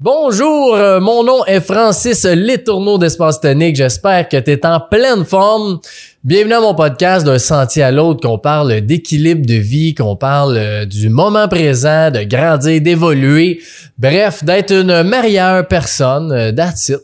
Bonjour, 0.00 0.74
euh, 0.74 0.98
mon 0.98 1.22
nom 1.22 1.44
est 1.44 1.60
Francis 1.60 2.24
Letourneau 2.24 2.98
d'Espace 2.98 3.40
Tonique. 3.40 3.76
J'espère 3.76 4.28
que 4.28 4.38
tu 4.38 4.50
es 4.50 4.66
en 4.66 4.80
pleine 4.80 5.24
forme. 5.24 5.78
Bienvenue 6.26 6.54
à 6.54 6.60
mon 6.62 6.74
podcast 6.74 7.26
d'un 7.26 7.38
sentier 7.38 7.82
à 7.82 7.90
l'autre 7.90 8.26
qu'on 8.26 8.38
parle 8.38 8.80
d'équilibre 8.80 9.44
de 9.44 9.56
vie, 9.56 9.94
qu'on 9.94 10.16
parle 10.16 10.56
euh, 10.56 10.86
du 10.86 11.10
moment 11.10 11.48
présent, 11.48 12.10
de 12.10 12.22
grandir, 12.22 12.80
d'évoluer, 12.80 13.60
bref, 13.98 14.42
d'être 14.42 14.72
une 14.72 15.02
meilleure 15.02 15.68
personne, 15.68 16.32
euh, 16.32 16.50
that's 16.50 16.88
it. 16.88 17.00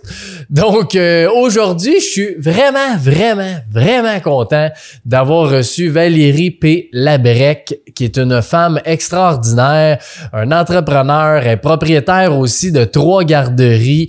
Donc 0.48 0.95
euh, 0.95 1.29
aujourd'hui, 1.30 2.01
je 2.01 2.07
suis 2.07 2.35
vraiment, 2.39 2.97
vraiment, 2.98 3.57
vraiment 3.71 4.19
content 4.21 4.71
d'avoir 5.05 5.51
reçu 5.51 5.91
Valérie 5.91 6.52
P. 6.52 6.89
Labrec, 6.95 7.79
qui 7.95 8.05
est 8.05 8.16
une 8.16 8.41
femme 8.41 8.80
extraordinaire, 8.87 9.98
un 10.33 10.51
entrepreneur 10.51 11.47
et 11.47 11.59
propriétaire 11.59 12.39
aussi 12.39 12.73
de 12.73 12.84
trois 12.84 13.25
garderies, 13.25 14.09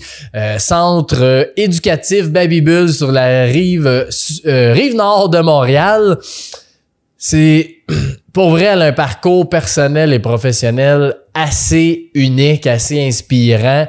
centre 0.57 1.51
éducatif 1.57 2.29
Bull 2.29 2.93
sur 2.93 3.11
la 3.11 3.43
rive, 3.43 4.07
rive 4.45 4.95
nord 5.01 5.29
de 5.29 5.39
Montréal. 5.39 6.17
C'est 7.17 7.77
pour 8.33 8.51
vrai, 8.51 8.65
elle 8.65 8.81
a 8.83 8.85
un 8.85 8.93
parcours 8.93 9.49
personnel 9.49 10.13
et 10.13 10.19
professionnel 10.19 11.15
assez 11.33 12.11
unique, 12.13 12.67
assez 12.67 13.05
inspirant. 13.05 13.87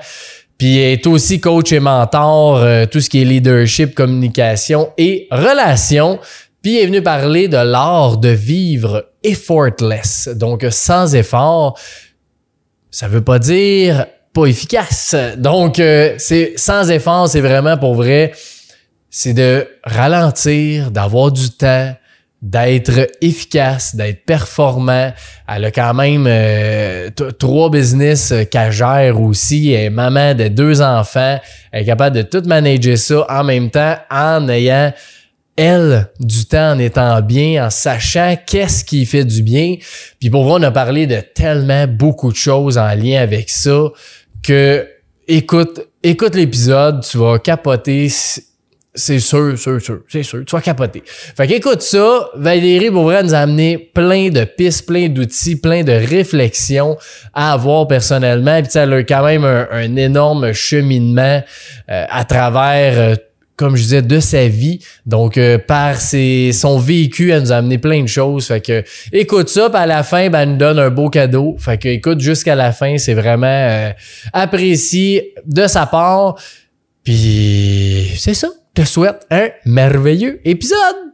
Puis 0.56 0.78
elle 0.78 0.92
est 0.92 1.06
aussi 1.06 1.40
coach 1.40 1.72
et 1.72 1.80
mentor, 1.80 2.58
euh, 2.58 2.86
tout 2.86 3.00
ce 3.00 3.10
qui 3.10 3.20
est 3.20 3.24
leadership, 3.24 3.94
communication 3.94 4.90
et 4.96 5.28
relations. 5.30 6.18
Puis 6.62 6.76
elle 6.76 6.84
est 6.84 6.86
venue 6.86 7.02
parler 7.02 7.48
de 7.48 7.56
l'art 7.56 8.16
de 8.16 8.28
vivre 8.28 9.10
effortless, 9.22 10.28
donc 10.34 10.64
sans 10.70 11.14
effort. 11.14 11.78
Ça 12.90 13.08
veut 13.08 13.24
pas 13.24 13.38
dire 13.38 14.06
pas 14.32 14.46
efficace. 14.46 15.14
Donc 15.36 15.78
euh, 15.78 16.14
c'est 16.18 16.54
sans 16.56 16.90
effort, 16.90 17.28
c'est 17.28 17.40
vraiment 17.40 17.76
pour 17.76 17.94
vrai 17.94 18.32
c'est 19.14 19.34
de 19.34 19.68
ralentir, 19.84 20.90
d'avoir 20.90 21.30
du 21.30 21.50
temps, 21.50 21.94
d'être 22.40 23.08
efficace, 23.20 23.94
d'être 23.94 24.24
performant. 24.24 25.12
Elle 25.46 25.66
a 25.66 25.70
quand 25.70 25.92
même 25.92 26.24
euh, 26.26 27.10
trois 27.38 27.68
business 27.70 28.32
euh, 28.32 28.44
qu'elle 28.44 28.72
gère 28.72 29.20
aussi. 29.20 29.70
Elle 29.70 29.84
est 29.84 29.90
maman 29.90 30.34
de 30.34 30.48
deux 30.48 30.80
enfants. 30.80 31.38
Elle 31.70 31.82
est 31.82 31.86
capable 31.86 32.16
de 32.16 32.22
tout 32.22 32.42
manager 32.46 32.96
ça 32.96 33.26
en 33.28 33.44
même 33.44 33.70
temps 33.70 33.96
en 34.10 34.48
ayant 34.48 34.92
elle 35.56 36.08
du 36.18 36.46
temps 36.46 36.72
en 36.72 36.78
étant 36.78 37.20
bien, 37.20 37.66
en 37.66 37.70
sachant 37.70 38.36
qu'est-ce 38.46 38.82
qui 38.82 39.04
fait 39.04 39.26
du 39.26 39.42
bien. 39.42 39.76
Puis 40.18 40.30
pour 40.30 40.44
vous, 40.44 40.52
on 40.52 40.62
a 40.62 40.70
parlé 40.70 41.06
de 41.06 41.20
tellement 41.20 41.86
beaucoup 41.86 42.32
de 42.32 42.36
choses 42.36 42.78
en 42.78 42.94
lien 42.94 43.20
avec 43.20 43.50
ça 43.50 43.90
que 44.42 44.88
écoute, 45.28 45.86
écoute 46.02 46.34
l'épisode, 46.34 47.04
tu 47.04 47.18
vas 47.18 47.38
capoter 47.38 48.08
c'est 48.94 49.20
sûr, 49.20 49.58
sûr, 49.58 49.80
sûr, 49.80 50.00
c'est 50.06 50.22
sûr. 50.22 50.44
Tu 50.44 50.54
vas 50.54 50.60
capoter. 50.60 51.02
Fait 51.06 51.46
qu'écoute 51.46 51.80
ça, 51.80 52.28
Valérie 52.36 52.90
Beauvray 52.90 53.22
nous 53.22 53.34
a 53.34 53.38
amené 53.38 53.78
plein 53.78 54.28
de 54.28 54.44
pistes, 54.44 54.86
plein 54.86 55.08
d'outils, 55.08 55.56
plein 55.56 55.82
de 55.82 55.92
réflexions 55.92 56.98
à 57.32 57.54
avoir 57.54 57.88
personnellement. 57.88 58.60
Puis 58.60 58.70
elle 58.74 58.92
a 58.92 59.02
quand 59.02 59.24
même 59.24 59.44
un, 59.44 59.96
énorme 59.96 60.52
cheminement 60.52 61.42
euh, 61.90 62.04
à 62.10 62.24
travers, 62.26 62.98
euh, 62.98 63.14
comme 63.56 63.76
je 63.76 63.82
disais, 63.82 64.02
de 64.02 64.20
sa 64.20 64.46
vie. 64.48 64.80
Donc, 65.06 65.38
euh, 65.38 65.56
par 65.56 65.96
ses, 65.96 66.52
son 66.52 66.78
vécu, 66.78 67.30
elle 67.30 67.44
nous 67.44 67.52
a 67.52 67.56
amené 67.56 67.78
plein 67.78 68.02
de 68.02 68.08
choses. 68.08 68.48
Fait 68.48 68.60
que 68.60 68.84
écoute 69.10 69.48
ça, 69.48 69.70
puis 69.70 69.78
à 69.80 69.86
la 69.86 70.02
fin, 70.02 70.28
ben, 70.28 70.40
elle 70.40 70.50
nous 70.50 70.58
donne 70.58 70.78
un 70.78 70.90
beau 70.90 71.08
cadeau. 71.08 71.56
Fait 71.58 71.78
que 71.78 71.88
écoute 71.88 72.20
jusqu'à 72.20 72.54
la 72.54 72.72
fin, 72.72 72.98
c'est 72.98 73.14
vraiment 73.14 73.90
apprécié 74.34 75.32
de 75.46 75.66
sa 75.66 75.86
part. 75.86 76.36
Puis 77.04 78.12
c'est 78.18 78.34
ça 78.34 78.48
te 78.74 78.84
souhaite 78.84 79.26
un 79.30 79.48
merveilleux 79.66 80.40
épisode. 80.44 81.12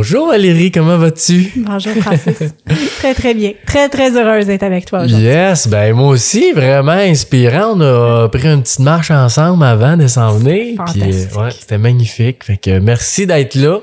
Bonjour 0.00 0.28
Valérie, 0.28 0.70
comment 0.70 0.96
vas-tu? 0.96 1.50
Bonjour 1.56 1.92
Francis. 1.94 2.54
très 3.00 3.14
très 3.14 3.34
bien. 3.34 3.54
Très 3.66 3.88
très 3.88 4.16
heureuse 4.16 4.46
d'être 4.46 4.62
avec 4.62 4.84
toi 4.84 5.00
aujourd'hui. 5.00 5.26
Yes, 5.26 5.66
ben 5.66 5.92
moi 5.92 6.10
aussi, 6.10 6.52
vraiment 6.52 6.92
inspirant. 6.92 7.72
On 7.74 7.80
a 7.80 8.28
pris 8.28 8.46
une 8.46 8.62
petite 8.62 8.78
marche 8.78 9.10
ensemble 9.10 9.64
avant 9.64 9.96
de 9.96 10.06
s'en 10.06 10.38
venir. 10.38 10.84
Puis, 10.92 11.02
euh, 11.02 11.40
ouais, 11.40 11.50
c'était 11.50 11.78
magnifique. 11.78 12.44
Fait 12.44 12.58
que 12.58 12.78
merci 12.78 13.26
d'être 13.26 13.56
là. 13.56 13.80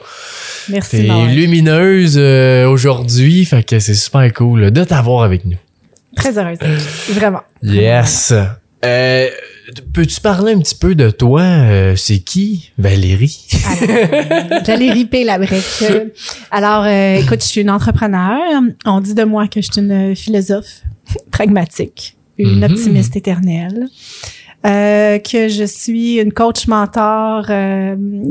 Merci. 0.69 1.05
T'es 1.05 1.33
lumineuse 1.33 2.15
euh, 2.17 2.65
aujourd'hui, 2.65 3.43
fait 3.43 3.63
que 3.63 3.79
c'est 3.79 3.93
super 3.93 4.31
cool 4.31 4.71
de 4.71 4.83
t'avoir 4.85 5.23
avec 5.23 5.43
nous. 5.43 5.57
Très 6.15 6.37
heureuse, 6.37 6.59
vraiment. 7.09 7.41
Yes. 7.61 8.33
Euh, 8.85 9.27
Peux-tu 9.93 10.21
parler 10.21 10.53
un 10.53 10.59
petit 10.59 10.75
peu 10.75 10.93
de 10.93 11.09
toi? 11.09 11.41
Euh, 11.41 11.95
c'est 11.95 12.19
qui, 12.19 12.71
Valérie? 12.77 13.47
Valérie 14.65 15.05
P. 15.05 15.23
Labrec. 15.23 15.63
Alors, 16.51 16.83
euh, 16.83 17.15
écoute, 17.15 17.41
je 17.41 17.47
suis 17.47 17.61
une 17.61 17.71
entrepreneur. 17.71 18.39
On 18.85 19.01
dit 19.01 19.15
de 19.15 19.23
moi 19.23 19.47
que 19.47 19.61
je 19.61 19.71
suis 19.71 19.81
une 19.81 20.15
philosophe 20.15 20.83
pragmatique, 21.31 22.15
une 22.37 22.61
mm-hmm. 22.61 22.71
optimiste 22.71 23.15
éternelle. 23.15 23.87
Euh, 24.65 25.19
que 25.19 25.47
je 25.47 25.63
suis 25.63 26.15
une 26.15 26.33
coach 26.33 26.67
mentor 26.67 27.45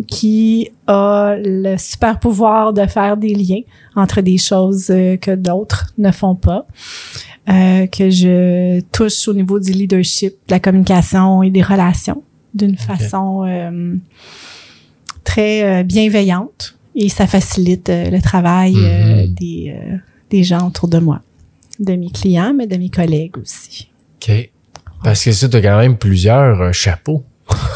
qui 0.09 0.71
a 0.89 1.37
le 1.39 1.77
super 1.77 2.19
pouvoir 2.19 2.73
de 2.73 2.87
faire 2.87 3.17
des 3.17 3.35
liens 3.35 3.61
entre 3.95 4.21
des 4.21 4.39
choses 4.39 4.87
que 4.87 5.35
d'autres 5.37 5.93
ne 5.97 6.11
font 6.11 6.35
pas. 6.35 6.67
Euh, 7.47 7.87
que 7.89 8.09
je 8.09 8.81
touche 8.91 9.29
au 9.29 9.35
niveau 9.35 9.61
du 9.61 9.71
leadership, 9.73 10.33
de 10.49 10.55
la 10.55 10.61
communication 10.61 11.43
et 11.43 11.51
des 11.51 11.61
relations 11.61 12.23
d'une 12.55 12.79
façon 12.79 13.45
euh, 13.45 13.97
très 15.25 15.63
euh, 15.63 15.83
bienveillante 15.83 16.75
et 16.95 17.11
ça 17.11 17.27
facilite 17.27 17.91
le 17.91 18.19
travail 18.23 18.73
mm-hmm. 18.73 19.35
des, 19.35 19.77
des 20.31 20.43
gens 20.43 20.69
autour 20.69 20.89
de 20.89 20.99
moi, 20.99 21.21
de 21.81 21.95
mes 21.97 22.09
clients, 22.09 22.55
mais 22.55 22.67
de 22.67 22.77
mes 22.79 22.89
collègues 22.89 23.37
aussi. 23.37 23.91
OK. 24.17 24.51
Parce 25.05 25.23
que 25.23 25.33
ça, 25.33 25.49
tu 25.49 25.57
as 25.57 25.61
quand 25.61 25.79
même 25.79 25.97
plusieurs 25.97 26.75
chapeaux. 26.75 27.25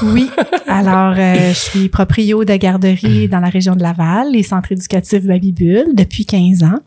Oui. 0.02 0.30
Alors, 0.66 1.14
euh, 1.18 1.48
je 1.50 1.58
suis 1.58 1.88
proprio 1.88 2.44
de 2.44 2.56
garderie 2.56 3.28
dans 3.28 3.40
la 3.40 3.48
région 3.48 3.74
de 3.74 3.82
Laval, 3.82 4.32
les 4.32 4.42
centres 4.42 4.72
éducatifs 4.72 5.24
Babybule 5.24 5.94
depuis 5.94 6.24
15 6.24 6.62
ans. 6.62 6.78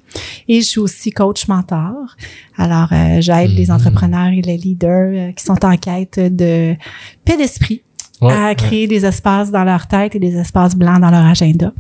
Et 0.48 0.62
je 0.62 0.66
suis 0.66 0.80
aussi 0.80 1.12
coach 1.12 1.48
mentor. 1.48 2.16
Alors, 2.58 2.90
euh, 2.92 3.22
j'aide 3.22 3.52
les 3.52 3.68
mm-hmm. 3.68 3.72
entrepreneurs 3.72 4.32
et 4.34 4.42
les 4.42 4.58
leaders 4.58 5.12
euh, 5.14 5.32
qui 5.32 5.44
sont 5.44 5.64
en 5.64 5.78
quête 5.78 6.20
de 6.20 6.76
paix 7.24 7.38
d'esprit 7.38 7.84
à 8.22 8.54
créer 8.56 8.88
des 8.88 9.06
espaces 9.06 9.52
dans 9.52 9.64
leur 9.64 9.88
tête 9.88 10.16
et 10.16 10.20
des 10.20 10.38
espaces 10.38 10.76
blancs 10.76 11.02
dans 11.02 11.10
leur 11.10 11.26
agenda 11.26 11.72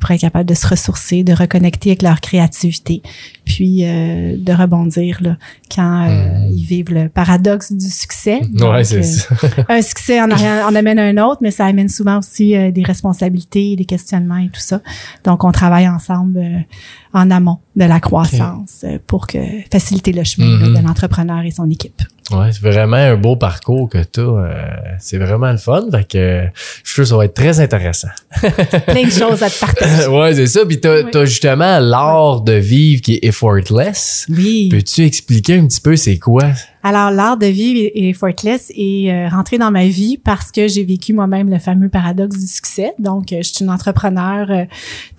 pour 0.00 0.10
être 0.10 0.22
capable 0.22 0.48
de 0.48 0.54
se 0.54 0.66
ressourcer, 0.66 1.22
de 1.22 1.32
reconnecter 1.32 1.90
avec 1.90 2.02
leur 2.02 2.20
créativité, 2.20 3.02
puis 3.44 3.84
euh, 3.84 4.34
de 4.38 4.52
rebondir 4.52 5.18
là, 5.20 5.36
quand 5.72 6.08
euh, 6.08 6.48
hmm. 6.48 6.52
ils 6.52 6.64
vivent 6.64 6.92
le 6.92 7.08
paradoxe 7.08 7.72
du 7.72 7.88
succès. 7.88 8.40
Ouais, 8.58 8.82
c'est 8.82 8.98
euh, 8.98 9.02
ça. 9.02 9.34
un 9.68 9.82
succès 9.82 10.20
en, 10.20 10.30
en, 10.30 10.74
amène 10.74 10.98
un 10.98 11.22
autre, 11.22 11.40
mais 11.42 11.50
ça 11.50 11.66
amène 11.66 11.90
souvent 11.90 12.18
aussi 12.18 12.54
des 12.72 12.82
responsabilités, 12.82 13.76
des 13.76 13.84
questionnements 13.84 14.38
et 14.38 14.48
tout 14.48 14.60
ça. 14.60 14.80
Donc, 15.24 15.44
on 15.44 15.52
travaille 15.52 15.88
ensemble 15.88 16.64
en 17.12 17.30
amont 17.30 17.58
de 17.76 17.84
la 17.84 18.00
croissance 18.00 18.86
pour 19.06 19.26
que 19.26 19.38
faciliter 19.70 20.12
le 20.12 20.24
chemin 20.24 20.46
mm-hmm. 20.46 20.80
de 20.80 20.86
l'entrepreneur 20.86 21.42
et 21.42 21.50
son 21.50 21.68
équipe. 21.68 22.02
Ouais, 22.30 22.52
c'est 22.52 22.60
vraiment 22.60 22.96
un 22.96 23.16
beau 23.16 23.36
parcours 23.36 23.88
que 23.88 23.98
tu 23.98 24.20
as. 24.20 24.96
c'est 24.98 25.18
vraiment 25.18 25.50
le 25.50 25.58
fun. 25.58 25.86
Fait 25.90 26.04
que 26.04 26.42
je 26.84 26.88
suis 26.90 26.94
sûr 26.94 27.02
que 27.04 27.08
ça 27.08 27.16
va 27.16 27.24
être 27.24 27.34
très 27.34 27.60
intéressant. 27.60 28.08
Plein 28.86 29.04
de 29.04 29.10
choses 29.10 29.42
à 29.42 29.50
te 29.50 29.58
partager. 29.58 30.06
ouais, 30.08 30.34
c'est 30.34 30.46
ça. 30.46 30.64
Puis 30.66 30.80
tu 30.80 30.88
as, 30.88 31.24
justement 31.24 31.78
l'art 31.80 32.40
de 32.42 32.52
vivre 32.52 33.02
qui 33.02 33.14
est 33.14 33.24
effortless. 33.24 34.26
Oui. 34.28 34.68
Peux-tu 34.70 35.04
expliquer 35.04 35.58
un 35.58 35.66
petit 35.66 35.80
peu 35.80 35.96
c'est 35.96 36.18
quoi? 36.18 36.44
Alors, 36.82 37.10
l'art 37.10 37.36
de 37.36 37.46
vivre 37.46 37.90
et 37.94 38.12
Fortless 38.14 38.72
est 38.74 39.12
euh, 39.12 39.28
rentré 39.28 39.58
dans 39.58 39.70
ma 39.70 39.86
vie 39.86 40.16
parce 40.16 40.50
que 40.50 40.66
j'ai 40.66 40.82
vécu 40.82 41.12
moi-même 41.12 41.50
le 41.50 41.58
fameux 41.58 41.90
paradoxe 41.90 42.38
du 42.38 42.46
succès. 42.46 42.94
Donc, 42.98 43.32
euh, 43.32 43.42
je 43.42 43.52
suis 43.52 43.64
une 43.64 43.70
entrepreneur 43.70 44.50
euh, 44.50 44.64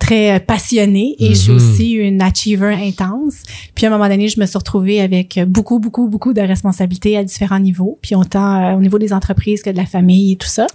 très 0.00 0.40
passionnée 0.40 1.14
et 1.20 1.28
je 1.28 1.34
suis 1.34 1.52
mhm. 1.52 1.56
aussi 1.56 1.92
une 1.92 2.20
achiever 2.20 2.74
intense. 2.74 3.42
Puis, 3.76 3.86
à 3.86 3.90
un 3.90 3.92
moment 3.92 4.08
donné, 4.08 4.28
je 4.28 4.40
me 4.40 4.46
suis 4.46 4.58
retrouvée 4.58 5.00
avec 5.00 5.38
beaucoup, 5.46 5.78
beaucoup, 5.78 6.08
beaucoup 6.08 6.32
de 6.32 6.40
responsabilités 6.40 7.16
à 7.16 7.22
différents 7.22 7.60
niveaux, 7.60 7.98
puis 8.02 8.16
autant 8.16 8.74
au 8.76 8.80
niveau 8.80 8.98
des 8.98 9.12
entreprises 9.12 9.62
que 9.62 9.70
de 9.70 9.76
la 9.76 9.86
famille 9.86 10.32
et 10.32 10.36
tout 10.36 10.48
ça. 10.48 10.66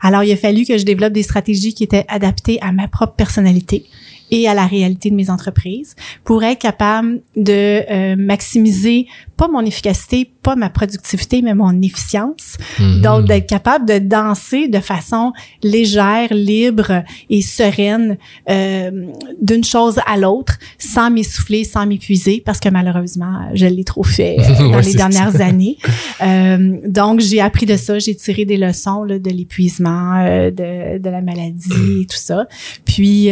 Alors, 0.00 0.24
il 0.24 0.32
a 0.32 0.36
fallu 0.36 0.64
que 0.64 0.76
je 0.76 0.84
développe 0.84 1.12
des 1.12 1.22
stratégies 1.22 1.72
qui 1.72 1.84
étaient 1.84 2.04
adaptées 2.08 2.58
à 2.62 2.72
ma 2.72 2.88
propre 2.88 3.14
personnalité 3.14 3.84
et 4.30 4.48
à 4.48 4.54
la 4.54 4.66
réalité 4.66 5.10
de 5.10 5.14
mes 5.14 5.30
entreprises 5.30 5.94
pour 6.24 6.42
être 6.42 6.58
capable 6.58 7.20
de 7.36 8.14
maximiser 8.16 9.06
pas 9.42 9.48
mon 9.48 9.66
efficacité, 9.66 10.30
pas 10.40 10.54
ma 10.54 10.70
productivité, 10.70 11.42
mais 11.42 11.52
mon 11.52 11.82
efficience. 11.82 12.58
Mhm. 12.78 13.00
Donc, 13.00 13.26
d'être 13.26 13.48
capable 13.48 13.88
de 13.88 13.98
danser 13.98 14.68
de 14.68 14.78
façon 14.78 15.32
légère, 15.64 16.32
libre 16.32 17.02
et 17.28 17.42
sereine 17.42 18.18
euh, 18.48 19.08
d'une 19.40 19.64
chose 19.64 19.98
à 20.06 20.16
l'autre, 20.16 20.60
sans 20.78 21.10
m'essouffler, 21.10 21.64
sans 21.64 21.86
m'épuiser, 21.86 22.40
parce 22.46 22.60
que 22.60 22.68
malheureusement, 22.68 23.50
je 23.54 23.66
l'ai 23.66 23.82
trop 23.82 24.04
fait 24.04 24.36
euh, 24.38 24.58
dans 24.58 24.76
Ouais, 24.76 24.82
les 24.82 24.94
dernières 24.94 25.40
années. 25.40 25.76
Euh, 26.22 26.78
donc, 26.86 27.18
j'ai 27.18 27.40
appris 27.40 27.66
de 27.66 27.76
ça, 27.76 27.98
j'ai 27.98 28.14
tiré 28.14 28.44
des 28.44 28.56
leçons 28.56 29.02
là, 29.02 29.18
de 29.18 29.30
l'épuisement, 29.30 30.20
euh, 30.20 30.52
de, 30.52 30.98
de 30.98 31.10
la 31.10 31.20
maladie 31.20 32.02
et 32.02 32.06
tout 32.06 32.16
ça. 32.16 32.46
Puis, 32.84 33.30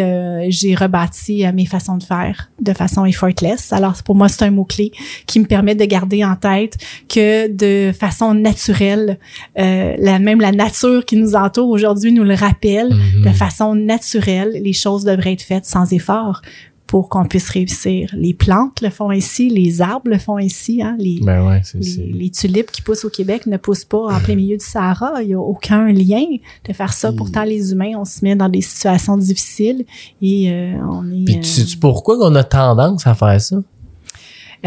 j'ai 0.48 0.74
rebâti 0.74 1.44
mes 1.54 1.66
façons 1.66 1.98
de 1.98 2.02
faire 2.02 2.50
de 2.60 2.72
façon 2.72 3.04
effortless. 3.04 3.72
Alors, 3.72 3.94
pour 4.02 4.16
moi, 4.16 4.28
c'est 4.28 4.42
un 4.42 4.50
mot-clé 4.50 4.90
qui 5.26 5.38
me 5.38 5.44
permet 5.46 5.76
de 5.76 5.84
garder 5.84 5.99
en 6.24 6.36
tête 6.36 6.76
que 7.08 7.48
de 7.48 7.92
façon 7.92 8.34
naturelle, 8.34 9.18
euh, 9.58 9.94
la, 9.98 10.18
même 10.18 10.40
la 10.40 10.52
nature 10.52 11.04
qui 11.04 11.16
nous 11.16 11.34
entoure 11.34 11.68
aujourd'hui 11.68 12.12
nous 12.12 12.24
le 12.24 12.34
rappelle, 12.34 12.90
Mhm. 12.90 13.24
de 13.24 13.30
façon 13.30 13.74
naturelle, 13.74 14.52
les 14.62 14.72
choses 14.72 15.04
devraient 15.04 15.32
être 15.32 15.42
faites 15.42 15.66
sans 15.66 15.92
effort 15.92 16.42
pour 16.86 17.08
qu'on 17.08 17.24
puisse 17.24 17.48
réussir. 17.50 18.10
Les 18.16 18.34
plantes 18.34 18.80
le 18.82 18.90
font 18.90 19.10
ainsi, 19.10 19.48
les 19.48 19.80
arbres 19.80 20.10
le 20.10 20.18
font 20.18 20.38
ainsi, 20.38 20.82
hein, 20.82 20.96
les, 20.98 21.20
Ben 21.22 21.46
ouais, 21.46 21.60
c'est, 21.62 21.78
les, 21.78 21.84
c'est- 21.84 22.02
les 22.04 22.30
tulipes 22.30 22.72
qui 22.72 22.82
poussent 22.82 23.04
au 23.04 23.10
Québec 23.10 23.46
ne 23.46 23.56
poussent 23.58 23.84
pas 23.84 24.06
en 24.12 24.18
plein 24.18 24.34
milieu 24.34 24.56
du 24.56 24.64
Sahara. 24.64 25.22
Il 25.22 25.28
n'y 25.28 25.34
a 25.34 25.38
aucun 25.38 25.86
lien 25.92 26.24
de 26.68 26.72
faire 26.72 26.92
ça. 26.92 27.12
Pourtant, 27.12 27.44
les 27.44 27.70
humains, 27.70 27.92
on 27.96 28.04
se 28.04 28.24
met 28.24 28.34
dans 28.34 28.48
des 28.48 28.60
situations 28.60 29.16
difficiles 29.16 29.84
et 30.20 30.50
euh, 30.50 30.74
on 30.90 31.08
est... 31.12 31.24
Puis 31.26 31.36
euh, 31.36 31.40
tu 31.40 31.48
sais-tu 31.48 31.76
pourquoi 31.76 32.18
qu'on 32.18 32.34
a 32.34 32.42
tendance 32.42 33.06
à 33.06 33.14
faire 33.14 33.40
ça? 33.40 33.56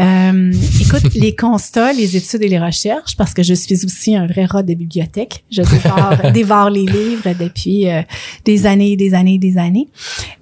Euh, 0.00 0.52
écoute, 0.80 1.14
les 1.14 1.34
constats, 1.34 1.92
les 1.92 2.16
études 2.16 2.42
et 2.42 2.48
les 2.48 2.58
recherches, 2.58 3.16
parce 3.16 3.32
que 3.32 3.42
je 3.42 3.54
suis 3.54 3.84
aussi 3.84 4.16
un 4.16 4.26
vrai 4.26 4.44
rat 4.44 4.62
de 4.62 4.74
bibliothèque. 4.74 5.44
Je 5.50 5.62
dévore, 5.62 6.14
dévore 6.32 6.70
les 6.70 6.86
livres 6.86 7.30
depuis 7.38 7.88
euh, 7.88 8.02
des 8.44 8.66
années 8.66 8.92
et 8.92 8.96
des 8.96 9.14
années 9.14 9.34
et 9.34 9.38
des 9.38 9.58
années. 9.58 9.88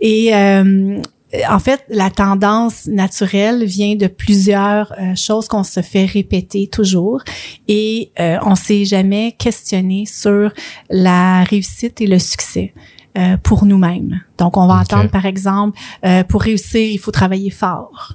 Et 0.00 0.34
euh, 0.34 1.00
en 1.48 1.58
fait, 1.58 1.84
la 1.88 2.10
tendance 2.10 2.86
naturelle 2.86 3.64
vient 3.64 3.96
de 3.96 4.06
plusieurs 4.06 4.92
euh, 4.92 5.14
choses 5.14 5.48
qu'on 5.48 5.64
se 5.64 5.80
fait 5.80 6.04
répéter 6.04 6.66
toujours 6.66 7.22
et 7.68 8.10
euh, 8.20 8.36
on 8.42 8.54
s'est 8.54 8.84
jamais 8.84 9.32
questionné 9.32 10.04
sur 10.06 10.52
la 10.90 11.44
réussite 11.44 12.00
et 12.00 12.06
le 12.06 12.18
succès. 12.18 12.74
Euh, 13.18 13.36
pour 13.42 13.64
nous-mêmes. 13.66 14.20
Donc, 14.38 14.56
on 14.56 14.66
va 14.66 14.74
entendre, 14.80 15.10
par 15.10 15.26
exemple, 15.26 15.78
euh, 16.04 16.24
pour 16.24 16.42
réussir, 16.42 16.80
il 16.80 16.98
faut 16.98 17.10
travailler 17.10 17.50
fort. 17.50 18.14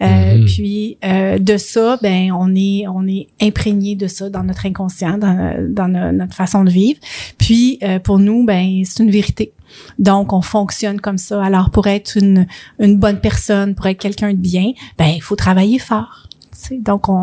Euh, 0.00 0.38
Mhm. 0.38 0.44
Puis 0.44 0.96
euh, 1.04 1.38
de 1.40 1.56
ça, 1.56 1.98
ben 2.00 2.30
on 2.30 2.54
est 2.54 2.86
on 2.86 3.04
est 3.08 3.26
imprégné 3.42 3.96
de 3.96 4.06
ça 4.06 4.30
dans 4.30 4.44
notre 4.44 4.64
inconscient, 4.66 5.18
dans, 5.18 5.56
dans 5.70 5.88
no- 5.88 6.12
notre 6.12 6.34
façon 6.36 6.62
de 6.62 6.70
vivre. 6.70 7.00
Puis 7.36 7.78
euh, 7.82 7.98
pour 7.98 8.20
nous, 8.20 8.44
ben 8.44 8.82
c'est 8.84 9.02
une 9.02 9.10
vérité. 9.10 9.52
Donc 9.98 10.32
on 10.32 10.40
fonctionne 10.40 11.00
comme 11.00 11.18
ça. 11.18 11.42
Alors 11.44 11.70
pour 11.70 11.88
être 11.88 12.16
une 12.16 12.46
une 12.78 12.96
bonne 12.96 13.18
personne, 13.18 13.74
pour 13.74 13.86
être 13.86 13.98
quelqu'un 13.98 14.30
de 14.30 14.36
bien, 14.38 14.70
ben 14.98 15.06
il 15.08 15.20
faut 15.20 15.34
travailler 15.34 15.80
fort. 15.80 16.28
Tu 16.52 16.58
sais, 16.68 16.78
Donc 16.78 17.08
on, 17.08 17.14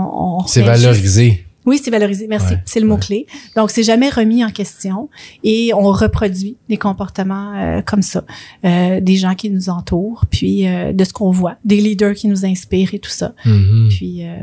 on 0.41 0.45
C'est 0.45 0.65
juste- 0.65 0.83
valorisé. 0.83 1.45
Oui, 1.65 1.79
c'est 1.81 1.91
valorisé. 1.91 2.27
Merci. 2.27 2.53
Ouais, 2.53 2.61
c'est 2.65 2.79
le 2.79 2.87
mot-clé. 2.87 3.25
Donc, 3.55 3.71
c'est 3.71 3.83
jamais 3.83 4.09
remis 4.09 4.43
en 4.43 4.51
question 4.51 5.09
et 5.43 5.73
on 5.73 5.91
reproduit 5.91 6.57
des 6.69 6.77
comportements 6.77 7.53
euh, 7.55 7.81
comme 7.81 8.01
ça. 8.01 8.23
Euh, 8.65 8.99
des 8.99 9.15
gens 9.15 9.35
qui 9.35 9.49
nous 9.49 9.69
entourent, 9.69 10.25
puis 10.29 10.67
euh, 10.67 10.93
de 10.93 11.03
ce 11.03 11.13
qu'on 11.13 11.31
voit, 11.31 11.55
des 11.63 11.77
leaders 11.77 12.13
qui 12.15 12.27
nous 12.27 12.45
inspirent 12.45 12.93
et 12.93 12.99
tout 12.99 13.09
ça. 13.09 13.33
Mhm. 13.45 13.89
Puis, 13.89 14.25
euh, 14.25 14.35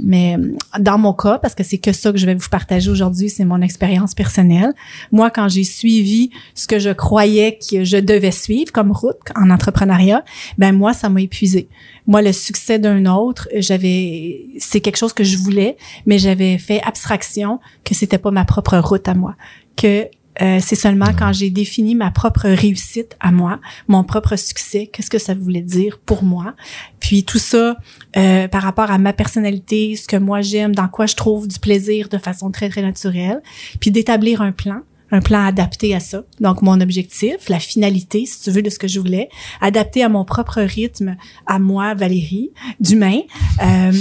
mais 0.00 0.36
dans 0.78 0.98
mon 0.98 1.12
cas, 1.12 1.38
parce 1.38 1.54
que 1.54 1.62
c'est 1.62 1.78
que 1.78 1.92
ça 1.92 2.12
que 2.12 2.18
je 2.18 2.26
vais 2.26 2.34
vous 2.34 2.48
partager 2.50 2.90
aujourd'hui, 2.90 3.28
c'est 3.28 3.44
mon 3.44 3.60
expérience 3.60 4.14
personnelle. 4.14 4.72
Moi, 5.10 5.30
quand 5.30 5.48
j'ai 5.48 5.64
suivi 5.64 6.30
ce 6.54 6.66
que 6.66 6.78
je 6.78 6.90
croyais 6.90 7.58
que 7.58 7.84
je 7.84 7.98
devais 7.98 8.30
suivre 8.30 8.72
comme 8.72 8.92
route 8.92 9.16
en 9.36 9.50
entrepreneuriat, 9.50 10.24
ben 10.58 10.72
moi, 10.72 10.92
ça 10.92 11.08
m'a 11.08 11.20
épuisé. 11.20 11.68
Moi, 12.06 12.22
le 12.22 12.32
succès 12.32 12.78
d'un 12.78 13.06
autre, 13.06 13.48
j'avais, 13.56 14.46
c'est 14.58 14.80
quelque 14.80 14.96
chose 14.96 15.12
que 15.12 15.24
je 15.24 15.36
voulais, 15.36 15.76
mais 16.06 16.18
j'avais 16.18 16.58
fait 16.58 16.82
abstraction 16.82 17.60
que 17.84 17.94
c'était 17.94 18.18
pas 18.18 18.30
ma 18.30 18.44
propre 18.44 18.78
route 18.78 19.06
à 19.08 19.14
moi, 19.14 19.36
que 19.76 20.08
euh, 20.40 20.58
c'est 20.60 20.76
seulement 20.76 21.12
quand 21.18 21.32
j'ai 21.32 21.50
défini 21.50 21.94
ma 21.94 22.10
propre 22.10 22.48
réussite 22.48 23.16
à 23.20 23.30
moi, 23.30 23.60
mon 23.86 24.02
propre 24.02 24.36
succès, 24.36 24.88
qu'est-ce 24.90 25.10
que 25.10 25.18
ça 25.18 25.34
voulait 25.34 25.60
dire 25.60 25.98
pour 26.04 26.22
moi. 26.22 26.54
Puis 27.00 27.24
tout 27.24 27.38
ça, 27.38 27.76
euh, 28.16 28.48
par 28.48 28.62
rapport 28.62 28.90
à 28.90 28.98
ma 28.98 29.12
personnalité, 29.12 29.94
ce 29.96 30.08
que 30.08 30.16
moi 30.16 30.40
j'aime, 30.40 30.74
dans 30.74 30.88
quoi 30.88 31.06
je 31.06 31.16
trouve 31.16 31.48
du 31.48 31.58
plaisir 31.58 32.08
de 32.08 32.16
façon 32.16 32.50
très, 32.50 32.70
très 32.70 32.82
naturelle. 32.82 33.42
Puis 33.80 33.90
d'établir 33.90 34.40
un 34.40 34.52
plan, 34.52 34.80
un 35.12 35.20
plan 35.20 35.44
adapté 35.44 35.94
à 35.94 36.00
ça. 36.00 36.24
Donc, 36.40 36.62
mon 36.62 36.80
objectif, 36.80 37.48
la 37.48 37.60
finalité, 37.60 38.26
si 38.26 38.40
tu 38.40 38.50
veux, 38.50 38.62
de 38.62 38.70
ce 38.70 38.78
que 38.78 38.88
je 38.88 38.98
voulais, 38.98 39.28
adapté 39.60 40.02
à 40.02 40.08
mon 40.08 40.24
propre 40.24 40.60
rythme, 40.62 41.16
à 41.46 41.58
moi, 41.58 41.94
Valérie, 41.94 42.50
d'humain. 42.80 43.20
Euh, 43.62 43.92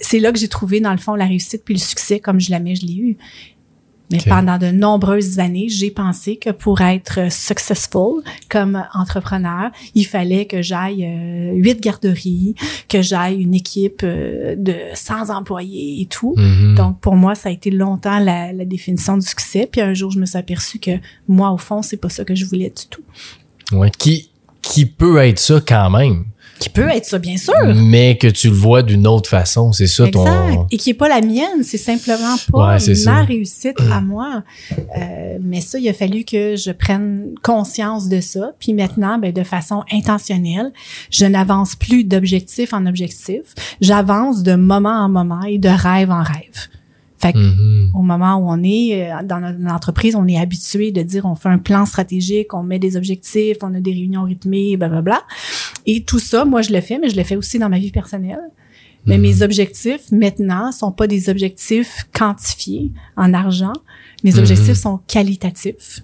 c'est 0.00 0.18
là 0.18 0.32
que 0.32 0.38
j'ai 0.38 0.48
trouvé, 0.48 0.80
dans 0.80 0.92
le 0.92 0.98
fond, 0.98 1.14
la 1.14 1.26
réussite 1.26 1.62
puis 1.64 1.74
le 1.74 1.80
succès 1.80 2.18
comme 2.18 2.40
je 2.40 2.50
l'aimais, 2.50 2.74
je 2.74 2.86
l'ai 2.86 2.96
eu. 2.96 3.16
Mais 4.10 4.18
pendant 4.26 4.58
de 4.58 4.66
nombreuses 4.66 5.38
années, 5.38 5.68
j'ai 5.68 5.90
pensé 5.90 6.36
que 6.36 6.50
pour 6.50 6.82
être 6.82 7.32
successful 7.32 8.22
comme 8.50 8.84
entrepreneur, 8.92 9.70
il 9.94 10.04
fallait 10.04 10.46
que 10.46 10.62
j'aille 10.62 11.04
euh, 11.04 11.52
huit 11.54 11.80
garderies, 11.80 12.54
que 12.88 13.00
j'aille 13.00 13.42
une 13.42 13.54
équipe 13.54 14.02
euh, 14.04 14.54
de 14.56 14.74
100 14.92 15.30
employés 15.30 16.02
et 16.02 16.06
tout. 16.06 16.34
Mhm. 16.36 16.74
Donc, 16.74 17.00
pour 17.00 17.16
moi, 17.16 17.34
ça 17.34 17.48
a 17.48 17.52
été 17.52 17.70
longtemps 17.70 18.18
la, 18.18 18.52
la 18.52 18.64
définition 18.64 19.16
du 19.16 19.26
succès. 19.26 19.68
Puis 19.70 19.80
un 19.80 19.94
jour, 19.94 20.10
je 20.10 20.18
me 20.18 20.26
suis 20.26 20.38
aperçue 20.38 20.78
que 20.78 20.98
moi, 21.26 21.50
au 21.50 21.58
fond, 21.58 21.80
c'est 21.82 21.96
pas 21.96 22.10
ça 22.10 22.24
que 22.24 22.34
je 22.34 22.44
voulais 22.44 22.70
du 22.70 22.86
tout. 22.88 23.02
Ouais, 23.72 23.90
qui, 23.90 24.30
qui 24.60 24.86
peut 24.86 25.18
être 25.18 25.38
ça 25.38 25.60
quand 25.66 25.90
même, 25.90 26.24
Qui 26.60 26.68
peut 26.70 26.88
être 26.88 27.04
ça, 27.04 27.18
bien 27.18 27.36
sûr. 27.36 27.52
mais 27.74 28.16
que 28.16 28.28
tu 28.28 28.48
le 28.48 28.54
vois 28.54 28.82
d'une 28.82 29.06
autre 29.06 29.28
façon. 29.28 29.72
C'est 29.72 29.86
ça 29.88 30.06
Exact. 30.06 30.24
ton. 30.24 30.66
Et 30.70 30.76
qui 30.76 30.90
est 30.90 30.94
pas 30.94 31.08
la 31.08 31.20
mienne, 31.20 31.62
c'est 31.62 31.76
simplement 31.78 32.36
pas 32.52 32.58
Ouais, 32.58 32.78
ma 32.88 32.94
ça. 32.94 33.22
réussite 33.22 33.76
à 33.90 34.00
moi. 34.00 34.42
Euh, 34.96 35.38
mais 35.42 35.60
ça, 35.60 35.78
il 35.78 35.88
a 35.88 35.92
fallu 35.92 36.24
que 36.24 36.56
je 36.56 36.70
prenne 36.70 37.30
conscience 37.42 38.08
de 38.08 38.20
ça. 38.20 38.52
Puis 38.60 38.72
maintenant, 38.72 39.18
ben, 39.18 39.32
de 39.32 39.42
façon 39.42 39.82
intentionnelle, 39.92 40.72
je 41.10 41.26
n'avance 41.26 41.74
plus 41.74 42.04
d'objectif 42.04 42.72
en 42.72 42.86
objectif. 42.86 43.40
J'avance 43.80 44.42
de 44.42 44.54
moment 44.54 45.04
en 45.04 45.08
moment 45.08 45.42
et 45.42 45.58
de 45.58 45.68
rêve 45.68 46.10
en 46.10 46.22
rêve. 46.22 46.68
Fait 47.24 47.32
que 47.32 47.38
Mhm. 47.38 47.90
au 47.94 48.02
moment 48.02 48.36
où 48.36 48.50
on 48.50 48.62
est 48.62 49.10
euh, 49.10 49.22
dans 49.24 49.40
notre 49.40 49.74
entreprise, 49.74 50.14
on 50.14 50.26
est 50.28 50.36
habitué 50.38 50.92
de 50.92 51.00
dire 51.02 51.24
on 51.24 51.34
fait 51.36 51.48
un 51.48 51.58
plan 51.58 51.86
stratégique, 51.86 52.52
on 52.52 52.62
met 52.62 52.78
des 52.78 52.96
objectifs, 52.98 53.56
on 53.62 53.72
a 53.74 53.80
des 53.80 53.92
réunions 53.92 54.24
rythmées, 54.24 54.76
blablabla. 54.76 55.22
Et 55.86 56.02
tout 56.04 56.18
ça, 56.18 56.44
moi 56.44 56.60
je 56.62 56.72
le 56.72 56.80
fais, 56.82 56.98
mais 56.98 57.08
je 57.08 57.16
le 57.16 57.24
fais 57.24 57.36
aussi 57.36 57.58
dans 57.58 57.68
ma 57.70 57.78
vie 57.78 57.90
personnelle. 57.90 58.40
Mais 59.06 59.18
mes 59.18 59.42
objectifs 59.42 60.10
maintenant 60.12 60.72
sont 60.72 60.90
pas 60.92 61.06
des 61.06 61.28
objectifs 61.28 62.06
quantifiés 62.18 62.90
en 63.18 63.34
argent. 63.34 63.74
Mes 64.22 64.38
objectifs 64.38 64.78
sont 64.78 64.98
qualitatifs. 65.06 66.00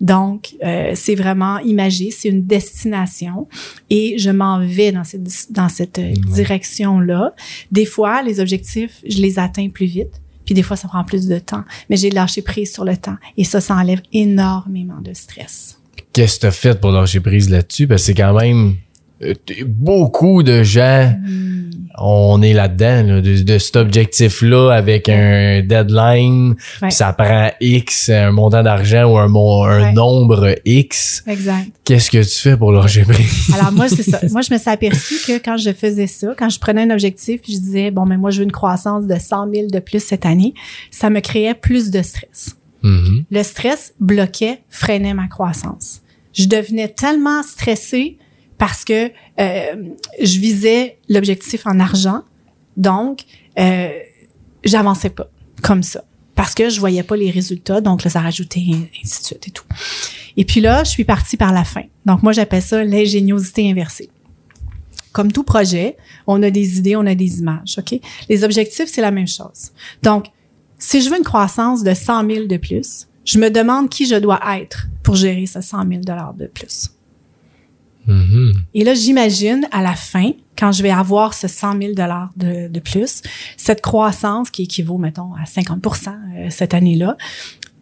Donc, 0.00 0.54
euh, 0.64 0.92
c'est 0.94 1.16
vraiment 1.16 1.58
imagé, 1.58 2.12
c'est 2.12 2.28
une 2.28 2.44
destination 2.46 3.48
et 3.90 4.16
je 4.18 4.30
m'en 4.30 4.60
vais 4.64 4.92
dans 4.92 5.02
cette, 5.02 5.50
dans 5.50 5.68
cette 5.68 5.98
Ouais. 5.98 6.12
direction-là. 6.12 7.34
Des 7.72 7.84
fois, 7.84 8.22
les 8.22 8.38
objectifs, 8.38 9.02
je 9.08 9.18
les 9.20 9.38
atteins 9.40 9.68
plus 9.68 9.86
vite, 9.86 10.22
puis 10.46 10.54
des 10.54 10.62
fois, 10.62 10.76
ça 10.76 10.88
prend 10.88 11.04
plus 11.04 11.28
de 11.28 11.38
temps. 11.38 11.64
Mais 11.90 11.96
j'ai 11.98 12.08
lâché 12.08 12.40
prise 12.40 12.72
sur 12.72 12.84
le 12.84 12.96
temps 12.96 13.16
et 13.36 13.44
ça, 13.44 13.60
ça 13.60 13.74
enlève 13.74 14.00
énormément 14.12 15.00
de 15.02 15.12
stress. 15.12 15.78
Qu'est-ce 16.14 16.36
que 16.36 16.40
tu 16.40 16.46
as 16.46 16.52
fait 16.52 16.80
pour 16.80 16.92
lâcher 16.92 17.20
prise 17.20 17.50
là-dessus? 17.50 17.86
Parce 17.86 18.02
que 18.02 18.06
c'est 18.06 18.14
quand 18.14 18.32
même 18.32 18.76
beaucoup 19.66 20.42
de 20.42 20.62
gens, 20.62 21.12
on 21.98 22.42
est 22.42 22.52
là-dedans, 22.52 23.02
là, 23.06 23.20
de, 23.22 23.42
de 23.42 23.58
cet 23.58 23.76
objectif-là 23.76 24.70
avec 24.72 25.08
un 25.08 25.62
deadline, 25.62 26.54
Ouais. 26.82 26.90
ça 26.90 27.12
prend 27.14 27.50
X, 27.60 28.10
un 28.10 28.32
montant 28.32 28.62
d'argent 28.62 29.04
ou 29.10 29.16
un, 29.16 29.28
un 29.64 29.82
Ouais. 29.82 29.92
nombre 29.92 30.54
X. 30.66 31.24
Exact. 31.26 31.68
Qu'est-ce 31.84 32.10
que 32.10 32.22
tu 32.22 32.38
fais 32.50 32.56
pour 32.56 32.72
prise? 33.04 33.50
Alors 33.54 33.72
moi, 33.72 33.88
c'est 33.88 34.02
ça. 34.02 34.20
Moi, 34.30 34.42
je 34.42 34.52
me 34.52 34.58
suis 34.58 34.68
aperçue 34.70 35.18
que 35.26 35.38
quand 35.38 35.56
je 35.56 35.72
faisais 35.72 36.06
ça, 36.06 36.34
quand 36.38 36.50
je 36.50 36.58
prenais 36.58 36.82
un 36.82 36.90
objectif, 36.90 37.40
je 37.48 37.52
disais, 37.52 37.90
bon, 37.90 38.04
mais 38.04 38.18
moi, 38.18 38.30
je 38.30 38.38
veux 38.40 38.44
une 38.44 38.52
croissance 38.52 39.06
de 39.06 39.16
100 39.18 39.50
000 39.50 39.66
de 39.72 39.78
plus 39.78 40.02
cette 40.04 40.26
année, 40.26 40.52
ça 40.90 41.08
me 41.08 41.20
créait 41.20 41.54
plus 41.54 41.90
de 41.90 42.02
stress. 42.02 42.56
Mhm. 42.82 43.24
Le 43.30 43.42
stress 43.42 43.94
bloquait, 44.00 44.60
freinait 44.68 45.14
ma 45.14 45.28
croissance. 45.28 46.02
Je 46.34 46.44
devenais 46.46 46.88
tellement 46.88 47.42
stressée 47.42 48.18
parce 48.58 48.84
que 48.84 49.10
euh, 49.40 49.74
je 50.20 50.38
visais 50.38 50.98
l'objectif 51.08 51.66
en 51.66 51.78
argent, 51.80 52.22
donc 52.76 53.24
euh, 53.58 53.90
j'avançais 54.64 55.10
pas 55.10 55.28
comme 55.62 55.82
ça 55.82 56.04
parce 56.34 56.54
que 56.54 56.68
je 56.68 56.78
voyais 56.80 57.02
pas 57.02 57.16
les 57.16 57.30
résultats, 57.30 57.80
donc 57.80 58.04
là 58.04 58.10
ça 58.10 58.20
rajoutait 58.20 58.64
ainsi 59.02 59.20
de 59.20 59.26
suite 59.26 59.48
et 59.48 59.50
tout. 59.50 59.64
Et 60.36 60.44
puis 60.44 60.60
là, 60.60 60.84
je 60.84 60.90
suis 60.90 61.04
partie 61.04 61.38
par 61.38 61.52
la 61.52 61.64
fin. 61.64 61.84
Donc 62.04 62.22
moi 62.22 62.32
j'appelle 62.32 62.62
ça 62.62 62.84
l'ingéniosité 62.84 63.70
inversée. 63.70 64.10
comme 65.12 65.32
tout 65.32 65.44
projet, 65.44 65.96
on 66.26 66.42
a 66.42 66.50
des 66.50 66.76
idées, 66.78 66.94
on 66.94 67.06
a 67.06 67.14
des 67.14 67.38
images, 67.38 67.78
OK? 67.78 67.98
Les 68.28 68.44
objectifs, 68.44 68.90
c'est 68.92 69.00
la 69.00 69.10
même 69.10 69.26
chose. 69.26 69.72
Donc, 70.02 70.26
si 70.78 71.00
je 71.00 71.08
veux 71.08 71.16
une 71.16 71.24
croissance 71.24 71.82
de 71.82 71.94
100 71.94 72.28
000 72.28 72.46
de 72.46 72.58
plus, 72.58 73.08
je 73.24 73.38
me 73.38 73.48
demande 73.48 73.88
qui 73.88 74.04
je 74.06 74.16
dois 74.16 74.38
être 74.58 74.88
pour 75.02 75.16
gérer 75.16 75.46
ce 75.46 75.62
100 75.62 75.88
000 75.88 76.00
de 76.02 76.46
plus. 76.46 76.90
Mhm. 78.06 78.52
Et 78.74 78.84
là, 78.84 78.94
j'imagine 78.94 79.66
à 79.72 79.82
la 79.82 79.94
fin, 79.94 80.32
quand 80.56 80.72
je 80.72 80.82
vais 80.82 80.90
avoir 80.90 81.34
ce 81.34 81.48
100 81.48 81.80
000 81.80 81.92
de, 81.94 82.68
de 82.68 82.80
plus, 82.80 83.22
cette 83.56 83.82
croissance 83.82 84.50
qui 84.50 84.62
équivaut, 84.62 84.98
mettons, 84.98 85.34
à 85.34 85.44
50% 85.44 86.08
euh, 86.08 86.46
cette 86.50 86.74
année-là, 86.74 87.16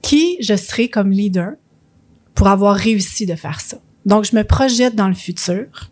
qui 0.03 0.37
je 0.41 0.57
serai 0.57 0.89
comme 0.89 1.11
leader 1.11 1.53
pour 2.35 2.49
avoir 2.49 2.75
réussi 2.75 3.27
de 3.27 3.35
faire 3.35 3.61
ça. 3.61 3.79
Donc, 4.07 4.25
je 4.25 4.37
me 4.37 4.43
projette 4.43 4.95
dans 4.95 5.09
le 5.09 5.15
futur. 5.15 5.91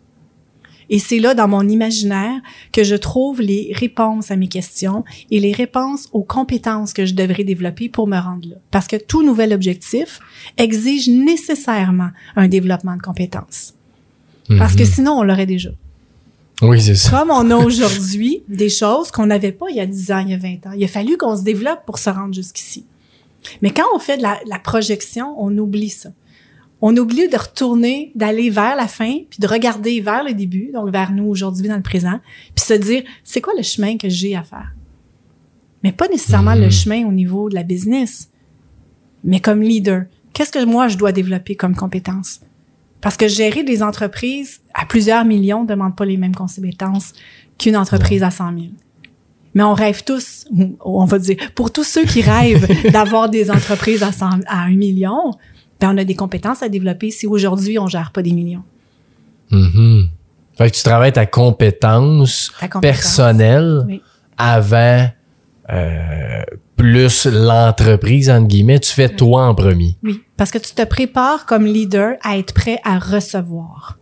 Et 0.89 0.99
c'est 0.99 1.19
là, 1.19 1.33
dans 1.33 1.47
mon 1.47 1.67
imaginaire, 1.67 2.41
que 2.71 2.83
je 2.83 2.95
trouve 2.95 3.41
les 3.41 3.71
réponses 3.73 4.29
à 4.29 4.35
mes 4.35 4.49
questions 4.49 5.03
et 5.31 5.39
les 5.39 5.53
réponses 5.53 6.09
aux 6.11 6.23
compétences 6.23 6.93
que 6.93 7.05
je 7.05 7.15
devrais 7.15 7.43
développer 7.43 7.89
pour 7.89 8.07
me 8.07 8.19
rendre 8.19 8.49
là. 8.49 8.55
Parce 8.69 8.87
que 8.87 8.97
tout 8.97 9.23
nouvel 9.23 9.53
objectif 9.53 10.19
exige 10.57 11.07
nécessairement 11.07 12.09
un 12.35 12.47
développement 12.47 12.97
de 12.97 13.01
compétences. 13.01 13.73
Parce 14.57 14.75
que 14.75 14.83
Mhm. 14.83 14.89
sinon, 14.89 15.11
on 15.19 15.23
l'aurait 15.23 15.45
déjà. 15.45 15.69
Oui, 16.61 16.81
c'est 16.81 16.95
ça. 16.95 17.09
Comme 17.09 17.31
on 17.31 17.49
a 17.51 17.55
aujourd'hui 17.65 18.43
des 18.47 18.69
choses 18.69 19.09
qu'on 19.11 19.25
n'avait 19.25 19.51
pas 19.51 19.65
il 19.69 19.75
y 19.77 19.79
a 19.79 19.85
10 19.85 20.11
ans, 20.11 20.19
il 20.19 20.29
y 20.29 20.33
a 20.33 20.37
20 20.37 20.65
ans. 20.67 20.71
Il 20.77 20.83
a 20.83 20.87
fallu 20.87 21.17
qu'on 21.17 21.35
se 21.35 21.43
développe 21.43 21.85
pour 21.85 21.97
se 21.97 22.09
rendre 22.09 22.33
jusqu'ici. 22.33 22.85
Mais 23.61 23.71
quand 23.71 23.83
on 23.95 23.99
fait 23.99 24.17
de 24.17 24.21
la, 24.21 24.39
la 24.47 24.59
projection, 24.59 25.35
on 25.37 25.57
oublie 25.57 25.89
ça. 25.89 26.09
On 26.81 26.95
oublie 26.97 27.29
de 27.29 27.37
retourner, 27.37 28.11
d'aller 28.15 28.49
vers 28.49 28.75
la 28.75 28.87
fin, 28.87 29.19
puis 29.29 29.39
de 29.39 29.47
regarder 29.47 30.01
vers 30.01 30.23
le 30.23 30.33
début, 30.33 30.69
donc 30.73 30.89
vers 30.91 31.11
nous 31.11 31.25
aujourd'hui 31.25 31.67
dans 31.69 31.77
le 31.77 31.81
présent, 31.81 32.19
puis 32.55 32.65
se 32.65 32.73
dire, 32.73 33.03
c'est 33.23 33.39
quoi 33.41 33.53
le 33.57 33.63
chemin 33.63 33.97
que 33.97 34.09
j'ai 34.09 34.35
à 34.35 34.43
faire? 34.43 34.73
Mais 35.83 35.91
pas 35.93 36.07
nécessairement 36.09 36.55
Mhm. 36.55 36.61
le 36.61 36.69
chemin 36.69 37.05
au 37.07 37.11
niveau 37.11 37.49
de 37.49 37.55
la 37.55 37.63
business, 37.63 38.29
mais 39.23 39.39
comme 39.39 39.61
leader. 39.61 40.05
Qu'est-ce 40.33 40.51
que 40.51 40.63
moi, 40.65 40.87
je 40.87 40.97
dois 40.97 41.11
développer 41.11 41.55
comme 41.55 41.75
compétence? 41.75 42.41
Parce 43.03 43.17
que 43.17 43.27
gérer 43.27 43.63
des 43.63 43.83
entreprises 43.83 44.61
à 44.73 44.85
plusieurs 44.85 45.25
millions 45.25 45.63
ne 45.63 45.67
demande 45.67 45.95
pas 45.95 46.05
les 46.05 46.17
mêmes 46.17 46.33
compétences 46.33 47.13
qu'une 47.59 47.75
entreprise 47.77 48.23
à 48.23 48.31
100 48.31 48.53
000. 48.53 48.59
Mais 49.53 49.61
on 49.63 49.73
rêve 49.75 50.03
tous, 50.03 50.45
ou 50.83 51.01
on 51.01 51.05
va 51.05 51.19
dire, 51.19 51.35
pour 51.53 51.71
tous 51.71 51.83
ceux 51.83 52.05
qui 52.05 52.21
rêvent 52.21 52.67
d'avoir 52.91 53.29
des 53.29 53.51
entreprises 53.51 54.01
à, 54.01 54.11
100, 54.11 54.29
à 54.47 54.61
1 54.63 54.69
million, 54.77 55.31
ben 55.79 55.93
on 55.93 55.97
a 55.97 56.03
des 56.05 56.15
compétences 56.15 56.63
à 56.63 56.69
développer 56.69 57.11
si 57.11 57.27
aujourd'hui 57.27 57.77
on 57.77 57.87
gère 57.87 58.11
pas 58.11 58.23
des 58.23 58.31
millions. 58.33 58.63
Mhm. 59.51 60.07
Fait 60.57 60.71
que 60.71 60.75
tu 60.77 60.83
travailles 60.83 61.11
ta 61.13 61.25
compétence 61.25 62.51
Ta 62.59 62.67
compétence. 62.67 62.81
personnelle 62.81 63.83
Oui. 63.87 64.01
avant 64.37 65.07
euh, 65.71 66.43
plus 66.75 67.25
l'entreprise, 67.25 68.29
entre 68.29 68.47
guillemets. 68.47 68.79
Tu 68.79 68.91
fais 68.93 69.09
toi 69.09 69.45
en 69.47 69.55
premier. 69.55 69.97
Oui, 70.03 70.21
parce 70.37 70.51
que 70.51 70.57
tu 70.57 70.73
te 70.73 70.83
prépares 70.83 71.45
comme 71.45 71.65
leader 71.65 72.15
à 72.23 72.37
être 72.37 72.53
prêt 72.53 72.79
à 72.83 72.99
recevoir 72.99 73.97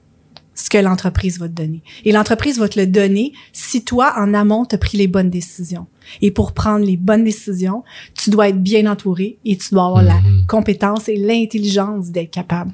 ce 0.53 0.69
que 0.69 0.77
l'entreprise 0.77 1.39
va 1.39 1.47
te 1.47 1.53
donner. 1.53 1.81
Et 2.05 2.11
l'entreprise 2.11 2.59
va 2.59 2.67
te 2.69 2.79
le 2.79 2.85
donner 2.85 3.33
si 3.51 3.83
toi, 3.83 4.13
en 4.17 4.33
amont, 4.33 4.65
tu 4.65 4.75
as 4.75 4.77
pris 4.77 4.97
les 4.97 5.07
bonnes 5.07 5.29
décisions. 5.29 5.87
Et 6.21 6.29
pour 6.31 6.51
prendre 6.53 6.85
les 6.85 6.97
bonnes 6.97 7.23
décisions, 7.23 7.83
tu 8.15 8.29
dois 8.29 8.49
être 8.49 8.61
bien 8.61 8.85
entouré 8.91 9.39
et 9.45 9.57
tu 9.57 9.69
dois 9.73 9.85
avoir 9.85 10.03
la 10.03 10.19
Mhm. 10.21 10.45
compétence 10.47 11.09
et 11.09 11.15
l'intelligence 11.17 12.11
d'être 12.11 12.31
capable 12.31 12.73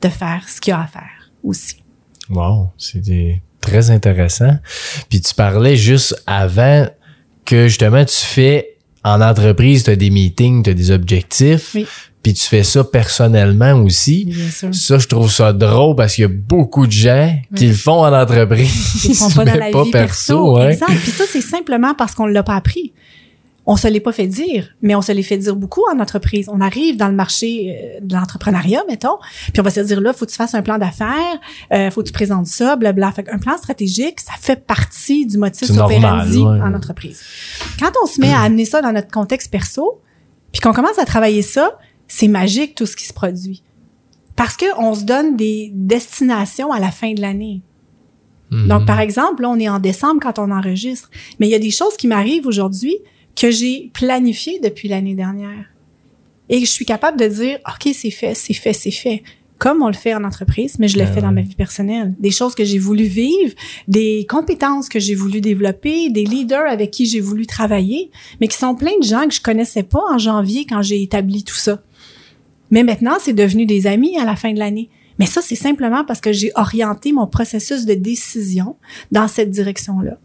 de 0.00 0.08
faire 0.08 0.48
ce 0.48 0.60
qu'il 0.60 0.72
y 0.72 0.74
a 0.74 0.80
à 0.80 0.86
faire 0.86 1.30
aussi. 1.44 1.76
Wow, 2.30 2.70
c'était 2.76 3.42
très 3.60 3.90
intéressant. 3.90 4.56
Puis 5.08 5.20
tu 5.20 5.34
parlais 5.34 5.76
juste 5.76 6.20
avant 6.26 6.86
que 7.44 7.68
justement 7.68 8.04
tu 8.04 8.14
fais 8.16 8.76
en 9.04 9.20
entreprise, 9.20 9.84
tu 9.84 9.90
as 9.90 9.96
des 9.96 10.10
meetings, 10.10 10.62
tu 10.62 10.70
as 10.70 10.74
des 10.74 10.90
objectifs. 10.90 11.72
Oui. 11.74 11.86
Puis 12.22 12.34
tu 12.34 12.42
fais 12.44 12.62
ça 12.62 12.84
personnellement 12.84 13.72
aussi. 13.82 14.26
Bien 14.26 14.50
sûr. 14.50 14.72
Ça, 14.72 14.98
je 14.98 15.08
trouve 15.08 15.30
ça 15.30 15.52
drôle 15.52 15.96
parce 15.96 16.14
qu'il 16.14 16.22
y 16.22 16.24
a 16.26 16.30
beaucoup 16.30 16.86
de 16.86 16.92
gens 16.92 17.36
qui 17.56 17.66
le 17.66 17.74
font 17.74 18.04
en 18.04 18.12
entreprise. 18.12 19.04
Ils 19.04 19.08
le 19.08 19.14
font 19.16 19.30
pas 19.30 19.44
dans 19.46 19.56
la 19.56 19.70
pas 19.70 19.82
vie 19.82 19.90
perso. 19.90 20.56
ouais. 20.56 20.74
Exact. 20.74 20.92
Puis 21.02 21.10
ça, 21.10 21.24
c'est 21.28 21.40
simplement 21.40 21.94
parce 21.94 22.14
qu'on 22.14 22.26
l'a 22.26 22.44
pas 22.44 22.54
appris. 22.54 22.91
On 23.64 23.76
se 23.76 23.86
l'est 23.86 24.00
pas 24.00 24.12
fait 24.12 24.26
dire, 24.26 24.70
mais 24.82 24.96
on 24.96 25.02
se 25.02 25.12
l'est 25.12 25.22
fait 25.22 25.36
dire 25.36 25.54
beaucoup 25.54 25.82
en 25.92 26.00
entreprise. 26.00 26.48
On 26.48 26.60
arrive 26.60 26.96
dans 26.96 27.06
le 27.06 27.14
marché 27.14 27.78
euh, 27.78 28.00
de 28.02 28.14
l'entrepreneuriat, 28.14 28.82
mettons, 28.88 29.18
puis 29.52 29.60
on 29.60 29.62
va 29.62 29.70
se 29.70 29.80
dire 29.80 30.00
là, 30.00 30.12
faut 30.12 30.26
que 30.26 30.30
tu 30.30 30.36
fasses 30.36 30.54
un 30.54 30.62
plan 30.62 30.78
d'affaires, 30.78 31.38
euh, 31.72 31.90
faut 31.90 32.02
que 32.02 32.08
tu 32.08 32.12
présentes 32.12 32.46
ça, 32.46 32.74
blabla. 32.74 33.12
Fait 33.12 33.28
un 33.30 33.38
plan 33.38 33.56
stratégique, 33.56 34.20
ça 34.20 34.32
fait 34.40 34.66
partie 34.66 35.26
du 35.26 35.38
motif 35.38 35.70
operandi 35.70 36.38
ouais. 36.38 36.60
en 36.60 36.74
entreprise. 36.74 37.22
Quand 37.78 37.92
on 38.02 38.06
se 38.06 38.20
met 38.20 38.32
à 38.32 38.40
amener 38.42 38.64
ça 38.64 38.82
dans 38.82 38.92
notre 38.92 39.10
contexte 39.10 39.50
perso, 39.50 40.00
puis 40.50 40.60
qu'on 40.60 40.72
commence 40.72 40.98
à 40.98 41.04
travailler 41.04 41.42
ça, 41.42 41.78
c'est 42.08 42.28
magique 42.28 42.74
tout 42.74 42.86
ce 42.86 42.96
qui 42.96 43.06
se 43.06 43.12
produit. 43.12 43.62
Parce 44.34 44.56
que 44.56 44.66
on 44.78 44.94
se 44.94 45.04
donne 45.04 45.36
des 45.36 45.70
destinations 45.74 46.72
à 46.72 46.80
la 46.80 46.90
fin 46.90 47.12
de 47.14 47.20
l'année. 47.20 47.62
Mhm. 48.50 48.68
Donc, 48.68 48.86
par 48.86 49.00
exemple, 49.00 49.42
là, 49.42 49.50
on 49.50 49.58
est 49.58 49.68
en 49.68 49.78
décembre 49.78 50.20
quand 50.20 50.38
on 50.38 50.50
enregistre. 50.50 51.10
Mais 51.38 51.46
il 51.48 51.50
y 51.50 51.54
a 51.54 51.58
des 51.58 51.70
choses 51.70 51.96
qui 51.96 52.06
m'arrivent 52.06 52.46
aujourd'hui 52.46 52.98
que 53.36 53.50
j'ai 53.50 53.90
planifiées 53.94 54.60
depuis 54.60 54.88
l'année 54.88 55.14
dernière. 55.14 55.66
Et 56.48 56.60
je 56.60 56.70
suis 56.70 56.84
capable 56.84 57.18
de 57.18 57.26
dire, 57.26 57.58
OK, 57.66 57.92
c'est 57.94 58.10
fait, 58.10 58.34
c'est 58.34 58.54
fait, 58.54 58.72
c'est 58.72 58.90
fait. 58.90 59.22
Comme 59.58 59.80
on 59.82 59.86
le 59.86 59.94
fait 59.94 60.12
en 60.12 60.24
entreprise, 60.24 60.78
mais 60.80 60.88
je 60.88 60.98
le 60.98 61.04
Ah 61.04 61.06
fais 61.06 61.20
dans 61.20 61.30
ma 61.30 61.40
vie 61.40 61.54
personnelle. 61.54 62.14
Des 62.18 62.32
choses 62.32 62.54
que 62.54 62.64
j'ai 62.64 62.78
voulu 62.78 63.04
vivre, 63.04 63.54
des 63.86 64.26
compétences 64.28 64.88
que 64.88 64.98
j'ai 64.98 65.14
voulu 65.14 65.40
développer, 65.40 66.10
des 66.10 66.24
leaders 66.24 66.68
avec 66.68 66.90
qui 66.90 67.06
j'ai 67.06 67.20
voulu 67.20 67.46
travailler, 67.46 68.10
mais 68.40 68.48
qui 68.48 68.56
sont 68.56 68.74
plein 68.74 68.98
de 69.00 69.04
gens 69.04 69.26
que 69.28 69.34
je 69.34 69.40
connaissais 69.40 69.84
pas 69.84 70.02
en 70.10 70.18
janvier 70.18 70.66
quand 70.68 70.82
j'ai 70.82 71.00
établi 71.00 71.44
tout 71.44 71.54
ça. 71.54 71.80
Mais 72.70 72.82
maintenant, 72.82 73.18
c'est 73.20 73.34
devenu 73.34 73.64
des 73.64 73.86
amis 73.86 74.18
à 74.18 74.24
la 74.24 74.34
fin 74.34 74.52
de 74.52 74.58
l'année. 74.58 74.90
Mais 75.18 75.26
ça, 75.26 75.40
c'est 75.42 75.54
simplement 75.54 76.04
parce 76.04 76.20
que 76.20 76.32
j'ai 76.32 76.50
orienté 76.56 77.12
mon 77.12 77.28
processus 77.28 77.84
de 77.86 77.94
décision 77.94 78.76
dans 79.12 79.28
cette 79.28 79.50
direction-là. 79.50 80.18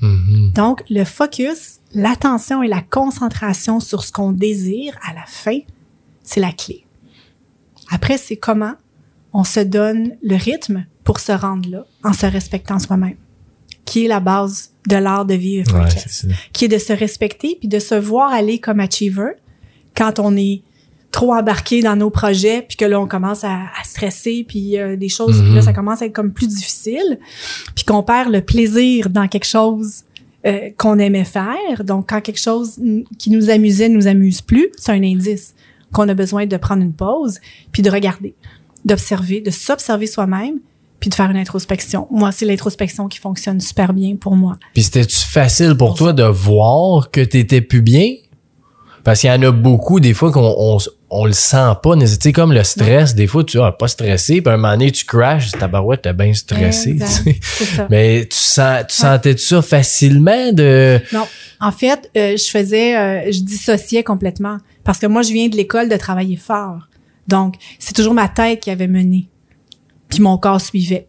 Mhm. 0.00 0.52
Donc, 0.52 0.82
le 0.90 1.04
focus, 1.04 1.78
l'attention 1.94 2.62
et 2.62 2.68
la 2.68 2.82
concentration 2.82 3.80
sur 3.80 4.04
ce 4.04 4.12
qu'on 4.12 4.32
désire 4.32 4.96
à 5.08 5.14
la 5.14 5.24
fin, 5.26 5.58
c'est 6.22 6.40
la 6.40 6.52
clé. 6.52 6.84
Après, 7.90 8.18
c'est 8.18 8.36
comment 8.36 8.74
on 9.32 9.44
se 9.44 9.60
donne 9.60 10.16
le 10.22 10.36
rythme 10.36 10.86
pour 11.04 11.20
se 11.20 11.32
rendre 11.32 11.68
là 11.68 11.86
en 12.04 12.12
se 12.12 12.26
respectant 12.26 12.78
soi-même, 12.78 13.16
qui 13.84 14.04
est 14.04 14.08
la 14.08 14.20
base 14.20 14.70
de 14.88 14.96
l'art 14.96 15.24
de 15.24 15.34
vivre 15.34 15.72
Ouais, 15.74 15.88
qui 16.52 16.64
est 16.64 16.68
de 16.68 16.78
se 16.78 16.92
respecter 16.92 17.56
puis 17.58 17.68
de 17.68 17.78
se 17.78 17.94
voir 17.94 18.32
aller 18.32 18.58
comme 18.58 18.80
achiever 18.80 19.32
quand 19.94 20.18
on 20.18 20.36
est 20.36 20.62
trop 21.10 21.34
embarqué 21.34 21.82
dans 21.82 21.96
nos 21.96 22.10
projets 22.10 22.62
puis 22.66 22.76
que 22.76 22.84
là 22.84 23.00
on 23.00 23.06
commence 23.08 23.42
à, 23.44 23.54
à 23.80 23.84
stresser 23.84 24.44
puis 24.46 24.78
euh, 24.78 24.96
des 24.96 25.08
choses 25.08 25.40
puis 25.40 25.48
là 25.50 25.56
Mhm. 25.56 25.62
ça 25.62 25.72
commence 25.72 26.02
à 26.02 26.06
être 26.06 26.12
comme 26.12 26.32
plus 26.32 26.46
difficile 26.46 27.18
puis 27.74 27.84
qu'on 27.84 28.02
perd 28.02 28.30
le 28.32 28.40
plaisir 28.42 29.08
dans 29.10 29.26
quelque 29.26 29.46
chose 29.46 30.04
euh, 30.46 30.70
qu'on 30.76 30.98
aimait 31.00 31.24
faire 31.24 31.82
donc 31.84 32.08
quand 32.10 32.20
quelque 32.20 32.38
chose 32.40 32.78
qui 33.18 33.30
nous 33.30 33.50
amusait 33.50 33.88
nous 33.88 34.06
amuse 34.06 34.40
plus 34.40 34.68
c'est 34.78 34.92
un 34.92 35.02
indice 35.02 35.54
qu'on 35.92 36.08
a 36.08 36.14
besoin 36.14 36.46
de 36.46 36.56
prendre 36.56 36.82
une 36.82 36.92
pause 36.94 37.38
puis 37.72 37.82
de 37.82 37.90
regarder 37.90 38.34
d'observer 38.84 39.40
de 39.40 39.50
s'observer 39.50 40.06
soi-même 40.06 40.60
puis 41.00 41.10
de 41.10 41.14
faire 41.14 41.30
une 41.30 41.36
introspection 41.36 42.06
moi 42.10 42.30
c'est 42.30 42.46
l'introspection 42.46 43.08
qui 43.08 43.18
fonctionne 43.18 43.58
super 43.60 43.92
bien 43.92 44.14
pour 44.16 44.36
moi 44.36 44.56
Puis 44.74 44.84
c'était-tu 44.84 45.16
facile 45.16 45.74
pour 45.76 45.94
toi 45.94 46.12
de 46.12 46.22
voir 46.22 47.10
que 47.10 47.20
t'étais 47.20 47.60
plus 47.62 47.82
bien? 47.82 48.14
Parce 49.02 49.20
qu'il 49.22 49.30
y 49.30 49.32
en 49.32 49.42
a 49.42 49.50
beaucoup, 49.50 49.98
des 49.98 50.12
fois, 50.12 50.30
qu'on 50.30 50.54
on, 50.58 50.76
on 51.10 51.26
le 51.26 51.32
sent 51.32 51.74
pas. 51.82 51.96
Tu 51.96 52.06
sais, 52.06 52.32
comme 52.32 52.52
le 52.52 52.62
stress, 52.62 53.14
des 53.14 53.26
fois, 53.26 53.42
tu 53.42 53.60
as 53.60 53.72
pas 53.72 53.88
stressé, 53.88 54.40
puis 54.40 54.52
un 54.52 54.56
moment 54.56 54.72
donné, 54.72 54.92
tu 54.92 55.04
crashes, 55.04 55.52
ta 55.52 55.66
barouette, 55.66 56.02
t'es 56.02 56.12
bien 56.12 56.32
stressé. 56.32 56.96
Ça 57.00 57.86
Mais 57.90 58.26
tu, 58.26 58.36
sens, 58.36 58.84
tu 58.88 58.96
sentais 58.96 59.36
ça 59.36 59.60
facilement 59.60 60.52
de... 60.52 61.00
Non, 61.12 61.26
en 61.60 61.72
fait, 61.72 62.10
euh, 62.16 62.36
je 62.36 62.48
faisais, 62.48 62.96
euh, 62.96 63.32
je 63.32 63.40
dissociais 63.40 64.04
complètement 64.04 64.58
parce 64.84 64.98
que 64.98 65.06
moi, 65.06 65.22
je 65.22 65.32
viens 65.32 65.48
de 65.48 65.56
l'école 65.56 65.88
de 65.88 65.96
travailler 65.96 66.36
fort. 66.36 66.88
Donc, 67.26 67.56
c'est 67.78 67.94
toujours 67.94 68.14
ma 68.14 68.28
tête 68.28 68.60
qui 68.60 68.70
avait 68.70 68.88
mené, 68.88 69.28
puis 70.08 70.20
mon 70.20 70.38
corps 70.38 70.60
suivait. 70.60 71.06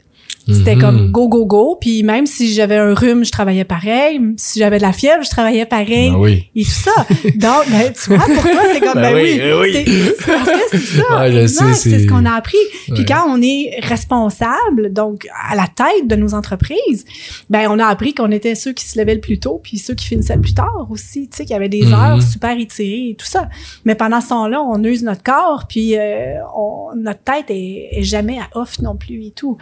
C'était 0.48 0.76
Mhm. 0.76 0.82
comme 0.82 1.12
go 1.12 1.28
go 1.28 1.46
go, 1.46 1.78
puis 1.80 2.04
même 2.04 2.26
si 2.26 2.54
j'avais 2.54 2.78
un 2.78 2.94
rhume, 2.94 3.24
je 3.24 3.32
travaillais 3.32 3.64
pareil. 3.64 4.20
Si 4.38 4.60
j'avais 4.60 4.78
de 4.78 4.82
la 4.82 4.92
fièvre, 4.94 5.24
je 5.24 5.30
travaillais 5.30 5.66
pareil. 5.66 6.12
Ben 6.12 6.16
oui. 6.18 6.50
Et 6.56 6.64
tout 6.64 6.70
ça. 6.72 6.92
Donc, 7.36 7.70
ben, 7.70 7.94
tu 7.94 8.10
vois, 8.16 8.26
pour 8.26 8.44
toi, 8.44 8.62
c'est 8.74 8.80
comme, 8.80 8.94
Ben 8.96 9.14
ben, 9.14 9.16
oui, 9.16 9.22
oui, 9.34 9.38
ben 9.40 9.60
oui. 9.60 9.72
c'est 9.74 9.92
c'est 10.20 10.32
parce 10.34 10.50
que 10.50 10.78
c'est 10.78 10.78
ça. 10.98 11.20
Ouais, 11.22 11.48
c'est 11.76 12.00
ce 12.00 12.08
qu'on 12.08 12.26
a 12.26 12.32
appris. 12.34 12.58
Puis 12.86 12.94
Ouais. 13.00 13.06
quand 13.06 13.26
on 13.28 13.42
est 13.42 13.80
responsable, 13.84 14.92
donc 14.94 15.28
à 15.50 15.56
la 15.56 15.68
tête 15.68 16.08
de 16.08 16.16
nos 16.16 16.34
entreprises, 16.34 17.06
ben 17.50 17.68
on 17.70 17.80
a 17.80 17.86
appris 17.86 18.14
qu'on 18.14 18.32
était 18.32 18.56
ceux 18.56 18.74
qui 18.74 18.86
se 18.86 19.00
levaient 19.00 19.16
le 19.16 19.22
plus 19.22 19.40
tôt, 19.40 19.60
puis 19.64 19.78
ceux 19.78 19.94
qui 19.94 20.08
finissaient 20.08 20.36
le 20.36 20.42
plus 20.42 20.54
tard 20.54 20.88
aussi. 20.90 21.30
Tu 21.30 21.38
sais, 21.38 21.44
qu'il 21.46 21.54
y 21.54 21.56
avait 21.56 21.70
des 21.70 21.86
Mhm. 21.86 21.94
heures 21.94 22.22
super 22.22 22.58
étirées 22.58 23.10
et 23.12 23.16
tout 23.18 23.26
ça. 23.26 23.50
Mais 23.86 23.96
pendant 23.96 24.22
ce 24.22 24.30
temps-là, 24.30 24.62
on 24.62 24.84
use 24.84 25.04
notre 25.04 25.24
corps, 25.24 25.66
puis 25.68 25.98
euh, 25.98 26.36
on- 26.56 26.96
notre 26.96 27.22
tête 27.22 27.46
est, 27.50 27.90
est 27.92 28.04
jamais 28.04 28.40
à 28.40 28.58
off 28.58 28.80
non 28.80 28.96
plus 28.96 29.26
et 29.28 29.32
tout. 29.32 29.58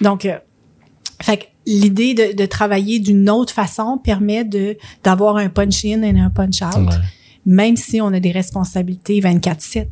Donc 0.00 0.24
euh, 0.26 0.31
Fait 1.22 1.36
que 1.38 1.44
l'idée 1.66 2.14
de, 2.14 2.36
de 2.36 2.46
travailler 2.46 2.98
d'une 2.98 3.30
autre 3.30 3.52
façon 3.52 3.98
permet 4.02 4.44
de 4.44 4.76
d'avoir 5.04 5.36
un 5.36 5.48
punch-in 5.48 6.02
et 6.02 6.18
un 6.18 6.30
punch-out, 6.30 6.76
Ouais. 6.76 6.94
même 7.46 7.76
si 7.76 8.00
on 8.00 8.08
a 8.08 8.20
des 8.20 8.32
responsabilités 8.32 9.20
24-7. 9.20 9.86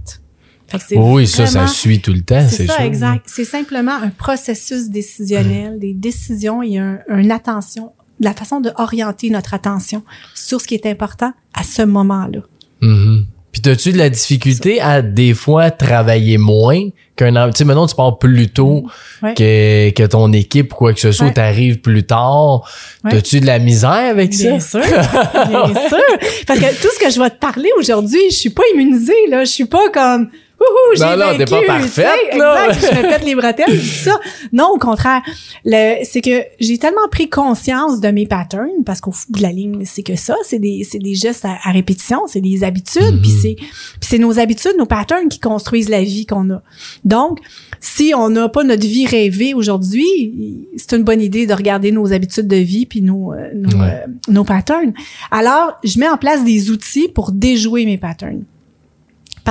Fait 0.67 0.79
que 0.79 0.85
c'est 0.89 0.97
Oui, 0.99 1.27
ça, 1.27 1.47
ça 1.47 1.67
suit 1.67 2.01
tout 2.01 2.13
le 2.13 2.21
temps, 2.23 2.47
c'est 2.49 2.67
ça, 2.67 2.75
sûr. 2.77 2.85
exact. 2.85 3.25
C'est 3.27 3.45
simplement 3.45 3.95
un 3.95 4.11
processus 4.11 4.89
décisionnel, 4.89 5.79
des 5.81 5.95
décisions 5.95 6.63
et 6.63 6.79
un, 6.79 7.01
une 7.09 7.33
attention, 7.33 7.93
la 8.21 8.33
façon 8.35 8.61
de 8.61 8.71
orienter 8.77 9.31
notre 9.31 9.55
attention 9.55 10.05
sur 10.35 10.61
ce 10.61 10.67
qui 10.69 10.75
est 10.75 10.87
important 10.87 11.33
à 11.55 11.65
ce 11.65 11.83
moment-là. 11.83 12.41
Mhm. 12.83 13.27
Puis 13.63 13.73
t'as-tu 13.73 13.93
de 13.93 13.99
la 13.99 14.09
difficulté 14.09 14.81
à 14.81 15.03
des 15.03 15.35
fois 15.35 15.71
travailler 15.71 16.39
moins 16.39 16.81
qu'un 17.15 17.37
an? 17.37 17.51
Tu 17.51 17.59
sais, 17.59 17.65
maintenant 17.67 17.87
tu 17.87 17.95
pars 17.95 18.19
plus 18.19 18.49
tôt 18.49 18.87
Ouais. 19.23 19.35
que, 19.35 19.91
que 19.91 20.07
ton 20.07 20.33
équipe 20.33 20.73
ou 20.73 20.77
quoi 20.77 20.95
que 20.95 21.01
ce 21.01 21.13
soit, 21.13 21.27
Ouais. 21.27 21.33
t'arrives 21.35 21.81
plus 21.81 22.05
tard. 22.05 22.63
Ouais. 23.05 23.11
T'as-tu 23.11 23.41
de 23.41 23.45
la 23.47 23.59
misère 23.59 23.91
avec 23.91 24.33
ça? 24.33 24.49
Bien 24.49 24.61
sûr, 24.61 24.81
bien 24.81 25.67
sûr. 25.89 25.99
Parce 26.47 26.59
que 26.59 26.81
tout 26.81 26.89
ce 26.99 27.05
que 27.05 27.11
je 27.13 27.21
vais 27.21 27.29
te 27.29 27.37
parler 27.39 27.69
aujourd'hui, 27.79 28.21
je 28.31 28.37
suis 28.37 28.49
pas 28.51 28.63
immunisée, 28.75 29.13
là. 29.29 29.45
Je 29.45 29.51
suis 29.51 29.67
pas 29.67 29.91
comme, 29.93 30.31
Wouhou, 30.61 30.95
j'ai 30.97 31.05
Non, 31.05 31.17
non, 31.17 31.39
t'es 31.39 31.47
pas 31.47 31.63
parfaite, 31.67 32.37
là. 32.37 32.69
Exact, 32.69 32.95
je 32.95 32.97
me 32.99 33.03
pète 33.09 33.25
les 33.25 33.35
bretelles, 33.35 33.79
tout 33.81 33.87
ça. 34.05 34.21
Non, 34.53 34.69
au 34.75 34.79
contraire. 34.79 35.23
Le, 35.65 36.05
c'est 36.05 36.21
que 36.21 36.45
j'ai 36.61 36.77
tellement 36.77 37.09
pris 37.11 37.29
conscience 37.31 38.01
de 38.01 38.09
mes 38.09 38.27
patterns, 38.27 38.85
parce 38.85 39.01
qu'au 39.01 39.11
bout 39.31 39.39
de 39.39 39.43
la 39.43 39.53
ligne, 39.53 39.83
c'est 39.87 40.03
que 40.03 40.17
ça, 40.17 40.37
c'est 40.45 40.59
des, 40.59 40.87
c'est 40.89 40.99
des 40.99 41.15
gestes 41.15 41.45
à, 41.47 41.57
à 41.65 41.71
répétition, 41.73 42.21
c'est 42.27 42.43
des 42.43 42.63
habitudes, 42.63 43.23
puis 43.23 43.31
c'est, 43.31 43.55
puis 43.57 43.69
c'est 44.03 44.19
nos 44.19 44.39
habitudes, 44.39 44.75
nos 44.79 44.87
patterns 44.87 45.29
qui 45.29 45.39
construisent 45.41 45.89
la 45.89 46.03
vie 46.03 46.27
qu'on 46.27 46.51
a. 46.51 46.63
Donc, 47.05 47.39
si 47.81 48.13
on 48.15 48.29
n'a 48.29 48.49
pas 48.51 48.63
notre 48.63 48.87
vie 48.87 49.07
rêvée 49.07 49.55
aujourd'hui, 49.55 50.69
c'est 50.77 50.93
une 50.95 51.05
bonne 51.05 51.23
idée 51.23 51.47
de 51.47 51.55
regarder 51.55 51.91
nos 51.91 52.13
habitudes 52.13 52.49
de 52.49 52.57
vie 52.57 52.85
puis 52.85 53.01
nos, 53.01 53.33
euh, 53.33 53.49
nos, 53.55 53.71
Ouais. 53.79 54.03
euh, 54.05 54.07
nos 54.29 54.45
patterns. 54.45 54.93
Alors, 55.31 55.79
je 55.85 55.99
mets 55.99 56.09
en 56.09 56.19
place 56.19 56.45
des 56.45 56.71
outils 56.71 57.09
pour 57.09 57.33
déjouer 57.33 57.87
mes 57.87 57.97
patterns. 57.97 58.43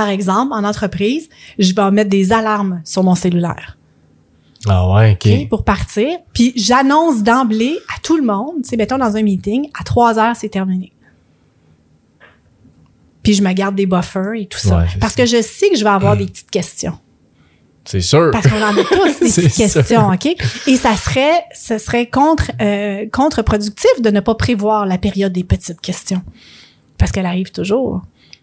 Par 0.00 0.08
exemple, 0.08 0.54
en 0.54 0.64
entreprise, 0.64 1.28
je 1.58 1.74
vais 1.74 1.90
mettre 1.90 2.08
des 2.08 2.32
alarmes 2.32 2.80
sur 2.86 3.04
mon 3.04 3.14
cellulaire 3.14 3.76
Ah 4.66 4.90
ouais, 4.90 5.12
ok, 5.12 5.50
pour 5.50 5.62
partir. 5.62 6.08
Puis 6.32 6.54
j'annonce 6.56 7.22
d'emblée 7.22 7.76
à 7.94 8.00
tout 8.02 8.16
le 8.16 8.22
monde, 8.22 8.64
sais, 8.64 8.78
mettons 8.78 8.96
dans 8.96 9.14
un 9.14 9.22
meeting, 9.22 9.68
à 9.78 9.84
3 9.84 10.18
heures, 10.18 10.36
c'est 10.36 10.48
terminé. 10.48 10.94
Puis 13.22 13.34
je 13.34 13.42
me 13.42 13.52
garde 13.52 13.74
des 13.74 13.84
buffers 13.84 14.32
et 14.36 14.46
tout 14.46 14.58
ça. 14.58 14.78
Ouais, 14.78 14.84
c'est 14.90 14.98
parce 15.00 15.12
ça. 15.12 15.22
que 15.22 15.28
je 15.28 15.42
sais 15.42 15.68
que 15.68 15.76
je 15.76 15.84
vais 15.84 15.90
avoir 15.90 16.16
des 16.16 16.24
petites 16.24 16.50
questions. 16.50 16.98
C'est 17.84 18.00
sûr. 18.00 18.30
Parce 18.32 18.48
qu'on 18.48 18.62
en 18.62 18.74
a 18.74 18.84
tous 18.90 19.20
des 19.20 19.28
C'est 19.28 19.42
petites 19.42 19.74
questions, 19.74 20.08
OK? 20.08 20.34
Et 20.66 20.76
ça 20.76 20.96
serait, 20.96 21.44
ce 21.54 21.76
serait 21.76 22.08
contre, 22.08 22.52
euh, 22.62 23.04
contre-productif 23.12 24.00
de 24.00 24.08
ne 24.08 24.20
pas 24.20 24.34
prévoir 24.34 24.86
la 24.86 24.96
période 24.96 25.34
des 25.34 25.44
petites 25.44 25.82
questions. 25.82 26.22
Parce 26.96 27.12
qu'elle 27.12 27.26
arrive 27.26 27.52
toujours. 27.52 28.00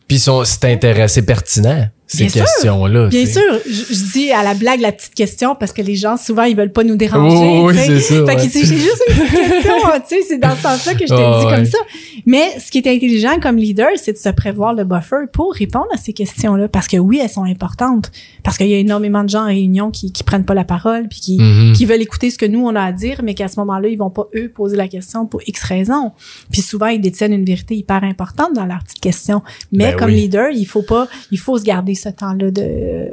Puis 0.08 0.20
c'est 0.20 0.66
intéressant, 0.66 1.14
c'est 1.16 1.22
pertinent, 1.22 1.90
ces 2.08 2.20
Bien 2.20 2.30
sûr. 2.30 2.42
questions-là. 2.46 3.08
Bien 3.10 3.26
sûr, 3.26 3.42
je, 3.66 3.72
je 3.94 4.12
dis 4.14 4.32
à 4.32 4.42
la 4.44 4.54
blague 4.54 4.80
la 4.80 4.92
petite 4.94 5.14
question 5.14 5.56
parce 5.56 5.74
que 5.74 5.82
les 5.82 5.96
gens, 5.96 6.16
souvent, 6.18 6.44
ils 6.44 6.56
veulent 6.56 6.72
pas 6.72 6.84
nous 6.86 6.96
déranger. 6.96 7.36
Oui, 7.36 7.74
oui, 7.74 7.78
c'est 7.86 8.00
ça, 8.00 8.16
Fait 8.26 8.36
ouais. 8.36 8.48
disent, 8.48 8.54
j'ai 8.70 8.78
juste 8.78 9.04
une 9.10 9.16
petite 9.16 9.32
question, 9.52 9.74
tu 9.96 10.16
sais, 10.16 10.22
c'est 10.28 10.38
dans 10.38 10.56
ce 10.56 10.62
sens-là 10.62 10.94
que 10.94 11.02
je 11.06 11.14
te 11.14 11.14
le 11.14 11.40
dis 11.40 11.46
ouais. 11.46 11.56
comme 11.56 11.66
ça. 11.66 11.78
Mais 12.26 12.60
ce 12.60 12.72
qui 12.72 12.78
est 12.78 12.88
intelligent 12.88 13.40
comme 13.42 13.58
leader, 13.58 13.90
c'est 13.98 14.14
de 14.14 14.18
se 14.18 14.30
prévoir 14.30 14.74
le 14.74 14.86
buffer 14.86 15.26
pour 15.34 15.54
répondre 15.54 15.88
à 15.94 15.98
ces 15.98 16.14
questions-là. 16.14 16.68
Parce 16.70 16.88
que 16.88 16.98
oui, 16.98 17.20
elles 17.22 17.30
sont 17.30 17.44
importantes. 17.44 18.12
Parce 18.44 18.58
qu'il 18.58 18.68
y 18.68 18.74
a 18.74 18.78
énormément 18.78 19.24
de 19.26 19.30
gens 19.30 19.42
en 19.44 19.48
réunion 19.48 19.92
qui, 19.92 20.12
qui 20.14 20.24
prennent 20.24 20.46
pas 20.46 20.54
la 20.54 20.64
parole 20.64 21.08
puis 21.10 21.20
qui, 21.20 21.38
Mhm. 21.38 21.74
qui 21.74 21.86
veulent 21.86 22.02
écouter 22.02 22.30
ce 22.30 22.38
que 22.38 22.46
nous 22.46 22.66
on 22.66 22.74
a 22.76 22.82
à 22.82 22.92
dire, 22.94 23.20
mais 23.24 23.34
qu'à 23.34 23.48
ce 23.50 23.60
moment-là, 23.60 23.90
ils 23.90 23.98
vont 23.98 24.10
pas 24.10 24.28
eux 24.36 24.50
poser 24.50 24.78
la 24.78 24.88
question 24.88 25.26
pour 25.26 25.42
X 25.46 25.62
raisons. 25.64 26.12
Puis 26.52 26.62
souvent, 26.62 26.88
ils 26.88 27.02
détiennent 27.02 27.34
une 27.34 27.44
vérité 27.46 27.76
hyper 27.76 28.04
importante 28.04 28.54
dans 28.54 28.66
leur 28.66 28.84
petite 28.84 29.02
question. 29.02 29.42
Mais 29.74 29.92
Ben 29.92 29.96
comme 29.98 30.10
oui. 30.10 30.16
leader, 30.22 30.48
il 30.54 30.66
faut 30.66 30.82
pas, 30.84 31.08
il 31.32 31.38
faut 31.40 31.58
se 31.58 31.64
garder 31.64 31.96
ce 31.98 32.10
temps-là 32.10 32.52
de, 32.52 33.10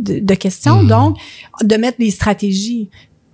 de, 0.00 0.18
de 0.18 0.34
questions. 0.34 0.82
Mhm. 0.82 0.88
Donc, 0.88 1.16
de 1.62 1.76
mettre 1.76 1.98
des 1.98 2.10
stratégies 2.10 2.90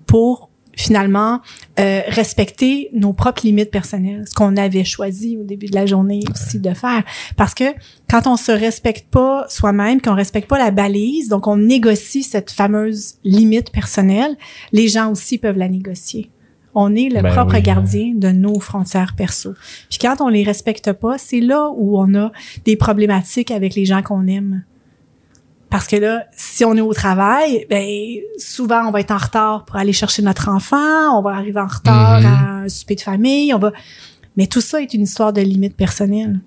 pour 0.07 0.51
finalement 0.77 1.41
euh, 1.79 2.01
respecter 2.09 2.89
nos 2.93 3.13
propres 3.13 3.43
limites 3.45 3.71
personnelles, 3.71 4.25
ce 4.27 4.35
qu'on 4.35 4.57
avait 4.57 4.85
choisi 4.85 5.37
au 5.37 5.45
début 5.45 5.67
de 5.67 5.75
la 5.75 5.87
journée 5.87 6.21
aussi 6.31 6.59
de 6.59 6.73
faire. 6.75 7.05
Parce 7.37 7.55
que 7.55 7.65
quand 8.09 8.27
on 8.27 8.37
se 8.37 8.53
respecte 8.53 9.09
pas 9.11 9.47
soi-même, 9.49 10.01
qu'on 10.01 10.15
respecte 10.15 10.49
pas 10.49 10.59
la 10.59 10.71
balise, 10.71 11.29
donc 11.29 11.47
on 11.47 11.57
négocie 11.57 12.23
cette 12.23 12.51
fameuse 12.51 13.15
limite 13.25 13.71
personnelle, 13.71 14.37
les 14.73 14.89
gens 14.89 15.11
aussi 15.11 15.39
peuvent 15.39 15.59
la 15.59 15.69
négocier. 15.69 16.31
On 16.75 16.95
est 16.95 17.09
le 17.09 17.21
Ben 17.21 17.33
propre 17.33 17.57
oui. 17.57 17.63
gardien 17.63 18.13
de 18.15 18.29
nos 18.29 18.61
frontières 18.61 19.15
perso. 19.17 19.55
Puis 19.89 19.99
quand 20.01 20.21
on 20.21 20.29
les 20.29 20.45
respecte 20.45 20.93
pas, 20.93 21.19
c'est 21.19 21.41
là 21.41 21.69
où 21.77 21.99
on 21.99 22.15
a 22.15 22.31
des 22.65 22.77
problématiques 22.77 23.51
avec 23.51 23.75
les 23.75 23.85
gens 23.85 24.03
qu'on 24.03 24.27
aime. 24.29 24.63
Parce 25.71 25.87
que 25.87 25.97
là, 25.97 26.25
si 26.37 26.65
on 26.65 26.77
est 26.77 26.81
au 26.81 26.93
travail, 26.93 27.65
ben 27.71 27.87
souvent 28.39 28.87
on 28.89 28.91
va 28.91 29.01
être 29.01 29.13
en 29.13 29.19
retard 29.19 29.65
pour 29.65 29.77
aller 29.77 29.93
chercher 29.93 30.21
notre 30.23 30.49
enfant, 30.49 31.17
on 31.19 31.23
va 31.23 31.31
arriver 31.31 31.61
en 31.61 31.67
retard 31.69 32.21
Mhm. 32.21 32.27
à 32.27 32.51
un 32.65 32.69
souper 32.69 32.97
de 32.97 33.01
famille, 33.01 33.55
on 33.55 33.59
va 33.59 33.73
mais 34.37 34.47
tout 34.47 34.61
ça 34.61 34.81
est 34.81 34.95
une 34.95 35.03
histoire 35.03 35.33
de 35.33 35.41
limite 35.41 35.77
personnelle. 35.77 36.41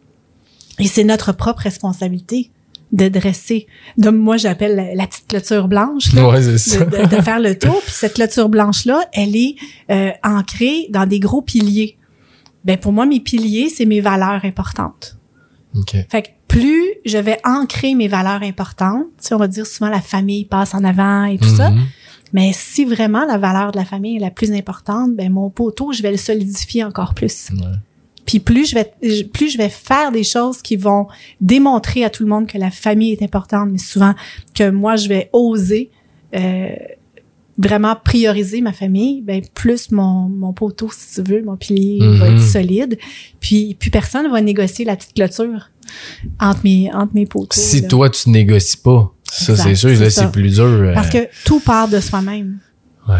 Et 0.79 0.87
c'est 0.87 1.03
notre 1.03 1.31
propre 1.33 1.61
responsabilité 1.63 2.49
de 2.91 3.07
dresser. 3.07 3.67
De 3.97 4.09
moi 4.09 4.37
j'appelle 4.37 4.75
la, 4.75 4.95
la 4.95 5.07
petite 5.07 5.27
clôture 5.27 5.67
blanche 5.67 6.13
là, 6.13 6.27
Ouais, 6.29 6.41
de, 6.41 6.51
de- 6.51 7.15
de 7.15 7.21
faire 7.21 7.39
le 7.39 7.57
tour. 7.59 7.81
Puis 7.83 7.91
cette 7.93 8.15
clôture 8.15 8.49
blanche-là, 8.49 9.01
elle 9.13 9.35
est 9.35 9.55
euh, 9.89 10.11
ancrée 10.23 10.87
dans 10.89 11.05
des 11.05 11.19
gros 11.19 11.41
piliers. 11.41 11.97
Ben 12.65 12.77
pour 12.77 12.91
moi, 12.93 13.05
mes 13.05 13.19
piliers, 13.19 13.69
c'est 13.69 13.85
mes 13.85 13.99
valeurs 14.01 14.43
importantes. 14.45 15.17
OK. 15.75 15.95
Fait 16.09 16.21
que 16.21 16.27
plus 16.59 16.85
je 17.05 17.17
vais 17.17 17.37
ancrer 17.45 17.95
mes 17.95 18.07
valeurs 18.07 18.43
importantes, 18.43 19.05
tu 19.19 19.27
sais, 19.27 19.33
on 19.33 19.37
va 19.39 19.47
dire 19.47 19.65
souvent 19.65 19.89
la 19.89 20.01
famille 20.01 20.45
passe 20.45 20.73
en 20.73 20.83
avant 20.83 21.25
et 21.25 21.37
tout 21.37 21.49
ça. 21.49 21.69
Mhm. 21.71 21.85
Mais 22.33 22.51
si 22.53 22.83
vraiment 22.85 23.25
la 23.25 23.37
valeur 23.37 23.71
de 23.71 23.77
la 23.77 23.85
famille 23.85 24.15
est 24.17 24.19
la 24.19 24.31
plus 24.31 24.51
importante, 24.51 25.15
ben 25.15 25.31
mon 25.31 25.49
poteau, 25.49 25.91
je 25.93 26.01
vais 26.01 26.11
le 26.11 26.17
solidifier 26.17 26.83
encore 26.83 27.13
plus. 27.13 27.49
Ouais. 27.51 27.77
Puis 28.25 28.39
plus 28.39 28.65
je 28.69 28.75
vais 28.75 28.91
plus 29.33 29.49
je 29.49 29.57
vais 29.57 29.69
faire 29.69 30.11
des 30.11 30.23
choses 30.23 30.61
qui 30.61 30.75
vont 30.77 31.07
démontrer 31.41 32.03
à 32.05 32.09
tout 32.09 32.23
le 32.23 32.29
monde 32.29 32.47
que 32.47 32.57
la 32.57 32.71
famille 32.71 33.11
est 33.11 33.21
importante, 33.21 33.69
mais 33.71 33.77
souvent 33.77 34.13
que 34.55 34.69
moi 34.69 34.95
je 34.95 35.09
vais 35.09 35.29
oser 35.33 35.89
euh, 36.35 36.69
vraiment 37.59 37.95
prioriser 37.95 38.61
ma 38.61 38.73
famille, 38.73 39.21
ben 39.21 39.41
plus 39.53 39.91
mon 39.91 40.27
mon 40.29 40.53
poteau 40.53 40.89
si 40.91 41.21
tu 41.21 41.29
veux, 41.29 41.43
mon 41.43 41.55
pilier 41.57 41.99
va 42.17 42.29
Mhm. 42.29 42.35
être 42.37 42.43
solide. 42.43 42.97
Puis 43.39 43.75
plus 43.75 43.91
personne 43.91 44.31
va 44.31 44.41
négocier 44.41 44.85
la 44.85 44.95
petite 44.95 45.13
clôture 45.13 45.69
entre 46.39 46.61
mes 46.63 46.91
entre 46.93 47.13
mes 47.13 47.25
poteaux. 47.25 47.59
Si 47.59 47.81
là. 47.81 47.87
toi, 47.87 48.09
tu 48.09 48.29
négocies 48.29 48.77
pas, 48.77 49.13
ça, 49.23 49.55
c'est 49.55 49.75
sûr, 49.75 49.89
là, 49.99 50.09
c'est 50.09 50.31
plus 50.31 50.53
dur. 50.55 50.63
euh, 50.65 50.93
parce 50.93 51.09
que 51.09 51.27
tout 51.45 51.59
part 51.59 51.87
de 51.87 51.99
soi-même. 51.99 52.59
Ouais. 53.07 53.15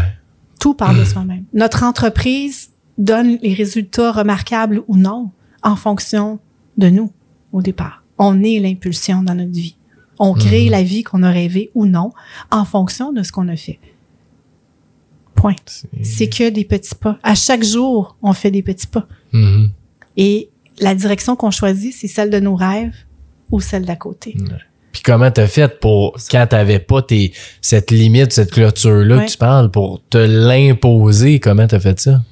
Tout 0.60 0.74
part 0.74 0.94
de 0.94 1.04
soi-même. 1.12 1.44
Notre 1.52 1.82
entreprise 1.82 2.70
donne 2.98 3.38
les 3.42 3.54
résultats 3.54 4.12
remarquables 4.12 4.82
ou 4.88 4.96
non 4.96 5.30
en 5.62 5.76
fonction 5.76 6.38
de 6.78 6.88
nous 6.88 7.12
au 7.52 7.60
départ. 7.62 8.02
On 8.18 8.42
est 8.42 8.60
l'impulsion 8.60 9.22
dans 9.22 9.34
notre 9.34 9.50
vie. 9.52 9.76
On 10.20 10.32
crée 10.34 10.66
Mhm. 10.66 10.70
la 10.70 10.82
vie 10.84 11.02
qu'on 11.02 11.22
a 11.24 11.30
rêvée 11.30 11.70
ou 11.74 11.86
non 11.86 12.12
en 12.52 12.64
fonction 12.64 13.12
de 13.12 13.22
ce 13.24 13.32
qu'on 13.32 13.48
a 13.48 13.56
fait. 13.56 13.80
Point. 15.34 15.56
C'est 16.02 16.28
que 16.28 16.48
des 16.50 16.64
petits 16.64 16.94
pas. 16.94 17.18
À 17.22 17.34
chaque 17.34 17.64
jour, 17.64 18.16
on 18.22 18.32
fait 18.32 18.50
des 18.52 18.62
petits 18.62 18.86
pas. 18.86 19.06
Mhm. 19.32 19.70
Et 20.16 20.50
la 20.80 20.94
direction 20.94 21.36
qu'on 21.36 21.50
choisit, 21.50 21.92
c'est 21.94 22.08
celle 22.08 22.30
de 22.30 22.40
nos 22.40 22.54
rêves 22.56 22.94
ou 23.50 23.60
celle 23.60 23.84
d'à 23.84 23.96
côté. 23.96 24.34
Puis 24.92 25.02
comment 25.02 25.30
t'as 25.30 25.46
fait 25.46 25.80
pour, 25.80 26.16
quand 26.30 26.46
t'avais 26.48 26.78
pas 26.78 27.02
tes, 27.02 27.32
cette 27.60 27.90
limite, 27.90 28.32
cette 28.32 28.52
clôture-là 28.52 29.16
Ouais. 29.18 29.24
que 29.26 29.30
tu 29.30 29.36
parles, 29.38 29.70
pour 29.70 30.00
te 30.08 30.18
l'imposer, 30.18 31.40
comment 31.40 31.66
t'as 31.66 31.80
fait 31.80 31.98
ça? 32.00 32.22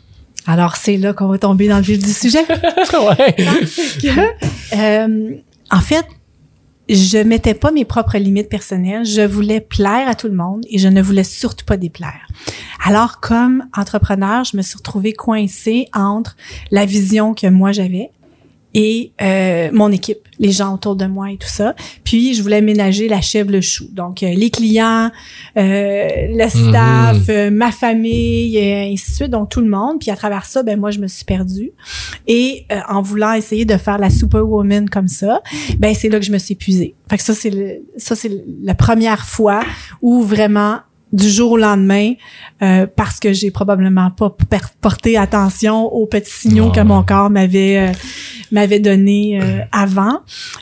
Alors, 0.46 0.76
c'est 0.76 0.96
là 0.96 1.12
qu'on 1.12 1.28
va 1.28 1.38
tomber 1.38 1.68
dans 1.68 1.76
le 1.76 1.82
vif 1.82 1.98
du 1.98 2.12
sujet. 2.12 2.40
ouais. 2.48 3.34
que, 4.00 4.76
euh, 4.76 5.34
en 5.70 5.80
fait, 5.80 6.04
je 6.88 7.18
mettais 7.18 7.54
pas 7.54 7.70
mes 7.70 7.84
propres 7.84 8.18
limites 8.18 8.48
personnelles. 8.48 9.04
Je 9.04 9.22
voulais 9.22 9.60
plaire 9.60 10.08
à 10.08 10.14
tout 10.16 10.26
le 10.26 10.34
monde 10.34 10.64
et 10.68 10.78
je 10.78 10.88
ne 10.88 11.00
voulais 11.00 11.24
surtout 11.24 11.64
pas 11.64 11.76
déplaire. 11.76 12.26
Alors, 12.84 13.20
comme 13.20 13.64
entrepreneur, 13.76 14.42
je 14.44 14.56
me 14.56 14.62
suis 14.62 14.76
retrouvée 14.76 15.12
coincée 15.12 15.86
entre 15.94 16.36
la 16.72 16.86
vision 16.86 17.34
que 17.34 17.46
moi 17.46 17.70
j'avais 17.70 18.10
et 18.74 19.12
euh, 19.20 19.70
mon 19.72 19.90
équipe, 19.92 20.28
les 20.38 20.50
gens 20.50 20.74
autour 20.74 20.96
de 20.96 21.06
moi 21.06 21.30
et 21.30 21.36
tout 21.36 21.48
ça. 21.48 21.74
Puis, 22.04 22.34
je 22.34 22.42
voulais 22.42 22.60
ménager 22.60 23.08
la 23.08 23.20
chèvre 23.20 23.50
le 23.50 23.60
chou. 23.60 23.88
Donc, 23.92 24.22
euh, 24.22 24.32
les 24.34 24.50
clients, 24.50 25.10
euh, 25.56 26.08
le 26.30 26.48
staff, 26.48 27.28
euh, 27.28 27.50
ma 27.50 27.70
famille, 27.70 28.56
et 28.56 28.92
ainsi 28.92 29.10
de 29.10 29.16
suite. 29.16 29.30
Donc, 29.30 29.50
tout 29.50 29.60
le 29.60 29.68
monde. 29.68 29.98
Puis, 30.00 30.10
à 30.10 30.16
travers 30.16 30.46
ça, 30.46 30.62
ben 30.62 30.78
moi, 30.78 30.90
je 30.90 31.00
me 31.00 31.06
suis 31.06 31.24
perdue. 31.24 31.72
Et 32.26 32.64
euh, 32.72 32.80
en 32.88 33.02
voulant 33.02 33.34
essayer 33.34 33.64
de 33.64 33.76
faire 33.76 33.98
la 33.98 34.10
superwoman 34.10 34.88
comme 34.88 35.08
ça, 35.08 35.42
ben 35.78 35.94
c'est 35.94 36.08
là 36.08 36.18
que 36.18 36.24
je 36.24 36.32
me 36.32 36.38
suis 36.38 36.54
épuisée. 36.54 36.94
Fait 37.08 37.18
que 37.18 37.22
ça, 37.22 37.34
c'est 37.34 37.82
ça, 37.96 38.16
c'est 38.16 38.30
la 38.62 38.74
première 38.74 39.26
fois 39.26 39.62
où 40.00 40.22
vraiment 40.22 40.78
du 41.12 41.28
jour 41.28 41.52
au 41.52 41.56
lendemain 41.56 42.14
euh, 42.62 42.86
parce 42.96 43.20
que 43.20 43.32
j'ai 43.32 43.50
probablement 43.50 44.10
pas 44.10 44.34
porté 44.80 45.16
attention 45.16 45.84
aux 45.84 46.06
petits 46.06 46.32
signaux 46.32 46.70
que 46.70 46.80
mon 46.80 47.02
corps 47.02 47.30
m'avait 47.30 47.90
euh, 47.90 47.92
m'avait 48.50 48.80
donné 48.80 49.40
euh, 49.40 49.60
avant 49.72 50.20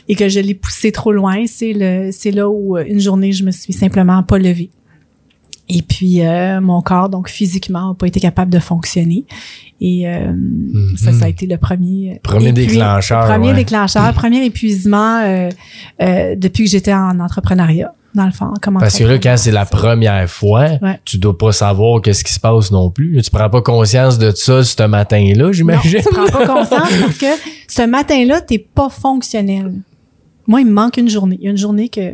et 0.09 0.15
que 0.15 0.27
je 0.29 0.39
l'ai 0.39 0.53
poussé 0.53 0.91
trop 0.91 1.11
loin. 1.11 1.45
C'est 1.47 1.73
le 1.73 2.09
c'est 2.11 2.31
là 2.31 2.49
où 2.49 2.77
une 2.77 2.99
journée 2.99 3.31
je 3.31 3.43
me 3.43 3.51
suis 3.51 3.73
simplement 3.73 4.23
pas 4.23 4.37
levée. 4.37 4.69
Et 5.69 5.83
puis 5.83 6.19
mon 6.61 6.81
corps 6.81 7.07
donc 7.07 7.29
physiquement 7.29 7.89
n'a 7.89 7.93
pas 7.93 8.07
été 8.07 8.19
capable 8.19 8.51
de 8.51 8.59
fonctionner. 8.59 9.23
Et 9.79 10.03
mm-hmm. 10.03 10.97
ça 10.97 11.13
ça 11.13 11.25
a 11.25 11.27
été 11.29 11.47
le 11.47 11.57
premier 11.57 12.19
premier 12.23 12.51
déclencheur 12.51 13.25
premier 13.25 13.53
déclencheur 13.53 14.13
premier 14.13 14.43
épuisement 14.43 15.23
depuis 15.97 16.65
que 16.65 16.69
j'étais 16.69 16.93
en 16.93 17.21
entrepreneuriat 17.21 17.93
dans 18.13 18.25
le 18.25 18.31
fond. 18.31 18.53
Comment 18.61 18.79
Parce 18.79 18.97
que 18.97 19.03
là, 19.03 19.17
quand 19.17 19.35
c'est 19.37 19.51
la 19.51 19.65
première 19.65 20.29
fois, 20.29 20.67
tu 21.05 21.17
dois 21.17 21.37
pas 21.37 21.51
savoir 21.51 22.01
qu'est-ce 22.01 22.23
qui 22.23 22.33
se 22.33 22.39
passe 22.39 22.71
non 22.71 22.89
plus. 22.89 23.21
Tu 23.21 23.31
prends 23.31 23.49
pas 23.49 23.61
conscience 23.61 24.17
de 24.17 24.31
ça 24.31 24.63
ce 24.63 24.83
matin-là, 24.83 25.51
j'imagine. 25.51 26.01
Tu 26.01 26.09
prends 26.13 26.27
pas 26.27 26.47
conscience 26.47 26.89
parce 27.01 27.17
que 27.17 27.25
ce 27.67 27.85
matin-là, 27.85 28.41
t'es 28.41 28.59
pas 28.59 28.89
fonctionnel. 28.89 29.73
Moi, 30.47 30.61
il 30.61 30.67
me 30.67 30.73
manque 30.73 30.97
une 30.97 31.09
journée. 31.09 31.37
Il 31.39 31.45
y 31.45 31.47
a 31.47 31.51
une 31.51 31.57
journée 31.57 31.89
que 31.89 32.13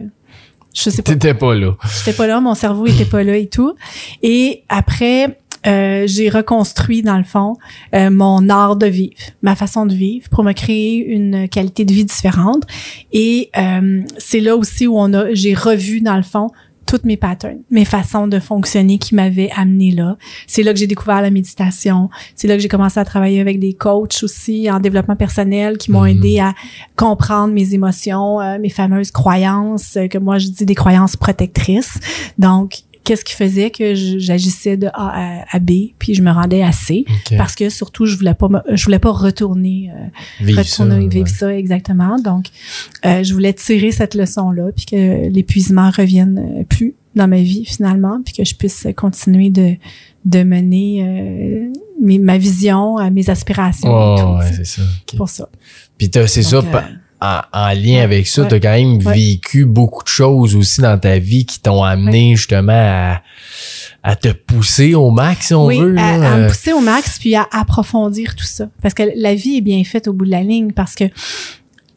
je 0.74 0.90
sais 0.90 1.02
pas. 1.02 1.12
T'étais 1.12 1.34
pas 1.34 1.56
là. 1.56 1.72
J'étais 1.98 2.16
pas 2.16 2.28
là, 2.28 2.40
mon 2.40 2.54
cerveau 2.54 2.86
était 2.86 3.06
pas 3.06 3.24
là 3.24 3.36
et 3.36 3.48
tout. 3.48 3.76
Et 4.22 4.64
après, 4.70 5.40
euh, 5.68 6.06
j'ai 6.08 6.30
reconstruit 6.30 7.02
dans 7.02 7.18
le 7.18 7.24
fond 7.24 7.56
euh, 7.94 8.10
mon 8.10 8.50
art 8.50 8.76
de 8.76 8.88
vivre, 8.88 9.16
ma 9.42 9.56
façon 9.56 9.86
de 9.86 9.94
vivre 9.94 10.30
pour 10.30 10.44
me 10.44 10.54
créer 10.54 11.06
une 11.06 11.50
qualité 11.50 11.84
de 11.84 11.94
vie 11.94 12.06
différente. 12.06 12.64
Et 13.12 13.50
euh, 13.58 14.02
c'est 14.18 14.40
là 14.40 14.56
aussi 14.56 14.88
où 14.88 14.98
on 14.98 15.14
a, 15.14 15.34
j'ai 15.34 15.54
revu 15.54 16.02
dans 16.02 16.16
le 16.16 16.24
fond 16.24 16.50
toutes 16.86 17.04
mes 17.04 17.18
patterns, 17.18 17.60
mes 17.70 17.84
façons 17.84 18.28
de 18.28 18.40
fonctionner 18.40 18.98
qui 18.98 19.14
m'avaient 19.14 19.50
amené 19.54 19.92
là. 19.92 20.16
C'est 20.48 20.64
là 20.64 20.72
que 20.72 20.80
j'ai 20.80 20.88
découvert 20.88 21.22
la 21.22 21.32
méditation. 21.32 22.10
C'est 22.34 22.48
là 22.48 22.56
que 22.56 22.62
j'ai 22.62 22.70
commencé 22.70 22.98
à 22.98 23.04
travailler 23.04 23.42
avec 23.42 23.60
des 23.60 23.74
coachs 23.74 24.24
aussi 24.24 24.72
en 24.72 24.80
développement 24.80 25.18
personnel 25.18 25.78
qui 25.78 25.92
m'ont 25.92 26.04
mhm. 26.04 26.18
aidé 26.18 26.40
à 26.40 26.54
comprendre 26.96 27.54
mes 27.54 27.74
émotions, 27.74 28.40
mes 28.60 28.70
fameuses 28.70 29.12
croyances 29.12 29.98
que 30.10 30.18
moi 30.18 30.38
je 30.38 30.48
dis 30.48 30.66
des 30.66 30.76
croyances 30.76 31.18
protectrices. 31.18 32.00
Donc 32.38 32.84
qu'est-ce 33.08 33.24
qui 33.24 33.36
faisait 33.36 33.72
que 33.72 33.96
j'agissais 33.96 34.76
de 34.76 34.88
A 34.88 35.46
à, 35.50 35.60
B, 35.60 35.94
puis 35.98 36.14
je 36.14 36.22
me 36.22 36.30
rendais 36.30 36.62
à 36.62 36.74
C, 36.74 37.06
parce 37.38 37.56
que 37.56 37.70
surtout 37.70 38.06
je 38.06 38.18
voulais 38.18 38.34
pas, 38.34 38.50
je 38.70 38.84
voulais 38.84 39.00
pas 39.00 39.12
retourner, 39.12 39.90
euh, 39.96 40.44
vivre, 40.44 40.60
retourner 40.60 41.04
ça, 41.04 41.08
vivre 41.08 41.28
ça 41.30 41.56
exactement. 41.56 42.20
Donc, 42.20 42.48
euh, 43.06 43.24
je 43.24 43.34
voulais 43.34 43.54
tirer 43.54 43.92
cette 43.92 44.14
leçon 44.14 44.52
là, 44.52 44.72
puis 44.76 44.86
que 44.86 45.30
l'épuisement 45.30 45.90
revienne 45.90 46.60
euh, 46.60 46.64
plus 46.66 46.96
dans 47.16 47.30
ma 47.30 47.40
vie 47.40 47.64
finalement, 47.64 48.20
puis 48.26 48.34
que 48.34 48.44
je 48.44 48.56
puisse 48.56 48.86
continuer 48.98 49.52
de 49.52 49.76
de 50.26 50.44
mener 50.44 51.72
ma 52.02 52.38
vision, 52.38 52.98
mes 53.12 53.30
aspirations. 53.30 53.90
Oh, 53.90 54.38
ouais, 54.40 54.52
c'est 54.52 54.66
ça. 54.66 54.82
Pour 55.16 55.30
ça. 55.30 55.48
Puis 55.98 56.12
c'est 56.14 56.44
ça 56.44 56.62
en, 57.20 57.74
lien 57.74 58.04
avec 58.04 58.28
ça, 58.28 58.46
tu 58.46 58.56
as 58.56 58.60
quand 58.60 58.72
même 58.72 59.00
vécu 59.00 59.66
beaucoup 59.66 60.04
de 60.04 60.10
choses 60.10 60.56
aussi 60.56 60.82
dans 60.82 61.00
ta 61.00 61.18
vie 61.18 61.46
qui 61.46 61.60
t'ont 61.60 61.84
amené 61.84 62.36
justement 62.36 63.22
à, 64.04 64.16
te 64.16 64.30
pousser 64.30 64.96
au 64.96 65.10
max, 65.10 65.48
si 65.48 65.54
on 65.54 65.68
veut. 65.68 65.98
À, 65.98 66.34
à 66.34 66.38
me 66.38 66.48
pousser 66.48 66.74
au 66.74 66.80
max, 66.80 67.20
puis 67.20 67.36
à 67.36 67.48
approfondir 67.52 68.36
tout 68.36 68.46
ça. 68.46 68.70
Parce 68.82 68.94
que 68.94 69.04
la 69.16 69.36
vie 69.36 69.58
est 69.58 69.62
bien 69.62 69.84
faite 69.84 70.08
au 70.08 70.14
bout 70.14 70.26
de 70.26 70.32
la 70.32 70.44
ligne, 70.44 70.72
parce 70.72 70.96
que 70.96 71.06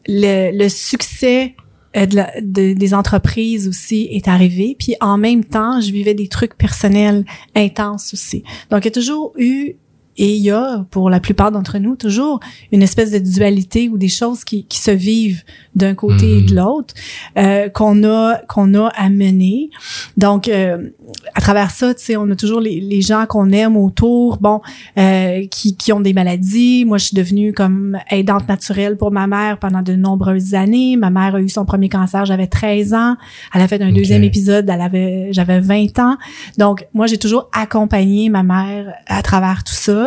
le, 0.07 0.51
le 0.51 0.69
succès 0.69 1.55
euh, 1.97 2.05
de 2.05 2.73
des 2.73 2.93
entreprises 2.93 3.67
aussi 3.67 4.07
est 4.11 4.29
arrivé. 4.29 4.77
Puis 4.79 4.95
en 5.01 5.17
même 5.17 5.43
temps, 5.43 5.81
je 5.81 5.91
vivais 5.91 6.13
des 6.13 6.29
trucs 6.29 6.57
personnels 6.57 7.25
intenses 7.53 8.13
aussi. 8.13 8.43
Donc, 8.69 8.85
il 8.85 8.85
y 8.85 8.87
a 8.87 8.91
toujours 8.91 9.33
eu 9.37 9.75
et 10.17 10.35
il 10.35 10.41
y 10.41 10.51
a, 10.51 10.85
pour 10.91 11.09
la 11.09 11.19
plupart 11.19 11.51
d'entre 11.51 11.77
nous, 11.77 11.95
toujours 11.95 12.39
une 12.71 12.83
espèce 12.83 13.11
de 13.11 13.19
dualité 13.19 13.89
ou 13.89 13.97
des 13.97 14.09
choses 14.09 14.43
qui, 14.43 14.65
qui 14.65 14.79
se 14.79 14.91
vivent 14.91 15.43
d'un 15.75 15.95
côté 15.95 16.37
et 16.37 16.41
de 16.41 16.51
mhm. 16.51 16.57
l'autre 16.57 16.93
euh, 17.37 17.69
qu'on 17.69 18.03
a 18.03 18.37
qu'on 18.47 18.73
a 18.73 18.87
à 18.89 19.09
mener. 19.09 19.69
Donc, 20.17 20.47
euh, 20.47 20.89
à 21.33 21.41
travers 21.41 21.71
ça, 21.71 21.93
tu 21.93 22.03
sais, 22.03 22.17
on 22.17 22.29
a 22.29 22.35
toujours 22.35 22.59
les, 22.59 22.81
les 22.81 23.01
gens 23.01 23.25
qu'on 23.25 23.51
aime 23.51 23.77
autour, 23.77 24.37
bon, 24.37 24.61
euh, 24.97 25.45
qui, 25.49 25.75
qui 25.77 25.93
ont 25.93 26.01
des 26.01 26.13
maladies. 26.13 26.83
Moi, 26.85 26.97
je 26.97 27.05
suis 27.05 27.15
devenue 27.15 27.53
comme 27.53 27.97
aidante 28.09 28.47
naturelle 28.47 28.97
pour 28.97 29.11
ma 29.11 29.27
mère 29.27 29.59
pendant 29.59 29.81
de 29.81 29.93
nombreuses 29.95 30.53
années. 30.53 30.97
Ma 30.97 31.09
mère 31.09 31.35
a 31.35 31.41
eu 31.41 31.49
son 31.49 31.65
premier 31.65 31.89
cancer, 31.89 32.25
j'avais 32.25 32.47
13 32.47 32.93
ans. 32.93 33.15
Elle 33.53 33.61
a 33.61 33.67
fait 33.67 33.81
un 33.81 33.91
deuxième 33.91 34.23
épisode, 34.23 34.69
elle 34.69 34.81
avait, 34.81 35.29
j'avais 35.31 35.59
20 35.59 35.99
ans. 35.99 36.17
Donc, 36.57 36.85
moi, 36.93 37.07
j'ai 37.07 37.17
toujours 37.17 37.49
accompagné 37.53 38.29
ma 38.29 38.43
mère 38.43 38.93
à 39.07 39.21
travers 39.21 39.63
tout 39.63 39.73
ça. 39.73 40.00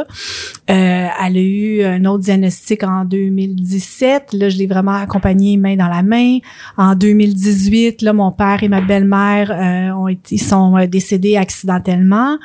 Euh, 0.71 1.07
elle 1.27 1.37
a 1.37 1.41
eu 1.41 1.83
un 1.83 2.05
autre 2.07 2.25
diagnostic 2.25 2.83
en 2.83 3.05
2017. 3.05 4.33
Là, 4.33 4.49
je 4.49 4.57
l'ai 4.57 4.67
vraiment 4.67 4.95
accompagnée 4.95 5.57
main 5.57 5.77
dans 5.77 5.89
la 5.89 6.03
main. 6.03 6.39
En 6.77 6.95
2018, 6.95 8.03
là, 8.03 8.13
mon 8.13 8.33
père 8.33 8.63
et 8.63 8.69
ma 8.69 8.81
belle-mère 8.81 9.51
euh, 9.51 9.95
ont 9.95 10.09
été, 10.09 10.39
sont 10.39 10.77
euh, 10.77 10.87
décédés 10.87 11.37
accidentellement. 11.37 12.39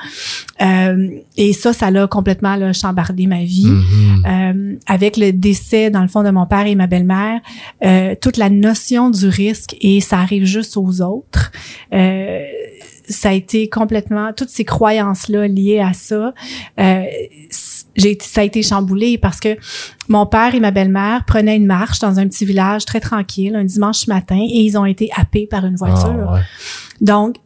et 0.60 1.54
ça, 1.54 1.74
ça 1.74 1.92
l'a 1.92 2.08
complètement 2.08 2.56
là, 2.56 2.74
chambardé 2.74 3.28
ma 3.28 3.44
vie. 3.44 3.68
Mm-hmm. 3.70 4.80
avec 4.88 5.18
le 5.18 5.32
décès, 5.32 5.90
dans 5.90 6.02
le 6.02 6.08
fond, 6.08 6.24
de 6.24 6.30
mon 6.30 6.46
père 6.46 6.66
et 6.66 6.76
ma 6.76 6.88
belle-mère, 6.88 7.40
toute 8.22 8.38
la 8.38 8.50
notion 8.50 9.10
du 9.10 9.28
risque 9.28 9.76
et 9.82 10.02
ça 10.02 10.20
arrive 10.20 10.46
juste 10.46 10.76
aux 10.78 11.02
autres 11.02 11.52
ça 13.10 13.30
a 13.30 13.34
été 13.34 13.70
complètement 13.70 14.32
toutes 14.34 14.50
ces 14.50 14.66
croyances 14.66 15.28
là 15.30 15.48
liées 15.48 15.80
à 15.80 15.94
ça 15.94 16.34
euh, 16.80 17.04
j'ai 17.96 18.18
ça 18.22 18.42
a 18.42 18.44
été 18.44 18.62
chamboulé 18.62 19.18
parce 19.18 19.40
que 19.40 19.58
mon 20.08 20.26
père 20.26 20.56
et 20.56 20.60
ma 20.60 20.72
belle-mère 20.72 21.26
prenaient 21.26 21.58
une 21.58 21.66
marche 21.66 22.00
dans 22.00 22.20
un 22.20 22.28
petit 22.28 22.46
village 22.46 22.86
très 22.86 23.00
tranquille 23.00 23.56
un 23.56 23.64
dimanche 23.64 24.08
matin 24.08 24.40
et 24.40 24.62
ils 24.62 24.78
ont 24.78 24.86
été 24.86 25.10
happés 25.16 25.48
par 25.48 25.66
une 25.66 25.76
voiture. 25.76 26.30
ah, 26.30 26.42
donc 27.02 27.38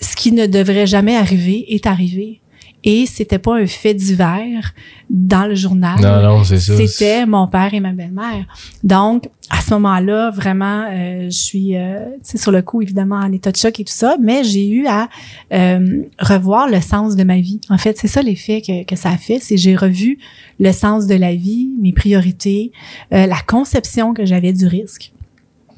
ce 0.00 0.14
qui 0.16 0.32
ne 0.32 0.46
devrait 0.46 0.86
jamais 0.86 1.16
arriver 1.16 1.74
est 1.74 1.86
arrivé 1.86 2.40
et 2.84 3.06
c'était 3.06 3.38
pas 3.38 3.56
un 3.56 3.66
fait 3.66 3.94
divers 3.94 4.72
dans 5.10 5.46
le 5.46 5.54
journal. 5.54 6.00
Non, 6.00 6.22
non, 6.22 6.44
c'est 6.44 6.58
ça. 6.58 6.76
C'était 6.76 7.26
mon 7.26 7.48
père 7.48 7.72
et 7.74 7.80
ma 7.80 7.92
belle-mère. 7.92 8.46
Donc, 8.84 9.28
à 9.50 9.60
ce 9.60 9.72
moment-là, 9.74 10.30
vraiment, 10.30 10.86
euh, 10.90 11.24
je 11.24 11.38
suis 11.38 11.76
euh, 11.76 12.04
sur 12.22 12.52
le 12.52 12.62
coup, 12.62 12.82
évidemment, 12.82 13.16
en 13.16 13.32
état 13.32 13.50
de 13.50 13.56
choc 13.56 13.80
et 13.80 13.84
tout 13.84 13.92
ça, 13.92 14.16
mais 14.20 14.44
j'ai 14.44 14.68
eu 14.68 14.86
à 14.86 15.08
euh, 15.52 16.02
revoir 16.20 16.68
le 16.68 16.80
sens 16.80 17.16
de 17.16 17.24
ma 17.24 17.38
vie. 17.38 17.60
En 17.70 17.78
fait, 17.78 17.96
c'est 17.98 18.08
ça 18.08 18.22
l'effet 18.22 18.60
que, 18.60 18.84
que 18.84 18.96
ça 18.96 19.10
a 19.10 19.16
fait, 19.16 19.38
c'est 19.40 19.56
j'ai 19.56 19.74
revu 19.74 20.18
le 20.60 20.72
sens 20.72 21.06
de 21.06 21.14
la 21.14 21.34
vie, 21.34 21.70
mes 21.80 21.92
priorités, 21.92 22.72
euh, 23.12 23.26
la 23.26 23.40
conception 23.46 24.12
que 24.12 24.26
j'avais 24.26 24.52
du 24.52 24.66
risque. 24.66 25.12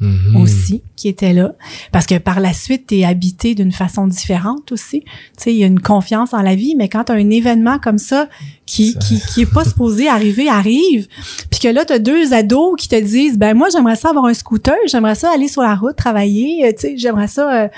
Mm-hmm. 0.00 0.36
aussi 0.36 0.82
qui 0.96 1.08
était 1.08 1.34
là. 1.34 1.52
Parce 1.92 2.06
que 2.06 2.16
par 2.16 2.40
la 2.40 2.54
suite 2.54 2.86
tu 2.88 3.00
es 3.00 3.04
habité 3.04 3.54
d'une 3.54 3.70
façon 3.70 4.06
différente 4.06 4.72
aussi. 4.72 5.02
Tu 5.02 5.10
sais 5.36 5.52
il 5.52 5.58
y 5.58 5.64
a 5.64 5.66
une 5.66 5.80
confiance 5.80 6.32
en 6.32 6.40
la 6.40 6.54
vie 6.54 6.74
mais 6.74 6.88
quand 6.88 7.04
tu 7.04 7.12
as 7.12 7.16
un 7.16 7.28
événement 7.28 7.78
comme 7.78 7.98
ça 7.98 8.26
qui, 8.64 8.96
qui 8.96 9.20
qui 9.20 9.42
est 9.42 9.52
pas 9.52 9.64
supposé 9.64 10.08
arriver 10.08 10.48
arrive. 10.48 11.06
Puis 11.50 11.60
que 11.60 11.68
là 11.68 11.84
tu 11.84 11.92
as 11.92 11.98
deux 11.98 12.32
ados 12.32 12.76
qui 12.78 12.88
te 12.88 12.98
disent 12.98 13.36
ben 13.36 13.52
moi 13.52 13.68
j'aimerais 13.70 13.96
ça 13.96 14.08
avoir 14.08 14.24
un 14.24 14.32
scooter 14.32 14.76
j'aimerais 14.86 15.16
ça 15.16 15.30
aller 15.34 15.48
sur 15.48 15.60
la 15.60 15.74
route 15.74 15.96
travailler 15.96 16.64
euh, 16.64 16.72
tu 16.72 16.80
sais 16.80 16.94
j'aimerais 16.96 17.28
ça 17.28 17.64
euh, 17.64 17.68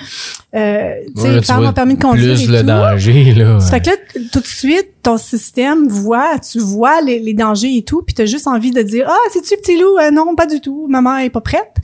euh 0.55 0.93
tu 1.17 1.23
sais 1.23 1.43
faire 1.43 1.61
mon 1.61 1.73
permis 1.73 1.97
de 1.97 2.03
conduire 2.03 2.37
plus 2.37 2.49
le 2.49 2.63
danger 2.63 3.35
là 3.35 3.59
ça 3.59 3.71
fait 3.71 3.81
que 3.81 3.91
là 3.91 3.97
tout 4.31 4.41
de 4.41 4.47
suite 4.47 4.92
ton 5.03 5.19
système 5.19 5.89
voit 5.89 6.39
tu 6.39 6.59
vois 6.59 7.01
les, 7.01 7.19
les 7.19 7.35
dangers 7.35 7.77
et 7.77 7.83
tout 7.83 8.03
puis 8.03 8.15
tu 8.15 8.23
as 8.23 8.27
juste 8.27 8.47
envie 8.47 8.71
de 8.71 8.83
dire 8.83 9.07
ah 9.09 9.19
c'est 9.33 9.43
tu 9.43 9.57
petit 9.57 9.79
loup? 9.79 9.99
Euh, 9.99 10.11
non 10.11 10.35
pas 10.35 10.47
du 10.47 10.61
tout 10.61 10.87
maman 10.89 11.17
est 11.19 11.31
pas 11.31 11.41
prête 11.41 11.75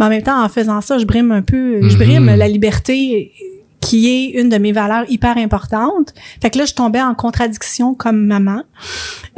mais 0.00 0.06
en 0.06 0.08
même 0.08 0.22
temps, 0.22 0.42
en 0.42 0.48
faisant 0.48 0.80
ça, 0.80 0.96
je 0.96 1.04
brime 1.04 1.30
un 1.30 1.42
peu, 1.42 1.86
je 1.86 1.96
brime 1.98 2.24
mhm. 2.24 2.36
la 2.36 2.48
liberté 2.48 3.32
qui 3.80 4.08
est 4.08 4.40
une 4.40 4.48
de 4.48 4.56
mes 4.56 4.72
valeurs 4.72 5.04
hyper 5.10 5.36
importantes. 5.36 6.14
Fait 6.40 6.48
que 6.48 6.58
là, 6.58 6.64
je 6.64 6.72
tombais 6.72 7.02
en 7.02 7.14
contradiction 7.14 7.94
comme 7.94 8.24
maman 8.26 8.62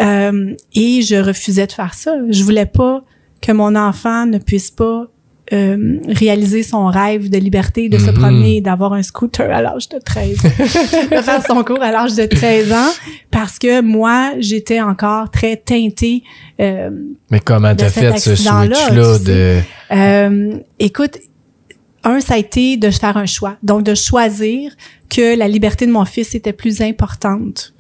euh, 0.01 0.55
et 0.75 1.03
je 1.03 1.17
refusais 1.17 1.67
de 1.67 1.73
faire 1.73 1.95
ça. 1.95 2.15
Je 2.29 2.45
voulais 2.45 2.67
pas 2.67 3.03
que 3.41 3.51
mon 3.51 3.75
enfant 3.75 4.25
ne 4.27 4.39
puisse 4.39 4.71
pas 4.71 5.09
euh, 5.53 5.99
réaliser 6.09 6.63
son 6.63 6.87
rêve 6.87 7.29
de 7.29 7.37
liberté, 7.37 7.89
de 7.89 7.99
se 7.99 8.11
mhm. 8.11 8.15
promener, 8.15 8.61
d'avoir 8.61 8.93
un 8.93 9.03
scooter 9.03 9.51
à 9.51 9.61
l'âge 9.61 9.89
de 9.89 9.99
13 9.99 10.39
ans, 10.47 10.49
de 11.17 11.21
faire 11.21 11.45
son 11.45 11.65
cours 11.65 11.83
à 11.83 11.91
l'âge 11.91 12.15
de 12.15 12.27
13 12.27 12.73
ans, 12.73 12.91
parce 13.31 13.59
que 13.59 13.81
moi, 13.81 14.33
j'étais 14.39 14.81
encore 14.81 15.31
très 15.31 15.57
teintée. 15.57 16.23
Euh, 16.61 16.91
Mais 17.31 17.41
comment 17.41 17.75
t'as 17.75 17.91
fait 17.91 18.17
ce 18.19 18.37
switch-là 18.37 19.19
de... 19.19 19.61
Euh, 19.93 20.59
écoute, 20.79 21.19
un, 22.05 22.21
ça 22.21 22.35
a 22.35 22.39
été 22.39 22.77
de 22.77 22.91
faire 22.91 23.17
un 23.17 23.27
choix. 23.27 23.57
Donc, 23.63 23.83
de 23.83 23.95
choisir 23.95 24.73
que 25.11 25.37
la 25.37 25.49
liberté 25.49 25.87
de 25.87 25.93
mon 25.93 26.05
fils 26.05 26.35
était 26.35 26.53
plus 26.53 26.81
importante 26.81 27.75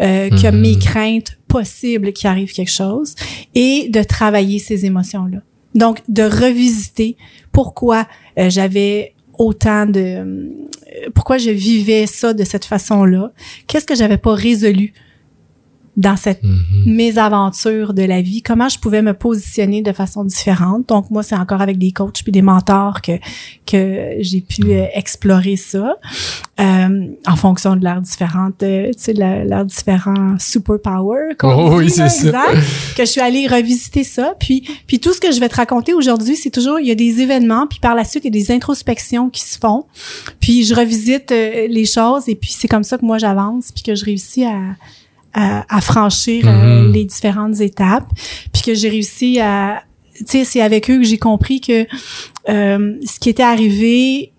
euh, 0.00 0.30
que 0.30 0.50
mhm. 0.50 0.60
mes 0.60 0.78
craintes 0.78 1.38
possibles 1.48 2.12
qu'il 2.12 2.28
arrive 2.28 2.52
quelque 2.52 2.70
chose 2.70 3.14
et 3.54 3.88
de 3.90 4.02
travailler 4.02 4.58
ces 4.58 4.86
émotions-là. 4.86 5.40
Donc, 5.74 6.00
de 6.08 6.22
revisiter 6.22 7.16
pourquoi 7.52 8.06
euh, 8.38 8.50
j'avais 8.50 9.14
autant 9.38 9.86
de 9.86 10.00
euh, 10.00 10.48
pourquoi 11.14 11.38
je 11.38 11.50
vivais 11.50 12.06
ça 12.06 12.34
de 12.34 12.44
cette 12.44 12.64
façon-là. 12.64 13.32
Qu'est-ce 13.66 13.86
que 13.86 13.94
j'avais 13.94 14.18
pas 14.18 14.34
résolu 14.34 14.92
dans 16.00 16.16
cette 16.16 16.42
Mhm. 16.42 16.56
mes 16.86 17.18
aventures 17.18 17.92
de 17.94 18.02
la 18.02 18.22
vie, 18.22 18.42
comment 18.42 18.68
je 18.68 18.78
pouvais 18.78 19.02
me 19.02 19.12
positionner 19.14 19.82
de 19.82 19.92
façon 19.92 20.24
différente. 20.24 20.88
Donc 20.88 21.10
moi, 21.10 21.22
c'est 21.22 21.36
encore 21.36 21.60
avec 21.60 21.78
des 21.78 21.92
coachs 21.92 22.22
puis 22.22 22.32
des 22.32 22.42
mentors 22.42 23.02
que 23.02 23.12
que 23.66 24.14
j'ai 24.18 24.40
pu 24.40 24.62
euh, 24.72 24.86
explorer 24.94 25.54
ça 25.56 25.94
euh, 26.58 27.06
en 27.26 27.36
fonction 27.36 27.76
de 27.76 27.84
leurs 27.84 28.00
différentes, 28.00 28.62
euh, 28.64 28.86
tu 28.88 28.98
sais, 28.98 29.12
leurs 29.12 29.64
différents 29.64 30.36
superpowers. 30.38 31.36
Oh 31.44 31.74
oui, 31.76 31.88
c'est 31.90 32.02
là, 32.02 32.08
ça. 32.08 32.26
exact, 32.26 32.96
que 32.96 33.04
je 33.04 33.10
suis 33.10 33.20
allée 33.20 33.46
revisiter 33.46 34.02
ça. 34.02 34.34
Puis 34.40 34.64
puis 34.86 34.98
tout 34.98 35.12
ce 35.12 35.20
que 35.20 35.30
je 35.32 35.38
vais 35.38 35.48
te 35.48 35.56
raconter 35.56 35.94
aujourd'hui, 35.94 36.36
c'est 36.36 36.50
toujours 36.50 36.80
il 36.80 36.86
y 36.86 36.90
a 36.90 36.94
des 36.96 37.20
événements, 37.20 37.66
puis 37.66 37.78
par 37.78 37.94
la 37.94 38.04
suite 38.04 38.24
il 38.24 38.34
y 38.34 38.38
a 38.38 38.42
des 38.44 38.50
introspections 38.50 39.30
qui 39.30 39.42
se 39.42 39.58
font. 39.58 39.84
Puis 40.40 40.64
je 40.64 40.74
revisite 40.74 41.30
euh, 41.30 41.66
les 41.68 41.84
choses 41.86 42.28
et 42.28 42.34
puis 42.34 42.50
c'est 42.52 42.68
comme 42.68 42.84
ça 42.84 42.98
que 42.98 43.04
moi 43.04 43.18
j'avance 43.18 43.70
puis 43.72 43.82
que 43.82 43.94
je 43.94 44.04
réussis 44.04 44.44
à 44.44 44.58
à, 45.32 45.64
à 45.74 45.80
franchir 45.80 46.46
euh, 46.48 46.86
Mhm. 46.86 46.92
les 46.92 47.04
différentes 47.04 47.60
étapes, 47.60 48.08
puis 48.52 48.62
que 48.62 48.74
j'ai 48.74 48.88
réussi 48.88 49.38
à, 49.40 49.82
tu 50.18 50.24
sais, 50.26 50.44
c'est 50.44 50.60
avec 50.60 50.90
eux 50.90 50.98
que 50.98 51.04
j'ai 51.04 51.18
compris 51.18 51.60
que 51.60 51.86
euh, 52.48 52.96
ce 53.06 53.18
qui 53.20 53.28
était 53.30 53.42
arrivé, 53.42 54.32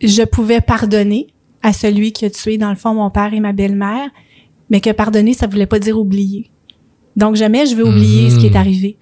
je 0.00 0.22
pouvais 0.22 0.60
pardonner 0.60 1.28
à 1.62 1.72
celui 1.72 2.12
qui 2.12 2.24
a 2.24 2.30
tué 2.30 2.58
dans 2.58 2.70
le 2.70 2.76
fond 2.76 2.94
mon 2.94 3.10
père 3.10 3.32
et 3.32 3.40
ma 3.40 3.52
belle-mère, 3.52 4.08
mais 4.70 4.80
que 4.80 4.90
pardonner, 4.90 5.34
ça 5.34 5.46
voulait 5.46 5.66
pas 5.66 5.78
dire 5.78 5.98
oublier. 5.98 6.50
Donc 7.16 7.36
jamais 7.36 7.66
je 7.66 7.74
vais 7.74 7.82
oublier 7.82 8.24
Mhm. 8.24 8.30
ce 8.30 8.38
qui 8.38 8.46
est 8.46 8.56
arrivé. 8.56 8.96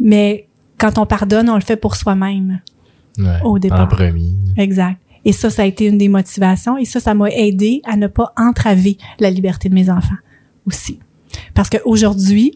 Mais 0.00 0.48
quand 0.78 0.98
on 0.98 1.06
pardonne, 1.06 1.48
on 1.48 1.54
le 1.54 1.60
fait 1.62 1.76
pour 1.76 1.96
soi-même. 1.96 2.60
Ouais, 3.18 3.38
Au 3.44 3.58
départ. 3.58 3.80
En 3.82 3.86
premier. 3.86 4.32
Exact. 4.56 4.96
Et 5.24 5.32
ça, 5.32 5.50
ça 5.50 5.62
a 5.62 5.66
été 5.66 5.86
une 5.86 5.98
des 5.98 6.08
motivations. 6.08 6.76
Et 6.76 6.84
ça, 6.84 7.00
ça 7.00 7.14
m'a 7.14 7.30
aidé 7.30 7.80
à 7.84 7.96
ne 7.96 8.06
pas 8.06 8.32
entraver 8.36 8.98
la 9.20 9.30
liberté 9.30 9.68
de 9.68 9.74
mes 9.74 9.90
enfants 9.90 10.16
aussi. 10.66 10.98
Parce 11.54 11.70
qu'aujourd'hui, 11.70 12.54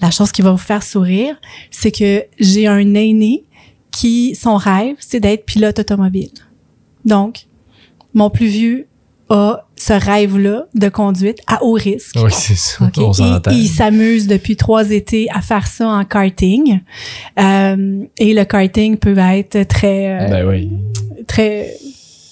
la 0.00 0.10
chose 0.10 0.32
qui 0.32 0.42
va 0.42 0.50
vous 0.50 0.58
faire 0.58 0.82
sourire, 0.82 1.36
c'est 1.70 1.92
que 1.92 2.24
j'ai 2.38 2.66
un 2.66 2.94
aîné 2.94 3.44
qui, 3.90 4.34
son 4.34 4.56
rêve, 4.56 4.96
c'est 4.98 5.20
d'être 5.20 5.44
pilote 5.44 5.78
automobile. 5.78 6.30
Donc, 7.04 7.46
mon 8.14 8.30
plus 8.30 8.46
vieux 8.46 8.86
a 9.28 9.64
ce 9.76 9.92
rêve-là 9.92 10.66
de 10.74 10.88
conduite 10.88 11.38
à 11.46 11.62
haut 11.64 11.72
risque. 11.72 12.16
Oui, 12.22 12.30
c'est 12.32 12.56
ça. 12.56 12.84
OK? 12.84 12.92
On 12.98 13.12
s'entend. 13.12 13.50
Il, 13.50 13.62
il 13.64 13.68
s'amuse 13.68 14.26
depuis 14.26 14.56
trois 14.56 14.90
étés 14.90 15.28
à 15.34 15.40
faire 15.40 15.66
ça 15.66 15.88
en 15.88 16.04
karting. 16.04 16.80
Euh, 17.40 18.02
et 18.18 18.34
le 18.34 18.44
karting 18.44 18.96
peut 18.96 19.16
être 19.18 19.66
très... 19.68 20.20
euh, 20.20 20.28
Ben 20.28 20.48
oui. 20.48 20.70
très. 21.26 21.74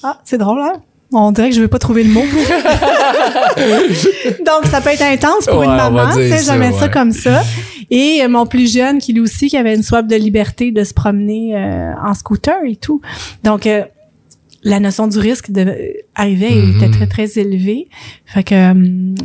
Ah, 0.03 0.19
c'est 0.25 0.39
drôle, 0.39 0.61
hein? 0.61 0.75
On 1.13 1.33
dirait 1.33 1.51
que 1.51 1.57
je 1.57 1.61
vais 1.61 1.67
pas 1.69 1.81
trouver 1.81 2.05
le 2.05 2.13
mot. 2.13 2.23
Donc, 4.47 4.67
ça 4.71 4.81
peut 4.81 4.91
être 4.91 5.03
intense 5.03 5.47
pour 5.47 5.59
Ouais, 5.59 5.67
une 5.67 5.75
maman, 5.77 6.07
tu 6.15 6.29
sais, 6.29 6.39
ça, 6.39 6.89
comme 6.89 7.13
ça. 7.13 7.43
Et 7.91 8.21
euh, 8.23 8.29
mon 8.29 8.47
plus 8.47 8.73
jeune, 8.73 8.99
qui 8.99 9.13
lui 9.13 9.21
aussi, 9.21 9.49
qui 9.49 9.57
avait 9.57 9.75
une 9.75 9.83
soif 9.83 10.07
de 10.07 10.15
liberté 10.15 10.71
de 10.71 10.85
se 10.85 10.95
promener 10.95 11.57
euh, 11.57 11.93
en 12.05 12.15
scooter 12.15 12.55
et 12.65 12.77
tout. 12.77 13.01
Donc, 13.43 13.67
euh, 13.67 13.83
la 14.63 14.79
notion 14.81 15.07
du 15.09 15.19
risque 15.19 15.51
de 15.51 15.61
euh, 15.63 15.75
arrivait 16.15 16.51
Mhm. 16.55 16.77
était 16.77 16.91
très, 16.91 17.07
très 17.07 17.39
élevée. 17.41 17.89
Fait 18.27 18.43
que... 18.43 18.55
euh, 18.55 18.75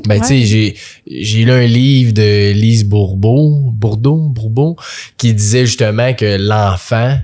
Ben, 0.08 0.16
ouais. 0.16 0.20
tu 0.22 0.26
sais, 0.28 0.42
j'ai, 0.44 0.76
j'ai 1.08 1.44
lu 1.44 1.52
un 1.52 1.66
livre 1.66 2.14
de 2.14 2.52
Lise 2.54 2.86
Bourbeau, 2.86 3.60
Bourdeau, 3.74 4.16
Bourbeau, 4.30 4.78
qui 5.18 5.34
disait 5.34 5.66
justement 5.66 6.14
que 6.14 6.38
l'enfant 6.40 7.18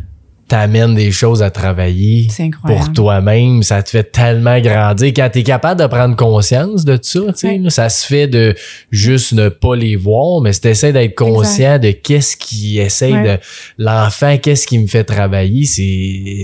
t'amène 0.50 0.96
des 0.96 1.14
choses 1.14 1.42
à 1.42 1.50
travailler 1.50 2.28
c'est 2.30 2.50
pour 2.66 2.92
toi-même. 2.92 3.64
Ça 3.64 3.82
te 3.82 3.90
fait 3.92 4.12
tellement 4.12 4.60
grandir. 4.60 5.14
Quand 5.16 5.30
t'es 5.32 5.44
capable 5.44 5.80
de 5.80 5.88
prendre 5.88 6.18
conscience 6.18 6.84
de 6.84 7.00
ça, 7.02 7.22
tu 7.22 7.26
sais, 7.36 7.48
Ouais. 7.48 7.58
là, 7.60 7.70
ça 7.70 7.88
se 7.88 8.06
fait 8.06 8.28
de 8.28 8.54
juste 8.92 9.32
ne 9.32 9.48
pas 9.48 9.78
les 9.78 9.96
voir, 9.96 10.42
mais 10.42 10.52
si 10.52 10.60
t'essaies 10.60 10.92
d'être 10.92 11.16
conscient 11.16 11.80
de 11.80 11.92
qu'est-ce 11.92 12.36
qui 12.36 12.80
essaye 12.80 13.14
Ouais. 13.14 13.38
de, 13.38 13.44
l'enfant, 13.78 14.38
qu'est-ce 14.38 14.68
qui 14.68 14.78
me 14.80 14.88
fait 14.88 15.06
travailler, 15.06 15.64
c'est, 15.66 16.44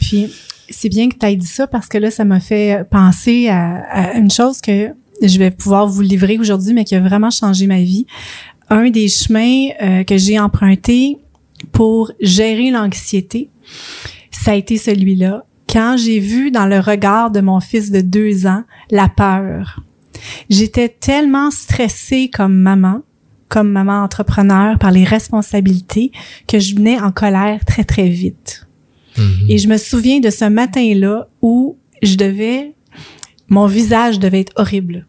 Puis 0.00 0.32
c'est 0.68 0.88
bien 0.88 1.08
que 1.08 1.16
tu 1.16 1.26
aies 1.26 1.36
dit 1.36 1.46
ça 1.46 1.66
parce 1.66 1.88
que 1.88 1.98
là, 1.98 2.10
ça 2.10 2.24
m'a 2.24 2.40
fait 2.40 2.84
penser 2.90 3.48
à, 3.48 4.16
une 4.16 4.30
chose 4.30 4.60
que 4.60 4.90
je 5.22 5.38
vais 5.38 5.50
pouvoir 5.50 5.86
vous 5.86 6.02
livrer 6.02 6.38
aujourd'hui, 6.38 6.74
mais 6.74 6.84
qui 6.84 6.94
a 6.94 7.00
vraiment 7.00 7.30
changé 7.30 7.66
ma 7.66 7.80
vie. 7.80 8.06
Un 8.68 8.90
des 8.90 9.08
chemins 9.08 9.68
euh, 9.82 10.04
que 10.04 10.16
j'ai 10.16 10.38
emprunté 10.38 11.18
pour 11.72 12.12
gérer 12.20 12.70
l'anxiété, 12.70 13.50
ça 14.30 14.52
a 14.52 14.54
été 14.54 14.76
celui-là. 14.76 15.44
Quand 15.68 15.96
j'ai 15.96 16.20
vu 16.20 16.50
dans 16.50 16.66
le 16.66 16.78
regard 16.80 17.30
de 17.30 17.40
mon 17.40 17.60
fils 17.60 17.90
de 17.90 18.00
deux 18.00 18.46
ans 18.46 18.64
la 18.90 19.08
peur, 19.08 19.80
j'étais 20.50 20.88
tellement 20.88 21.50
stressée 21.50 22.30
comme 22.32 22.54
maman, 22.54 23.02
comme 23.48 23.70
maman 23.70 24.02
entrepreneur 24.02 24.78
par 24.78 24.90
les 24.90 25.04
responsabilités, 25.04 26.12
que 26.46 26.58
je 26.58 26.74
venais 26.74 27.00
en 27.00 27.12
colère 27.12 27.64
très, 27.64 27.84
très 27.84 28.08
vite. 28.08 28.65
Mhm. 29.18 29.46
Et 29.48 29.58
je 29.58 29.68
me 29.68 29.76
souviens 29.76 30.20
de 30.20 30.30
ce 30.30 30.44
matin-là 30.44 31.28
où 31.42 31.76
je 32.02 32.16
devais, 32.16 32.74
mon 33.48 33.66
visage 33.66 34.18
devait 34.18 34.40
être 34.40 34.52
horrible. 34.56 35.06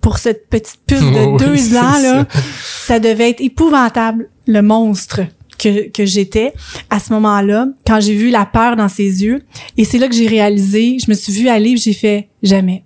Pour 0.00 0.18
cette 0.18 0.48
petite 0.48 0.80
puce 0.86 1.00
de 1.00 1.38
deux 1.44 1.76
ans, 1.76 1.98
là, 2.02 2.26
ça. 2.30 2.40
ça 2.86 3.00
devait 3.00 3.30
être 3.30 3.40
épouvantable, 3.40 4.28
le 4.46 4.62
monstre 4.62 5.20
que, 5.58 5.88
que 5.90 6.04
j'étais 6.06 6.52
à 6.88 7.00
ce 7.00 7.12
moment-là, 7.14 7.66
quand 7.86 8.00
j'ai 8.00 8.14
vu 8.14 8.30
la 8.30 8.46
peur 8.46 8.76
dans 8.76 8.88
ses 8.88 9.24
yeux. 9.24 9.42
Et 9.76 9.84
c'est 9.84 9.98
là 9.98 10.08
que 10.08 10.14
j'ai 10.14 10.28
réalisé, 10.28 10.98
je 11.04 11.10
me 11.10 11.14
suis 11.16 11.32
vue 11.32 11.48
aller, 11.48 11.76
j'ai 11.76 11.92
fait 11.94 12.28
jamais. 12.42 12.84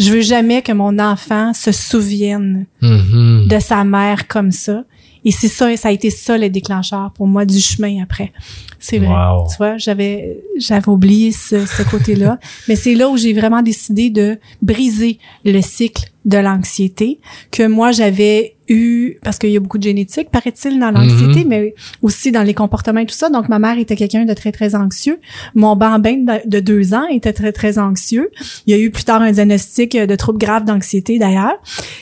Je 0.00 0.10
veux 0.12 0.20
jamais 0.20 0.62
que 0.62 0.72
mon 0.72 0.98
enfant 0.98 1.52
se 1.54 1.72
souvienne 1.72 2.66
Mhm. 2.82 3.46
de 3.48 3.58
sa 3.60 3.84
mère 3.84 4.26
comme 4.28 4.50
ça. 4.52 4.84
Et 5.28 5.30
c'est 5.30 5.48
ça, 5.48 5.76
ça 5.76 5.88
a 5.88 5.92
été 5.92 6.08
ça 6.08 6.38
le 6.38 6.48
déclencheur 6.48 7.10
pour 7.12 7.26
moi 7.26 7.44
du 7.44 7.60
chemin 7.60 8.02
après. 8.02 8.32
C'est 8.78 8.96
vrai. 8.96 9.08
Wow. 9.08 9.46
Tu 9.50 9.58
vois, 9.58 9.76
j'avais 9.76 10.38
j'avais 10.56 10.88
oublié 10.88 11.32
ce, 11.32 11.66
ce 11.66 11.82
côté-là, 11.82 12.38
mais 12.68 12.76
c'est 12.76 12.94
là 12.94 13.10
où 13.10 13.18
j'ai 13.18 13.34
vraiment 13.34 13.60
décidé 13.60 14.08
de 14.08 14.38
briser 14.62 15.18
le 15.44 15.60
cycle 15.60 16.04
de 16.24 16.38
l'anxiété 16.38 17.20
que 17.50 17.66
moi 17.66 17.92
j'avais 17.92 18.56
eu 18.68 19.16
parce 19.22 19.38
qu'il 19.38 19.50
y 19.50 19.56
a 19.56 19.60
beaucoup 19.60 19.78
de 19.78 19.82
génétique 19.82 20.30
paraît-il 20.30 20.78
dans 20.78 20.90
l'anxiété 20.90 21.40
Mhm. 21.44 21.48
mais 21.48 21.74
aussi 22.02 22.32
dans 22.32 22.42
les 22.42 22.54
comportements 22.54 23.00
et 23.00 23.06
tout 23.06 23.14
ça 23.14 23.30
donc 23.30 23.48
ma 23.48 23.58
mère 23.58 23.78
était 23.78 23.96
quelqu'un 23.96 24.24
de 24.24 24.34
très 24.34 24.52
très 24.52 24.74
anxieux 24.74 25.18
mon 25.54 25.76
bambin 25.76 26.18
de, 26.18 26.48
de 26.48 26.60
deux 26.60 26.94
ans 26.94 27.06
était 27.10 27.32
très 27.32 27.52
très 27.52 27.78
anxieux 27.78 28.30
il 28.66 28.74
y 28.76 28.78
a 28.78 28.80
eu 28.80 28.90
plus 28.90 29.04
tard 29.04 29.22
un 29.22 29.32
diagnostic 29.32 29.96
de 29.96 30.14
troubles 30.16 30.38
graves 30.38 30.64
d'anxiété 30.64 31.18
d'ailleurs 31.18 31.54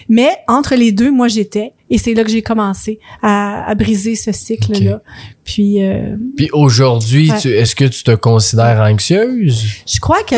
mais 0.08 0.28
entre 0.48 0.74
les 0.74 0.92
deux 0.92 1.10
moi 1.10 1.28
j'étais 1.28 1.72
et 1.88 1.98
c'est 1.98 2.14
là 2.14 2.24
que 2.24 2.30
j'ai 2.30 2.42
commencé 2.42 2.98
à, 3.22 3.64
à 3.70 3.74
briser 3.76 4.16
ce 4.16 4.32
cycle 4.32 4.72
là 4.84 5.00
puis 5.44 5.84
euh, 5.84 6.16
Puis 6.36 6.50
aujourd'hui, 6.52 7.30
Ouais. 7.30 7.50
est-ce 7.52 7.76
que 7.76 7.84
tu 7.84 8.02
te 8.02 8.10
considères 8.16 8.80
anxieuse? 8.80 9.64
je 9.86 10.00
crois 10.00 10.22
que 10.24 10.34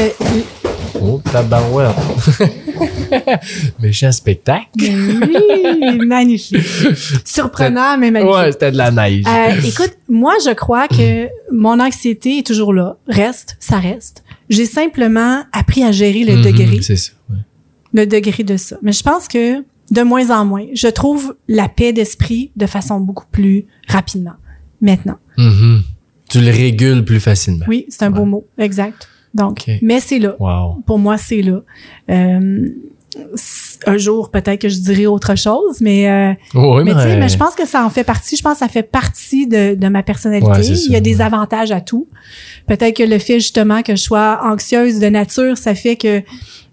Oh, 1.00 1.20
tabarouette. 1.32 1.94
Méchant 3.80 4.12
spectacle. 4.12 4.66
oui 4.76 5.98
magnifique 6.06 6.58
surprenant 7.24 7.96
mais 7.98 8.10
magnifique 8.10 8.34
Ouais, 8.36 8.52
c'était 8.52 8.72
de 8.72 8.76
la 8.76 8.90
neige. 8.90 9.24
Euh, 9.26 9.60
écoute, 9.66 9.96
moi, 10.08 10.34
je 10.44 10.52
crois 10.54 10.88
que 10.88 11.28
mon 11.52 11.80
anxiété 11.80 12.38
est 12.38 12.46
toujours 12.46 12.72
là. 12.72 12.96
Reste, 13.08 13.56
ça 13.60 13.78
reste. 13.78 14.22
J'ai 14.48 14.66
simplement 14.66 15.42
appris 15.52 15.82
à 15.84 15.92
gérer 15.92 16.24
le 16.24 16.36
Mhm, 16.36 16.42
degré, 16.42 16.78
C'est 16.82 16.96
ça. 16.96 17.12
ouais. 17.30 17.36
le 17.94 18.06
degré 18.06 18.42
de 18.44 18.56
ça. 18.56 18.76
Mais 18.82 18.92
je 18.92 19.02
pense 19.02 19.28
que 19.28 19.62
de 19.90 20.02
moins 20.02 20.30
en 20.30 20.44
moins, 20.44 20.66
je 20.74 20.88
trouve 20.88 21.34
la 21.48 21.68
paix 21.68 21.92
d'esprit 21.92 22.50
de 22.56 22.66
façon 22.66 23.00
beaucoup 23.00 23.24
plus 23.30 23.64
rapidement. 23.88 24.34
Maintenant. 24.80 25.16
Mhm. 25.36 25.82
Tu 26.28 26.40
le 26.40 26.50
régules 26.50 27.04
plus 27.04 27.20
facilement. 27.20 27.64
Oui, 27.68 27.86
c'est 27.88 28.02
un 28.04 28.10
beau 28.10 28.24
mot. 28.26 28.46
Exact. 28.58 29.08
Donc, 29.34 29.64
mais 29.82 30.00
c'est 30.00 30.18
là. 30.18 30.36
Wow. 30.38 30.82
Pour 30.86 30.98
moi, 30.98 31.16
c'est 31.18 31.42
là. 31.42 31.60
Euh, 32.10 32.68
un 33.86 33.96
jour, 33.96 34.30
peut-être 34.30 34.60
que 34.60 34.68
je 34.68 34.78
dirai 34.78 35.06
autre 35.06 35.36
chose, 35.36 35.80
mais 35.80 36.10
euh, 36.10 36.32
Oui, 36.54 36.82
mais, 36.84 36.94
tu 36.94 37.00
sais, 37.00 37.16
mais 37.16 37.28
je 37.28 37.36
pense 37.36 37.54
que 37.54 37.66
ça 37.66 37.84
en 37.84 37.90
fait 37.90 38.04
partie. 38.04 38.36
Je 38.36 38.42
pense 38.42 38.54
que 38.54 38.58
ça 38.60 38.68
fait 38.68 38.82
partie 38.82 39.46
de, 39.46 39.74
de 39.74 39.88
ma 39.88 40.02
personnalité. 40.02 40.50
Ouais, 40.50 40.60
Il 40.64 40.92
y 40.92 40.96
a 40.96 41.00
des 41.00 41.20
avantages 41.20 41.70
à 41.70 41.80
tout. 41.80 42.08
Peut-être 42.66 42.96
que 42.96 43.02
le 43.02 43.18
fait 43.18 43.40
justement 43.40 43.82
que 43.82 43.96
je 43.96 44.02
sois 44.02 44.40
anxieuse 44.44 44.98
de 44.98 45.06
nature, 45.06 45.56
ça 45.56 45.74
fait 45.74 45.96
que 45.96 46.22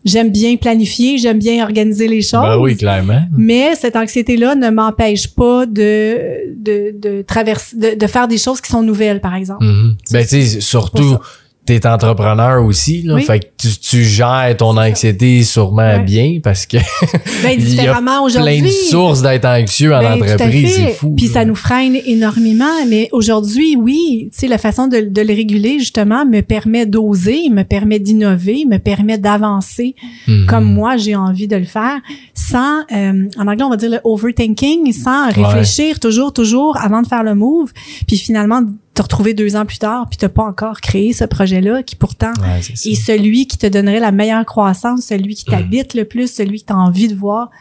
j'aime 0.04 0.30
bien 0.30 0.56
planifier, 0.56 1.18
j'aime 1.18 1.40
bien 1.40 1.64
organiser 1.64 2.08
les 2.08 2.22
choses. 2.22 2.42
Ben 2.42 2.58
oui, 2.60 2.76
clairement. 2.76 3.22
Mais 3.36 3.76
cette 3.76 3.96
anxiété-là 3.96 4.56
ne 4.56 4.70
m'empêche 4.70 5.28
pas 5.28 5.66
de, 5.66 6.54
de, 6.56 6.96
de 6.98 7.22
traverser, 7.24 7.76
de, 7.76 7.96
de 7.98 8.08
faire 8.08 8.28
des 8.28 8.38
choses 8.38 8.62
qui 8.62 8.72
sont 8.72 8.84
nouvelles, 8.84 9.22
par 9.22 9.36
exemple. 9.36 9.66
Mhm. 9.66 9.96
Ben, 10.12 10.26
tu 10.26 10.42
sais, 10.44 10.56
pour 10.58 10.64
surtout. 10.64 11.18
T'es 11.66 11.86
entrepreneur 11.88 12.64
aussi, 12.64 13.02
là. 13.02 13.16
Oui. 13.16 13.24
Fait 13.24 13.40
que 13.40 13.46
tu, 13.58 13.68
tu 13.80 14.04
gères 14.04 14.56
ton 14.58 14.78
anxiété 14.78 15.44
sûrement 15.44 15.76
Ouais. 15.78 16.00
bien 16.04 16.40
parce 16.44 16.66
que 16.66 16.78
Ben, 17.44 17.52
il 17.58 17.62
y 17.62 17.64
a 17.64 17.70
différemment 17.82 18.24
aujourd'hui. 18.24 18.60
plein 18.60 18.68
de 18.68 18.72
sources 18.74 19.22
d'être 19.22 19.46
anxieux 19.46 19.94
en 19.94 20.00
Ben, 20.00 20.22
entreprise. 20.22 20.74
C'est 20.76 20.94
fou. 20.94 21.14
Puis 21.18 21.28
ça 21.28 21.44
nous 21.46 21.56
freine 21.56 21.96
énormément. 22.06 22.86
Mais 22.88 23.10
aujourd'hui, 23.12 23.76
oui, 23.76 24.30
tu 24.32 24.40
sais, 24.40 24.48
la 24.48 24.58
façon 24.58 24.88
de, 24.88 25.00
de 25.02 25.22
le 25.22 25.34
réguler, 25.34 25.80
justement, 25.80 26.26
me 26.26 26.42
permet 26.42 26.86
d'oser, 26.86 27.50
me 27.50 27.64
permet 27.64 28.00
d'innover, 28.00 28.66
me 28.66 28.78
permet 28.78 29.18
d'avancer 29.18 29.96
Mhm. 30.28 30.46
comme 30.48 30.66
moi, 30.66 30.98
j'ai 30.98 31.16
envie 31.16 31.48
de 31.48 31.56
le 31.56 31.66
faire, 31.66 32.00
sans, 32.34 32.82
euh, 32.92 33.28
en 33.38 33.48
anglais, 33.48 33.64
on 33.64 33.70
va 33.70 33.78
dire 33.78 33.90
le 33.92 34.00
overthinking, 34.04 34.92
sans 34.94 35.30
réfléchir 35.32 36.00
toujours, 36.00 36.32
toujours 36.34 36.78
avant 36.78 37.02
de 37.02 37.08
faire 37.08 37.24
le 37.24 37.36
move. 37.36 37.72
Puis 38.08 38.18
finalement, 38.18 38.62
te 38.96 39.02
retrouver 39.04 39.34
deux 39.34 39.56
ans 39.56 39.66
plus 39.66 39.78
tard, 39.78 40.08
puis 40.10 40.18
t'as 40.18 40.30
pas 40.30 40.44
encore 40.44 40.82
créé 40.82 41.14
ce 41.14 41.26
projet-là 41.26 41.84
qui 41.84 41.96
pourtant 41.96 42.32
Ouais, 42.42 42.62
et 42.86 42.96
celui 42.96 43.46
qui 43.46 43.58
te 43.58 43.68
donnerait 43.68 44.00
la 44.00 44.12
meilleure 44.12 44.46
croissance, 44.46 45.02
celui 45.02 45.36
qui 45.36 45.46
t'habite 45.46 45.94
le 45.94 46.06
plus, 46.06 46.32
celui 46.34 46.62
que 46.62 46.68
tu 46.68 46.74
as 46.74 46.78
envie 46.78 47.08
de 47.08 47.16
voir 47.16 47.52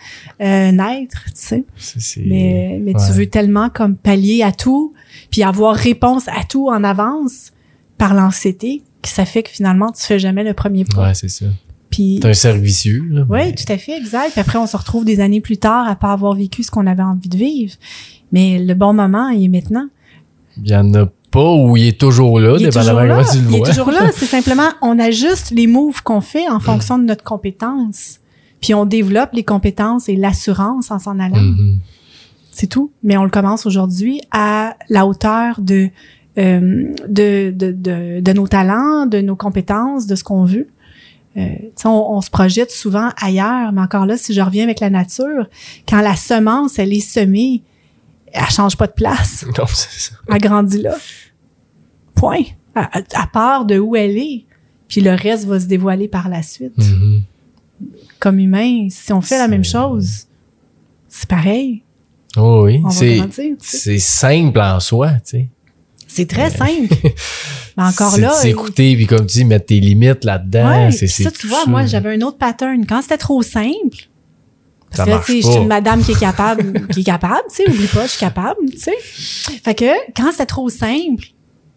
euh, 0.40 0.72
naître, 0.72 1.24
tu 1.26 1.32
sais. 1.34 1.64
Mais, 2.24 2.78
mais 2.82 2.92
tu 2.94 3.12
veux 3.12 3.26
tellement 3.26 3.68
comme 3.68 3.96
pallier 3.96 4.42
à 4.42 4.52
tout, 4.52 4.94
puis 5.30 5.42
avoir 5.42 5.74
réponse 5.74 6.28
à 6.28 6.44
tout 6.48 6.68
en 6.68 6.82
avance 6.84 7.52
par 7.98 8.14
l'anxiété, 8.14 8.82
que 9.02 9.08
ça 9.08 9.24
fait 9.24 9.42
que 9.42 9.50
finalement, 9.50 9.92
tu 9.92 10.02
fais 10.02 10.18
jamais 10.18 10.44
le 10.44 10.54
premier 10.54 10.84
pas. 10.84 11.08
Ouais, 11.08 11.14
c'est 11.14 11.28
ça. 11.28 11.46
Puis, 11.90 12.18
T'es 12.20 12.28
un 12.28 12.34
servicieux, 12.34 13.04
là. 13.10 13.24
oui, 13.28 13.38
mais- 13.46 13.54
tout 13.54 13.72
à 13.72 13.78
fait, 13.78 13.96
exact. 13.96 14.30
Puis 14.32 14.40
après, 14.40 14.58
on 14.58 14.66
se 14.66 14.76
retrouve 14.76 15.04
des 15.04 15.20
années 15.20 15.40
plus 15.40 15.58
tard 15.58 15.86
à 15.88 15.94
pas 15.94 16.12
avoir 16.12 16.34
vécu 16.34 16.62
ce 16.64 16.70
qu'on 16.70 16.86
avait 16.86 17.02
envie 17.04 17.28
de 17.28 17.36
vivre. 17.36 17.74
Mais 18.32 18.58
le 18.58 18.74
bon 18.74 18.92
moment, 18.92 19.28
il 19.28 19.44
est 19.44 19.48
maintenant. 19.48 19.86
Il 20.56 20.68
y 20.68 20.74
en 20.76 20.92
a 20.94 21.08
pas 21.34 21.52
où 21.52 21.76
il 21.76 21.88
est 21.88 22.00
toujours 22.00 22.38
là, 22.40 22.56
Il 22.58 22.66
est 22.66 22.70
toujours 22.70 22.94
là. 23.00 23.08
comment 23.08 23.28
tu 23.30 23.38
le 23.38 23.48
Il 23.50 23.54
est 23.54 23.58
vois. 23.58 23.68
toujours 23.68 23.90
là. 23.90 24.10
C'est 24.14 24.26
simplement, 24.26 24.68
on 24.80 24.98
ajuste 24.98 25.50
les 25.50 25.66
moves 25.66 26.02
qu'on 26.02 26.20
fait 26.20 26.48
en 26.48 26.60
fonction 26.60 26.96
de 26.98 27.04
notre 27.04 27.24
compétence. 27.24 28.20
Puis 28.60 28.72
on 28.72 28.86
développe 28.86 29.30
les 29.34 29.44
compétences 29.44 30.08
et 30.08 30.16
l'assurance 30.16 30.90
en 30.90 30.98
s'en 30.98 31.18
allant. 31.18 31.36
Mhm. 31.36 31.78
C'est 32.52 32.68
tout. 32.68 32.92
Mais 33.02 33.16
on 33.16 33.24
le 33.24 33.30
commence 33.30 33.66
aujourd'hui 33.66 34.20
à 34.30 34.76
la 34.88 35.06
hauteur 35.06 35.60
de, 35.60 35.90
euh, 36.38 36.84
de, 37.08 37.52
de, 37.54 37.72
de, 37.72 38.20
de 38.20 38.32
nos 38.32 38.46
talents, 38.46 39.06
de 39.06 39.20
nos 39.20 39.36
compétences, 39.36 40.06
de 40.06 40.14
ce 40.14 40.22
qu'on 40.24 40.44
veut. 40.44 40.68
Euh, 41.36 41.48
on, 41.84 41.88
on 41.90 42.20
se 42.20 42.30
projette 42.30 42.70
souvent 42.70 43.08
ailleurs, 43.20 43.72
mais 43.72 43.80
encore 43.80 44.06
là, 44.06 44.16
si 44.16 44.32
je 44.32 44.40
reviens 44.40 44.62
avec 44.62 44.78
la 44.78 44.88
nature, 44.88 45.48
quand 45.88 46.00
la 46.00 46.14
semence, 46.14 46.78
elle 46.78 46.92
est 46.92 47.00
semée, 47.00 47.62
elle 48.32 48.50
change 48.50 48.76
pas 48.76 48.86
de 48.86 48.92
place. 48.92 49.44
Non, 49.58 49.64
c'est 49.66 50.10
ça. 50.10 50.12
Elle 50.28 50.38
grandit 50.38 50.80
là. 50.82 50.94
Point. 52.14 52.42
À, 52.74 53.26
part 53.32 53.64
de 53.64 53.78
où 53.78 53.94
elle 53.96 54.18
est. 54.18 54.44
Puis 54.88 55.00
le 55.00 55.12
reste 55.14 55.44
va 55.46 55.60
se 55.60 55.66
dévoiler 55.66 56.08
par 56.08 56.28
la 56.28 56.42
suite. 56.42 56.76
Mhm. 56.76 57.22
Comme 58.18 58.38
humain, 58.38 58.88
si 58.90 59.12
on 59.12 59.20
fait 59.20 59.38
la 59.38 59.48
même 59.48 59.64
C'est- 59.64 59.72
chose, 59.72 60.26
c'est 61.08 61.28
pareil. 61.28 61.82
Oh 62.36 62.62
oui, 62.64 62.82
c'est 62.90 63.20
c'est 63.60 63.98
simple 64.00 64.60
en 64.60 64.80
soi, 64.80 65.10
tu 65.12 65.20
sais. 65.24 65.48
C'est 66.08 66.28
très 66.28 66.50
simple. 66.50 66.94
Mais 67.76 67.82
encore 67.82 68.12
C'est 68.12 68.20
là. 68.20 68.30
de 68.30 68.34
s'écouter 68.34 68.94
puis 68.96 69.06
comme 69.06 69.26
tu 69.26 69.38
dis 69.38 69.44
mettre 69.44 69.66
tes 69.66 69.80
limites 69.80 70.24
là-dedans, 70.24 70.68
Ouais, 70.86 70.92
c'est 70.92 71.06
c'est 71.08 71.24
ça, 71.24 71.30
tu 71.30 71.46
vois, 71.48 71.64
ça. 71.64 71.70
moi, 71.70 71.86
j'avais 71.86 72.14
un 72.14 72.20
autre 72.22 72.38
pattern. 72.38 72.84
Quand 72.86 73.02
c'était 73.02 73.18
trop 73.18 73.42
simple, 73.42 74.08
parce 74.90 75.08
Ça 75.10 75.18
que 75.18 75.26
tu 75.26 75.32
sais, 75.32 75.42
je 75.42 75.50
suis 75.52 75.60
une 75.62 75.68
madame 75.68 76.02
qui 76.02 76.12
est 76.12 76.20
capable, 76.20 76.86
qui 76.88 77.00
est 77.00 77.04
capable, 77.04 77.42
tu 77.50 77.56
sais, 77.64 77.68
oublie 77.70 77.86
pas, 77.88 78.04
je 78.06 78.10
suis 78.10 78.20
capable, 78.20 78.58
tu 78.70 78.78
sais. 78.78 78.94
Fait 79.64 79.74
que 79.74 79.86
quand 80.16 80.30
c'était 80.32 80.46
trop 80.46 80.68
simple, 80.68 81.26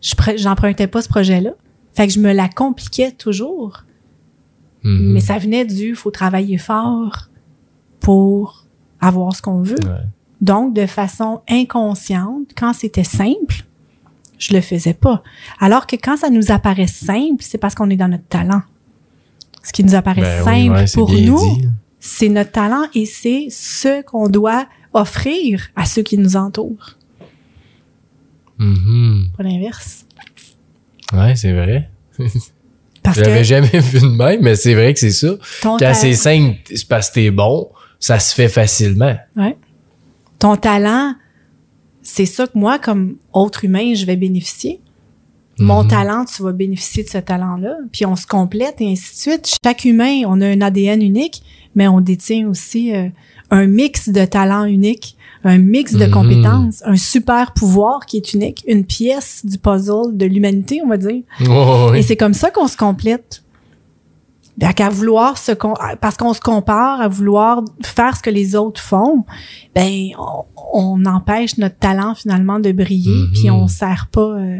j'empruntais 0.02 0.88
pas 0.88 1.02
ce 1.02 1.10
projet-là. 1.10 1.52
Fait 1.94 2.08
que 2.08 2.14
je 2.14 2.20
me 2.20 2.34
la 2.34 2.48
compliquais 2.48 3.12
toujours. 3.12 3.84
Mhm. 4.84 5.14
Mais 5.14 5.20
ça 5.20 5.38
venait 5.38 5.66
du 5.66 5.96
faut 5.96 6.12
travailler 6.12 6.58
fort 6.58 7.30
pour 8.00 8.66
avoir 9.02 9.36
ce 9.36 9.42
qu'on 9.42 9.62
veut. 9.62 9.80
Ouais. 9.84 10.06
Donc, 10.42 10.74
de 10.74 10.86
façon 10.86 11.42
inconsciente, 11.50 12.50
quand 12.56 12.74
c'était 12.74 13.04
simple, 13.04 13.66
je 14.38 14.54
le 14.54 14.62
faisais 14.62 14.94
pas. 14.94 15.24
Alors 15.60 15.88
que 15.88 15.96
quand 15.96 16.18
ça 16.18 16.30
nous 16.30 16.52
apparaît 16.52 16.88
simple, 16.88 17.42
c'est 17.42 17.58
parce 17.58 17.74
qu'on 17.74 17.90
est 17.90 17.96
dans 17.96 18.08
notre 18.08 18.28
talent. 18.28 18.62
Ce 19.64 19.74
qui 19.74 19.84
nous 19.84 19.96
apparaît 19.96 20.22
Ben 20.22 20.38
oui, 20.40 20.44
simple 20.46 20.76
ouais, 20.76 20.86
pour 20.94 21.12
nous, 21.12 21.56
dit. 21.58 21.68
c'est 22.00 22.30
notre 22.30 22.52
talent 22.52 22.84
et 22.94 23.06
c'est 23.06 23.48
ce 23.50 24.02
qu'on 24.04 24.30
doit 24.30 24.68
offrir 24.94 25.68
à 25.76 25.86
ceux 25.86 26.04
qui 26.04 26.18
nous 26.18 26.36
entourent. 26.36 26.97
Mhm. 28.60 29.28
Pas 29.38 29.44
l'inverse. 29.44 30.06
Ouais, 31.14 31.36
c'est 31.36 31.54
vrai. 31.54 31.90
Parce 33.04 33.18
Je 33.18 33.22
l'avais 33.24 33.38
que 33.40 33.44
jamais 33.44 33.80
vu 33.80 34.00
de 34.02 34.06
même, 34.08 34.42
mais 34.42 34.56
c'est 34.56 34.74
vrai 34.74 34.94
que 34.94 35.00
c'est 35.00 35.12
ça. 35.12 35.30
ton, 35.62 35.72
Quand 35.72 35.78
ta- 35.78 35.94
c'est 35.94 36.14
simple, 36.16 36.58
c'est 36.66 36.88
parce 36.88 37.10
que 37.10 37.16
t'es 37.16 37.32
bon, 37.32 37.70
ça 38.00 38.20
se 38.20 38.34
fait 38.36 38.50
facilement. 38.50 39.16
ouais. 39.36 39.58
ton 40.40 40.56
talent, 40.56 41.16
c'est 42.04 42.26
ça 42.28 42.46
que 42.46 42.52
moi, 42.56 42.78
comme 42.78 43.18
autre 43.34 43.66
humain, 43.66 43.94
je 43.96 44.06
vais 44.06 44.16
bénéficier. 44.16 44.80
Mon 45.60 45.82
Mhm. 45.84 45.90
talent, 45.90 46.26
tu 46.26 46.44
vas 46.44 46.52
bénéficier 46.52 47.04
de 47.04 47.10
ce 47.10 47.18
talent-là. 47.18 47.76
Puis 47.92 48.06
on 48.06 48.16
se 48.16 48.28
complète 48.28 48.76
et 48.80 48.92
ainsi 48.92 49.16
de 49.16 49.32
suite. 49.32 49.58
Chaque 49.64 49.84
humain, 49.86 50.22
on 50.28 50.40
a 50.42 50.46
un 50.48 50.62
ADN 50.62 51.02
unique, 51.02 51.42
mais 51.74 51.88
on 51.88 52.00
détient 52.02 52.48
aussi 52.48 52.94
euh, 52.96 53.10
un 53.50 53.66
mix 53.66 54.10
de 54.10 54.26
talents 54.26 54.66
uniques, 54.66 55.17
un 55.48 55.58
mix 55.60 55.94
de 55.94 56.06
Mhm. 56.06 56.12
compétences, 56.12 56.84
un 56.86 56.96
super 56.98 57.54
pouvoir 57.54 58.06
qui 58.06 58.18
est 58.18 58.34
unique, 58.34 58.64
une 58.68 58.86
pièce 58.86 59.46
du 59.46 59.58
puzzle 59.58 60.16
de 60.16 60.26
l'humanité, 60.26 60.82
on 60.84 60.88
va 60.90 60.98
dire. 60.98 61.24
Oh, 61.50 61.88
Et 61.90 61.98
oui. 62.00 62.04
c'est 62.04 62.18
comme 62.18 62.34
ça 62.34 62.52
qu'on 62.52 62.68
se 62.68 62.78
complète. 62.78 63.44
Qu'à 64.76 64.90
vouloir 64.90 65.38
se 65.38 65.52
parce 66.02 66.18
qu'on 66.18 66.34
se 66.34 66.42
compare 66.42 67.00
à 67.00 67.08
vouloir 67.08 67.62
faire 67.84 68.18
ce 68.18 68.24
que 68.24 68.32
les 68.32 68.56
autres 68.56 68.82
font, 68.82 69.24
ben 69.76 70.10
on, 70.18 70.46
on 70.74 71.06
empêche 71.06 71.60
notre 71.60 71.78
talent 71.78 72.16
finalement 72.16 72.60
de 72.60 72.72
briller, 72.72 73.12
Mhm. 73.28 73.32
puis 73.34 73.52
on 73.52 73.68
sert 73.68 74.08
pas, 74.12 74.22
euh, 74.40 74.60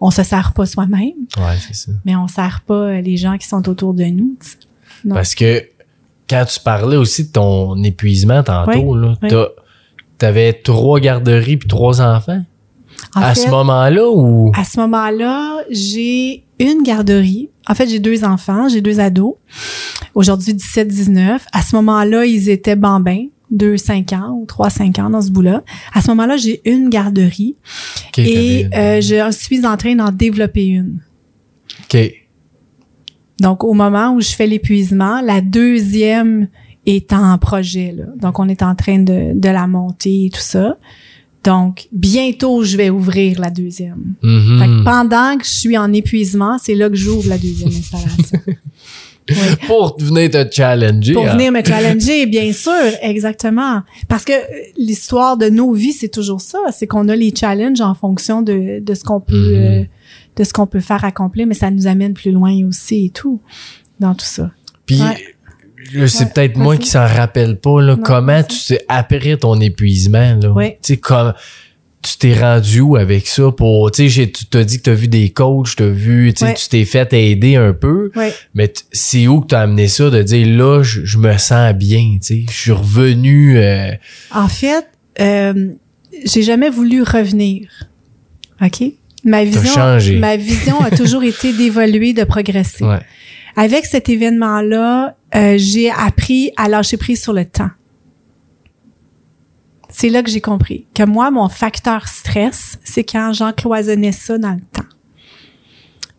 on 0.00 0.10
se 0.10 0.24
sert 0.24 0.52
pas 0.52 0.66
soi-même, 0.66 1.12
Ouais, 1.38 1.56
c'est 1.64 1.76
ça. 1.76 1.92
mais 2.04 2.16
on 2.16 2.26
sert 2.26 2.62
pas 2.66 2.74
euh, 2.74 3.00
les 3.00 3.16
gens 3.16 3.38
qui 3.38 3.46
sont 3.46 3.68
autour 3.68 3.94
de 3.94 4.02
nous. 4.04 4.36
Parce 5.08 5.36
que 5.36 5.62
quand 6.28 6.44
tu 6.52 6.58
parlais 6.58 6.96
aussi 6.96 7.26
de 7.28 7.30
ton 7.32 7.80
épuisement 7.84 8.42
tantôt, 8.42 8.96
là, 8.96 9.14
oui. 9.22 9.28
T'avais 10.20 10.52
trois 10.52 11.00
garderies 11.00 11.56
puis 11.56 11.68
trois 11.68 12.00
enfants? 12.00 12.44
En 13.16 13.22
à 13.22 13.34
fait, 13.34 13.40
ce 13.40 13.50
moment-là 13.50 14.08
ou? 14.08 14.52
à 14.54 14.64
ce 14.64 14.78
moment-là, 14.80 15.62
j'ai 15.70 16.44
une 16.60 16.82
garderie. 16.82 17.48
En 17.66 17.74
fait, 17.74 17.88
j'ai 17.88 17.98
deux 17.98 18.24
enfants, 18.24 18.68
j'ai 18.68 18.82
deux 18.82 19.00
ados. 19.00 19.34
Aujourd'hui, 20.14 20.52
17-19. 20.52 21.40
À 21.52 21.62
ce 21.62 21.74
moment-là, 21.76 22.26
ils 22.26 22.50
étaient 22.50 22.76
bambins, 22.76 23.26
2-5 23.52 24.14
ans 24.14 24.30
ou 24.32 24.46
3-5 24.46 25.00
ans 25.00 25.10
dans 25.10 25.22
ce 25.22 25.30
bout-là. 25.30 25.64
À 25.94 26.02
ce 26.02 26.08
moment-là, 26.08 26.36
j'ai 26.36 26.60
une 26.64 26.90
garderie 26.90 27.56
et 28.18 28.66
euh, 28.74 29.00
je 29.00 29.30
suis 29.32 29.66
en 29.66 29.76
train 29.76 29.94
d'en 29.94 30.12
développer 30.12 30.66
une. 30.66 31.00
ok. 31.84 32.12
Donc, 33.40 33.64
au 33.64 33.72
moment 33.72 34.12
où 34.12 34.20
je 34.20 34.28
fais 34.32 34.46
l'épuisement, 34.46 35.22
la 35.22 35.40
deuxième 35.40 36.48
est 36.86 37.12
en 37.12 37.36
projet. 37.38 37.92
Là. 37.96 38.04
Donc, 38.20 38.38
on 38.38 38.48
est 38.48 38.62
en 38.62 38.74
train 38.74 38.98
de, 38.98 39.32
de 39.38 39.48
la 39.48 39.66
monter 39.66 40.26
et 40.26 40.30
tout 40.30 40.40
ça. 40.40 40.76
Donc, 41.44 41.88
bientôt, 41.92 42.64
je 42.64 42.76
vais 42.76 42.90
ouvrir 42.90 43.40
la 43.40 43.50
deuxième. 43.50 44.14
Mhm. 44.22 44.58
Fait 44.58 44.66
que 44.66 44.84
pendant 44.84 45.38
que 45.38 45.44
je 45.44 45.50
suis 45.50 45.78
en 45.78 45.92
épuisement, 45.92 46.58
c'est 46.58 46.74
là 46.74 46.88
que 46.90 46.96
j'ouvre 46.96 47.28
la 47.28 47.38
deuxième 47.38 47.70
installation. 47.70 48.38
Oui. 49.28 49.36
Pour 49.68 49.96
venir 50.00 50.28
te 50.30 50.44
challenger. 50.50 51.12
Pour 51.12 51.24
hein. 51.28 51.34
venir 51.34 51.52
me 51.52 51.62
challenger, 51.62 52.26
bien 52.26 52.52
sûr, 52.52 52.72
exactement. 53.00 53.82
Parce 54.08 54.24
que 54.24 54.32
euh, 54.32 54.44
l'histoire 54.76 55.36
de 55.36 55.48
nos 55.48 55.72
vies, 55.72 55.92
c'est 55.92 56.08
toujours 56.08 56.40
ça. 56.40 56.58
C'est 56.76 56.88
qu'on 56.88 57.06
a 57.08 57.14
les 57.14 57.32
challenges 57.32 57.80
en 57.80 57.94
fonction 57.94 58.42
de, 58.42 58.80
de 58.80 58.94
ce 58.94 59.04
qu'on 59.04 59.20
peut, 59.20 59.36
Mhm. 59.36 59.54
euh, 59.54 59.84
de 60.34 60.42
ce 60.42 60.52
qu'on 60.52 60.66
peut 60.66 60.80
faire 60.80 61.04
accomplir, 61.04 61.46
mais 61.46 61.54
ça 61.54 61.70
nous 61.70 61.86
amène 61.86 62.12
plus 62.12 62.32
loin 62.32 62.52
aussi 62.66 63.04
et 63.06 63.10
tout 63.10 63.40
dans 64.00 64.14
tout 64.16 64.24
ça. 64.26 64.50
Puis 64.84 65.00
Ouais. 65.00 65.16
Là, 65.94 66.08
c'est 66.08 66.24
Ouais, 66.24 66.30
peut-être 66.34 66.56
moi 66.56 66.76
qui 66.76 66.88
s'en 66.88 67.06
rappelle 67.06 67.58
pas 67.58 67.80
là, 67.80 67.96
Non, 67.96 68.02
comment 68.02 68.42
tu 68.42 68.56
sais 68.56 68.84
après 68.88 69.36
ton 69.36 69.60
épuisement 69.60 70.36
là? 70.42 70.50
Ouais. 70.52 70.78
Tu 70.82 70.94
sais 70.94 70.96
comme 70.98 71.32
tu 72.02 72.16
t'es 72.16 72.32
rendu 72.32 72.80
où 72.80 72.96
avec 72.96 73.26
ça 73.26 73.50
pour 73.50 73.90
tu 73.90 74.08
sais 74.08 74.30
tu 74.30 74.46
t'as 74.46 74.64
dit 74.64 74.78
que 74.78 74.84
tu 74.84 74.90
as 74.90 74.94
vu 74.94 75.06
des 75.08 75.28
coachs, 75.30 75.76
tu 75.76 75.82
as 75.82 75.88
vu 75.90 76.32
tu 76.32 76.44
tu 76.54 76.68
t'es 76.70 76.84
fait 76.86 77.12
aider 77.12 77.56
un 77.56 77.74
peu. 77.74 78.10
Ouais. 78.16 78.32
Mais 78.54 78.72
c'est 78.90 79.26
où 79.26 79.40
que 79.42 79.48
tu 79.48 79.54
as 79.54 79.60
amené 79.60 79.86
ça 79.86 80.08
de 80.08 80.22
dire 80.22 80.46
là 80.46 80.82
je, 80.82 81.04
je 81.04 81.18
me 81.18 81.36
sens 81.36 81.74
bien, 81.74 82.12
tu 82.14 82.18
sais, 82.22 82.44
je 82.50 82.54
suis 82.58 82.72
revenu 82.72 83.58
euh, 83.58 83.92
En 84.34 84.48
fait, 84.48 84.86
euh, 85.20 85.72
j'ai 86.24 86.42
jamais 86.42 86.70
voulu 86.70 87.02
revenir. 87.02 87.68
OK? 88.62 88.82
Ma 89.22 89.44
vision, 89.44 89.74
changé. 89.74 90.18
ma 90.18 90.36
vision 90.36 90.80
a 90.80 90.90
toujours 90.90 91.22
été 91.34 91.52
d'évoluer, 91.52 92.14
de 92.14 92.24
progresser. 92.24 92.82
ouais. 92.84 93.00
Avec 93.56 93.84
cet 93.86 94.08
événement-là, 94.08 95.16
euh, 95.34 95.54
j'ai 95.58 95.90
appris 95.90 96.52
à 96.56 96.68
lâcher 96.68 96.96
prise 96.96 97.22
sur 97.22 97.32
le 97.32 97.44
temps. 97.44 97.70
C'est 99.88 100.08
là 100.08 100.22
que 100.22 100.30
j'ai 100.30 100.40
compris 100.40 100.86
que 100.94 101.02
moi, 101.04 101.30
mon 101.30 101.48
facteur 101.48 102.06
stress, 102.08 102.78
c'est 102.84 103.04
quand 103.04 103.32
j'encloisonnais 103.32 104.12
ça 104.12 104.38
dans 104.38 104.52
le 104.52 104.60
temps. 104.60 104.86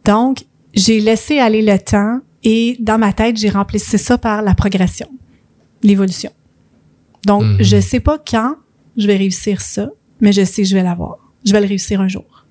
Donc, 0.06 0.44
j'ai 0.74 1.00
laissé 1.00 1.40
aller 1.40 1.62
le 1.62 1.78
temps 1.80 2.20
et 2.44 2.76
dans 2.80 2.98
ma 2.98 3.14
tête, 3.14 3.38
j'ai 3.38 3.50
remplacé 3.50 3.98
ça 3.98 4.18
par 4.18 4.42
la 4.42 4.56
progression, 4.56 5.08
l'évolution. 5.84 6.32
Donc, 7.26 7.44
Mhm. 7.44 7.58
je 7.62 7.80
sais 7.80 8.00
pas 8.00 8.18
quand 8.20 8.56
je 8.98 9.08
vais 9.08 9.16
réussir 9.16 9.62
ça, 9.62 9.90
mais 10.20 10.32
je 10.34 10.44
sais 10.44 10.64
que 10.64 10.68
je 10.68 10.76
vais 10.76 10.84
l'avoir. 10.84 11.18
Je 11.46 11.54
vais 11.54 11.62
le 11.62 11.68
réussir 11.68 12.02
un 12.02 12.08
jour. 12.08 12.46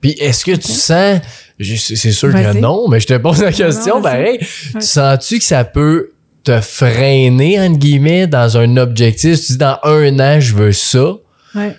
Puis 0.00 0.12
est-ce 0.12 0.44
que 0.44 0.52
tu 0.52 0.72
sens, 0.72 1.20
c'est 1.60 2.12
sûr 2.12 2.32
que 2.32 2.58
non, 2.58 2.88
mais 2.88 3.00
je 3.00 3.06
te 3.06 3.14
pose 3.18 3.42
la 3.42 3.52
question 3.52 4.00
pareil. 4.02 4.38
Ouais. 4.40 4.46
Tu 4.80 4.86
sens-tu 4.86 5.38
que 5.38 5.44
ça 5.44 5.64
peut 5.64 6.10
te 6.44 6.60
freiner, 6.60 7.60
entre 7.60 7.78
guillemets, 7.78 8.26
dans 8.26 8.56
un 8.56 8.76
objectif? 8.76 9.40
Tu 9.44 9.52
dis 9.52 9.58
dans 9.58 9.78
un 9.82 10.18
an, 10.20 10.40
je 10.40 10.54
veux 10.54 10.72
ça. 10.72 11.14
Ouais. 11.54 11.76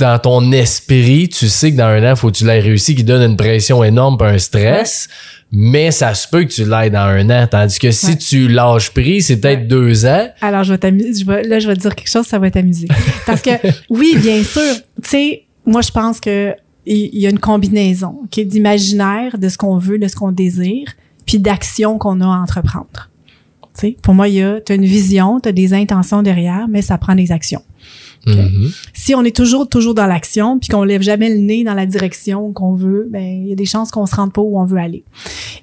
Dans 0.00 0.18
ton 0.18 0.50
esprit, 0.52 1.28
tu 1.28 1.48
sais 1.48 1.70
que 1.72 1.76
dans 1.76 1.84
un 1.84 2.12
an, 2.12 2.16
faut 2.16 2.30
que 2.32 2.36
tu 2.38 2.44
l'aies 2.44 2.58
réussi, 2.60 2.94
qui 2.96 3.04
donne 3.04 3.22
une 3.30 3.36
pression 3.36 3.84
énorme 3.84 4.16
un 4.20 4.36
stress. 4.38 5.08
Mais 5.52 5.90
ça 5.92 6.12
se 6.14 6.26
peut 6.28 6.44
que 6.44 6.52
tu 6.52 6.64
l'aies 6.64 6.90
dans 6.90 6.98
un 7.06 7.30
an. 7.30 7.46
Tandis 7.50 7.78
que 7.78 7.90
si 7.90 8.06
Ouais. 8.08 8.16
tu 8.16 8.48
lâches 8.48 8.90
prise, 8.90 9.26
c'est 9.28 9.36
peut-être 9.38 9.60
Ouais. 9.60 9.66
deux 9.66 10.04
ans. 10.04 10.28
Alors, 10.42 10.62
je 10.64 10.72
vais 10.72 10.78
t'amuser. 10.78 11.24
Là, 11.24 11.58
je 11.58 11.68
vais 11.68 11.74
te 11.74 11.80
dire 11.80 11.94
quelque 11.94 12.10
chose, 12.10 12.26
ça 12.26 12.38
va 12.38 12.50
t'amuser. 12.50 12.88
Parce 13.24 13.40
que, 13.40 13.50
oui, 13.90 14.16
bien 14.20 14.42
sûr, 14.42 14.60
tu 15.02 15.08
sais, 15.08 15.42
moi, 15.64 15.80
je 15.80 15.90
pense 15.90 16.20
que 16.20 16.52
il 16.94 17.18
y 17.18 17.26
a 17.26 17.30
une 17.30 17.38
combinaison 17.38 18.22
qui 18.30 18.40
est 18.40 18.44
d'imaginaire, 18.44 19.38
de 19.38 19.48
ce 19.48 19.58
qu'on 19.58 19.78
veut, 19.78 19.98
de 19.98 20.08
ce 20.08 20.16
qu'on 20.16 20.32
désire, 20.32 20.88
puis 21.26 21.38
d'action 21.38 21.98
qu'on 21.98 22.20
a 22.20 22.26
à 22.26 22.38
entreprendre. 22.38 23.10
Tu 23.74 23.80
sais, 23.80 23.96
pour 24.02 24.14
moi, 24.14 24.28
il 24.28 24.34
y 24.34 24.42
a, 24.42 24.60
t'as 24.60 24.74
une 24.74 24.84
vision, 24.84 25.40
t'as 25.40 25.52
des 25.52 25.74
intentions 25.74 26.22
derrière, 26.22 26.66
mais 26.68 26.82
ça 26.82 26.98
prend 26.98 27.14
des 27.14 27.30
actions. 27.30 27.62
Mhm. 28.26 28.70
Si 28.92 29.14
on 29.14 29.24
est 29.24 29.34
toujours, 29.34 29.68
toujours 29.68 29.94
dans 29.94 30.06
l'action, 30.06 30.58
puis 30.58 30.68
qu'on 30.68 30.82
lève 30.82 31.02
jamais 31.02 31.30
le 31.30 31.38
nez 31.40 31.64
dans 31.64 31.74
la 31.74 31.86
direction 31.86 32.52
qu'on 32.52 32.74
veut, 32.74 33.08
ben, 33.10 33.22
il 33.22 33.48
y 33.48 33.52
a 33.52 33.54
des 33.54 33.64
chances 33.64 33.90
qu'on 33.90 34.06
se 34.06 34.16
rende 34.16 34.32
pas 34.32 34.42
où 34.42 34.58
on 34.58 34.64
veut 34.64 34.78
aller. 34.78 35.04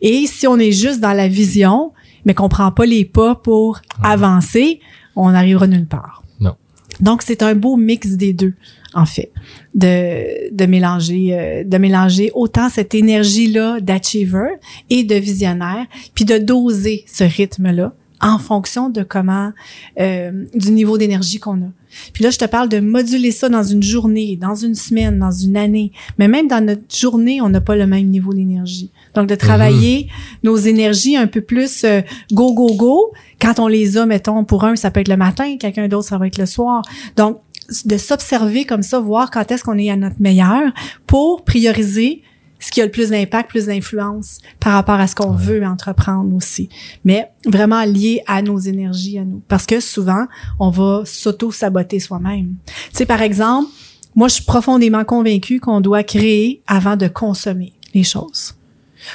Et 0.02 0.26
si 0.28 0.48
on 0.48 0.58
est 0.58 0.72
juste 0.72 1.00
dans 1.00 1.14
la 1.14 1.28
vision, 1.28 1.92
mais 2.26 2.34
qu'on 2.34 2.50
prend 2.50 2.72
pas 2.72 2.86
les 2.86 3.06
pas 3.06 3.36
pour 3.36 3.82
avancer, 4.04 4.80
on 5.16 5.32
n'arrivera 5.32 5.68
nulle 5.68 5.86
part. 5.86 6.24
Non. 6.40 6.56
Donc, 7.02 7.22
c'est 7.22 7.44
un 7.44 7.56
beau 7.56 7.78
mix 7.78 8.12
des 8.12 8.34
deux, 8.34 8.54
en 8.96 9.06
fait, 9.06 9.32
de, 9.76 10.56
de 10.56 10.66
mélanger, 10.66 11.38
euh, 11.38 11.64
de 11.66 11.78
mélanger 11.78 12.32
autant 12.34 12.70
cette 12.70 12.96
énergie-là 12.96 13.80
d'achiever 13.82 14.56
et 14.90 15.04
de 15.04 15.16
visionnaire, 15.16 15.86
puis 16.16 16.26
de 16.26 16.38
doser 16.38 17.04
ce 17.06 17.26
rythme-là 17.26 17.94
en 18.22 18.40
fonction 18.40 18.90
de 18.90 19.04
comment, 19.04 19.52
euh, 20.00 20.46
du 20.56 20.72
niveau 20.72 20.98
d'énergie 20.98 21.40
qu'on 21.40 21.58
a. 21.58 21.70
Puis 22.14 22.24
là, 22.24 22.30
je 22.30 22.38
te 22.38 22.46
parle 22.46 22.70
de 22.70 22.80
moduler 22.80 23.32
ça 23.32 23.50
dans 23.50 23.64
une 23.64 23.84
journée, 23.84 24.36
dans 24.36 24.56
une 24.56 24.76
semaine, 24.76 25.20
dans 25.20 25.32
une 25.32 25.58
année. 25.58 25.92
Mais 26.18 26.28
même 26.28 26.48
dans 26.48 26.66
notre 26.66 26.84
journée, 26.96 27.42
on 27.42 27.50
n'a 27.50 27.62
pas 27.62 27.76
le 27.76 27.88
même 27.88 28.08
niveau 28.08 28.34
d'énergie. 28.34 28.92
Donc, 29.14 29.28
de 29.28 29.36
travailler 29.36 30.08
nos 30.44 30.58
énergies 30.58 31.18
un 31.18 31.28
peu 31.28 31.42
plus 31.42 31.84
euh, 31.84 32.02
go, 32.32 32.54
go, 32.54 32.74
go. 32.76 33.12
Quand 33.40 33.60
on 33.60 33.68
les 33.68 33.98
a, 33.98 34.06
mettons, 34.06 34.44
pour 34.44 34.64
un, 34.64 34.76
ça 34.76 34.92
peut 34.92 35.02
être 35.02 35.08
le 35.08 35.18
matin, 35.18 35.58
quelqu'un 35.58 35.88
d'autre, 35.88 36.08
ça 36.08 36.18
va 36.18 36.28
être 36.28 36.38
le 36.38 36.46
soir. 36.46 36.84
Donc, 37.16 37.40
de 37.86 37.98
s'observer 37.98 38.66
comme 38.66 38.84
ça, 38.84 39.00
voir 39.00 39.32
quand 39.32 39.52
est-ce 39.52 39.64
qu'on 39.64 39.78
est 39.78 39.90
à 39.90 39.96
notre 39.96 40.22
meilleur 40.22 40.72
pour 41.08 41.44
prioriser 41.44 42.22
ce 42.60 42.72
qui 42.72 42.82
a 42.82 42.86
le 42.86 42.92
plus 42.92 43.10
d'impact, 43.10 43.50
plus 43.50 43.68
d'influence 43.68 44.40
par 44.60 44.74
rapport 44.74 44.96
à 44.96 45.08
ce 45.08 45.16
qu'on 45.16 45.32
veut 45.32 45.64
entreprendre 45.66 46.34
aussi. 46.36 46.70
Mais 47.04 47.30
vraiment 47.46 47.84
lié 47.84 48.24
à 48.28 48.42
nos 48.42 48.58
énergies, 48.58 49.20
à 49.20 49.26
nous. 49.26 49.42
Parce 49.48 49.66
que 49.66 49.80
souvent, 49.80 50.26
on 50.60 50.70
va 50.70 51.04
s'auto-saboter 51.06 52.00
soi-même. 52.00 52.56
Tu 52.66 52.74
sais, 52.94 53.06
par 53.06 53.22
exemple, 53.22 53.70
moi, 54.16 54.30
je 54.30 54.36
suis 54.36 54.46
profondément 54.46 55.04
convaincue 55.04 55.60
qu'on 55.60 55.82
doit 55.82 56.04
créer 56.04 56.62
avant 56.68 56.96
de 56.96 57.08
consommer 57.08 57.74
les 57.94 58.04
choses. 58.04 58.56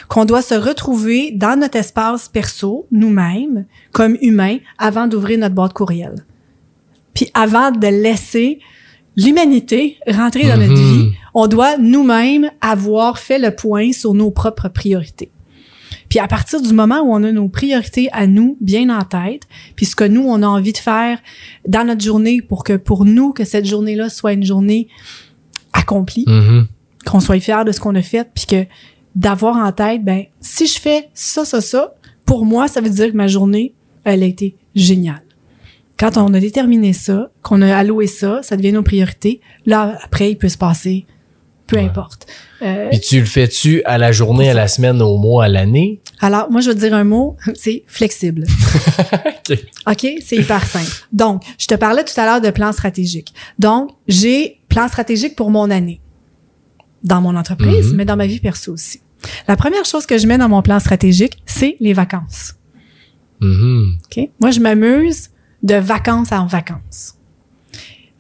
Qu'on 0.08 0.24
doit 0.24 0.42
se 0.42 0.54
retrouver 0.54 1.32
dans 1.32 1.58
notre 1.58 1.76
espace 1.76 2.28
perso, 2.28 2.86
nous-mêmes, 2.92 3.64
comme 3.92 4.16
humains, 4.20 4.58
avant 4.78 5.06
d'ouvrir 5.06 5.38
notre 5.38 5.54
boîte 5.54 5.72
courriel. 5.72 6.14
Puis 7.14 7.30
avant 7.34 7.70
de 7.70 7.86
laisser 7.86 8.58
l'humanité 9.16 9.98
rentrer 10.06 10.44
dans 10.48 10.56
notre 10.56 10.72
Mhm. 10.72 10.92
vie, 11.02 11.12
on 11.34 11.46
doit 11.46 11.76
nous-mêmes 11.78 12.50
avoir 12.60 13.18
fait 13.18 13.38
le 13.38 13.54
point 13.54 13.92
sur 13.92 14.14
nos 14.14 14.30
propres 14.30 14.68
priorités. 14.68 15.30
Puis 16.08 16.18
à 16.18 16.26
partir 16.26 16.60
du 16.60 16.72
moment 16.72 17.00
où 17.02 17.12
on 17.12 17.22
a 17.22 17.30
nos 17.30 17.48
priorités 17.48 18.08
à 18.12 18.26
nous 18.26 18.56
bien 18.60 18.88
en 18.90 19.02
tête, 19.04 19.42
puis 19.76 19.86
ce 19.86 19.94
que 19.94 20.04
nous 20.04 20.22
on 20.26 20.42
a 20.42 20.46
envie 20.46 20.72
de 20.72 20.78
faire 20.78 21.18
dans 21.68 21.84
notre 21.86 22.02
journée 22.02 22.40
pour 22.42 22.64
que 22.64 22.72
pour 22.76 23.04
nous 23.04 23.32
que 23.32 23.44
cette 23.44 23.66
journée-là 23.66 24.08
soit 24.08 24.32
une 24.32 24.44
journée 24.44 24.88
accomplie, 25.72 26.24
Mhm. 26.26 26.66
qu'on 27.06 27.20
soit 27.20 27.40
fier 27.40 27.64
de 27.64 27.72
ce 27.72 27.80
qu'on 27.80 27.94
a 27.94 28.02
fait, 28.02 28.28
puis 28.34 28.46
que 28.46 28.64
d'avoir 29.14 29.56
en 29.56 29.72
tête, 29.72 30.04
ben 30.04 30.24
si 30.40 30.66
je 30.66 30.78
fais 30.80 31.08
ça, 31.14 31.44
ça, 31.44 31.60
ça, 31.60 31.94
pour 32.26 32.44
moi 32.44 32.68
ça 32.68 32.80
veut 32.80 32.90
dire 32.90 33.10
que 33.12 33.16
ma 33.16 33.26
journée 33.28 33.74
elle 34.04 34.22
a 34.22 34.26
été 34.26 34.56
géniale. 34.74 35.22
Quand 36.00 36.16
on 36.16 36.32
a 36.32 36.40
déterminé 36.40 36.92
ça, 36.94 37.30
qu'on 37.42 37.60
a 37.62 37.76
alloué 37.76 38.06
ça, 38.06 38.40
ça 38.42 38.56
devient 38.56 38.72
nos 38.72 38.82
priorités. 38.82 39.40
Là 39.66 39.98
après 40.02 40.30
il 40.30 40.36
peut 40.38 40.48
se 40.48 40.56
passer, 40.58 41.04
peu 41.66 41.76
Ouais. 41.76 41.84
importe. 41.84 42.26
Euh, 42.62 42.88
Puis 42.90 43.00
tu 43.00 43.20
le 43.20 43.26
fais-tu 43.26 43.82
à 43.84 43.98
la 43.98 44.10
journée, 44.10 44.48
à 44.50 44.54
la 44.54 44.66
semaine, 44.66 45.00
au 45.02 45.18
mois, 45.18 45.44
à 45.44 45.48
l'année? 45.48 46.00
Alors, 46.20 46.50
moi, 46.50 46.60
je 46.60 46.68
veux 46.68 46.74
te 46.74 46.80
dire 46.80 46.94
un 46.94 47.04
mot, 47.04 47.36
c'est 47.54 47.84
flexible. 47.86 48.44
OK. 49.50 49.58
OK? 49.90 50.06
C'est 50.24 50.36
hyper 50.36 50.62
simple. 50.66 50.90
Donc, 51.12 51.42
je 51.58 51.66
te 51.66 51.74
parlais 51.74 52.04
tout 52.04 52.18
à 52.20 52.24
l'heure 52.26 52.40
de 52.42 52.50
plan 52.50 52.72
stratégique. 52.72 53.32
Donc, 53.58 53.90
j'ai 54.08 54.60
plan 54.68 54.88
stratégique 54.88 55.36
pour 55.36 55.50
mon 55.50 55.70
année 55.70 56.00
dans 57.02 57.20
mon 57.22 57.34
entreprise, 57.36 57.90
Mhm. 57.90 57.96
mais 57.96 58.04
dans 58.04 58.16
ma 58.16 58.26
vie 58.26 58.40
perso 58.40 58.72
aussi. 58.72 59.00
La 59.48 59.56
première 59.56 59.84
chose 59.86 60.04
que 60.04 60.18
je 60.18 60.26
mets 60.26 60.36
dans 60.38 60.48
mon 60.50 60.60
plan 60.60 60.78
stratégique, 60.80 61.38
c'est 61.46 61.76
les 61.80 61.94
vacances. 61.94 62.54
Mhm. 63.40 63.94
OK? 64.04 64.28
Moi, 64.40 64.50
je 64.50 64.60
m'amuse 64.60 65.29
de 65.62 65.74
vacances 65.74 66.32
en 66.32 66.46
vacances. 66.46 67.14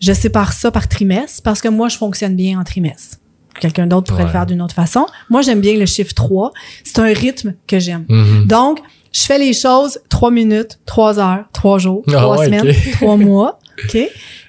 Je 0.00 0.12
sépare 0.12 0.52
ça 0.52 0.70
par 0.70 0.88
trimestre 0.88 1.42
parce 1.42 1.60
que 1.60 1.68
moi, 1.68 1.88
je 1.88 1.96
fonctionne 1.96 2.34
bien 2.36 2.58
en 2.58 2.64
trimestre. 2.64 3.18
Quelqu'un 3.60 3.86
d'autre 3.86 4.06
pourrait 4.08 4.22
Ouais. 4.22 4.28
le 4.28 4.32
faire 4.32 4.46
d'une 4.46 4.62
autre 4.62 4.74
façon. 4.74 5.06
Moi, 5.28 5.42
j'aime 5.42 5.60
bien 5.60 5.76
le 5.76 5.84
chiffre 5.86 6.14
3. 6.14 6.52
C'est 6.84 6.98
un 7.00 7.12
rythme 7.12 7.54
que 7.66 7.78
j'aime. 7.78 8.06
Mhm. 8.08 8.46
Donc, 8.46 8.78
je 9.12 9.20
fais 9.22 9.38
les 9.38 9.52
choses 9.52 9.98
trois 10.08 10.30
minutes, 10.30 10.78
trois 10.86 11.18
heures, 11.18 11.44
trois 11.52 11.78
jours, 11.78 12.02
Ah 12.08 12.12
trois 12.12 12.38
ouais, 12.38 12.46
semaines, 12.46 12.68
ok. 12.70 12.90
trois 12.92 13.16
mois. 13.16 13.58
OK? 13.84 13.98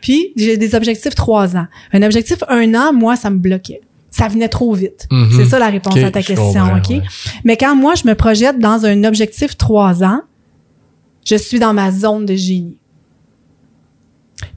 Puis, 0.02 0.34
j'ai 0.36 0.56
des 0.58 0.76
objectifs 0.76 1.16
trois 1.16 1.56
ans. 1.58 1.68
Un 1.94 2.02
objectif 2.04 2.38
un 2.48 2.74
an, 2.76 2.94
moi, 2.94 3.16
ça 3.16 3.30
me 3.30 3.38
bloquait. 3.40 3.82
Ça 4.10 4.28
venait 4.28 4.50
trop 4.50 4.74
vite. 4.74 5.08
Mhm. 5.12 5.30
C'est 5.36 5.46
ça 5.46 5.58
la 5.60 5.70
réponse 5.70 5.98
à 5.98 6.12
ta 6.12 6.22
question, 6.22 6.76
OK? 6.76 6.90
ouais. 6.90 7.02
Mais 7.44 7.58
quand 7.58 7.76
moi, 7.76 7.96
je 7.96 8.08
me 8.08 8.14
projette 8.14 8.60
dans 8.60 8.86
un 8.86 9.04
objectif 9.04 9.58
trois 9.58 10.04
ans, 10.04 10.22
je 11.26 11.36
suis 11.36 11.60
dans 11.60 11.74
ma 11.74 11.92
zone 11.92 12.26
de 12.26 12.36
génie. 12.36 12.78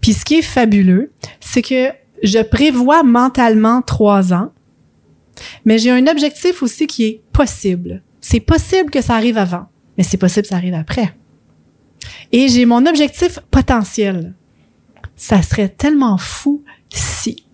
Puis 0.00 0.12
ce 0.12 0.24
qui 0.24 0.36
est 0.36 0.42
fabuleux, 0.42 1.12
c'est 1.40 1.62
que 1.62 1.90
je 2.22 2.42
prévois 2.42 3.02
mentalement 3.02 3.82
trois 3.82 4.32
ans, 4.32 4.52
mais 5.64 5.78
j'ai 5.78 5.90
un 5.90 6.06
objectif 6.06 6.62
aussi 6.62 6.86
qui 6.86 7.04
est 7.04 7.22
possible. 7.32 8.02
C'est 8.20 8.40
possible 8.40 8.90
que 8.90 9.02
ça 9.02 9.14
arrive 9.14 9.38
avant, 9.38 9.66
mais 9.96 10.04
c'est 10.04 10.16
possible 10.16 10.42
que 10.42 10.48
ça 10.48 10.56
arrive 10.56 10.74
après. 10.74 11.14
Et 12.32 12.48
j'ai 12.48 12.66
mon 12.66 12.86
objectif 12.86 13.38
potentiel. 13.50 14.34
Ça 15.16 15.42
serait 15.42 15.68
tellement 15.68 16.18
fou 16.18 16.64
si. 16.88 17.44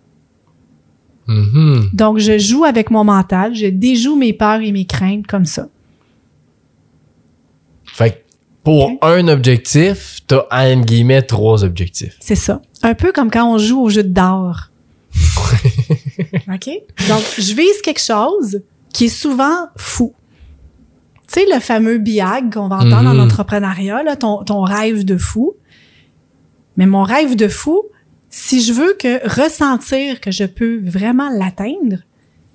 Mhm. 1.27 1.91
Donc, 1.93 2.19
je 2.19 2.39
joue 2.39 2.65
avec 2.65 2.91
mon 2.91 3.05
mental, 3.05 3.55
je 3.55 3.67
déjoue 3.67 4.17
mes 4.17 4.33
peurs 4.33 4.61
et 4.61 4.73
mes 4.73 4.85
craintes 4.85 5.27
comme 5.27 5.45
ça. 5.45 5.69
Fait 7.85 8.11
que 8.11 8.30
pour 8.65 8.93
un 9.03 9.29
objectif, 9.29 10.21
t'as, 10.27 10.45
entre 10.51 10.85
guillemets, 10.87 11.23
trois 11.23 11.65
objectifs. 11.65 12.17
C'est 12.21 12.35
ça. 12.35 12.61
Un 12.83 12.95
peu 12.95 13.13
comme 13.13 13.31
quand 13.31 13.51
on 13.53 13.59
joue 13.59 13.81
au 13.81 13.89
jeu 13.91 14.03
d'or. 14.03 14.71
OK? 16.53 16.69
Donc, 17.09 17.23
je 17.39 17.55
vise 17.55 17.81
quelque 17.83 18.01
chose 18.01 18.63
qui 18.93 19.07
est 19.07 19.09
souvent 19.09 19.69
fou. 19.77 20.15
Tu 21.33 21.41
sais, 21.41 21.47
le 21.53 21.61
fameux 21.61 21.99
BIAG 21.99 22.53
qu'on 22.53 22.69
va 22.69 22.77
entendre 22.79 23.09
en 23.11 23.15
Mhm. 23.15 23.21
entrepreneuriat, 23.21 24.03
là, 24.03 24.17
ton, 24.17 24.43
ton 24.43 24.63
rêve 24.63 25.05
de 25.05 25.17
fou. 25.17 25.55
Mais 26.77 26.87
mon 26.87 27.03
rêve 27.03 27.37
de 27.37 27.49
fou, 27.49 27.83
si 28.31 28.63
je 28.63 28.73
veux 28.73 28.95
que 28.99 29.27
ressentir 29.41 30.21
que 30.21 30.31
je 30.31 30.45
peux 30.45 30.81
vraiment 30.83 31.29
l'atteindre, 31.31 31.99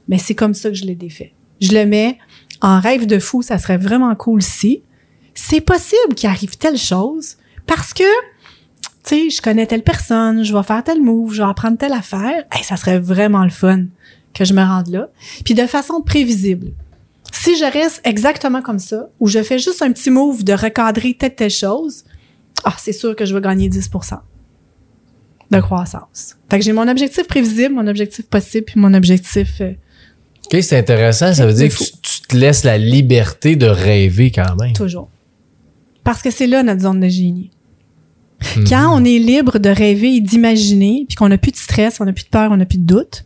mais 0.08 0.18
c'est 0.18 0.36
comme 0.36 0.54
ça 0.54 0.70
que 0.70 0.76
je 0.76 0.86
l'ai 0.86 0.96
défait. 0.96 1.34
Je 1.62 1.72
le 1.74 1.86
mets 1.86 2.18
en 2.62 2.80
rêve 2.80 3.06
de 3.06 3.20
fou, 3.20 3.42
ça 3.42 3.58
serait 3.58 3.78
vraiment 3.78 4.14
cool 4.16 4.42
si 4.42 4.82
c'est 5.36 5.62
possible 5.62 6.16
qu'il 6.16 6.30
arrive 6.30 6.58
telle 6.58 6.78
chose 6.78 7.36
parce 7.68 7.94
que 7.94 8.04
tu 9.04 9.30
sais, 9.30 9.30
je 9.30 9.42
connais 9.42 9.68
telle 9.68 9.84
personne, 9.84 10.44
je 10.44 10.56
vais 10.56 10.64
faire 10.64 10.84
tel 10.84 11.00
move, 11.00 11.34
je 11.34 11.44
vais 11.44 11.48
apprendre 11.48 11.78
telle 11.78 11.94
affaire. 11.94 12.44
Hey, 12.52 12.64
ça 12.64 12.76
serait 12.76 12.98
vraiment 12.98 13.44
le 13.44 13.52
fun 13.52 13.86
que 14.34 14.46
je 14.46 14.54
me 14.54 14.64
rende 14.64 14.88
là. 14.88 15.10
Puis 15.44 15.54
de 15.54 15.68
façon 15.68 16.02
prévisible. 16.02 16.72
Si 17.32 17.56
je 17.58 17.72
reste 17.72 18.02
exactement 18.04 18.64
comme 18.64 18.80
ça, 18.80 19.10
ou 19.20 19.28
je 19.28 19.44
fais 19.44 19.60
juste 19.60 19.84
un 19.84 19.92
petit 19.92 20.10
move 20.10 20.44
de 20.44 20.54
recadrer 20.54 21.14
telle 21.14 21.36
telle 21.36 21.52
chose, 21.52 22.04
ah, 22.64 22.74
c'est 22.80 22.94
sûr 22.94 23.16
que 23.16 23.26
je 23.26 23.36
vais 23.36 23.42
gagner 23.42 23.70
10% 23.70 24.20
de 25.52 25.60
croissance. 25.60 26.38
Fait 26.50 26.58
que 26.58 26.66
j'ai 26.66 26.74
mon 26.74 26.88
objectif 26.88 27.28
prévisible, 27.28 27.76
mon 27.76 27.86
objectif 27.86 28.26
possible, 28.26 28.66
puis 28.66 28.80
mon 28.80 28.94
objectif... 28.94 29.62
euh, 29.62 29.74
OK, 30.46 30.62
c'est 30.62 30.78
intéressant. 30.78 31.34
Ça 31.34 31.46
veut 31.46 31.54
dire 31.54 31.70
que 31.70 31.84
tu 31.84 32.22
te 32.28 32.36
laisses 32.36 32.64
la 32.64 32.78
liberté 32.78 33.56
de 33.56 33.68
rêver 33.68 34.32
quand 34.32 34.56
même. 34.60 34.74
Toujours. 34.74 35.10
Parce 36.06 36.22
que 36.22 36.32
c'est 36.32 36.48
là 36.48 36.64
notre 36.64 36.84
zone 36.84 37.02
de 37.02 37.10
génie. 37.10 37.52
Mhm. 38.56 38.70
Quand 38.70 38.96
on 38.96 39.04
est 39.04 39.20
libre 39.20 39.60
de 39.60 39.70
rêver 39.70 40.16
et 40.16 40.22
d'imaginer, 40.22 41.06
puis 41.10 41.16
qu'on 41.16 41.28
n'a 41.28 41.38
plus 41.38 41.52
de 41.52 41.58
stress, 41.58 42.00
on 42.00 42.06
n'a 42.06 42.14
plus 42.14 42.24
de 42.24 42.30
peur, 42.30 42.52
on 42.52 42.58
n'a 42.58 42.66
plus 42.66 42.78
de 42.78 42.86
doute, 42.86 43.26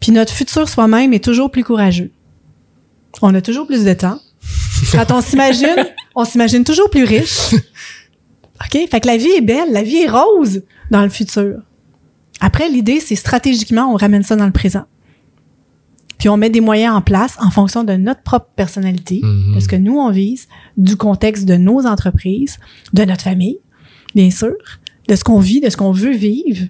puis 0.00 0.12
notre 0.12 0.32
futur 0.32 0.68
soi-même 0.68 1.14
est 1.14 1.24
toujours 1.24 1.50
plus 1.50 1.64
courageux. 1.64 2.10
On 3.22 3.34
a 3.34 3.40
toujours 3.40 3.66
plus 3.66 3.84
de 3.84 3.94
temps. 3.94 4.20
Quand 4.92 5.10
on 5.12 5.20
s'imagine, 5.20 5.86
on 6.14 6.24
s'imagine 6.24 6.64
toujours 6.64 6.90
plus 6.90 7.04
riche. 7.04 7.54
OK? 7.54 8.88
Fait 8.90 9.00
que 9.00 9.06
la 9.06 9.16
vie 9.16 9.30
est 9.36 9.40
belle, 9.40 9.72
la 9.72 9.82
vie 9.82 9.98
est 9.98 10.10
rose 10.10 10.62
dans 10.90 11.02
le 11.02 11.08
futur. 11.08 11.60
Après, 12.40 12.68
l'idée, 12.68 13.00
c'est 13.00 13.16
stratégiquement, 13.16 13.92
on 13.92 13.96
ramène 13.96 14.22
ça 14.22 14.36
dans 14.36 14.46
le 14.46 14.52
présent. 14.52 14.84
Puis 16.18 16.28
on 16.28 16.36
met 16.36 16.50
des 16.50 16.60
moyens 16.60 16.94
en 16.96 17.00
place 17.00 17.36
en 17.40 17.50
fonction 17.50 17.84
de 17.84 17.92
notre 17.94 18.22
propre 18.22 18.48
personnalité, 18.56 19.20
Mhm. 19.22 19.54
de 19.54 19.60
ce 19.60 19.68
que 19.68 19.76
nous, 19.76 19.96
on 19.98 20.10
vise, 20.10 20.48
du 20.76 20.96
contexte 20.96 21.44
de 21.46 21.54
nos 21.56 21.86
entreprises, 21.86 22.58
de 22.92 23.04
notre 23.04 23.22
famille, 23.22 23.58
bien 24.14 24.30
sûr, 24.30 24.54
de 25.08 25.14
ce 25.14 25.22
qu'on 25.24 25.38
vit, 25.40 25.60
de 25.60 25.70
ce 25.70 25.76
qu'on 25.76 25.92
veut 25.92 26.14
vivre. 26.14 26.66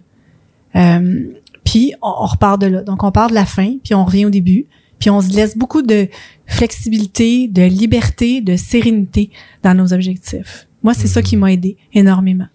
Euh, 0.77 1.25
puis 1.65 1.93
on, 2.03 2.13
on 2.21 2.27
repart 2.27 2.61
de 2.61 2.67
là. 2.67 2.83
Donc 2.83 3.03
on 3.03 3.11
part 3.11 3.31
de 3.31 3.35
la 3.35 3.47
fin, 3.47 3.77
puis 3.83 3.95
on 3.95 4.05
revient 4.05 4.27
au 4.27 4.31
début, 4.31 4.67
puis 4.99 5.11
on 5.11 5.21
se 5.21 5.35
laisse 5.35 5.57
beaucoup 5.57 5.83
de 5.83 6.09
flexibilité, 6.47 7.49
de 7.49 7.63
liberté, 7.63 8.41
de 8.41 8.57
sérénité 8.57 9.31
dans 9.63 9.75
nos 9.75 9.93
objectifs. 9.93 10.67
Moi, 10.83 10.95
c'est 10.95 11.09
ça 11.09 11.23
qui 11.23 11.37
m'a 11.37 11.53
aidé 11.53 11.77
énormément. 11.93 12.47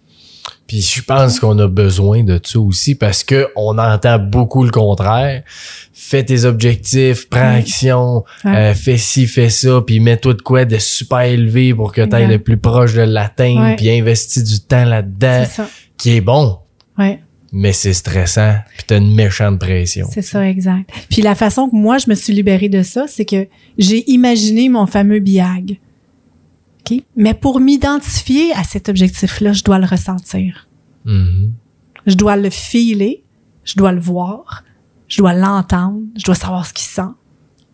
Puis 0.66 0.80
je 0.80 1.02
pense 1.02 1.40
qu'on 1.40 1.58
a 1.58 1.66
besoin 1.68 2.22
de 2.24 2.40
ça 2.42 2.58
aussi 2.58 2.94
parce 2.94 3.22
que 3.22 3.48
on 3.56 3.76
entend 3.78 4.18
beaucoup 4.18 4.64
le 4.64 4.70
contraire. 4.70 5.42
Fais 5.92 6.24
tes 6.24 6.44
objectifs, 6.44 7.28
prends 7.28 7.54
action, 7.56 8.24
Ouais. 8.44 8.56
euh, 8.56 8.74
fais 8.74 8.98
ci, 8.98 9.26
fais 9.26 9.50
ça, 9.50 9.80
puis 9.86 10.00
mets-toi 10.00 10.34
de 10.34 10.42
quoi 10.42 10.64
de 10.64 10.78
super 10.78 11.20
élevé 11.20 11.74
pour 11.74 11.92
que 11.92 12.02
tu 12.02 12.14
ailles 12.14 12.26
le 12.26 12.38
plus 12.38 12.56
proche 12.56 12.94
de 12.94 13.02
l'atteindre, 13.02 13.76
puis 13.76 13.90
investis 13.90 14.42
du 14.44 14.60
temps 14.60 14.84
là-dedans, 14.84 15.44
C'est 15.46 15.54
ça. 15.62 15.68
qui 15.96 16.16
est 16.16 16.20
bon, 16.20 16.58
Ouais. 16.98 17.20
mais 17.52 17.72
c'est 17.72 17.92
stressant, 17.94 18.54
puis 18.76 18.84
t'as 18.86 18.98
une 18.98 19.14
méchante 19.14 19.58
pression. 19.58 20.06
C'est 20.12 20.22
ça, 20.22 20.46
exact. 20.48 20.90
Puis 21.10 21.22
la 21.22 21.34
façon 21.34 21.68
que 21.68 21.76
moi, 21.76 21.98
je 21.98 22.08
me 22.10 22.14
suis 22.14 22.32
libérée 22.32 22.68
de 22.68 22.82
ça, 22.82 23.06
c'est 23.08 23.24
que 23.24 23.46
j'ai 23.78 24.10
imaginé 24.10 24.68
mon 24.68 24.86
fameux 24.86 25.20
BIAG. 25.20 25.78
Mais 27.16 27.34
pour 27.34 27.60
m'identifier 27.60 28.52
à 28.54 28.64
cet 28.64 28.88
objectif-là, 28.88 29.52
je 29.52 29.62
dois 29.62 29.78
le 29.78 29.86
ressentir. 29.86 30.68
Mhm. 31.04 31.52
Je 32.06 32.14
dois 32.14 32.36
le 32.36 32.50
filer, 32.50 33.24
je 33.64 33.74
dois 33.76 33.92
le 33.92 34.00
voir, 34.00 34.64
je 35.08 35.18
dois 35.18 35.32
l'entendre, 35.34 36.00
je 36.16 36.24
dois 36.24 36.34
savoir 36.34 36.66
ce 36.66 36.72
qu'il 36.74 36.86
sent. 36.86 37.12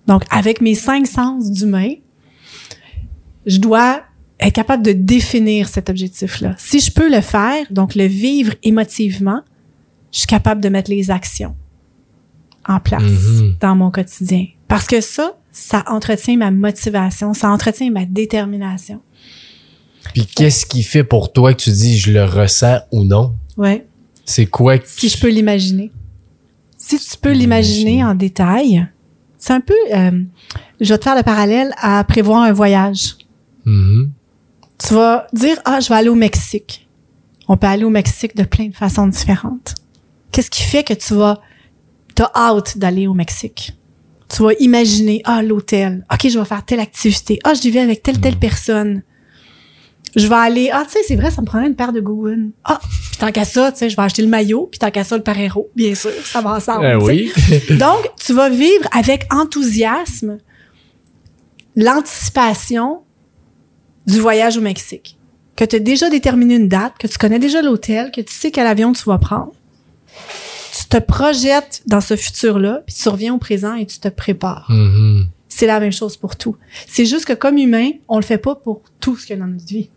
Donc, 0.07 0.23
avec 0.31 0.61
mes 0.61 0.75
cinq 0.75 1.07
sens 1.07 1.51
d'humain, 1.51 1.93
je 3.47 3.59
dois 3.59 4.03
être 4.39 4.55
capable 4.55 4.83
de 4.83 4.93
définir 4.93 5.69
cet 5.69 5.91
objectif-là. 5.91 6.55
Si 6.59 6.81
je 6.81 6.91
peux 6.93 7.11
le 7.15 7.21
faire, 7.21 7.67
donc 7.71 7.95
le 7.95 8.05
vivre 8.05 8.55
émotivement, 8.63 9.43
je 10.13 10.19
suis 10.19 10.27
capable 10.27 10.61
de 10.61 10.69
mettre 10.69 10.91
les 10.91 11.11
actions 11.11 11.55
en 12.69 12.81
place 12.81 13.03
Mhm. 13.03 13.57
dans 13.61 13.75
mon 13.77 13.91
quotidien. 13.91 14.47
Parce 14.69 14.87
que 14.87 15.01
ça, 15.01 15.37
ça 15.53 15.85
entretient 15.89 16.37
ma 16.37 16.51
motivation, 16.51 17.35
ça 17.35 17.51
entretient 17.51 17.91
ma 17.91 18.05
détermination. 18.05 19.01
Puis 20.15 20.27
qu'est-ce 20.27 20.65
qui 20.67 20.83
fait 20.83 21.05
pour 21.05 21.33
toi 21.33 21.53
que 21.55 21.61
tu 21.63 21.71
dis 21.71 21.99
je 21.99 22.13
le 22.13 22.25
ressens 22.25 22.81
ou 22.93 23.05
non? 23.05 23.35
Ouais. 23.57 23.87
C'est 24.25 24.47
quoi 24.47 24.79
que 24.79 24.89
si 24.89 25.09
tu- 25.09 25.17
je 25.17 25.21
peux 25.21 25.29
l'imaginer. 25.31 25.91
Si 26.77 26.99
tu 26.99 27.17
peux 27.19 27.33
l'imaginer 27.33 28.03
en 28.05 28.15
détail, 28.15 28.87
c'est 29.39 29.53
un 29.53 29.61
peu, 29.61 29.75
euh, 29.95 30.23
je 30.81 30.89
vais 30.93 30.99
te 30.99 31.05
faire 31.05 31.17
le 31.17 31.23
parallèle 31.23 31.73
à 31.79 32.03
prévoir 32.05 32.43
un 32.43 32.53
voyage. 32.53 33.17
Mhm. 33.67 34.11
Tu 34.79 34.95
vas 34.95 35.27
dire, 35.35 35.59
ah, 35.67 35.81
je 35.81 35.89
vais 35.91 35.95
aller 35.97 36.09
au 36.09 36.15
Mexique. 36.15 36.89
On 37.49 37.57
peut 37.59 37.67
aller 37.67 37.85
au 37.85 37.91
Mexique 37.91 38.35
de 38.35 38.45
plein 38.45 38.69
de 38.69 38.75
façons 38.75 39.07
différentes. 39.09 39.75
Qu'est-ce 40.33 40.51
qui 40.51 40.63
fait 40.63 40.85
que 40.85 40.95
tu 40.95 41.15
vas, 41.15 41.41
t'as 42.15 42.31
hâte 42.35 42.79
d'aller 42.79 43.07
au 43.07 43.13
Mexique? 43.15 43.75
Tu 44.35 44.43
vas 44.43 44.53
imaginer, 44.61 45.23
ah, 45.25 45.43
l'hôtel. 45.43 46.07
OK, 46.13 46.29
je 46.29 46.39
vais 46.39 46.45
faire 46.45 46.65
telle 46.65 46.81
activité. 46.81 47.39
Ah, 47.45 47.55
je 47.55 47.69
vais 47.69 47.81
avec 47.81 48.03
telle, 48.03 48.21
telle 48.21 48.37
personne. 48.37 49.03
Je 50.17 50.27
vais 50.27 50.35
aller, 50.35 50.71
ah, 50.73 50.85
tu 50.87 50.93
sais, 50.93 51.01
c'est 51.07 51.17
vrai, 51.17 51.31
ça 51.31 51.41
me 51.41 51.47
prendrait 51.47 51.69
une 51.69 51.77
paire 51.77 51.93
de 51.93 52.01
Goon. 52.01 52.51
Ah, 52.65 52.81
puis 52.81 53.19
tant 53.19 53.31
qu'à 53.31 53.45
ça, 53.45 53.71
tu 53.71 53.79
sais, 53.79 53.91
je 53.91 53.97
vais 53.97 54.03
acheter 54.03 54.23
le 54.23 54.29
maillot, 54.29 54.69
puis 54.71 54.79
tant 54.79 54.91
qu'à 54.91 55.05
ça, 55.05 55.17
le 55.17 55.23
paréro. 55.23 55.71
Bien 55.77 55.95
sûr, 55.95 56.11
ça 56.25 56.41
va 56.41 56.55
ensemble. 56.55 56.85
Sais. 56.85 56.97
oui. 56.97 57.33
Donc, 57.79 58.09
tu 58.17 58.33
vas 58.33 58.49
vivre 58.49 58.89
avec 58.93 59.27
enthousiasme 59.33 60.39
l'anticipation 61.77 63.03
du 64.07 64.21
voyage 64.21 64.57
au 64.57 64.61
Mexique. 64.61 65.17
Que 65.57 65.65
tu 65.65 65.77
as 65.77 65.81
déjà 65.81 66.11
déterminé 66.11 66.57
une 66.57 66.69
date, 66.69 66.95
que 66.99 67.07
tu 67.07 67.19
connais 67.19 67.39
déjà 67.39 67.63
l'hôtel, 67.63 68.11
que 68.11 68.21
tu 68.21 68.33
sais 68.33 68.51
quel 68.51 68.67
avion 68.67 68.93
tu 68.93 69.05
vas 69.05 69.19
prendre. 69.19 69.53
Tu 70.77 70.87
te 70.87 70.99
projettes 70.99 71.83
dans 71.87 72.01
ce 72.01 72.17
futur-là, 72.17 72.83
puis 72.87 72.95
tu 72.95 73.09
reviens 73.09 73.35
au 73.35 73.39
présent 73.39 73.75
et 73.75 73.87
tu 73.87 73.99
te 73.99 74.09
prépares. 74.09 74.67
Mhm. 74.71 75.27
C'est 75.49 75.67
la 75.67 75.81
même 75.81 75.93
chose 75.93 76.17
pour 76.17 76.37
tout. 76.37 76.57
C'est 76.87 77.07
juste 77.07 77.25
que 77.25 77.33
comme 77.33 77.59
humain, 77.59 77.91
on 78.09 78.17
le 78.17 78.25
fait 78.25 78.39
pas 78.39 78.55
pour 78.55 78.83
tout 79.01 79.17
ce 79.17 79.27
qu'il 79.27 79.37
y 79.37 79.39
a 79.39 79.43
dans 79.43 79.51
notre 79.51 79.67
vie. 79.67 79.91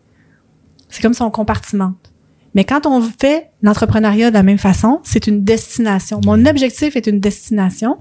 C'est 0.89 1.01
comme 1.01 1.13
si 1.13 1.21
on 1.21 1.31
compartimente. 1.31 2.11
Mais 2.55 2.65
quand 2.65 2.85
on 2.85 3.01
fait 3.01 3.49
l'entrepreneuriat 3.61 4.29
de 4.29 4.35
la 4.35 4.43
même 4.43 4.57
façon, 4.57 4.99
c'est 5.03 5.27
une 5.27 5.43
destination. 5.43 6.21
Mon 6.25 6.45
objectif 6.45 6.95
est 6.95 7.07
une 7.07 7.19
destination 7.19 7.97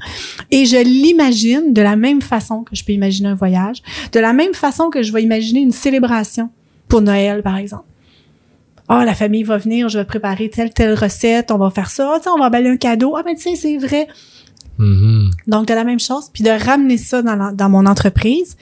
et 0.51 0.67
je 0.67 0.77
l'imagine 0.77 1.73
de 1.73 1.81
la 1.81 1.97
même 1.97 2.21
façon 2.21 2.63
que 2.63 2.77
je 2.77 2.85
peux 2.85 2.93
imaginer 2.93 3.29
un 3.29 3.35
voyage, 3.35 3.83
de 4.13 4.21
la 4.21 4.33
même 4.33 4.53
façon 4.53 4.91
que 4.91 5.03
je 5.03 5.13
vais 5.13 5.23
imaginer 5.23 5.61
une 5.61 5.73
célébration 5.73 6.51
pour 6.89 7.01
Noël, 7.01 7.43
par 7.43 7.57
exemple. 7.57 7.85
Ah, 8.89 9.05
la 9.05 9.15
famille 9.15 9.43
va 9.45 9.59
venir, 9.59 9.89
je 9.89 9.99
vais 9.99 10.05
préparer 10.05 10.51
telle, 10.51 10.73
telle 10.73 10.95
recette, 10.95 11.51
on 11.51 11.59
va 11.59 11.71
faire 11.71 11.89
ça, 11.91 12.19
tiens, 12.23 12.33
on 12.35 12.39
va 12.39 12.47
emballer 12.47 12.69
un 12.71 12.77
cadeau. 12.77 13.15
Ah, 13.17 13.23
ben, 13.23 13.35
tu 13.35 13.43
sais, 13.43 13.55
c'est 13.57 13.77
vrai. 13.79 14.07
Mhm. 14.79 15.31
Donc, 15.47 15.67
de 15.69 15.75
la 15.75 15.85
même 15.85 16.01
chose, 16.01 16.31
puis 16.33 16.43
de 16.43 16.51
ramener 16.51 16.97
ça 16.99 17.23
dans, 17.23 17.37
la- 17.37 17.53
dans 17.53 17.69
mon 17.69 17.85
entreprise, 17.87 18.57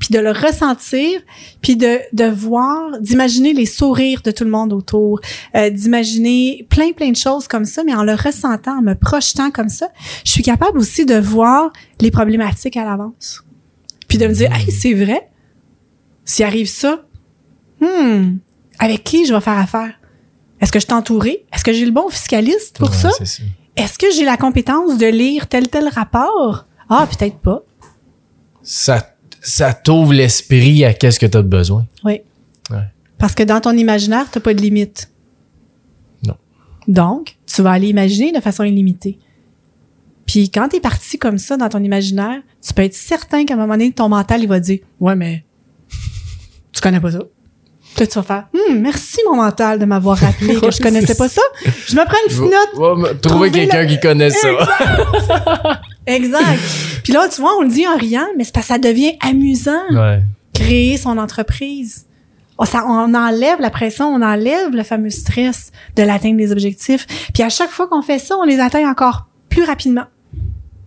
puis 0.00 0.08
de 0.10 0.18
le 0.18 0.30
ressentir, 0.32 1.20
puis 1.62 1.76
de, 1.76 1.98
de 2.12 2.24
voir, 2.24 2.98
d'imaginer 3.00 3.52
les 3.52 3.66
sourires 3.66 4.22
de 4.24 4.30
tout 4.30 4.44
le 4.44 4.50
monde 4.50 4.72
autour, 4.72 5.20
euh, 5.54 5.70
d'imaginer 5.70 6.66
plein, 6.70 6.92
plein 6.92 7.10
de 7.10 7.16
choses 7.16 7.46
comme 7.48 7.66
ça, 7.66 7.84
mais 7.84 7.94
en 7.94 8.02
le 8.02 8.14
ressentant, 8.14 8.78
en 8.78 8.82
me 8.82 8.94
projetant 8.94 9.50
comme 9.50 9.68
ça, 9.68 9.88
je 10.24 10.30
suis 10.32 10.42
capable 10.42 10.78
aussi 10.78 11.04
de 11.06 11.16
voir 11.18 11.70
les 12.00 12.10
problématiques 12.10 12.76
à 12.76 12.84
l'avance. 12.84 13.42
Puis 14.08 14.18
de 14.18 14.26
me 14.26 14.32
dire, 14.32 14.50
hey, 14.54 14.70
c'est 14.70 14.94
vrai, 14.94 15.28
s'il 16.24 16.44
arrive 16.46 16.68
ça, 16.68 17.04
hmm, 17.80 18.38
avec 18.78 19.04
qui 19.04 19.26
je 19.26 19.34
vais 19.34 19.40
faire 19.40 19.58
affaire? 19.58 19.92
Est-ce 20.60 20.72
que 20.72 20.78
je 20.80 20.84
suis 20.84 20.94
entourée? 20.94 21.44
Est-ce 21.52 21.64
que 21.64 21.72
j'ai 21.72 21.84
le 21.84 21.90
bon 21.92 22.08
fiscaliste 22.08 22.78
pour 22.78 22.90
Ouais, 22.90 22.96
ça? 22.96 23.10
Est-ce 23.76 23.98
que 23.98 24.06
j'ai 24.14 24.24
la 24.24 24.36
compétence 24.36 24.96
de 24.98 25.06
lire 25.06 25.48
tel 25.48 25.68
tel 25.68 25.88
rapport? 25.88 26.66
Ah, 26.88 27.06
peut-être 27.10 27.36
pas. 27.38 27.62
Ça, 28.62 29.14
ça 29.42 29.74
t'ouvre 29.74 30.12
l'esprit 30.14 30.84
à 30.84 30.94
qu'est-ce 30.94 31.20
que 31.20 31.26
tu 31.26 31.36
as 31.36 31.42
besoin. 31.42 31.86
Oui. 32.04 32.20
Ouais. 32.70 32.84
Parce 33.18 33.34
que 33.34 33.42
dans 33.42 33.60
ton 33.60 33.72
imaginaire, 33.76 34.30
t'as 34.30 34.40
pas 34.40 34.54
de 34.54 34.60
limite. 34.60 35.10
Non. 36.26 36.36
Donc, 36.88 37.36
tu 37.46 37.62
vas 37.62 37.72
aller 37.72 37.88
imaginer 37.88 38.32
de 38.32 38.40
façon 38.40 38.64
illimitée. 38.64 39.18
Puis 40.26 40.50
quand 40.50 40.68
t'es 40.68 40.80
parti 40.80 41.18
comme 41.18 41.38
ça 41.38 41.56
dans 41.56 41.68
ton 41.68 41.82
imaginaire, 41.82 42.40
tu 42.60 42.74
peux 42.74 42.82
être 42.82 42.94
certain 42.94 43.44
qu'à 43.44 43.54
un 43.54 43.56
moment 43.58 43.74
donné, 43.74 43.92
ton 43.92 44.08
mental, 44.08 44.42
il 44.42 44.48
va 44.48 44.58
dire 44.58 44.80
Ouais, 45.00 45.14
mais 45.14 45.44
tu 46.72 46.80
connais 46.80 47.00
pas 47.00 47.12
ça. 47.12 47.20
Puis 47.96 48.04
là, 48.04 48.06
tu 48.06 48.14
vas 48.18 48.22
faire 48.22 48.44
Hum, 48.54 48.78
merci 48.80 49.18
mon 49.28 49.36
mental 49.36 49.78
de 49.78 49.84
m'avoir 49.86 50.18
rappelé 50.18 50.60
que 50.60 50.70
je 50.70 50.78
connaissais 50.82 51.06
c'est 51.08 51.18
pas 51.18 51.28
ça. 51.28 51.40
Je 51.86 51.96
me 51.96 52.04
prends 52.04 52.16
une 52.24 52.28
petite 52.28 52.40
note. 52.42 52.52
Va- 52.74 53.08
Trouver 53.14 53.20
Trouver 53.20 53.50
quelqu'un 53.50 53.78
la- 53.78 53.86
qui 53.86 53.98
connaît 54.00 54.30
ça. 54.30 54.48
Exact. 56.06 56.60
Puis 57.02 57.12
là, 57.12 57.28
tu 57.28 57.40
vois, 57.40 57.56
on 57.58 57.62
le 57.62 57.68
dit 57.68 57.86
en 57.86 57.96
riant, 57.96 58.26
mais 58.36 58.44
c'est 58.44 58.52
parce 58.54 58.66
que 58.68 58.72
ça 58.74 58.78
devient 58.78 59.12
amusant. 59.20 59.80
ouais. 59.92 60.20
créer 60.54 60.96
son 60.96 61.18
entreprise. 61.18 62.06
On, 62.58 62.64
ça, 62.64 62.84
on 62.86 63.12
enlève 63.14 63.60
la 63.60 63.68
pression, 63.70 64.06
on 64.06 64.22
enlève 64.22 64.70
le 64.74 64.82
fameux 64.82 65.10
stress 65.10 65.70
de 65.96 66.02
l'atteinte 66.02 66.36
des 66.38 66.52
objectifs. 66.52 67.06
Puis 67.34 67.42
à 67.42 67.50
chaque 67.50 67.70
fois 67.70 67.86
qu'on 67.88 68.00
fait 68.02 68.18
ça, 68.18 68.36
on 68.38 68.44
les 68.44 68.58
atteint 68.60 68.88
encore 68.90 69.26
plus 69.50 69.64
rapidement. 69.64 70.04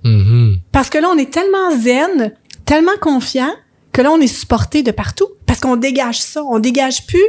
Mhm. 0.04 0.58
Parce 0.72 0.90
que 0.90 0.98
là, 0.98 1.08
on 1.14 1.18
est 1.18 1.30
tellement 1.32 1.70
zen, 1.80 2.32
tellement 2.66 2.98
confiant, 3.02 3.52
que 3.92 4.02
là, 4.02 4.12
on 4.12 4.20
est 4.20 4.28
supporté 4.28 4.82
de 4.82 4.92
partout. 4.92 5.28
Parce 5.60 5.74
qu'on 5.74 5.80
dégage 5.80 6.22
ça. 6.22 6.42
On 6.46 6.60
dégage 6.60 7.06
plus 7.06 7.20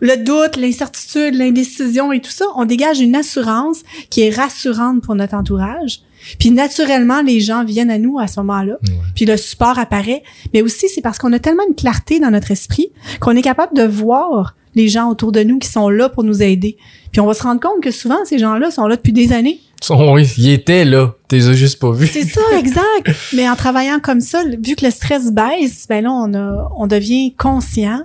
le 0.00 0.16
doute, 0.16 0.56
l'incertitude, 0.56 1.34
l'indécision 1.34 2.12
et 2.12 2.20
tout 2.20 2.30
ça. 2.30 2.46
On 2.56 2.64
dégage 2.64 3.00
une 3.00 3.14
assurance 3.14 3.82
qui 4.08 4.22
est 4.22 4.34
rassurante 4.34 5.02
pour 5.02 5.14
notre 5.14 5.34
entourage. 5.34 6.00
Puis 6.38 6.50
naturellement, 6.50 7.20
les 7.20 7.40
gens 7.40 7.62
viennent 7.62 7.90
à 7.90 7.98
nous 7.98 8.18
à 8.18 8.26
ce 8.26 8.40
moment-là. 8.40 8.78
Ouais. 8.82 8.94
Puis 9.14 9.26
le 9.26 9.36
support 9.36 9.78
apparaît. 9.78 10.22
Mais 10.54 10.62
aussi, 10.62 10.88
c'est 10.88 11.02
parce 11.02 11.18
qu'on 11.18 11.32
a 11.34 11.38
tellement 11.38 11.62
une 11.68 11.74
clarté 11.74 12.20
dans 12.20 12.30
notre 12.30 12.50
esprit 12.50 12.88
qu'on 13.20 13.36
est 13.36 13.42
capable 13.42 13.76
de 13.76 13.84
voir 13.84 14.56
les 14.74 14.88
gens 14.88 15.10
autour 15.10 15.30
de 15.30 15.42
nous 15.42 15.58
qui 15.58 15.68
sont 15.68 15.90
là 15.90 16.08
pour 16.08 16.24
nous 16.24 16.42
aider. 16.42 16.78
Puis 17.12 17.20
on 17.20 17.26
va 17.26 17.34
se 17.34 17.42
rendre 17.42 17.60
compte 17.60 17.82
que 17.82 17.90
souvent, 17.90 18.24
ces 18.24 18.38
gens-là 18.38 18.70
sont 18.70 18.86
là 18.86 18.96
depuis 18.96 19.12
des 19.12 19.32
années. 19.34 19.60
Son- 19.84 20.12
oui, 20.14 20.32
il 20.38 20.48
était 20.50 20.84
là. 20.84 21.14
T'es 21.28 21.40
juste 21.54 21.78
pas 21.78 21.92
vu. 21.92 22.06
C'est 22.06 22.24
ça, 22.24 22.40
exact. 22.58 23.10
Mais 23.34 23.48
en 23.48 23.54
travaillant 23.56 24.00
comme 24.00 24.20
ça, 24.20 24.42
vu 24.44 24.76
que 24.76 24.84
le 24.84 24.90
stress 24.90 25.30
baisse, 25.32 25.86
ben 25.88 26.04
là, 26.04 26.10
on, 26.10 26.32
a, 26.34 26.72
on 26.76 26.86
devient 26.86 27.34
conscient 27.36 28.00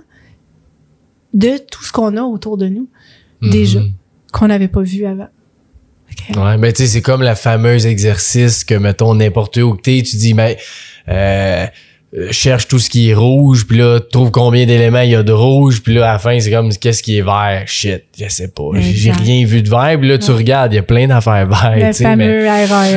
de 1.32 1.58
tout 1.70 1.84
ce 1.84 1.92
qu'on 1.92 2.16
a 2.16 2.22
autour 2.22 2.56
de 2.56 2.66
nous, 2.68 2.88
déjà, 3.40 3.80
Mhm. 3.80 3.92
qu'on 4.32 4.48
n'avait 4.48 4.68
pas 4.68 4.82
vu 4.82 5.06
avant. 5.06 5.28
Que- 6.28 6.38
Ouais, 6.38 6.58
ben 6.58 6.72
tu 6.72 6.82
sais, 6.82 6.88
c'est 6.88 7.02
comme 7.02 7.22
la 7.22 7.36
fameuse 7.36 7.86
exercice 7.86 8.64
que, 8.64 8.74
mettons, 8.74 9.14
n'importe 9.14 9.56
où 9.58 9.74
que 9.74 9.82
t'es, 9.82 10.02
tu 10.02 10.16
dis, 10.16 10.34
mais 10.34 10.58
euh, 11.08 11.12
euh, 11.12 11.66
cherche 12.32 12.66
tout 12.66 12.80
ce 12.80 12.90
qui 12.90 13.10
est 13.10 13.14
rouge, 13.14 13.66
puis 13.68 13.78
là, 13.78 14.00
trouve 14.00 14.32
combien 14.32 14.66
d'éléments 14.66 15.02
il 15.02 15.10
y 15.10 15.14
a 15.14 15.22
de 15.22 15.30
rouge, 15.32 15.80
puis 15.80 15.94
là, 15.94 16.10
à 16.10 16.12
la 16.14 16.18
fin, 16.18 16.38
c'est 16.40 16.50
comme, 16.50 16.70
qu'est-ce 16.72 17.02
qui 17.04 17.18
est 17.18 17.22
vert? 17.22 17.62
Shit, 17.66 18.02
je 18.18 18.28
sais 18.28 18.48
pas. 18.48 18.64
J'ai 18.80 19.12
rien 19.12 19.44
vu 19.46 19.62
de 19.62 19.70
vert, 19.70 19.96
puis 19.98 20.08
là, 20.08 20.18
tu 20.18 20.30
Ouais. 20.30 20.36
regardes, 20.38 20.72
il 20.72 20.76
y 20.76 20.78
a 20.80 20.82
plein 20.82 21.06
d'affaires 21.06 21.46
vertes, 21.46 21.76
le 21.76 21.86
tu 21.88 21.92
sais, 21.92 22.04
fameux 22.04 22.42
mais... 22.42 22.50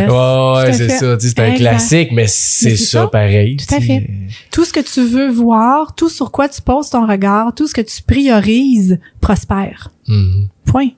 Ouais, 0.09 0.73
c'est 0.73 0.89
ça. 0.89 1.15
tu 1.17 1.27
sais, 1.27 1.33
C'est 1.35 1.39
un 1.39 1.51
classique, 1.53 2.09
mais 2.11 2.25
c'est 2.27 2.75
ça, 2.75 3.01
ça. 3.01 3.07
pareil. 3.07 3.57
Tout 3.57 3.75
à 3.75 3.79
fait. 3.79 4.09
Tout 4.51 4.65
ce 4.65 4.73
que 4.73 4.79
tu 4.79 5.05
veux 5.05 5.29
voir, 5.29 5.93
tout 5.95 6.09
sur 6.09 6.31
quoi 6.31 6.49
tu 6.49 6.61
poses 6.61 6.89
ton 6.89 7.05
regard, 7.05 7.53
tout 7.55 7.67
ce 7.67 7.73
que 7.73 7.81
tu 7.81 8.01
priorises, 8.01 8.97
prospère. 9.21 9.91
Mhm. 10.07 10.47
Point. 10.65 10.89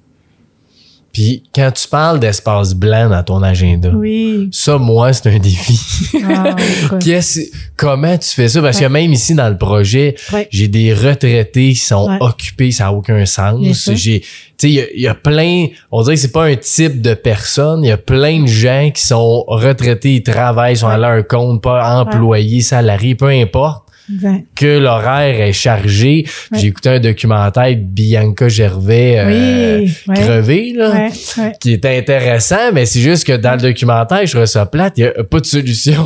Puis 1.16 1.43
quand 1.55 1.72
tu 1.72 1.88
parles 1.88 2.20
d'espace 2.20 2.74
blanc 2.74 3.07
dans 3.09 3.24
ton 3.24 3.41
agenda, 3.41 3.89
Oui. 3.95 4.49
ça, 4.51 4.78
moi, 4.78 5.13
c'est 5.13 5.30
un 5.34 5.39
défi. 5.39 5.80
Ah, 6.28 6.53
comment 7.78 8.18
tu 8.18 8.28
fais 8.30 8.49
ça? 8.49 8.61
Parce 8.61 8.78
que 8.82 8.86
même 8.86 9.13
ici 9.13 9.34
dans 9.34 9.47
le 9.47 9.57
projet, 9.57 10.16
Ouais. 10.34 10.49
j'ai 10.51 10.68
des 10.68 10.93
retraités 10.93 11.70
qui 11.70 11.76
sont 11.78 12.09
Ouais. 12.09 12.18
occupés, 12.20 12.72
ça 12.72 12.86
n'a 12.86 12.91
aucun 12.91 13.26
sens. 13.26 13.89
J'ai, 13.93 14.20
tu 14.20 14.28
sais, 14.57 14.70
il 14.70 14.74
y 14.74 14.80
a- 14.82 14.91
il 14.93 15.01
y, 15.03 15.07
a 15.07 15.16
plein, 15.16 15.68
on 15.89 16.01
dirait 16.03 16.16
que 16.16 16.22
c'est 16.22 16.32
pas 16.34 16.45
un 16.47 16.55
type 16.57 17.01
de 17.01 17.13
personne. 17.13 17.84
Il 17.86 17.88
y 17.88 17.91
a 17.91 17.97
plein 17.97 18.41
de 18.41 18.47
gens 18.47 18.91
qui 18.93 19.03
sont 19.05 19.45
retraités, 19.47 20.16
ils 20.16 20.24
travaillent, 20.24 20.76
sont 20.76 20.88
à 20.89 20.97
leur 20.97 21.26
compte, 21.26 21.61
pas 21.63 21.97
employés, 22.01 22.59
salariés, 22.59 23.16
peu 23.16 23.30
importe. 23.30 23.84
Exact. 24.13 24.43
que 24.55 24.77
l'horaire 24.79 25.41
est 25.41 25.53
chargé. 25.53 26.25
Ouais. 26.51 26.59
J'ai 26.59 26.67
écouté 26.67 26.89
un 26.89 26.99
documentaire 26.99 27.75
Bianca 27.77 28.47
Gervais 28.49 29.15
euh, 29.19 29.79
oui. 29.79 29.97
Ouais. 30.07 30.15
crevé, 30.15 30.73
là, 30.75 30.91
Ouais. 30.91 31.11
Ouais. 31.37 31.51
qui 31.59 31.73
est 31.73 31.85
intéressant, 31.85 32.71
mais 32.73 32.85
c'est 32.85 32.99
juste 33.01 33.25
que 33.25 33.33
dans 33.35 33.53
le 33.55 33.61
documentaire, 33.61 34.25
je 34.25 34.31
trouvais 34.31 34.45
ça 34.47 34.65
plate, 34.65 34.93
il 34.97 35.03
n'y 35.05 35.07
a 35.09 35.23
pas 35.23 35.39
de 35.39 35.45
solution. 35.45 36.05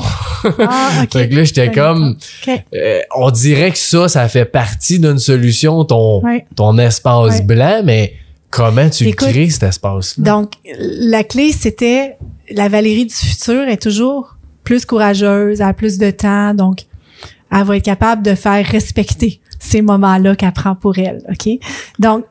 Ah, 0.59 0.91
OK. 1.03 1.13
fait 1.13 1.29
que 1.29 1.35
là, 1.35 1.43
j'étais 1.43 1.71
comme, 1.71 2.15
euh, 2.73 2.99
on 3.15 3.31
dirait 3.31 3.71
que 3.71 3.77
ça, 3.77 4.07
ça 4.07 4.27
fait 4.29 4.45
partie 4.45 4.99
d'une 4.99 5.19
solution, 5.19 5.83
ton, 5.85 6.21
ton 6.55 6.77
espace 6.77 7.43
blanc, 7.45 7.81
mais 7.83 8.13
comment 8.49 8.89
tu 8.89 9.05
Écoute, 9.07 9.27
le 9.27 9.33
crées, 9.33 9.49
cet 9.49 9.63
espace-là? 9.63 10.23
Donc, 10.23 10.53
la 10.79 11.23
clé, 11.23 11.51
c'était 11.51 12.15
la 12.51 12.67
Valérie 12.69 13.05
du 13.05 13.13
futur 13.13 13.67
est 13.67 13.81
toujours 13.81 14.37
plus 14.63 14.85
courageuse, 14.85 15.61
elle 15.61 15.67
a 15.67 15.73
plus 15.73 15.97
de 15.97 16.09
temps, 16.11 16.53
donc 16.53 16.79
elle 17.51 17.63
va 17.63 17.77
être 17.77 17.85
capable 17.85 18.21
de 18.21 18.35
faire 18.35 18.65
respecter 18.65 19.41
ces 19.59 19.81
moments-là 19.81 20.35
qu'elle 20.35 20.53
prend 20.53 20.75
pour 20.75 20.97
elle, 20.97 21.21
OK? 21.29 21.49
Donc, 21.99 22.25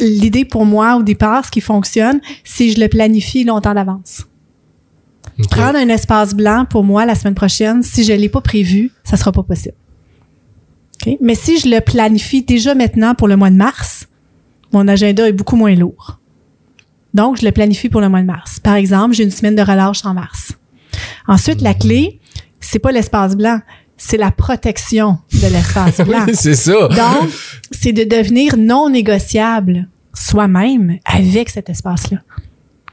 l'idée 0.00 0.44
pour 0.44 0.66
moi, 0.66 0.96
au 0.96 1.02
départ, 1.02 1.44
ce 1.44 1.50
qui 1.50 1.60
fonctionne, 1.60 2.20
c'est 2.44 2.70
je 2.70 2.80
le 2.80 2.88
planifie 2.88 3.44
longtemps 3.44 3.74
d'avance. 3.74 4.26
Prendre 5.50 5.78
un 5.78 5.88
espace 5.88 6.34
blanc, 6.34 6.66
pour 6.68 6.82
moi, 6.84 7.04
la 7.04 7.14
semaine 7.14 7.34
prochaine, 7.34 7.82
si 7.82 8.04
je 8.04 8.12
l'ai 8.12 8.28
pas 8.28 8.40
prévu, 8.40 8.90
ça 9.04 9.16
sera 9.16 9.32
pas 9.32 9.42
possible. 9.42 9.74
OK? 11.06 11.16
Mais 11.20 11.34
si 11.34 11.58
je 11.58 11.68
le 11.68 11.80
planifie 11.80 12.42
déjà 12.42 12.74
maintenant 12.74 13.14
pour 13.14 13.28
le 13.28 13.36
mois 13.36 13.50
de 13.50 13.56
mars, 13.56 14.08
mon 14.72 14.88
agenda 14.88 15.28
est 15.28 15.32
beaucoup 15.32 15.56
moins 15.56 15.74
lourd. 15.74 16.18
Donc, 17.14 17.40
je 17.40 17.44
le 17.44 17.52
planifie 17.52 17.88
pour 17.88 18.00
le 18.00 18.08
mois 18.08 18.20
de 18.20 18.26
mars. 18.26 18.60
Par 18.60 18.74
exemple, 18.74 19.14
j'ai 19.14 19.24
une 19.24 19.30
semaine 19.30 19.54
de 19.54 19.62
relâche 19.62 20.04
en 20.04 20.14
mars. 20.14 20.52
Ensuite, 21.26 21.60
la 21.60 21.74
clé, 21.74 22.20
c'est 22.60 22.78
pas 22.78 22.92
l'espace 22.92 23.36
blanc, 23.36 23.60
c'est 23.96 24.16
la 24.16 24.30
protection 24.30 25.18
de 25.32 25.52
l'espace 25.52 26.00
blanc. 26.06 26.24
Oui, 26.26 26.34
c'est 26.34 26.54
ça. 26.54 26.88
Donc, 26.88 27.30
c'est 27.70 27.92
de 27.92 28.04
devenir 28.04 28.56
non 28.56 28.90
négociable 28.90 29.88
soi-même 30.14 30.98
avec 31.04 31.50
cet 31.50 31.68
espace-là. 31.70 32.18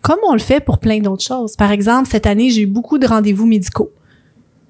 Comme 0.02 0.20
on 0.28 0.34
le 0.34 0.40
fait 0.40 0.60
pour 0.64 0.80
plein 0.80 1.00
d'autres 1.00 1.24
choses. 1.24 1.56
Par 1.56 1.72
exemple, 1.72 2.10
cette 2.12 2.26
année, 2.26 2.50
j'ai 2.50 2.62
eu 2.64 2.68
beaucoup 2.68 2.98
de 2.98 3.08
rendez-vous 3.08 3.46
médicaux. 3.46 3.92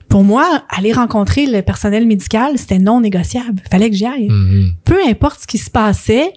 Pour 0.07 0.23
moi, 0.23 0.63
aller 0.69 0.93
rencontrer 0.93 1.47
le 1.47 1.63
personnel 1.63 2.05
médical, 2.05 2.57
c'était 2.57 2.77
non 2.77 3.01
négociable. 3.01 3.63
Fallait 3.71 3.89
que 3.89 3.95
j'y 3.95 4.05
aille. 4.05 4.29
Mhm. 4.29 4.73
Peu 4.85 4.99
importe 5.07 5.41
ce 5.41 5.47
qui 5.47 5.57
se 5.57 5.71
passait, 5.71 6.33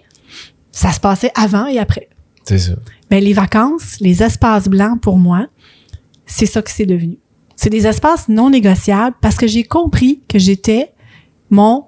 ça 0.71 0.91
se 0.91 0.99
passait 0.99 1.31
avant 1.35 1.67
et 1.67 1.77
après. 1.77 2.09
C'est 2.43 2.57
ça. 2.57 2.73
Ben, 3.11 3.23
les 3.23 3.33
vacances, 3.33 3.97
les 3.99 4.23
espaces 4.23 4.67
blancs, 4.67 4.99
pour 4.99 5.19
moi, 5.19 5.47
c'est 6.25 6.45
ça 6.47 6.61
que 6.61 6.71
c'est 6.71 6.85
devenu. 6.85 7.19
C'est 7.57 7.69
des 7.69 7.85
espaces 7.85 8.29
non 8.29 8.49
négociables 8.49 9.15
parce 9.21 9.35
que 9.35 9.47
j'ai 9.47 9.63
compris 9.63 10.21
que 10.29 10.39
j'étais 10.39 10.93
mon 11.49 11.83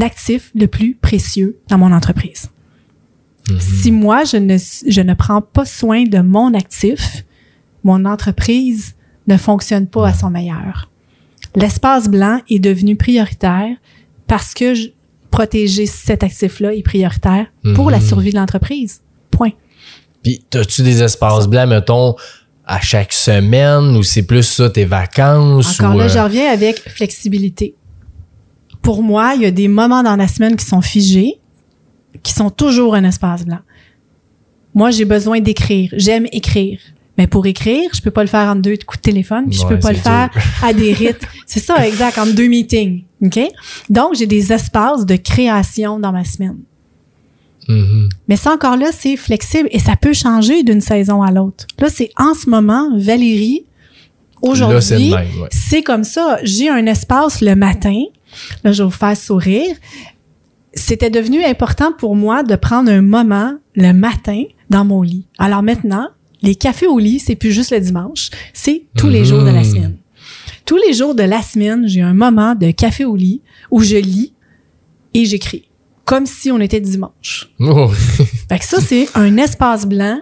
actif 0.00 0.50
le 0.54 0.66
plus 0.66 0.94
précieux 0.94 1.58
dans 1.68 1.78
mon 1.78 1.92
entreprise. 1.92 2.50
Mhm. 3.50 3.58
Si 3.60 3.90
moi, 3.90 4.24
je 4.24 4.36
ne, 4.36 4.56
je 4.58 5.00
ne 5.00 5.14
prends 5.14 5.40
pas 5.42 5.64
soin 5.64 6.04
de 6.04 6.18
mon 6.18 6.52
actif, 6.54 7.24
mon 7.82 8.04
entreprise 8.04 8.94
ne 9.26 9.36
fonctionne 9.36 9.86
pas 9.86 10.08
à 10.08 10.12
son 10.14 10.30
meilleur. 10.30 10.90
L'espace 11.56 12.08
blanc 12.08 12.40
est 12.50 12.58
devenu 12.58 12.94
prioritaire 12.96 13.74
parce 14.26 14.52
que 14.54 14.74
je- 14.74 14.88
protéger 15.30 15.84
cet 15.86 16.22
actif-là 16.22 16.74
est 16.74 16.82
prioritaire 16.82 17.46
pour 17.74 17.90
la 17.90 17.98
Mhm. 17.98 18.04
survie 18.06 18.30
de 18.30 18.36
l'entreprise. 18.36 19.00
Point. 19.30 19.50
Puis, 20.22 20.42
as-tu 20.54 20.82
des 20.82 21.02
espaces 21.02 21.46
blancs, 21.46 21.68
mettons, 21.68 22.14
à 22.68 22.80
chaque 22.80 23.14
semaine, 23.14 23.96
ou 23.96 24.02
c'est 24.02 24.22
plus 24.22 24.42
ça, 24.42 24.68
tes 24.68 24.84
vacances? 24.84 25.80
Encore 25.80 25.94
ou, 25.94 25.98
là, 25.98 26.04
euh, 26.04 26.08
je 26.08 26.18
reviens 26.18 26.52
avec 26.52 26.78
flexibilité. 26.90 27.74
Pour 28.82 29.02
moi, 29.02 29.32
il 29.34 29.42
y 29.42 29.46
a 29.46 29.50
des 29.50 29.68
moments 29.68 30.02
dans 30.02 30.16
la 30.16 30.28
semaine 30.28 30.54
qui 30.54 30.66
sont 30.66 30.82
figés, 30.82 31.40
qui 32.22 32.32
sont 32.32 32.50
toujours 32.50 32.94
un 32.94 33.04
espace 33.04 33.44
blanc. 33.44 33.60
Moi, 34.74 34.90
j'ai 34.90 35.06
besoin 35.06 35.40
d'écrire. 35.40 35.90
J'aime 35.96 36.26
écrire. 36.30 36.78
Mais 37.16 37.26
pour 37.26 37.46
écrire, 37.46 37.90
je 37.94 38.00
peux 38.00 38.12
pas 38.12 38.22
le 38.22 38.28
faire 38.28 38.48
en 38.48 38.54
deux 38.54 38.76
coups 38.86 38.98
de 38.98 39.02
téléphone, 39.02 39.46
puis 39.48 39.58
je 39.58 39.64
Ouais, 39.64 39.70
peux 39.70 39.80
pas 39.80 39.90
le 39.92 39.98
faire 39.98 40.30
à 40.62 40.72
des 40.72 40.92
rites. 40.92 41.26
C'est 41.46 41.58
ça, 41.58 41.84
exact, 41.88 42.18
en 42.18 42.26
deux 42.26 42.46
meetings. 42.46 43.04
OK? 43.24 43.40
Donc, 43.90 44.14
j'ai 44.14 44.26
des 44.26 44.52
espaces 44.52 45.04
de 45.04 45.16
création 45.16 45.98
dans 45.98 46.12
ma 46.12 46.24
semaine. 46.24 46.58
Mhm. 47.68 48.08
Mais 48.28 48.36
ça 48.36 48.52
encore 48.52 48.76
là, 48.76 48.90
c'est 48.92 49.16
flexible 49.16 49.68
et 49.72 49.78
ça 49.78 49.96
peut 49.96 50.14
changer 50.14 50.62
d'une 50.62 50.80
saison 50.80 51.22
à 51.22 51.30
l'autre. 51.30 51.66
Là, 51.78 51.88
c'est 51.90 52.10
en 52.16 52.34
ce 52.34 52.48
moment, 52.48 52.90
Valérie, 52.96 53.64
Là, 54.40 54.40
c'est 54.40 54.48
le 54.48 54.52
aujourd'hui, 54.52 55.10
même, 55.10 55.40
ouais. 55.42 55.48
c'est 55.50 55.82
comme 55.82 56.04
ça. 56.04 56.38
J'ai 56.44 56.68
un 56.68 56.86
espace 56.86 57.40
le 57.40 57.54
matin. 57.54 58.04
Là, 58.64 58.72
je 58.72 58.82
vais 58.82 58.88
vous 58.88 58.94
faire 58.94 59.16
sourire. 59.16 59.74
C'était 60.74 61.10
devenu 61.10 61.44
important 61.44 61.92
pour 61.92 62.14
moi 62.14 62.42
de 62.42 62.54
prendre 62.54 62.90
un 62.90 63.00
moment 63.00 63.54
le 63.74 63.92
matin 63.92 64.44
dans 64.70 64.84
mon 64.84 65.02
lit. 65.02 65.26
Alors 65.38 65.62
maintenant, 65.62 66.08
les 66.42 66.54
cafés 66.54 66.86
au 66.86 66.98
lit, 66.98 67.18
c'est 67.18 67.34
plus 67.34 67.52
juste 67.52 67.72
le 67.72 67.80
dimanche, 67.80 68.30
c'est 68.52 68.84
tous 68.96 69.08
les 69.08 69.24
jours 69.24 69.42
de 69.42 69.50
la 69.50 69.64
semaine. 69.64 69.96
Tous 70.64 70.76
les 70.76 70.92
jours 70.92 71.14
de 71.14 71.22
la 71.22 71.42
semaine, 71.42 71.88
j'ai 71.88 72.02
un 72.02 72.14
moment 72.14 72.54
de 72.54 72.70
café 72.70 73.04
au 73.04 73.16
lit 73.16 73.40
où 73.70 73.82
je 73.82 73.96
lis 73.96 74.34
et 75.14 75.24
j'écris, 75.24 75.67
comme 76.08 76.24
si 76.24 76.50
on 76.50 76.58
était 76.58 76.80
dimanche. 76.80 77.50
Oh, 77.60 77.88
Fait 78.48 78.58
que 78.58 78.64
ça, 78.64 78.80
c'est 78.80 79.08
un 79.14 79.36
espace 79.36 79.84
blanc 79.84 80.18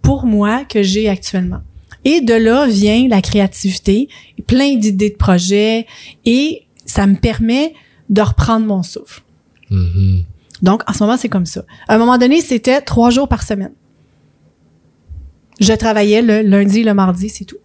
pour 0.00 0.24
moi 0.24 0.64
que 0.64 0.82
j'ai 0.82 1.10
actuellement. 1.10 1.60
Et 2.06 2.22
de 2.22 2.32
là 2.32 2.66
vient 2.66 3.06
la 3.06 3.20
créativité, 3.20 4.08
plein 4.46 4.76
d'idées 4.76 5.10
de 5.10 5.16
projets 5.16 5.86
et 6.24 6.62
ça 6.86 7.06
me 7.06 7.16
permet 7.16 7.74
de 8.08 8.22
reprendre 8.22 8.64
mon 8.64 8.82
souffle. 8.82 9.20
mhm. 9.68 10.24
Donc, 10.62 10.82
en 10.88 10.94
ce 10.94 11.04
moment, 11.04 11.18
c'est 11.18 11.28
comme 11.28 11.44
ça. 11.44 11.64
À 11.86 11.96
un 11.96 11.98
moment 11.98 12.16
donné, 12.16 12.40
c'était 12.40 12.80
trois 12.80 13.10
jours 13.10 13.28
par 13.28 13.42
semaine. 13.42 13.74
Je 15.60 15.74
travaillais 15.74 16.22
le 16.22 16.40
lundi 16.40 16.82
le 16.82 16.94
mardi, 16.94 17.28
c'est 17.28 17.44
tout. 17.44 17.58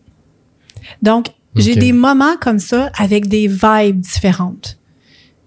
Donc, 1.01 1.27
j'ai 1.55 1.75
des 1.75 1.93
moments 1.93 2.35
comme 2.41 2.59
ça 2.59 2.91
avec 2.97 3.27
des 3.27 3.47
vibes 3.47 4.01
différentes. 4.01 4.80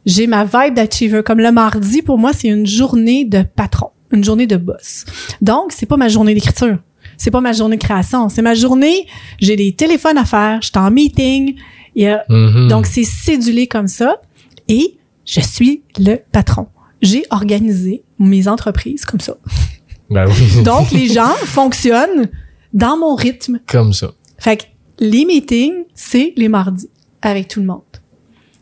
J'ai 0.07 0.27
ma 0.27 0.45
vibe 0.45 0.75
d'achiever. 0.75 1.23
Comme 1.25 1.41
le 1.41 1.53
mardi, 1.53 2.03
pour 2.03 2.19
moi, 2.19 2.33
c'est 2.33 2.49
une 2.49 2.67
journée 2.67 3.25
de 3.25 3.43
patron, 3.43 3.91
une 4.13 4.25
journée 4.25 4.47
de 4.47 4.57
boss. 4.57 5.05
Donc, 5.41 5.73
c'est 5.73 5.87
pas 5.87 5.97
ma 5.97 6.09
journée 6.09 6.35
d'écriture. 6.35 6.79
C'est 7.17 7.31
pas 7.31 7.41
ma 7.41 7.53
journée 7.53 7.77
de 7.77 7.83
création. 7.83 8.29
C'est 8.29 8.43
ma 8.43 8.55
journée, 8.55 9.07
j'ai 9.41 9.57
des 9.57 9.73
téléphones 9.73 10.19
à 10.19 10.25
faire, 10.25 10.61
je 10.61 10.69
suis 10.69 10.79
en 10.79 10.91
meeting. 10.91 11.57
Mhm. 11.97 12.69
donc, 12.69 12.87
c'est 12.87 13.05
cédulé 13.05 13.67
comme 13.67 13.87
ça. 13.87 14.21
Et 14.69 14.99
je 15.25 15.41
suis 15.41 15.83
le 15.99 16.17
patron. 16.33 16.67
J'ai 17.03 17.25
organisé 17.31 18.03
mes 18.19 18.49
entreprises 18.49 19.05
comme 19.05 19.21
ça. 19.21 19.37
Ben 20.11 20.27
oui. 20.27 20.63
Donc, 20.65 20.91
les 20.91 21.09
gens 21.13 21.35
fonctionnent 21.45 22.31
dans 22.73 22.97
mon 22.97 23.15
rythme. 23.15 23.61
Comme 23.67 23.93
ça. 23.93 24.13
Fait 24.39 24.57
que 24.57 24.65
les 24.99 25.25
meetings, 25.25 25.85
c'est 25.95 26.33
les 26.37 26.49
mardis 26.49 26.91
avec 27.23 27.49
tout 27.49 27.61
le 27.61 27.67
monde. 27.67 27.83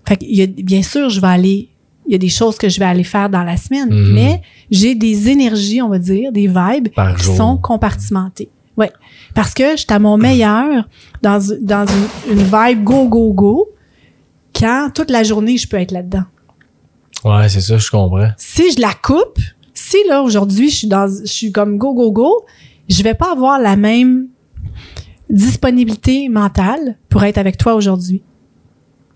Fait 0.06 0.16
que, 0.16 0.24
il 0.24 0.36
y 0.36 0.42
a, 0.42 0.46
bien 0.46 0.82
sûr, 0.82 1.08
je 1.10 1.20
vais 1.20 1.26
aller, 1.28 1.68
il 2.06 2.12
y 2.12 2.14
a 2.14 2.18
des 2.18 2.28
choses 2.28 2.56
que 2.58 2.68
je 2.68 2.78
vais 2.78 2.84
aller 2.86 3.04
faire 3.04 3.28
dans 3.30 3.44
la 3.44 3.56
semaine, 3.56 3.88
Mhm. 3.90 4.12
mais 4.14 4.42
j'ai 4.70 4.94
des 4.94 5.28
énergies, 5.28 5.80
on 5.82 5.88
va 5.88 5.98
dire, 5.98 6.32
des 6.32 6.46
vibes 6.48 6.88
Par 6.94 7.16
qui 7.16 7.24
jour. 7.24 7.36
sont 7.36 7.56
compartimentées. 7.56 8.48
Oui. 8.76 8.86
Parce 9.34 9.52
que 9.54 9.72
je 9.72 9.76
suis 9.82 9.86
à 9.92 9.98
mon 9.98 10.16
meilleur 10.16 10.88
dans, 11.22 11.38
dans 11.60 11.86
une, 11.86 12.38
une 12.38 12.42
vibe 12.44 12.82
go, 12.84 13.06
go, 13.06 13.32
go 13.32 13.68
quand 14.58 14.90
toute 14.94 15.10
la 15.10 15.22
journée, 15.22 15.56
je 15.56 15.66
peux 15.68 15.76
être 15.78 15.92
là-dedans. 15.92 16.24
Ouais, 17.24 17.48
c'est 17.48 17.60
ça, 17.60 17.78
je 17.78 17.90
comprends. 17.90 18.28
Si 18.36 18.72
je 18.72 18.80
la 18.80 18.92
coupe, 18.94 19.38
si 19.72 19.96
là, 20.08 20.22
aujourd'hui, 20.22 20.68
je 20.70 20.74
suis 20.76 20.88
dans, 20.88 21.06
je 21.08 21.30
suis 21.30 21.52
comme 21.52 21.78
go, 21.78 21.94
go, 21.94 22.10
go, 22.12 22.44
je 22.88 23.02
vais 23.02 23.14
pas 23.14 23.32
avoir 23.32 23.58
la 23.60 23.76
même 23.76 24.26
disponibilité 25.30 26.28
mentale 26.28 26.96
pour 27.08 27.22
être 27.24 27.38
avec 27.38 27.56
toi 27.56 27.74
aujourd'hui. 27.74 28.22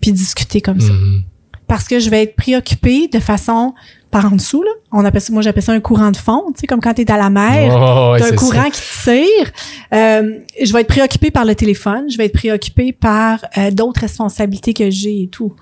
Puis 0.07 0.13
discuter 0.13 0.61
comme 0.61 0.79
ça. 0.79 0.93
Mhm. 0.93 1.23
Parce 1.67 1.85
que 1.85 1.99
je 1.99 2.09
vais 2.09 2.23
être 2.23 2.37
préoccupée 2.37 3.09
de 3.09 3.19
façon 3.19 3.73
par 4.09 4.25
en 4.31 4.37
dessous, 4.37 4.63
là. 4.63 4.71
On 4.93 5.03
appelle 5.03 5.19
ça, 5.19 5.33
moi, 5.33 5.41
j'appelle 5.41 5.63
ça 5.63 5.73
un 5.73 5.81
courant 5.81 6.11
de 6.11 6.17
fond, 6.17 6.43
tu 6.53 6.61
sais, 6.61 6.67
comme 6.67 6.79
quand 6.79 6.93
tu 6.93 7.01
es 7.01 7.11
à 7.11 7.17
la 7.17 7.29
mer. 7.29 7.75
Oh, 7.75 8.13
ouais, 8.13 8.19
T'as 8.19 8.31
un 8.31 8.35
courant 8.37 8.69
qui 8.69 8.81
tire. 9.03 9.51
Euh, 9.93 10.39
je 10.63 10.71
vais 10.71 10.79
être 10.79 10.87
préoccupée 10.87 11.29
par 11.29 11.43
le 11.43 11.55
téléphone. 11.55 12.09
Je 12.09 12.17
vais 12.17 12.27
être 12.27 12.33
préoccupée 12.33 12.93
par 12.93 13.43
euh, 13.57 13.69
d'autres 13.69 13.99
responsabilités 13.99 14.73
que 14.73 14.89
j'ai 14.89 15.23
et 15.23 15.27
tout. 15.27 15.53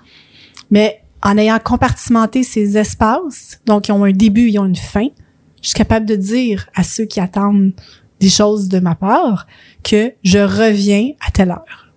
Mais 0.70 1.02
en 1.24 1.36
ayant 1.38 1.58
compartimenté 1.58 2.44
ces 2.44 2.78
espaces, 2.78 3.60
donc 3.66 3.88
ils 3.88 3.92
ont 3.92 4.04
un 4.04 4.12
début, 4.12 4.48
ils 4.48 4.60
ont 4.60 4.66
une 4.66 4.76
fin, 4.76 5.08
je 5.60 5.70
suis 5.70 5.74
capable 5.74 6.06
de 6.06 6.14
dire 6.14 6.68
à 6.76 6.84
ceux 6.84 7.06
qui 7.06 7.18
attendent 7.18 7.72
des 8.20 8.30
choses 8.30 8.68
de 8.68 8.78
ma 8.78 8.94
part 8.94 9.48
que 9.82 10.12
je 10.22 10.38
reviens 10.38 11.10
à 11.26 11.32
telle 11.32 11.50
heure. 11.50 11.90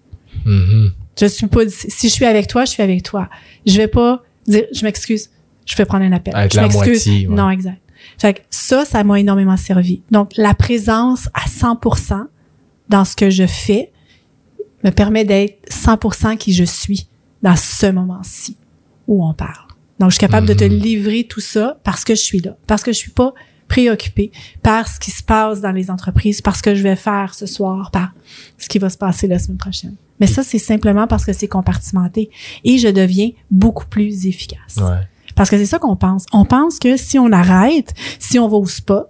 ça. 0.43 0.49
Mhm. 0.49 0.93
Je 1.19 1.25
suis 1.25 1.47
pas 1.47 1.61
si 1.67 2.07
je 2.09 2.13
suis 2.13 2.25
avec 2.25 2.47
toi, 2.47 2.65
je 2.65 2.71
suis 2.71 2.83
avec 2.83 3.03
toi. 3.03 3.29
Je 3.65 3.77
vais 3.77 3.87
pas 3.87 4.23
dire 4.47 4.63
je 4.73 4.83
m'excuse, 4.83 5.29
je 5.65 5.75
vais 5.75 5.85
prendre 5.85 6.05
un 6.05 6.11
appel. 6.11 6.35
Avec 6.35 6.53
je 6.53 6.59
m'excuse. 6.59 7.07
ouais. 7.07 7.35
Non, 7.35 7.49
exact. 7.49 7.81
Fait 8.17 8.33
que 8.35 8.39
ça 8.49 8.85
ça 8.85 9.03
m'a 9.03 9.19
énormément 9.19 9.57
servi. 9.57 10.01
Donc 10.11 10.31
la 10.37 10.53
présence 10.53 11.27
à 11.33 11.47
100% 11.47 12.25
dans 12.87 13.05
ce 13.05 13.15
que 13.15 13.29
je 13.29 13.45
fais 13.45 13.91
me 14.83 14.91
permet 14.91 15.25
d'être 15.25 15.59
100% 15.69 16.37
qui 16.37 16.53
je 16.53 16.63
suis 16.63 17.07
dans 17.41 17.55
ce 17.55 17.87
moment-ci 17.91 18.57
où 19.07 19.25
on 19.27 19.33
parle. 19.33 19.67
Donc 19.99 20.11
je 20.11 20.15
suis 20.15 20.19
capable 20.21 20.47
de 20.47 20.53
te 20.53 20.63
Mhm. 20.63 20.71
livrer 20.79 21.23
tout 21.25 21.41
ça 21.41 21.77
parce 21.83 22.05
que 22.05 22.15
je 22.15 22.21
suis 22.21 22.39
là, 22.39 22.55
parce 22.67 22.83
que 22.83 22.93
je 22.93 22.97
suis 22.97 23.11
pas 23.11 23.33
préoccupée 23.67 24.31
par 24.63 24.87
ce 24.87 24.99
qui 24.99 25.11
se 25.11 25.21
passe 25.21 25.59
dans 25.61 25.71
les 25.73 25.91
entreprises, 25.91 26.41
parce 26.41 26.61
que 26.61 26.73
je 26.73 26.81
vais 26.81 26.95
faire 26.95 27.33
ce 27.35 27.45
soir, 27.45 27.91
par 27.91 28.13
ce 28.57 28.67
qui 28.69 28.79
va 28.79 28.89
se 28.89 28.97
passer 28.97 29.27
la 29.27 29.37
semaine 29.37 29.57
prochaine. 29.57 29.95
Mais 30.19 30.27
ça, 30.27 30.43
c'est 30.43 30.57
simplement 30.59 31.07
parce 31.07 31.25
que 31.25 31.33
c'est 31.33 31.47
compartimenté 31.47 32.29
et 32.63 32.77
je 32.77 32.87
deviens 32.89 33.29
beaucoup 33.51 33.85
plus 33.85 34.25
efficace. 34.25 34.75
Ouais. 34.77 34.97
Parce 35.35 35.49
que 35.49 35.57
c'est 35.57 35.65
ça 35.65 35.79
qu'on 35.79 35.95
pense. 35.95 36.25
On 36.33 36.43
pense 36.45 36.79
que 36.79 36.97
si 36.97 37.17
on 37.17 37.31
arrête, 37.31 37.93
si 38.19 38.37
on 38.39 38.47
va 38.47 38.57
au 38.57 38.65
spa, 38.65 39.07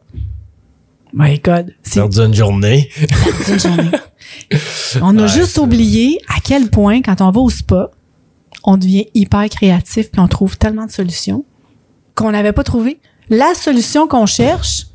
my 1.14 1.40
God, 1.40 1.74
c'est 1.82 2.00
Perdu 2.00 2.20
une 2.20 2.34
journée. 2.36 2.90
une 3.50 3.60
journée. 3.60 3.90
On 5.02 5.18
a 5.18 5.24
Ouais, 5.24 5.28
juste 5.28 5.58
oublié 5.58 6.20
à 6.28 6.40
quel 6.44 6.70
point, 6.70 7.02
quand 7.02 7.22
on 7.22 7.32
va 7.32 7.40
au 7.42 7.50
spa, 7.50 7.90
on 8.64 8.78
devient 8.78 9.06
hyper 9.16 9.48
créatif 9.50 10.12
puis 10.12 10.20
on 10.22 10.28
trouve 10.28 10.58
tellement 10.58 10.86
de 10.86 10.92
solutions 10.92 11.46
qu'on 12.16 12.32
n'avait 12.32 12.54
pas 12.54 12.64
trouvé. 12.64 13.00
La 13.30 13.54
solution 13.56 14.08
qu'on 14.08 14.26
cherche, 14.28 14.86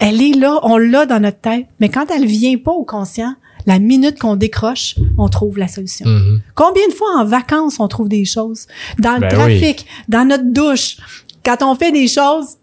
elle 0.00 0.20
est 0.22 0.34
là, 0.34 0.58
on 0.64 0.76
l'a 0.76 1.06
dans 1.06 1.20
notre 1.20 1.40
tête. 1.40 1.66
Mais 1.78 1.88
quand 1.88 2.06
elle 2.10 2.26
vient 2.26 2.56
pas 2.58 2.72
au 2.72 2.84
conscient, 2.84 3.34
la 3.70 3.78
minute 3.78 4.18
qu'on 4.18 4.34
décroche, 4.34 4.96
on 5.16 5.28
trouve 5.28 5.56
la 5.56 5.68
solution. 5.68 6.04
Mhm. 6.08 6.40
Combien 6.56 6.88
de 6.88 6.92
fois 6.92 7.08
en 7.18 7.24
vacances 7.24 7.78
on 7.78 7.86
trouve 7.86 8.08
des 8.08 8.24
choses? 8.24 8.66
Dans 8.98 9.14
le 9.14 9.20
Ben 9.20 9.28
trafic, 9.28 9.86
dans 10.08 10.24
notre 10.26 10.52
douche, 10.52 10.96
quand 11.44 11.62
on 11.62 11.76
fait 11.76 11.92
des 11.92 12.08
choses, 12.08 12.56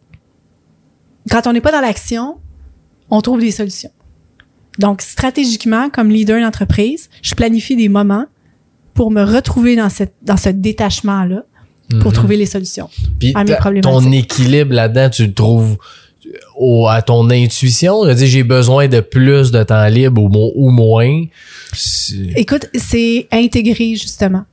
quand 1.31 1.47
on 1.47 1.53
n'est 1.53 1.61
pas 1.61 1.71
dans 1.71 1.79
l'action, 1.81 2.37
on 3.09 3.21
trouve 3.21 3.39
des 3.39 3.51
solutions. 3.51 3.91
Donc, 4.79 5.01
stratégiquement, 5.01 5.89
comme 5.89 6.09
leader 6.09 6.41
d'entreprise, 6.41 7.09
je 7.21 7.33
planifie 7.35 7.75
des 7.77 7.89
moments 7.89 8.25
pour 8.93 9.09
me 9.11 9.23
retrouver 9.23 9.75
dans, 9.77 9.89
cette, 9.89 10.15
dans 10.21 10.37
ce 10.37 10.49
détachement-là 10.49 11.43
pour 12.01 12.11
Mhm. 12.11 12.17
trouver 12.17 12.35
les 12.35 12.45
solutions. 12.45 12.89
Puis 13.19 13.31
à 13.33 13.45
mes 13.45 13.55
problématiques. 13.55 14.03
ton 14.03 14.11
équilibre 14.11 14.73
là-dedans, 14.73 15.09
tu 15.09 15.25
le 15.27 15.33
trouves 15.33 15.77
au, 16.55 16.87
à 16.87 17.01
ton 17.01 17.29
intuition? 17.29 18.05
Veux 18.05 18.15
dire, 18.15 18.27
j'ai 18.27 18.43
besoin 18.43 18.87
de 18.87 18.99
plus 18.99 19.51
de 19.51 19.63
temps 19.63 19.87
libre 19.87 20.21
ou, 20.23 20.29
mo- 20.29 20.51
ou 20.55 20.69
moins. 20.69 21.23
Écoute, 22.35 22.69
c'est 22.75 23.27
intégré, 23.31 23.95
justement. 23.95 24.43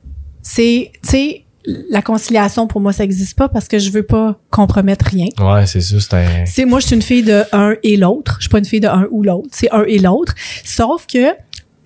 C'est, 0.41 0.91
tu 1.03 1.09
sais, 1.09 1.41
la 1.89 2.01
conciliation, 2.01 2.67
pour 2.67 2.79
moi, 2.79 2.93
ça 2.93 3.03
n'existe 3.03 3.35
pas 3.35 3.49
parce 3.49 3.67
que 3.67 3.79
je 3.79 3.89
veux 3.89 4.03
pas 4.03 4.39
compromettre 4.51 5.05
rien. 5.05 5.27
Ouais, 5.39 5.65
c'est 5.65 5.81
ça, 5.81 5.99
c'est 5.99 6.13
un... 6.13 6.45
C'est 6.45 6.65
moi, 6.65 6.79
je 6.79 6.87
suis 6.87 6.95
une 6.95 7.01
fille 7.01 7.23
de 7.23 7.43
un 7.51 7.73
et 7.81 7.97
l'autre. 7.97 8.35
Je 8.37 8.43
suis 8.43 8.49
pas 8.49 8.59
une 8.59 8.65
fille 8.65 8.81
de 8.81 8.87
un 8.87 9.07
ou 9.09 9.23
l'autre. 9.23 9.49
C'est 9.51 9.71
un 9.71 9.83
et 9.83 9.97
l'autre. 9.97 10.35
Sauf 10.63 11.07
que 11.07 11.33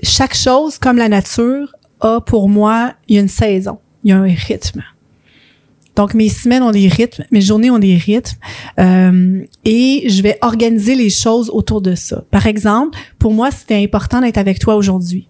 chaque 0.03 0.35
chose, 0.35 0.77
comme 0.77 0.97
la 0.97 1.07
nature, 1.07 1.73
a 2.01 2.19
pour 2.19 2.49
moi, 2.49 2.93
il 3.07 3.15
y 3.15 3.17
a 3.19 3.21
une 3.21 3.29
saison. 3.29 3.77
Il 4.03 4.09
y 4.09 4.13
a 4.13 4.17
un 4.17 4.23
rythme. 4.23 4.83
Donc, 5.99 6.13
mes 6.13 6.29
semaines 6.29 6.63
ont 6.63 6.71
des 6.71 6.87
rythmes, 6.87 7.25
mes 7.29 7.41
journées 7.41 7.69
ont 7.69 7.77
des 7.77 7.97
rythmes, 7.97 8.37
euh, 8.79 9.43
et 9.65 10.05
je 10.07 10.21
vais 10.21 10.37
organiser 10.41 10.95
les 10.95 11.09
choses 11.09 11.49
autour 11.49 11.81
de 11.81 11.93
ça. 11.93 12.23
Par 12.31 12.47
exemple, 12.47 12.97
pour 13.19 13.33
moi, 13.33 13.51
c'était 13.51 13.83
important 13.83 14.21
d'être 14.21 14.37
avec 14.37 14.59
toi 14.59 14.75
aujourd'hui. 14.77 15.27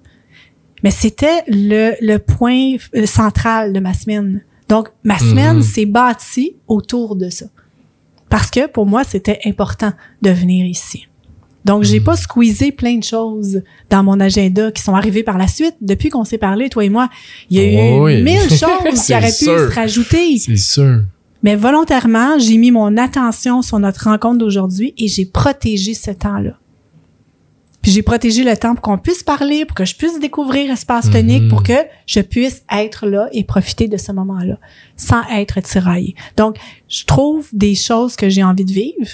Mais 0.84 0.92
c'était 0.92 1.42
le, 1.48 1.94
le 2.02 2.18
point 2.20 2.76
euh, 2.96 3.08
central 3.08 3.74
de 3.74 3.80
ma 3.80 3.96
semaine. 3.96 4.44
Donc, 4.68 4.90
ma 5.04 5.18
semaine 5.18 5.56
Mhm. 5.58 5.64
s'est 5.64 5.88
bâtie 5.88 6.56
autour 6.68 7.16
de 7.16 7.32
ça. 7.32 7.48
Parce 8.30 8.52
que 8.52 8.68
pour 8.68 8.86
moi, 8.86 9.04
c'était 9.04 9.40
important 9.46 9.94
de 10.22 10.30
venir 10.30 10.68
ici. 10.68 11.08
Donc, 11.66 11.84
j'ai 11.84 12.00
pas 12.00 12.16
squeezé 12.16 12.72
plein 12.72 12.98
de 12.98 13.04
choses 13.04 13.62
dans 13.90 14.02
mon 14.04 14.20
agenda 14.20 14.72
qui 14.72 14.82
sont 14.82 14.96
arrivées 14.96 15.24
par 15.24 15.38
la 15.38 15.48
suite. 15.48 15.76
Depuis 15.82 16.10
qu'on 16.10 16.24
s'est 16.24 16.38
parlé, 16.38 16.70
toi 16.70 16.86
et 16.86 16.90
moi, 16.90 17.10
il 17.50 17.58
y 17.58 17.60
a 17.60 17.96
eu 17.96 18.00
Oui. 18.00 18.22
mille 18.24 18.40
choses 18.50 19.06
qui 19.06 19.14
auraient 19.14 19.28
pu 19.28 19.46
se 19.46 19.74
rajouter. 19.76 20.38
C'est 20.38 20.56
sûr. 20.56 21.02
Mais 21.44 21.56
volontairement, 21.56 22.40
j'ai 22.40 22.58
mis 22.58 22.72
mon 22.72 22.98
attention 22.98 23.62
sur 23.62 23.78
notre 23.80 24.06
rencontre 24.06 24.38
d'aujourd'hui 24.40 24.94
et 24.98 25.08
j'ai 25.08 25.26
protégé 25.26 25.94
ce 25.94 26.12
temps-là. 26.12 26.58
Puis 27.82 27.92
j'ai 27.92 28.02
protégé 28.02 28.44
le 28.44 28.58
temps 28.58 28.74
pour 28.76 28.82
qu'on 28.82 28.98
puisse 28.98 29.24
parler, 29.24 29.64
pour 29.64 29.74
que 29.76 29.86
je 29.86 29.96
puisse 29.96 30.20
découvrir 30.20 30.70
Espace 30.70 31.10
Tonique, 31.10 31.44
Mhm. 31.44 31.50
pour 31.50 31.64
que 31.64 31.74
je 32.08 32.20
puisse 32.20 32.64
être 32.74 33.08
là 33.08 33.30
et 33.32 33.46
profiter 33.46 33.88
de 33.88 33.96
ce 33.96 34.12
moment-là, 34.12 34.58
sans 34.98 35.22
être 35.32 35.62
tiraillé. 35.62 36.14
Donc, 36.36 36.58
je 36.90 37.06
trouve 37.06 37.48
des 37.54 37.76
choses 37.76 38.18
que 38.18 38.28
j'ai 38.28 38.44
envie 38.44 38.66
de 38.66 38.74
vivre 38.74 39.08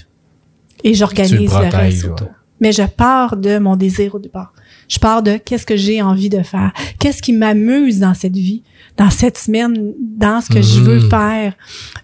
et 0.86 0.94
j'organise 0.94 1.52
le 1.52 1.70
reste 1.78 2.06
ouais. 2.06 2.28
Mais 2.62 2.72
je 2.72 2.84
pars 2.84 3.36
de 3.36 3.58
mon 3.60 3.76
désir 3.76 4.16
au 4.16 4.20
départ. 4.20 4.54
Je 4.88 4.98
pars 5.00 5.22
de 5.22 5.36
qu'est-ce 5.38 5.66
que 5.66 5.76
j'ai 5.76 6.02
envie 6.02 6.30
de 6.30 6.42
faire, 6.42 6.72
qu'est-ce 7.00 7.22
qui 7.22 7.34
m'amuse 7.34 8.00
dans 8.00 8.14
cette 8.14 8.38
vie, 8.38 8.64
dans 8.96 9.10
cette 9.10 9.38
semaine, 9.38 9.92
dans 10.00 10.40
ce 10.40 10.50
que 10.54 10.62
je 10.62 10.80
veux 10.80 11.00
Mhm. 11.02 11.10
faire 11.10 11.54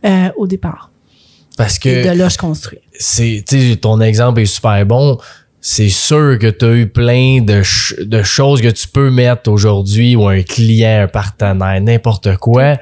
euh, 0.05 0.29
au 0.35 0.47
départ. 0.47 0.91
Parce 1.57 1.77
Et 1.77 1.79
que 1.79 2.09
de 2.11 2.17
là, 2.17 2.27
je 2.27 2.37
construis. 2.37 2.79
c'est, 2.99 3.43
tu 3.47 3.59
sais, 3.71 3.75
ton 3.77 4.01
exemple 4.01 4.41
est 4.41 4.45
super 4.45 4.85
bon. 4.85 5.17
C'est 5.61 5.89
sûr 5.89 6.37
que 6.39 6.47
tu 6.49 6.65
as 6.65 6.73
eu 6.73 6.87
plein 6.87 7.39
de, 7.41 7.61
ch- 7.61 7.93
de 7.99 8.23
choses 8.23 8.61
que 8.61 8.69
tu 8.71 8.87
peux 8.87 9.11
mettre 9.11 9.49
aujourd'hui 9.51 10.15
ou 10.15 10.27
un 10.27 10.41
client, 10.41 11.03
un 11.03 11.07
partenaire, 11.07 11.79
n'importe 11.81 12.35
quoi. 12.37 12.77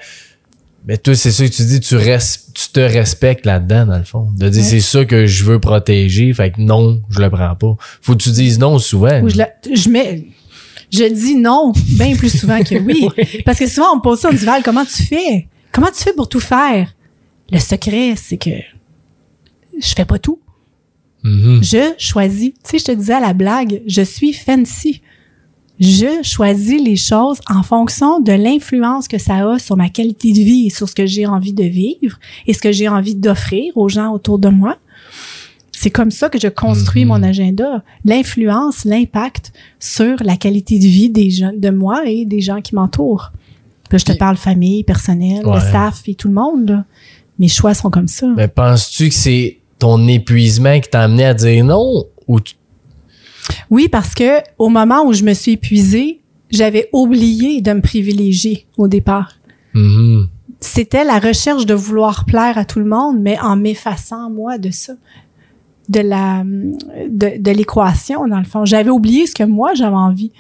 Mais 0.88 0.98
toi, 0.98 1.14
c'est 1.14 1.32
ça 1.32 1.44
que 1.46 1.52
tu 1.54 1.64
dis, 1.66 1.82
tu, 1.82 1.96
res- 1.98 2.49
tu 2.74 2.74
te 2.74 2.80
respectes 2.80 3.46
là-dedans, 3.46 3.86
dans 3.86 3.98
le 3.98 4.04
fond. 4.04 4.28
De 4.36 4.50
dire, 4.50 4.62
Ouais. 4.62 4.68
c'est 4.70 4.80
ça 4.82 5.06
que 5.06 5.26
je 5.26 5.44
veux 5.44 5.60
protéger, 5.60 6.34
fait 6.34 6.52
que 6.52 6.62
non, 6.62 7.02
je 7.10 7.20
le 7.22 7.30
prends 7.30 7.56
pas. 7.56 7.76
Faut 8.02 8.14
que 8.16 8.22
tu 8.24 8.32
dises 8.32 8.60
non 8.60 8.80
souvent. 8.80 9.22
Ou 9.22 9.30
je, 9.30 9.38
la- 9.38 9.52
je 9.74 9.90
mets, 9.90 10.28
je 10.92 11.04
dis 11.12 11.36
non 11.36 11.72
bien 11.98 12.16
plus 12.16 12.38
souvent 12.40 12.60
que 12.64 12.76
oui. 12.76 13.08
Parce 13.46 13.60
que 13.60 13.68
souvent, 13.68 13.94
on 13.94 13.98
me 13.98 14.02
pose 14.02 14.20
ça, 14.20 14.30
on 14.30 14.34
me 14.34 14.38
dit, 14.38 14.46
Val, 14.46 14.62
comment 14.64 14.86
tu 14.86 15.04
fais? 15.04 15.48
Comment 15.72 15.88
tu 15.96 16.04
fais 16.04 16.14
pour 16.14 16.28
tout 16.30 16.40
faire? 16.40 16.94
Le 17.52 17.60
secret, 17.60 18.14
c'est 18.16 18.38
que 18.38 18.50
je 19.82 19.94
fais 19.96 20.06
pas 20.06 20.20
tout. 20.20 20.40
Mhm. 21.24 21.62
Je 21.64 21.94
choisis. 21.98 22.52
Tu 22.52 22.60
sais, 22.64 22.80
je 22.80 22.86
te 22.86 22.92
disais 22.92 23.14
à 23.14 23.20
la 23.20 23.34
blague, 23.34 23.82
je 23.88 24.02
suis 24.02 24.34
fancy. 24.34 25.02
Je 25.80 26.22
choisis 26.24 26.82
les 26.82 26.98
choses 26.98 27.40
en 27.50 27.64
fonction 27.64 28.20
de 28.20 28.34
l'influence 28.34 29.08
que 29.08 29.18
ça 29.18 29.50
a 29.50 29.60
sur 29.60 29.78
ma 29.78 29.90
qualité 29.90 30.34
de 30.34 30.40
vie 30.40 30.68
et 30.68 30.70
sur 30.70 30.90
ce 30.90 30.96
que 30.96 31.06
j'ai 31.06 31.26
envie 31.26 31.54
de 31.54 31.64
vivre 31.64 32.18
et 32.48 32.54
ce 32.54 32.60
que 32.60 32.72
j'ai 32.72 32.90
envie 32.90 33.16
d'offrir 33.16 33.72
aux 33.78 33.88
gens 33.88 34.12
autour 34.12 34.40
de 34.40 34.50
moi. 34.50 34.78
C'est 35.72 35.90
comme 35.90 36.12
ça 36.12 36.28
que 36.28 36.38
je 36.40 36.50
construis 36.50 37.04
Mhm. 37.06 37.08
mon 37.08 37.24
agenda. 37.24 37.84
L'influence, 38.04 38.84
l'impact 38.84 39.54
sur 39.80 40.18
la 40.22 40.36
qualité 40.36 40.78
de 40.80 40.84
vie 40.88 41.10
des 41.10 41.30
gens, 41.30 41.54
de 41.56 41.70
moi 41.70 42.02
et 42.06 42.26
des 42.26 42.42
gens 42.42 42.60
qui 42.62 42.76
m'entourent. 42.76 43.32
Je 43.92 43.98
te 44.04 44.12
parle 44.12 44.36
famille, 44.36 44.84
personnel, 44.84 45.46
Ouais. 45.48 45.56
le 45.56 45.62
staff 45.62 46.02
et 46.08 46.16
tout 46.16 46.28
le 46.28 46.34
monde. 46.34 46.70
là. 46.70 46.86
Mes 47.40 47.48
choix 47.48 47.74
sont 47.74 47.90
comme 47.90 48.10
ça. 48.10 48.28
Mais 48.36 48.50
penses-tu 48.50 49.08
que 49.08 49.16
c'est 49.16 49.58
ton 49.80 50.06
épuisement 50.10 50.78
qui 50.82 50.90
t'a 50.90 51.04
amené 51.04 51.24
à 51.24 51.34
dire 51.34 51.64
non 51.64 52.04
ou 52.28 52.42
tu- 52.42 52.56
Oui, 53.70 53.88
parce 53.90 54.14
que 54.16 54.40
au 54.58 54.70
moment 54.70 55.06
où 55.06 55.14
je 55.14 55.24
me 55.24 55.34
suis 55.34 55.54
épuisée, 55.54 56.22
j'avais 56.50 56.90
oublié 56.94 57.62
de 57.62 57.72
me 57.74 57.82
privilégier 57.82 58.66
au 58.78 58.88
départ. 58.88 59.34
Mhm. 59.74 60.28
C'était 60.60 61.04
la 61.06 61.20
recherche 61.20 61.66
de 61.66 61.74
vouloir 61.74 62.26
plaire 62.26 62.58
à 62.58 62.66
tout 62.66 62.80
le 62.80 62.86
monde, 62.86 63.18
mais 63.20 63.40
en 63.40 63.56
m'effaçant 63.56 64.30
moi 64.30 64.58
de 64.58 64.72
ça. 64.72 64.94
de 65.88 66.02
la 66.02 66.44
de, 66.44 67.42
de 67.42 67.52
l'équation 67.52 68.28
dans 68.28 68.38
le 68.38 68.44
fond. 68.46 68.64
J'avais 68.66 68.92
oublié 68.92 69.26
ce 69.26 69.34
que 69.34 69.44
moi 69.44 69.74
j'avais 69.74 69.96
envie. 69.96 70.32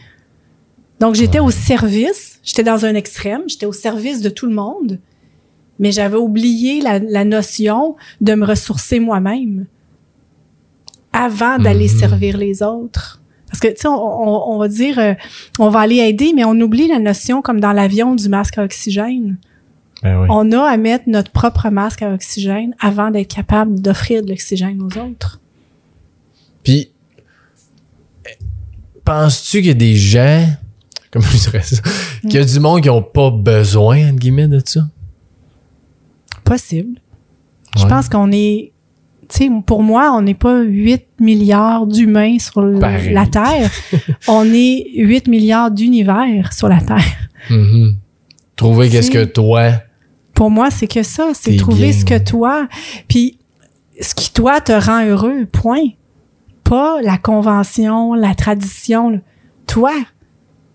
Donc 1.00 1.16
j'étais 1.16 1.40
au 1.40 1.50
service, 1.50 2.40
j'étais 2.44 2.62
dans 2.64 2.86
un 2.86 2.94
extrême, 2.94 3.42
j'étais 3.48 3.66
au 3.66 3.72
service 3.74 4.22
de 4.22 4.30
tout 4.30 4.46
le 4.46 4.54
monde, 4.54 5.00
mais 5.80 5.92
j'avais 5.92 6.18
oublié 6.18 6.82
la, 6.82 7.00
la 7.00 7.24
notion 7.26 7.96
de 8.22 8.34
me 8.36 8.46
ressourcer 8.46 9.00
moi-même 9.00 9.66
avant 11.14 11.58
d'aller 11.58 11.88
Mhm. 11.90 12.00
servir 12.00 12.38
les 12.38 12.62
autres. 12.62 13.19
Parce 13.60 13.74
que, 13.74 13.76
tu 13.76 13.82
sais, 13.82 13.88
on, 13.88 13.94
on- 13.94 14.56
on 14.56 14.58
va 14.58 14.68
dire, 14.68 14.98
euh, 15.00 15.14
on 15.60 15.70
va 15.70 15.80
aller 15.82 15.98
aider, 15.98 16.32
mais 16.36 16.44
on 16.46 16.52
oublie 16.62 16.88
la 16.88 17.00
notion, 17.00 17.42
comme 17.42 17.60
dans 17.60 17.72
l'avion, 17.74 18.16
du 18.16 18.30
masque 18.30 18.58
à 18.58 18.64
oxygène. 18.64 19.38
Ben 20.02 20.22
oui. 20.22 20.28
On 20.30 20.52
a 20.54 20.62
à 20.64 20.78
mettre 20.78 21.06
notre 21.08 21.32
propre 21.32 21.70
masque 21.70 22.02
à 22.04 22.14
oxygène 22.14 22.74
avant 22.80 23.12
d'être 23.12 23.34
capable 23.34 23.82
d'offrir 23.82 24.24
de 24.24 24.30
l'oxygène 24.30 24.82
aux 24.82 24.98
autres. 24.98 25.42
Puis, 26.64 26.92
penses-tu 29.04 29.58
qu'il 29.58 29.68
y 29.68 29.72
a 29.72 29.74
des 29.74 29.96
gens, 29.96 30.46
comment 31.12 31.26
je 31.26 31.38
dirais 31.38 31.62
ça, 31.64 31.78
qu'il 32.22 32.34
y 32.34 32.38
a 32.38 32.46
du 32.46 32.60
monde 32.60 32.82
qui 32.82 32.90
ont 32.90 33.02
pas 33.04 33.32
besoin, 33.32 34.08
entre 34.10 34.20
guillemets, 34.20 34.48
de 34.48 34.62
ça? 34.64 34.82
Possible. 36.44 37.00
Je 37.78 37.84
Ouais. 37.84 37.90
pense 37.90 38.10
qu'on 38.10 38.32
est, 38.32 38.72
sais, 39.38 39.50
pour 39.66 39.84
moi, 39.84 40.12
on 40.14 40.22
n'est 40.22 40.34
pas 40.34 40.62
8 40.62 41.06
milliards 41.20 41.86
d'humains 41.88 42.38
sur 42.40 42.80
Pareil. 42.80 43.14
la 43.14 43.26
Terre. 43.28 43.70
on 44.28 44.46
est 44.54 44.86
8 44.96 45.28
milliards 45.28 45.72
d'univers 45.72 46.52
sur 46.54 46.68
la 46.70 46.80
Terre. 46.82 47.30
Mhm. 47.50 47.96
Trouver 48.56 48.90
qu'est-ce 48.90 49.12
que 49.12 49.24
toi. 49.26 49.72
Pour 50.34 50.50
moi, 50.52 50.70
c'est 50.72 50.88
que 50.88 51.04
ça, 51.04 51.32
c'est 51.34 51.56
trouver 51.56 51.92
bien, 51.92 52.00
ce 52.00 52.06
que 52.06 52.18
toi, 52.18 52.68
puis 53.08 53.38
ce 54.00 54.16
qui 54.16 54.32
toi 54.34 54.62
te 54.62 54.72
rend 54.72 55.04
heureux, 55.06 55.46
point. 55.46 55.84
Pas 56.64 57.02
la 57.02 57.18
convention, 57.18 58.14
la 58.14 58.36
tradition. 58.36 59.10
là. 59.10 59.18
Toi, 59.68 59.92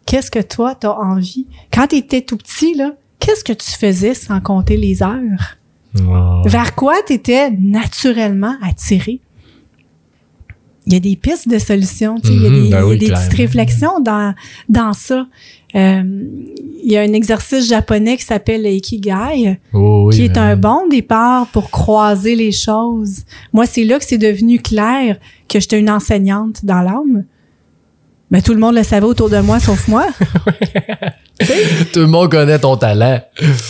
qu'est-ce 0.06 0.30
que 0.30 0.40
toi 0.40 0.74
t'as 0.74 0.92
envie? 0.94 1.46
Quand 1.72 1.86
tu 1.86 1.96
étais 1.96 2.20
tout 2.22 2.36
petit, 2.36 2.74
là, 2.74 2.92
qu'est-ce 3.20 3.44
que 3.44 3.52
tu 3.52 3.70
faisais 3.70 4.14
sans 4.14 4.40
compter 4.40 4.76
les 4.76 5.02
heures? 5.02 5.56
Vers 6.46 6.74
quoi 6.74 6.94
tu 7.06 7.12
étais 7.14 7.50
naturellement 7.50 8.54
attiré? 8.62 9.20
Il 10.86 10.92
y 10.92 10.96
a 10.96 11.00
des 11.00 11.16
pistes 11.16 11.48
de 11.48 11.58
solutions, 11.58 12.20
tu 12.20 12.28
sais, 12.28 12.34
il 12.34 12.42
y 12.42 12.46
a 12.46 12.50
Mhm, 12.50 12.62
des, 12.64 12.70
ben 12.70 12.84
oui, 12.84 12.98
des 12.98 13.08
petites 13.08 13.32
réflexions 13.32 14.00
dans, 14.00 14.34
dans 14.68 14.92
ça. 14.92 15.26
Euh, 15.74 16.02
il 16.84 16.92
y 16.92 16.96
a 16.98 17.00
un 17.00 17.12
exercice 17.14 17.66
japonais 17.68 18.16
qui 18.18 18.24
s'appelle 18.24 18.62
le 18.62 18.68
Ikigai, 18.70 19.58
Oh 19.72 20.04
oui, 20.08 20.14
qui 20.14 20.24
est 20.26 20.28
ben 20.28 20.42
un 20.42 20.56
bon 20.56 20.86
départ 20.88 21.46
pour 21.48 21.70
croiser 21.70 22.36
les 22.36 22.52
choses. 22.52 23.22
Moi, 23.54 23.64
c'est 23.66 23.84
là 23.84 23.98
que 23.98 24.04
c'est 24.04 24.18
devenu 24.18 24.58
clair 24.60 25.16
que 25.48 25.58
j'étais 25.58 25.80
une 25.80 25.88
enseignante 25.90 26.64
dans 26.66 26.82
l'âme. 26.82 27.24
Mais 28.30 28.42
tout 28.42 28.52
le 28.52 28.60
monde 28.60 28.74
le 28.74 28.82
savait 28.82 29.06
autour 29.06 29.30
de 29.30 29.38
moi, 29.40 29.60
sauf 29.60 29.88
moi. 29.88 30.06
Tout 31.92 32.00
le 32.00 32.06
monde 32.06 32.30
connaît 32.30 32.58
ton 32.58 32.76
talent. 32.76 33.20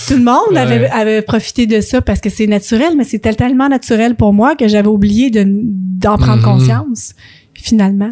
Tout 0.07 0.15
le 0.17 0.23
monde 0.25 0.39
Ouais. 0.53 0.59
avait, 0.59 0.89
avait 0.91 1.23
profité 1.23 1.67
de 1.67 1.81
ça 1.81 2.03
parce 2.03 2.21
que 2.21 2.29
c'est 2.29 2.47
naturel, 2.47 2.95
mais 2.97 3.05
c'était 3.05 3.33
tellement 3.33 3.69
naturel 3.69 4.15
pour 4.17 4.33
moi 4.33 4.55
que 4.55 4.69
j'avais 4.69 4.89
oublié 4.89 5.31
de, 5.31 5.47
d'en 5.47 6.19
prendre 6.19 6.39
Mhm. 6.39 6.45
conscience, 6.45 7.13
finalement. 7.55 8.11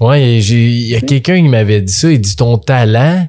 J'ai- 0.00 0.40
il 0.68 0.86
y 0.88 0.96
a 0.96 1.00
quelqu'un 1.00 1.36
qui 1.42 1.48
m'avait 1.48 1.80
dit 1.80 1.92
ça. 1.92 2.10
Il 2.10 2.20
dit 2.20 2.34
ton 2.34 2.58
talent. 2.58 3.28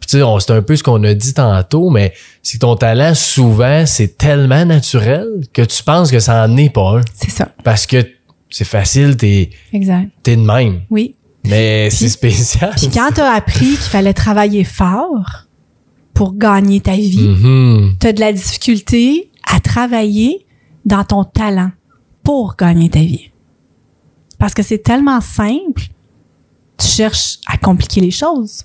Puis 0.00 0.08
tu 0.08 0.18
sais, 0.18 0.24
c'est 0.40 0.52
un 0.52 0.62
peu 0.62 0.74
ce 0.74 0.82
qu'on 0.82 1.04
a 1.04 1.12
dit 1.14 1.34
tantôt, 1.34 1.90
mais 1.90 2.12
c'est 2.42 2.54
que 2.56 2.62
ton 2.62 2.74
talent, 2.76 3.14
souvent, 3.14 3.84
c'est 3.86 4.16
tellement 4.16 4.64
naturel 4.64 5.26
que 5.52 5.62
tu 5.62 5.82
penses 5.82 6.10
que 6.10 6.18
ça 6.18 6.44
en 6.46 6.56
est 6.56 6.70
pas 6.70 6.98
un. 6.98 7.00
C'est 7.14 7.30
ça. 7.30 7.48
Parce 7.62 7.86
que 7.86 7.98
c'est 8.50 8.64
facile, 8.64 9.16
t'es, 9.16 9.50
Exact. 9.72 10.08
t'es 10.22 10.36
de 10.36 10.40
même. 10.42 10.80
Oui. 10.90 11.14
Mais 11.44 11.90
c'est 11.90 12.08
spécial. 12.08 12.72
Puis 12.76 12.88
quand 12.88 13.10
t'as 13.14 13.32
appris 13.34 13.66
qu'il 13.70 13.76
fallait 13.78 14.14
travailler 14.14 14.64
fort 14.64 15.46
pour 16.14 16.34
gagner 16.36 16.80
ta 16.80 16.94
vie, 16.94 17.28
Mhm. 17.28 17.96
tu 18.00 18.06
as 18.06 18.12
de 18.12 18.20
la 18.20 18.32
difficulté 18.32 19.30
à 19.44 19.58
travailler 19.60 20.46
dans 20.84 21.04
ton 21.04 21.24
talent 21.24 21.72
pour 22.22 22.56
gagner 22.56 22.88
ta 22.90 23.00
vie. 23.00 23.30
Parce 24.38 24.54
que 24.54 24.62
c'est 24.62 24.78
tellement 24.82 25.20
simple, 25.20 25.82
tu 26.78 26.86
cherches 26.86 27.38
à 27.46 27.56
compliquer 27.58 28.00
les 28.00 28.10
choses. 28.10 28.64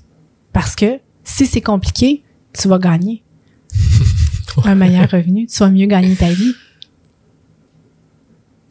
Parce 0.54 0.76
que 0.76 1.00
si 1.24 1.46
c'est 1.46 1.62
compliqué, 1.62 2.24
tu 2.54 2.68
vas 2.68 2.80
gagner 2.80 3.24
un 4.64 4.76
meilleur 4.76 5.10
revenu, 5.10 5.46
tu 5.48 5.58
vas 5.60 5.70
mieux 5.70 5.86
gagner 5.88 6.16
ta 6.16 6.30
vie. 6.32 6.54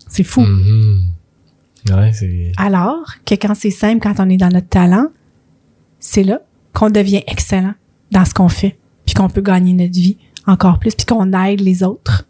C'est 0.08 0.24
fou. 0.24 0.40
Mhm. 0.42 1.02
Ouais. 1.90 2.12
Alors 2.56 3.14
que 3.24 3.34
quand 3.34 3.54
c'est 3.54 3.70
simple, 3.70 4.00
quand 4.00 4.14
on 4.18 4.28
est 4.28 4.36
dans 4.36 4.48
notre 4.48 4.68
talent, 4.68 5.06
c'est 6.00 6.24
là 6.24 6.40
qu'on 6.72 6.90
devient 6.90 7.22
excellent 7.26 7.74
dans 8.10 8.24
ce 8.24 8.34
qu'on 8.34 8.48
fait, 8.48 8.76
puis 9.04 9.14
qu'on 9.14 9.28
peut 9.28 9.40
gagner 9.42 9.72
notre 9.72 9.94
vie 9.94 10.16
encore 10.46 10.78
plus, 10.78 10.94
puis 10.94 11.06
qu'on 11.06 11.32
aide 11.32 11.60
les 11.60 11.82
autres. 11.82 12.26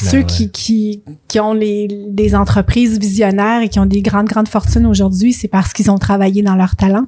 Ben 0.00 0.10
Ceux 0.10 0.18
ouais. 0.18 0.24
qui, 0.26 0.50
qui, 0.50 1.02
qui 1.26 1.40
ont 1.40 1.52
les, 1.52 1.88
des 2.08 2.34
entreprises 2.34 2.98
visionnaires 3.00 3.62
et 3.62 3.68
qui 3.68 3.78
ont 3.80 3.86
des 3.86 4.00
grandes, 4.02 4.26
grandes 4.26 4.46
fortunes 4.48 4.86
aujourd'hui, 4.86 5.32
c'est 5.32 5.48
parce 5.48 5.72
qu'ils 5.72 5.90
ont 5.90 5.98
travaillé 5.98 6.42
dans 6.42 6.54
leur 6.54 6.76
talent. 6.76 7.06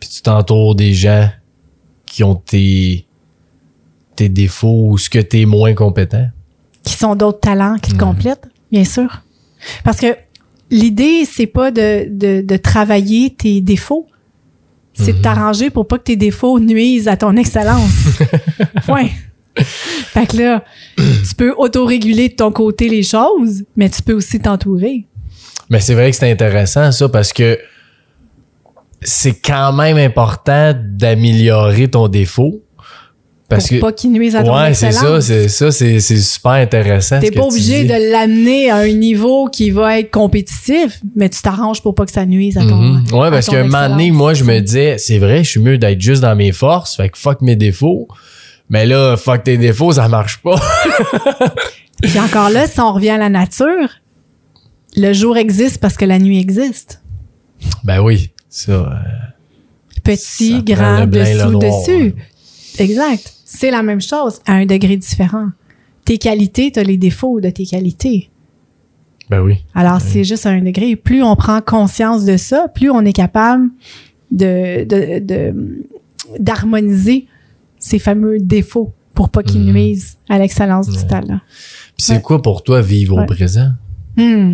Puis 0.00 0.08
tu 0.08 0.22
t'entoures 0.22 0.74
des 0.76 0.94
gens 0.94 1.28
qui 2.06 2.22
ont 2.22 2.36
tes, 2.36 3.06
tes 4.14 4.28
défauts 4.28 4.90
ou 4.90 4.98
ce 4.98 5.10
que 5.10 5.18
t'es 5.18 5.44
moins 5.46 5.74
compétent. 5.74 6.28
qui 6.84 6.92
sont 6.94 7.16
d'autres 7.16 7.40
talents 7.40 7.76
qui 7.82 7.90
te 7.90 7.96
Mhm. 7.96 8.00
complètent, 8.00 8.48
bien 8.70 8.84
sûr. 8.84 9.22
Parce 9.84 9.98
que 9.98 10.16
l'idée, 10.70 11.24
c'est 11.24 11.46
pas 11.46 11.70
de, 11.70 12.06
de, 12.10 12.40
de 12.42 12.56
travailler 12.56 13.34
tes 13.34 13.60
défauts, 13.60 14.06
c'est 14.94 15.12
de 15.12 15.16
Mhm. 15.18 15.22
t'arranger 15.22 15.70
pour 15.70 15.86
pas 15.86 15.98
que 15.98 16.04
tes 16.04 16.16
défauts 16.16 16.58
nuisent 16.58 17.08
à 17.08 17.16
ton 17.16 17.36
excellence. 17.36 17.92
Point. 18.86 19.08
Fait 19.58 20.26
que 20.26 20.36
là, 20.36 20.64
tu 20.96 21.34
peux 21.36 21.54
autoréguler 21.56 22.28
de 22.28 22.34
ton 22.34 22.52
côté 22.52 22.88
les 22.88 23.02
choses, 23.02 23.64
mais 23.76 23.88
tu 23.88 24.02
peux 24.02 24.12
aussi 24.12 24.38
t'entourer. 24.40 25.06
Mais 25.70 25.80
c'est 25.80 25.94
vrai 25.94 26.10
que 26.10 26.16
c'est 26.16 26.30
intéressant 26.30 26.92
ça 26.92 27.08
parce 27.08 27.32
que 27.32 27.58
c'est 29.02 29.34
quand 29.40 29.72
même 29.72 29.96
important 29.98 30.74
d'améliorer 30.78 31.88
ton 31.88 32.08
défaut. 32.08 32.62
Parce 33.48 33.68
pour 33.68 33.76
que 33.76 33.80
pas 33.80 33.92
qu'ils 33.92 34.10
nuisent 34.10 34.34
à 34.34 34.42
ton 34.42 34.56
ouais, 34.56 34.74
c'est 34.74 34.90
ça, 34.90 35.20
c'est 35.20 35.48
ça, 35.48 35.70
c'est 35.70 36.00
super 36.00 36.52
intéressant. 36.52 37.20
T'es 37.20 37.30
pas 37.30 37.42
obligé 37.44 37.84
de 37.84 38.10
l'amener 38.12 38.70
à 38.70 38.76
un 38.78 38.88
niveau 38.92 39.46
qui 39.46 39.70
va 39.70 40.00
être 40.00 40.10
compétitif, 40.10 41.00
mais 41.14 41.28
tu 41.28 41.40
t'arranges 41.42 41.80
pour 41.80 41.94
pas 41.94 42.04
que 42.06 42.10
ça 42.12 42.26
nuise 42.26 42.58
à 42.58 42.62
ton. 42.62 42.74
Mhm. 42.76 43.04
Ouais, 43.12 43.28
à 43.28 43.30
parce 43.30 43.46
qu'à 43.48 43.60
un 43.60 43.64
moment 43.64 43.88
donné, 43.88 44.10
moi, 44.10 44.34
je 44.34 44.42
me 44.42 44.58
disais, 44.60 44.98
c'est 44.98 45.18
vrai, 45.18 45.44
je 45.44 45.50
suis 45.50 45.60
mieux 45.60 45.78
d'être 45.78 46.00
juste 46.00 46.22
dans 46.22 46.34
mes 46.34 46.50
forces, 46.50 46.96
fait 46.96 47.08
que 47.08 47.16
fuck 47.18 47.40
mes 47.40 47.54
défauts. 47.56 48.08
Mais 48.68 48.84
là, 48.84 49.16
fuck 49.16 49.44
tes 49.44 49.58
défauts, 49.58 49.92
ça 49.92 50.08
marche 50.08 50.38
pas. 50.38 50.60
Puis 52.02 52.18
encore 52.18 52.50
là, 52.50 52.66
si 52.66 52.80
on 52.80 52.92
revient 52.92 53.10
à 53.10 53.18
la 53.18 53.28
nature, 53.28 53.88
le 54.96 55.12
jour 55.12 55.36
existe 55.36 55.78
parce 55.78 55.96
que 55.96 56.04
la 56.04 56.18
nuit 56.18 56.40
existe. 56.40 57.00
ben 57.84 58.00
oui, 58.00 58.30
ça. 58.48 58.72
euh, 58.72 58.88
Petit, 60.02 60.50
Ça 60.66 60.74
grand, 60.74 61.06
dessous, 61.06 61.50
noir, 61.50 61.58
dessus. 61.80 61.92
ouais. 61.92 62.14
Exact. 62.78 63.32
C'est 63.58 63.70
la 63.70 63.82
même 63.82 64.00
chose 64.02 64.40
à 64.46 64.52
un 64.52 64.66
degré 64.66 64.96
différent. 64.96 65.48
Tes 66.04 66.18
qualités, 66.18 66.70
tu 66.70 66.78
as 66.78 66.82
les 66.84 66.96
défauts 66.98 67.40
de 67.40 67.48
tes 67.50 67.64
qualités. 67.64 68.30
Ben 69.30 69.40
oui. 69.40 69.64
Alors, 69.74 70.00
c'est 70.00 70.24
juste 70.24 70.46
à 70.46 70.50
un 70.50 70.60
degré. 70.62 70.94
Plus 70.94 71.22
on 71.22 71.34
prend 71.36 71.60
conscience 71.60 72.24
de 72.24 72.36
ça, 72.36 72.68
plus 72.68 72.90
on 72.90 73.00
est 73.04 73.12
capable 73.14 73.68
de, 74.30 74.84
de, 74.84 75.18
de- 75.20 75.82
d'harmoniser 76.38 77.26
ces 77.78 77.98
fameux 77.98 78.38
défauts 78.38 78.92
pour 79.14 79.30
pas 79.30 79.42
qu'ils 79.42 79.62
Mhm. 79.62 79.72
nuisent 79.72 80.16
à 80.28 80.38
l'excellence 80.38 80.88
du 80.88 80.98
Ouais. 80.98 81.06
talent. 81.06 81.40
Puis 81.96 82.04
c'est 82.06 82.14
Ouais. 82.16 82.20
quoi 82.22 82.42
pour 82.42 82.62
toi 82.62 82.82
vivre 82.82 83.16
Ouais. 83.16 83.22
au 83.22 83.26
présent? 83.26 83.70
Hmm. 84.16 84.52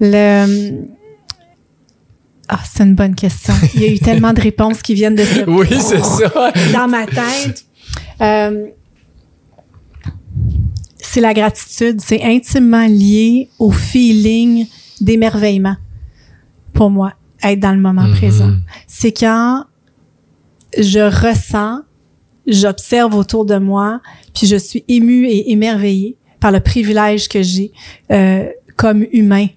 Le. 0.00 0.72
Ah, 2.48 2.58
c'est 2.64 2.82
une 2.82 2.96
bonne 2.96 3.14
question. 3.14 3.54
Il 3.74 3.82
y 3.82 3.84
a 3.84 3.92
eu 3.92 3.98
tellement 4.00 4.32
de 4.32 4.40
réponses 4.40 4.82
qui 4.82 4.94
viennent 4.94 5.14
de 5.14 5.22
se 5.22 5.40
Oui, 5.48 5.68
c'est 5.70 6.02
ça. 6.04 6.52
dans 6.74 6.88
ma 6.88 7.06
tête. 7.06 7.64
Euh, 8.20 8.66
c'est 10.98 11.20
la 11.20 11.34
gratitude. 11.34 12.00
C'est 12.00 12.22
intimement 12.22 12.86
lié 12.86 13.48
au 13.58 13.70
feeling 13.70 14.66
d'émerveillement 15.00 15.76
pour 16.72 16.90
moi, 16.90 17.14
être 17.42 17.58
dans 17.60 17.72
le 17.72 17.80
moment 17.80 18.06
Mhm. 18.06 18.14
présent. 18.16 18.52
C'est 18.86 19.12
quand 19.12 19.64
je 20.78 21.00
ressens, 21.00 21.80
j'observe 22.46 23.14
autour 23.14 23.44
de 23.44 23.56
moi, 23.56 24.00
puis 24.34 24.46
je 24.46 24.56
suis 24.56 24.84
émue 24.88 25.26
et 25.26 25.50
émerveillée 25.50 26.16
par 26.38 26.52
le 26.52 26.60
privilège 26.60 27.28
que 27.28 27.42
j'ai 27.42 27.72
euh, 28.10 28.46
comme 28.76 29.04
humain 29.12 29.48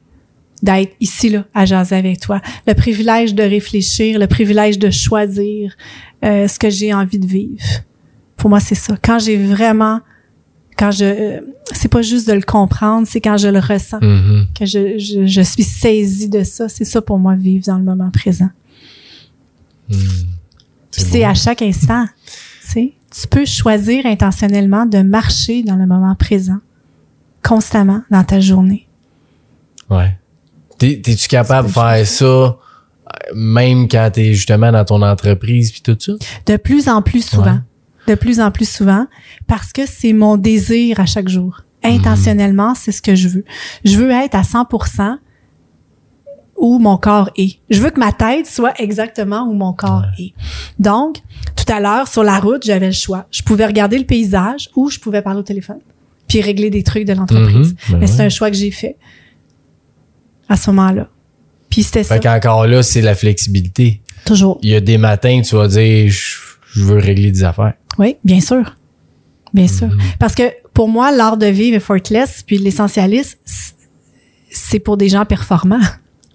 d'être 0.64 0.94
ici 1.00 1.30
là 1.30 1.46
à 1.54 1.66
jaser 1.66 1.96
avec 1.96 2.20
toi, 2.20 2.42
le 2.66 2.74
privilège 2.74 3.36
de 3.36 3.44
réfléchir, 3.44 4.18
le 4.18 4.28
privilège 4.28 4.80
de 4.80 4.90
choisir 4.90 5.76
euh, 6.26 6.48
ce 6.48 6.58
que 6.58 6.70
j'ai 6.70 6.94
envie 6.94 7.20
de 7.20 7.28
vivre. 7.28 7.64
Pour 8.44 8.50
moi, 8.50 8.60
c'est 8.60 8.76
ça. 8.76 8.98
Quand 9.02 9.20
j'ai 9.20 9.38
vraiment, 9.38 10.02
quand 10.78 10.92
je, 10.92 11.06
euh, 11.06 11.40
c'est 11.72 11.88
pas 11.88 12.02
juste 12.02 12.28
de 12.28 12.34
le 12.34 12.42
comprendre, 12.42 13.08
c'est 13.10 13.22
quand 13.22 13.38
je 13.38 13.48
le 13.48 13.60
ressens, 13.60 14.00
Mhm. 14.02 14.48
que 14.54 14.66
je, 14.66 14.98
je, 14.98 15.26
je 15.26 15.42
suis 15.42 15.64
saisie 15.64 16.28
de 16.28 16.44
ça. 16.44 16.68
C'est 16.68 16.84
ça 16.84 17.02
pour 17.02 17.20
moi, 17.20 17.36
vivre 17.36 17.64
dans 17.66 17.78
le 17.78 17.86
moment 17.86 18.12
présent. 18.12 18.50
Puis 19.90 19.98
C'est 20.92 21.24
à 21.24 21.34
chaque 21.34 21.62
instant. 21.62 22.06
Tu 22.26 22.68
sais, 22.70 22.94
tu 23.10 23.28
peux 23.30 23.46
choisir 23.46 24.06
intentionnellement 24.06 24.86
de 24.86 24.98
marcher 25.04 25.64
dans 25.64 25.78
le 25.78 25.88
moment 25.88 26.16
présent, 26.16 26.60
constamment 27.44 28.02
dans 28.12 28.26
ta 28.26 28.42
journée. 28.42 28.88
Ouais. 29.90 30.18
T'es- 30.78 31.00
T'es-tu 31.02 31.30
capable 31.30 31.70
de 31.70 31.74
faire 31.74 32.06
ça 32.06 32.26
euh, 32.26 32.58
même 33.36 33.88
quand 33.88 34.10
t'es 34.12 34.34
justement 34.34 34.72
dans 34.74 34.84
ton 34.84 35.02
entreprise 35.02 35.72
puis 35.72 35.82
tout 35.82 35.96
ça? 35.98 36.12
De 36.46 36.58
plus 36.58 36.90
en 36.90 37.02
plus 37.02 37.26
souvent. 37.26 37.46
Ouais. 37.54 37.60
De 38.08 38.16
plus 38.16 38.40
en 38.40 38.52
plus 38.52 38.70
souvent, 38.70 39.08
parce 39.48 39.72
que 39.72 39.86
c'est 39.86 40.14
mon 40.14 40.38
désir 40.38 41.00
à 41.00 41.06
chaque 41.06 41.30
jour. 41.30 41.62
Intentionnellement, 41.84 42.76
c'est 42.76 42.92
ce 42.92 43.02
que 43.02 43.16
je 43.16 43.28
veux. 43.28 43.46
Je 43.86 43.98
veux 43.98 44.12
être 44.12 44.36
à 44.36 44.42
100% 44.42 45.18
où 46.58 46.80
mon 46.80 46.98
corps 46.98 47.30
est. 47.36 47.60
Je 47.70 47.82
veux 47.82 47.90
que 47.90 48.00
ma 48.00 48.12
tête 48.12 48.48
soit 48.48 48.74
exactement 48.80 49.44
où 49.44 49.54
mon 49.54 49.74
corps 49.74 50.06
est. 50.20 50.34
Donc, 50.80 51.18
tout 51.56 51.66
à 51.72 51.80
l'heure, 51.80 52.08
sur 52.08 52.24
la 52.24 52.40
route, 52.40 52.64
j'avais 52.66 52.88
le 52.88 52.94
choix. 52.94 53.26
Je 53.32 53.42
pouvais 53.42 53.66
regarder 53.66 53.98
le 53.98 54.06
paysage 54.06 54.70
ou 54.76 54.90
je 54.90 55.00
pouvais 55.00 55.22
parler 55.22 55.40
au 55.40 55.44
téléphone 55.44 55.80
puis 56.28 56.42
régler 56.42 56.70
des 56.70 56.84
trucs 56.84 57.06
de 57.06 57.14
l'entreprise. 57.14 57.74
Mhm. 57.74 57.78
Ben 57.92 57.98
Mais 58.00 58.08
c'est 58.08 58.20
ouais. 58.20 58.26
un 58.26 58.30
choix 58.30 58.50
que 58.50 58.56
j'ai 58.58 58.72
fait 58.72 58.96
à 60.48 60.56
ce 60.56 60.70
moment-là. 60.72 61.10
Puis 61.70 61.84
c'était 61.84 62.04
ça, 62.04 62.16
Fait 62.16 62.22
qu'encore 62.24 62.66
là, 62.68 62.82
c'est 62.84 63.02
la 63.02 63.16
flexibilité. 63.16 64.02
toujours. 64.26 64.58
Il 64.62 64.70
y 64.70 64.76
a 64.76 64.80
des 64.80 64.98
matins, 64.98 65.42
tu 65.44 65.56
vas 65.56 65.68
dire, 65.68 66.10
je, 66.10 66.38
je 66.74 66.84
veux 66.84 66.98
régler 66.98 67.32
des 67.32 67.44
affaires. 67.44 67.74
Oui, 67.98 68.18
bien 68.24 68.42
sûr. 68.42 68.76
Bien 69.54 69.68
sûr. 69.68 69.88
Mhm. 69.88 70.00
Parce 70.20 70.34
que 70.36 70.44
pour 70.74 70.88
moi, 70.90 71.12
l'art 71.12 71.38
de 71.38 71.46
vivre 71.46 71.78
effortless, 71.78 72.44
puis 72.46 72.58
l'essentialisme, 72.58 73.38
c- 73.46 73.74
c'est 74.50 74.80
pour 74.80 74.98
des 74.98 75.10
gens 75.10 75.26
performants 75.26 75.80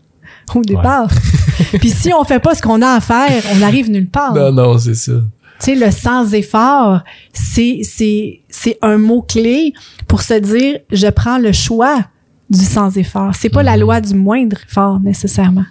au 0.54 0.62
départ. 0.62 1.08
puis 1.80 1.90
si 1.90 2.12
on 2.12 2.24
fait 2.24 2.38
pas 2.38 2.54
ce 2.54 2.62
qu'on 2.62 2.80
a 2.82 2.88
à 2.90 3.00
faire, 3.00 3.42
on 3.52 3.56
n'arrive 3.56 3.90
nulle 3.90 4.08
part. 4.08 4.34
Non, 4.34 4.52
non, 4.52 4.78
c'est 4.78 4.94
ça. 4.94 5.12
Tu 5.60 5.64
sais, 5.64 5.74
le 5.74 5.90
sans 5.90 6.32
effort, 6.34 7.00
c'est 7.32 7.80
c'est 7.82 8.40
c'est 8.48 8.78
un 8.80 8.96
mot 8.98 9.22
clé 9.22 9.72
pour 10.06 10.22
se 10.22 10.34
dire 10.34 10.78
je 10.92 11.08
prends 11.08 11.38
le 11.38 11.50
choix 11.50 12.04
du 12.50 12.64
sans 12.64 12.96
effort. 12.96 13.34
C'est 13.34 13.50
pas 13.50 13.62
la 13.62 13.74
Mhm. 13.74 13.80
loi 13.80 14.00
du 14.00 14.14
moindre 14.14 14.56
effort 14.68 15.00
nécessairement. 15.00 15.64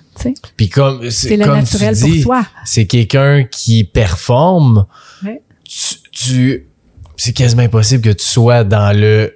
Puis 0.55 0.69
comme 0.69 1.09
c'est 1.09 1.37
le 1.37 1.45
comme 1.45 1.55
naturel 1.57 1.95
tu 1.95 2.01
pour 2.01 2.09
dis, 2.11 2.21
toi. 2.23 2.45
c'est 2.65 2.85
quelqu'un 2.85 3.43
qui 3.43 3.83
performe. 3.83 4.85
Ouais. 5.23 5.41
Tu, 5.63 5.95
tu- 6.11 6.63
c'est 7.15 7.33
quasiment 7.33 7.63
impossible 7.63 8.01
que 8.03 8.09
tu 8.13 8.25
sois 8.25 8.63
dans 8.63 8.95
le 8.95 9.33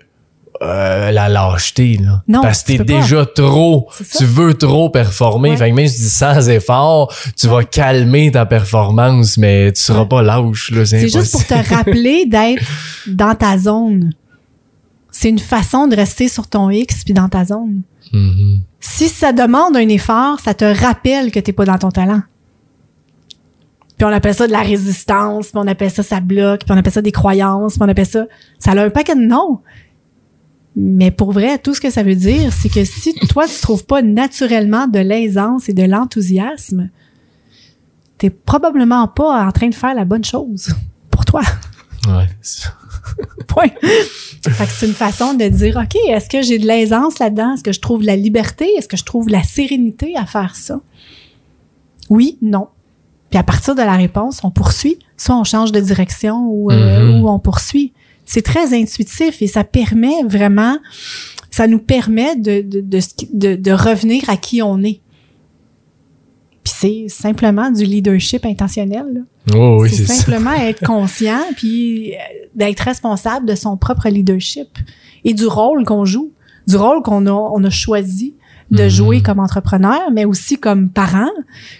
euh, 0.64 1.10
la 1.10 1.28
lâcheté 1.28 1.98
là. 1.98 2.22
Non, 2.28 2.44
parce 2.44 2.62
que 2.62 2.74
tu 2.74 2.78
t'es 2.78 2.84
pas. 2.94 3.02
déjà 3.02 3.26
trop, 3.26 3.90
tu 4.16 4.26
veux 4.26 4.54
trop 4.54 4.92
performer. 4.92 5.52
Ouais. 5.52 5.58
Fait 5.58 5.72
que 5.72 5.76
même 5.76 5.88
si 5.88 5.96
tu 5.96 6.02
dis 6.04 6.10
sans 6.10 6.48
effort, 6.50 7.12
tu 7.36 7.48
vas 7.48 7.64
calmer 7.64 8.30
ta 8.32 8.46
performance, 8.46 9.38
mais 9.40 9.72
tu 9.72 9.82
seras 9.82 10.06
pas 10.06 10.22
lâche 10.22 10.70
là. 10.70 10.86
C'est 10.86 11.10
juste 11.10 11.32
pour 11.32 11.44
te 11.48 11.56
rappeler 11.74 12.26
d'être 12.28 12.62
dans 13.08 13.34
ta 13.34 13.58
zone. 13.58 14.12
C'est 15.12 15.30
une 15.30 15.40
façon 15.40 15.88
de 15.88 15.96
rester 15.96 16.28
sur 16.28 16.48
ton 16.48 16.70
X 16.70 17.04
puis 17.04 17.14
dans 17.14 17.30
ta 17.30 17.46
zone. 17.46 17.82
Mhm. 18.14 18.62
Si 18.80 19.10
ça 19.10 19.34
demande 19.34 19.76
un 19.76 19.88
effort, 19.90 20.40
ça 20.40 20.54
te 20.54 20.66
rappelle 20.66 21.32
que 21.32 21.40
t'es 21.40 21.54
pas 21.54 21.66
dans 21.66 21.78
ton 21.78 21.90
talent. 21.90 22.22
Puis 23.98 24.06
on 24.06 24.14
appelle 24.14 24.34
ça 24.34 24.48
de 24.48 24.52
la 24.52 24.62
résistance, 24.62 25.50
puis 25.50 25.58
on 25.58 25.68
appelle 25.68 25.92
ça 25.92 26.02
ça 26.02 26.20
bloque, 26.20 26.62
puis 26.62 26.72
on 26.72 26.78
appelle 26.78 26.94
ça 26.94 27.04
des 27.04 27.12
croyances, 27.12 27.74
puis 27.74 27.84
on 27.84 27.90
appelle 27.90 28.08
ça 28.08 28.26
ça 28.58 28.72
a 28.72 28.84
un 28.84 28.90
paquet 28.90 29.16
de 29.16 29.22
noms. 29.22 29.60
Mais 30.76 31.12
pour 31.12 31.34
vrai, 31.34 31.58
tout 31.60 31.74
ce 31.74 31.82
que 31.82 31.90
ça 31.90 32.02
veut 32.02 32.16
dire, 32.16 32.52
c'est 32.54 32.70
que 32.70 32.86
si 32.86 33.14
toi 33.30 33.46
tu 33.46 33.60
trouves 33.62 33.86
pas 33.86 34.02
naturellement 34.02 34.88
de 34.88 35.00
l'aisance 35.00 35.68
et 35.68 35.74
de 35.74 35.84
l'enthousiasme, 35.84 36.90
t'es 38.18 38.30
probablement 38.30 39.08
pas 39.08 39.46
en 39.46 39.52
train 39.52 39.68
de 39.68 39.76
faire 39.76 39.94
la 39.94 40.06
bonne 40.06 40.24
chose 40.24 40.74
pour 41.10 41.26
toi. 41.26 41.42
Ouais. 42.08 42.28
Point. 43.48 43.70
fait 43.82 44.66
que 44.66 44.72
c'est 44.72 44.88
une 44.88 44.94
façon 44.94 45.34
de 45.34 45.48
dire, 45.48 45.78
OK, 45.78 45.96
est-ce 46.10 46.30
que 46.30 46.42
j'ai 46.42 46.58
de 46.60 46.66
l'aisance 46.66 47.20
là-dedans? 47.20 47.54
Est-ce 47.54 47.64
que 47.64 47.72
je 47.72 47.80
trouve 47.80 48.04
la 48.04 48.16
liberté? 48.16 48.66
Est-ce 48.78 48.88
que 48.88 48.98
je 48.98 49.04
trouve 49.04 49.30
la 49.30 49.44
sérénité 49.44 50.16
à 50.18 50.26
faire 50.26 50.56
ça? 50.56 50.80
Oui, 52.10 52.38
non. 52.42 52.68
Puis 53.30 53.40
à 53.40 53.44
partir 53.44 53.76
de 53.76 53.82
la 53.82 53.96
réponse, 53.96 54.42
on 54.44 54.52
poursuit. 54.52 54.98
Soit 55.18 55.38
on 55.38 55.44
change 55.44 55.72
de 55.72 55.80
direction 55.80 56.46
ou, 56.48 56.72
euh, 56.72 57.14
Mhm. 57.18 57.24
ou 57.24 57.30
on 57.30 57.40
poursuit. 57.40 57.94
C'est 58.26 58.42
très 58.42 58.74
intuitif 58.74 59.42
et 59.42 59.48
ça 59.48 59.64
permet 59.64 60.24
vraiment, 60.26 60.78
ça 61.50 61.68
nous 61.68 61.80
permet 61.80 62.36
de, 62.36 62.62
de, 62.62 62.82
de- 63.34 63.56
de 63.56 63.72
revenir 63.72 64.30
à 64.30 64.38
qui 64.38 64.62
on 64.62 64.82
est. 64.84 65.02
C'est 66.82 67.06
simplement 67.10 67.70
du 67.72 67.84
leadership 67.84 68.46
intentionnel. 68.46 69.06
là 69.14 69.22
Oh, 69.56 69.80
oui, 69.82 69.90
c'est 69.90 70.06
ça. 70.06 70.14
simplement 70.14 70.54
être 70.54 70.84
conscient 70.86 71.42
puis 71.56 72.14
euh, 72.14 72.18
d'être 72.56 72.80
responsable 72.82 73.48
de 73.48 73.56
son 73.56 73.76
propre 73.78 74.08
leadership 74.10 74.70
et 75.24 75.34
du 75.34 75.46
rôle 75.48 75.84
qu'on 75.84 76.06
joue, 76.06 76.32
du 76.68 76.76
rôle 76.78 77.02
qu'on 77.04 77.26
a, 77.28 77.32
on 77.32 77.64
a 77.64 77.70
choisi 77.70 78.36
de 78.72 78.84
Mhm. 78.84 78.90
jouer 78.90 79.22
comme 79.22 79.40
entrepreneur, 79.40 80.00
mais 80.14 80.24
aussi 80.24 80.58
comme 80.58 80.90
parent, 80.90 81.30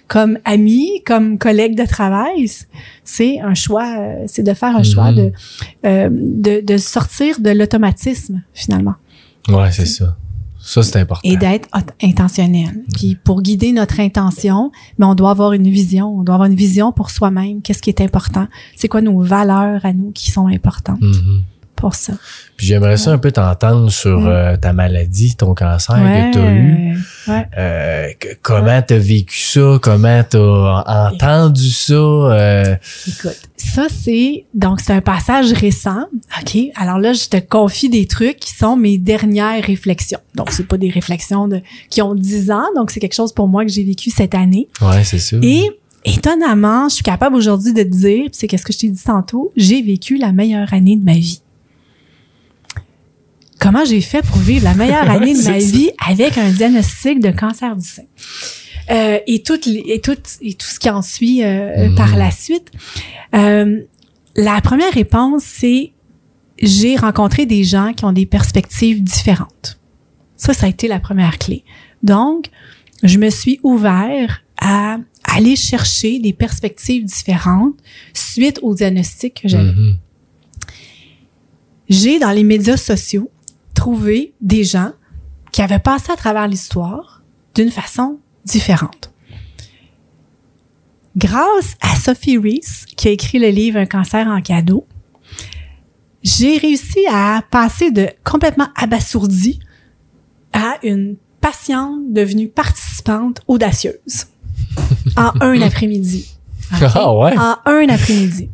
comme 0.10 0.38
ami, 0.44 1.02
comme 1.06 1.38
collègue 1.38 1.78
de 1.78 1.86
travail. 1.88 2.50
C'est 3.06 3.40
un 3.40 3.54
choix, 3.54 3.88
euh, 3.98 4.24
c'est 4.28 4.44
de 4.44 4.54
faire 4.54 4.76
un 4.76 4.84
choix 4.84 5.12
Mhm. 5.12 5.16
de, 5.16 5.32
euh, 5.86 6.10
de, 6.12 6.60
de 6.66 6.78
sortir 6.78 7.40
de 7.40 7.50
l'automatisme 7.52 8.42
finalement 8.54 8.96
Ouais, 9.48 9.72
c'est 9.72 9.86
ça. 9.86 10.18
Ça, 10.64 10.84
c'est 10.84 11.00
important. 11.00 11.28
et 11.28 11.38
d'être 11.38 11.68
intentionnel. 12.04 12.84
Puis 12.94 13.16
pour 13.16 13.42
guider 13.42 13.72
notre 13.72 14.00
intention, 14.00 14.72
mais 14.98 15.06
on 15.06 15.16
doit 15.16 15.32
avoir 15.32 15.54
une 15.54 15.70
vision. 15.70 16.20
On 16.20 16.24
doit 16.24 16.36
avoir 16.36 16.50
une 16.50 16.56
vision 16.56 16.92
pour 16.92 17.10
soi-même. 17.10 17.62
Qu'est-ce 17.62 17.82
qui 17.82 17.90
est 17.90 18.02
important? 18.02 18.48
C'est 18.76 18.88
quoi 18.88 19.02
nos 19.02 19.20
valeurs 19.22 19.86
à 19.86 19.94
nous 19.94 20.12
qui 20.12 20.32
sont 20.32 20.48
importantes 20.48 21.02
Mhm. 21.02 21.44
Puis 22.58 22.68
j'aimerais 22.68 22.98
ça 22.98 23.12
un 23.12 23.18
peu 23.18 23.32
t'entendre 23.32 23.90
sur 23.92 24.20
Mm. 24.22 24.28
euh, 24.28 24.58
ta 24.58 24.72
maladie, 24.74 25.36
ton 25.36 25.54
cancer 25.56 25.96
que 25.96 26.34
tu 26.34 26.40
as 26.40 26.52
eu. 26.54 26.98
Ouais. 27.28 27.48
Euh, 27.58 28.08
que- 28.20 28.28
comment 28.42 28.82
t'as 28.82 28.98
vécu 28.98 29.40
ça? 29.40 29.80
Comment 29.82 30.22
t'as 30.28 30.84
entendu 31.10 31.70
ça? 31.72 31.94
Euh, 31.94 32.76
Écoute, 33.08 33.38
ça 33.58 33.88
c'est 33.90 34.46
donc 34.54 34.80
c'est 34.82 34.94
un 34.94 35.02
passage 35.02 35.52
récent. 35.54 36.06
OK, 36.40 36.58
alors 36.76 37.00
là 37.00 37.14
je 37.14 37.28
te 37.28 37.38
confie 37.38 37.90
des 37.90 38.06
trucs 38.08 38.38
qui 38.38 38.54
sont 38.54 38.76
mes 38.76 38.98
dernières 38.98 39.64
réflexions. 39.64 40.20
Donc 40.36 40.52
c'est 40.52 40.68
pas 40.68 40.78
des 40.78 40.90
réflexions 40.90 41.48
de 41.48 41.62
qui 41.90 42.02
ont 42.02 42.16
10 42.16 42.52
ans, 42.52 42.66
donc 42.76 42.92
c'est 42.92 43.00
quelque 43.00 43.16
chose 43.16 43.34
pour 43.34 43.48
moi 43.48 43.66
que 43.66 43.72
j'ai 43.72 43.84
vécu 43.84 44.10
cette 44.10 44.36
année. 44.36 44.68
ouais, 44.82 45.04
c'est 45.04 45.20
ça. 45.20 45.38
Et 45.42 45.70
étonnamment, 46.06 46.90
je 46.90 46.96
suis 46.96 47.04
capable 47.04 47.36
aujourd'hui 47.36 47.74
de 47.74 47.84
te 47.84 47.88
dire, 47.88 48.30
c'est 48.32 48.48
qu'est-ce 48.48 48.66
que 48.66 48.74
je 48.74 48.80
t'ai 48.80 48.90
dit 48.90 49.04
tantôt, 49.04 49.52
j'ai 49.56 49.82
vécu 49.82 50.18
la 50.18 50.32
meilleure 50.32 50.74
année 50.74 50.98
de 50.98 51.04
ma 51.04 51.14
vie. 51.14 51.42
Comment 53.62 53.86
j'ai 53.86 54.02
fait 54.02 54.24
pour 54.26 54.38
vivre 54.38 54.64
la 54.64 54.74
meilleure 54.74 55.08
année 55.10 55.36
de 55.36 55.44
ma 55.44 55.60
vie 55.60 55.92
avec 56.04 56.36
un 56.40 56.50
diagnostic 56.50 57.20
de 57.20 57.30
cancer 57.30 57.76
du 57.76 57.88
sein? 57.88 58.02
Euh, 58.90 59.20
et, 59.28 59.44
tout, 59.44 59.60
et, 59.68 60.02
tout, 60.02 60.18
et 60.42 60.56
tout 60.56 60.66
ce 60.66 60.80
qui 60.80 60.90
en 60.90 61.04
suit 61.04 61.44
euh, 61.44 61.90
Mhm. 61.90 61.96
par 61.96 62.16
la 62.18 62.32
suite. 62.32 62.72
Euh, 63.36 63.82
la 64.36 64.60
première 64.62 64.92
réponse, 64.92 65.44
c'est 65.46 65.92
j'ai 66.60 66.96
rencontré 66.96 67.46
des 67.46 67.64
gens 67.64 67.94
qui 67.94 68.04
ont 68.04 68.12
des 68.12 68.26
perspectives 68.26 69.04
différentes. 69.04 69.80
Ça, 70.38 70.54
ça 70.54 70.66
a 70.66 70.70
été 70.70 70.88
la 70.88 71.00
première 71.00 71.38
clé. 71.38 71.64
Donc, 72.02 72.48
je 73.04 73.20
me 73.20 73.30
suis 73.30 73.60
ouvert 73.62 74.44
à 74.60 74.98
aller 75.24 75.56
chercher 75.56 76.18
des 76.20 76.34
perspectives 76.34 77.06
différentes 77.06 77.76
suite 78.14 78.60
au 78.64 78.74
diagnostic 78.74 79.42
que 79.44 79.48
j'avais. 79.48 79.72
Mhm. 79.72 79.98
J'ai, 81.90 82.20
dans 82.20 82.32
les 82.32 82.44
médias 82.44 82.78
sociaux, 82.78 83.30
trouvé 83.74 84.34
des 84.42 84.64
gens 84.64 84.92
qui 85.52 85.62
avaient 85.62 85.80
passé 85.80 86.12
à 86.12 86.16
travers 86.16 86.48
l'histoire 86.48 87.22
d'une 87.56 87.72
façon 87.72 88.20
différente. 88.46 89.12
Grâce 91.18 91.76
à 91.82 91.96
Sophie 91.96 92.38
Reese, 92.38 92.86
qui 92.96 93.10
a 93.10 93.12
écrit 93.12 93.40
le 93.40 93.50
livre 93.50 93.78
Un 93.78 93.86
cancer 93.86 94.28
en 94.28 94.42
cadeau, 94.42 94.88
j'ai 96.24 96.58
réussi 96.58 97.00
à 97.12 97.42
passer 97.50 97.92
de 97.92 98.08
complètement 98.24 98.70
abasourdi 98.76 99.60
à 100.54 100.78
une 100.84 101.18
patiente 101.42 102.14
devenue 102.14 102.48
participante 102.48 103.42
audacieuse 103.48 104.28
en 105.18 105.32
un 105.42 105.62
après-midi. 105.62 106.34
OK? 106.74 106.84
Ah 106.96 107.14
ouais? 107.14 107.38
En 107.38 107.58
un 107.66 107.90
après-midi. 107.90 108.50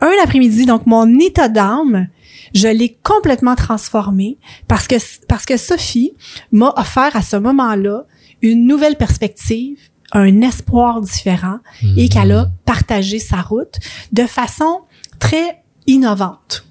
Un 0.00 0.12
après-midi, 0.22 0.66
donc 0.66 0.86
mon 0.86 1.18
état 1.18 1.48
d'âme, 1.48 2.08
je 2.54 2.68
l'ai 2.68 2.96
complètement 3.02 3.56
transformé 3.56 4.38
parce 4.68 4.86
que, 4.86 4.96
parce 5.26 5.44
que 5.44 5.56
Sophie 5.56 6.12
m'a 6.52 6.72
offert 6.76 7.14
à 7.16 7.22
ce 7.22 7.36
moment-là 7.36 8.04
une 8.42 8.66
nouvelle 8.66 8.96
perspective, 8.96 9.78
un 10.12 10.40
espoir 10.42 11.00
différent 11.00 11.58
et 11.96 12.08
qu'elle 12.08 12.32
a 12.32 12.50
partagé 12.64 13.18
sa 13.18 13.40
route 13.40 13.78
de 14.12 14.26
façon 14.26 14.82
très 15.18 15.62
innovante. 15.86 16.64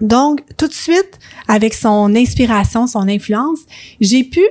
Donc, 0.00 0.42
tout 0.56 0.66
de 0.66 0.72
suite, 0.72 1.18
avec 1.48 1.72
son 1.72 2.14
inspiration, 2.14 2.86
son 2.86 3.08
influence, 3.08 3.60
j'ai 4.00 4.24
pu 4.24 4.42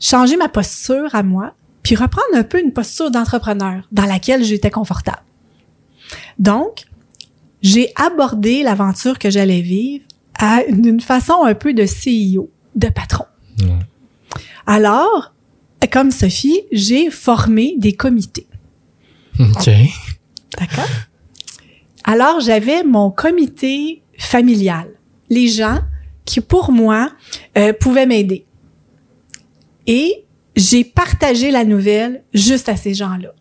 changer 0.00 0.36
ma 0.36 0.48
posture 0.48 1.14
à 1.14 1.22
moi, 1.22 1.54
puis 1.82 1.94
reprendre 1.94 2.28
un 2.34 2.42
peu 2.42 2.60
une 2.60 2.72
posture 2.72 3.10
d'entrepreneur 3.10 3.86
dans 3.92 4.06
laquelle 4.06 4.42
j'étais 4.42 4.70
confortable. 4.70 5.22
Donc, 6.38 6.87
j'ai 7.62 7.92
abordé 7.96 8.62
l'aventure 8.62 9.18
que 9.18 9.30
j'allais 9.30 9.60
vivre 9.60 10.04
d'une 10.70 11.00
façon 11.00 11.42
un 11.44 11.54
peu 11.54 11.74
de 11.74 11.84
CEO, 11.84 12.50
de 12.74 12.88
patron. 12.88 13.24
Alors, 14.66 15.34
comme 15.90 16.10
Sophie, 16.10 16.60
j'ai 16.72 17.10
formé 17.10 17.74
des 17.78 17.94
comités. 17.94 18.46
OK. 19.40 19.70
D'accord? 20.58 20.84
Alors, 22.04 22.40
j'avais 22.40 22.84
mon 22.84 23.10
comité 23.10 24.02
familial. 24.18 24.88
Les 25.30 25.48
gens 25.48 25.80
qui, 26.24 26.40
pour 26.40 26.72
moi, 26.72 27.10
euh, 27.56 27.72
pouvaient 27.72 28.06
m'aider. 28.06 28.44
Et 29.86 30.24
j'ai 30.56 30.84
partagé 30.84 31.50
la 31.50 31.64
nouvelle 31.64 32.24
juste 32.34 32.68
à 32.68 32.76
ces 32.76 32.94
gens-là. 32.94 33.32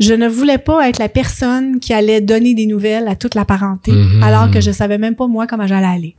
Je 0.00 0.14
ne 0.14 0.26
voulais 0.28 0.58
pas 0.58 0.88
être 0.88 0.98
la 0.98 1.08
personne 1.10 1.78
qui 1.78 1.92
allait 1.92 2.20
donner 2.22 2.54
des 2.54 2.66
nouvelles 2.66 3.06
à 3.06 3.14
toute 3.16 3.34
la 3.34 3.44
parenté, 3.44 3.92
Mhm. 3.92 4.22
alors 4.22 4.50
que 4.50 4.60
je 4.60 4.70
savais 4.70 4.98
même 4.98 5.14
pas 5.14 5.26
moi 5.26 5.46
comment 5.46 5.66
j'allais 5.66 5.86
aller. 5.86 6.16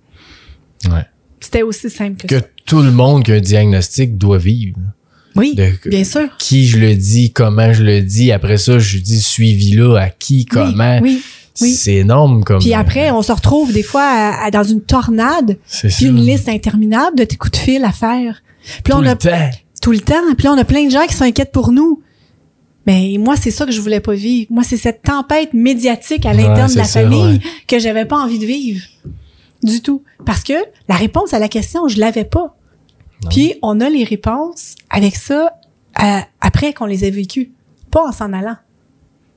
Ouais. 0.90 1.06
C'était 1.40 1.64
aussi 1.64 1.90
simple 1.90 2.18
que, 2.22 2.28
Que 2.28 2.40
ça. 2.40 2.46
tout 2.66 2.82
le 2.82 2.92
monde 2.92 3.24
qui 3.24 3.32
a 3.32 3.36
un 3.36 3.40
diagnostic 3.42 4.18
doit 4.18 4.38
vivre. 4.38 4.78
Oui, 5.36 5.56
De- 5.56 5.90
bien 5.90 6.04
sûr. 6.04 6.28
Qui 6.38 6.68
je 6.68 6.78
le 6.78 6.94
dis, 6.96 7.32
comment 7.32 7.72
je 7.74 7.84
le 7.84 8.02
dis. 8.02 8.32
Après 8.32 8.58
ça, 8.58 8.78
je 8.80 8.98
dis 8.98 9.22
suivi 9.22 9.72
là, 9.74 9.98
à 9.98 10.10
qui, 10.10 10.46
comment. 10.46 11.00
Oui, 11.02 11.10
oui. 11.16 11.24
oui. 11.62 11.72
C'est 11.72 11.96
énorme 11.96 12.44
comme. 12.44 12.60
Puis 12.60 12.74
après, 12.74 13.12
on 13.12 13.22
se 13.22 13.32
retrouve 13.32 13.72
des 13.74 13.82
fois 13.84 14.04
à- 14.04 14.46
à- 14.46 14.52
dans 14.52 14.64
une 14.64 14.82
tornade, 14.82 15.58
puis 15.82 15.90
ça. 15.92 16.06
une 16.06 16.18
liste 16.18 16.50
interminable 16.50 17.18
de 17.18 17.24
tes 17.24 17.38
coups 17.38 17.54
de 17.54 17.58
fil 17.58 17.84
à 17.86 17.92
faire. 17.92 18.44
Puis 18.84 18.92
Tout 18.92 18.98
on 19.00 19.06
a 19.06 19.14
le 19.14 19.18
temps. 19.18 19.50
tout 19.82 19.92
le 19.92 20.00
temps. 20.02 20.22
Puis 20.38 20.46
là, 20.46 20.54
on 20.54 20.58
a 20.58 20.66
plein 20.66 20.86
de 20.86 20.92
gens 20.92 21.06
qui 21.08 21.16
s'inquiètent 21.16 21.52
pour 21.54 21.72
nous. 21.72 22.02
Mais 22.88 23.16
moi, 23.20 23.36
c'est 23.36 23.52
ça 23.52 23.66
que 23.66 23.72
je 23.72 23.80
voulais 23.82 24.00
pas 24.00 24.14
vivre. 24.14 24.48
Moi, 24.50 24.64
c'est 24.64 24.78
cette 24.78 25.04
tempête 25.04 25.54
médiatique 25.54 26.26
à 26.26 26.34
l'interne 26.34 26.68
Ouais, 26.70 26.74
de 26.74 26.78
la 26.78 26.84
ça, 26.86 27.02
famille 27.02 27.34
ouais. 27.36 27.40
que 27.68 27.78
j'avais 27.80 28.06
pas 28.06 28.18
envie 28.18 28.40
de 28.40 28.46
vivre. 28.46 28.82
Du 29.64 29.82
tout. 29.82 30.04
Parce 30.26 30.44
que 30.44 30.54
la 30.90 30.96
réponse 30.96 31.34
à 31.36 31.40
la 31.40 31.48
question, 31.48 31.88
je 31.88 32.00
l'avais 32.00 32.26
pas. 32.26 32.56
Non. 33.24 33.30
Puis, 33.30 33.54
on 33.62 33.80
a 33.82 33.90
les 33.90 34.04
réponses 34.04 34.74
avec 34.90 35.16
ça 35.16 35.54
euh, 36.02 36.20
après 36.42 36.74
qu'on 36.74 36.88
les 36.88 37.06
ait 37.06 37.12
vécues, 37.12 37.52
pas 37.92 38.08
en 38.08 38.12
s'en 38.12 38.34
allant. 38.34 38.56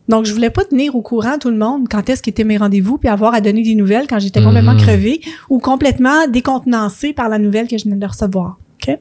Donc, 0.08 0.24
je 0.26 0.32
voulais 0.32 0.50
pas 0.50 0.64
tenir 0.64 0.94
au 0.96 1.02
courant 1.02 1.38
tout 1.38 1.50
le 1.50 1.56
monde 1.58 1.86
quand 1.90 2.08
est-ce 2.08 2.22
qu'étaient 2.22 2.44
mes 2.44 2.56
rendez-vous 2.56 2.96
puis 2.98 3.08
avoir 3.08 3.34
à 3.34 3.40
donner 3.42 3.62
des 3.62 3.74
nouvelles 3.74 4.06
quand 4.06 4.18
j'étais 4.18 4.42
complètement 4.42 4.72
Mhm. 4.74 4.80
crevée 4.80 5.20
ou 5.50 5.58
complètement 5.58 6.26
décontenancée 6.28 7.12
par 7.12 7.28
la 7.28 7.38
nouvelle 7.38 7.68
que 7.68 7.76
je 7.76 7.84
venais 7.84 7.96
de 7.96 8.06
recevoir. 8.06 8.58
OK? 8.86 8.98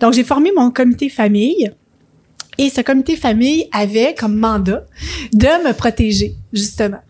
Donc, 0.00 0.12
j'ai 0.12 0.24
formé 0.24 0.50
mon 0.54 0.70
comité 0.70 1.08
famille. 1.08 1.70
Et 2.58 2.70
ce 2.70 2.80
comité 2.80 3.16
famille 3.16 3.66
avait 3.72 4.14
comme 4.14 4.36
mandat 4.36 4.84
de 5.32 5.46
me 5.66 5.72
protéger, 5.72 6.34
justement, 6.52 7.00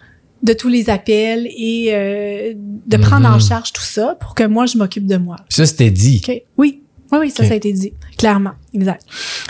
de 0.43 0.53
tous 0.53 0.69
les 0.69 0.91
appels 0.91 1.47
et 1.57 1.89
euh, 1.93 2.53
de 2.55 2.97
prendre 2.97 3.29
Mhm. 3.29 3.35
en 3.35 3.39
charge 3.41 3.73
tout 3.73 3.83
ça 3.83 4.17
pour 4.21 4.35
que 4.35 4.45
moi, 4.45 4.67
je 4.67 4.77
m'occupe 4.79 5.07
de 5.07 5.17
moi. 5.17 5.37
Ça, 5.49 5.67
c'était 5.67 5.91
dit. 5.91 6.23
OK. 6.27 6.43
Oui. 6.59 6.83
Oui, 7.13 7.19
oui, 7.21 7.31
ça, 7.31 7.45
ça 7.45 7.53
a 7.53 7.57
été 7.57 7.73
dit. 7.73 7.93
Clairement. 8.19 8.51
Exact. 8.75 9.03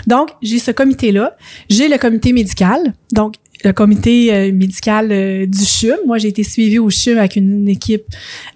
Donc, 0.05 0.29
j'ai 0.43 0.59
ce 0.59 0.69
comité-là. 0.69 1.35
J'ai 1.69 1.87
le 1.87 1.97
comité 1.97 2.31
médical. 2.31 2.93
Donc, 3.13 3.33
le 3.63 3.73
comité 3.73 4.31
euh, 4.31 4.53
médical 4.53 5.11
euh, 5.11 5.47
du 5.47 5.65
CHUM. 5.65 5.97
Moi, 6.05 6.19
j'ai 6.19 6.27
été 6.27 6.43
suivie 6.43 6.77
au 6.77 6.91
CHUM 6.91 7.17
avec 7.17 7.35
une 7.35 7.67
équipe 7.67 8.05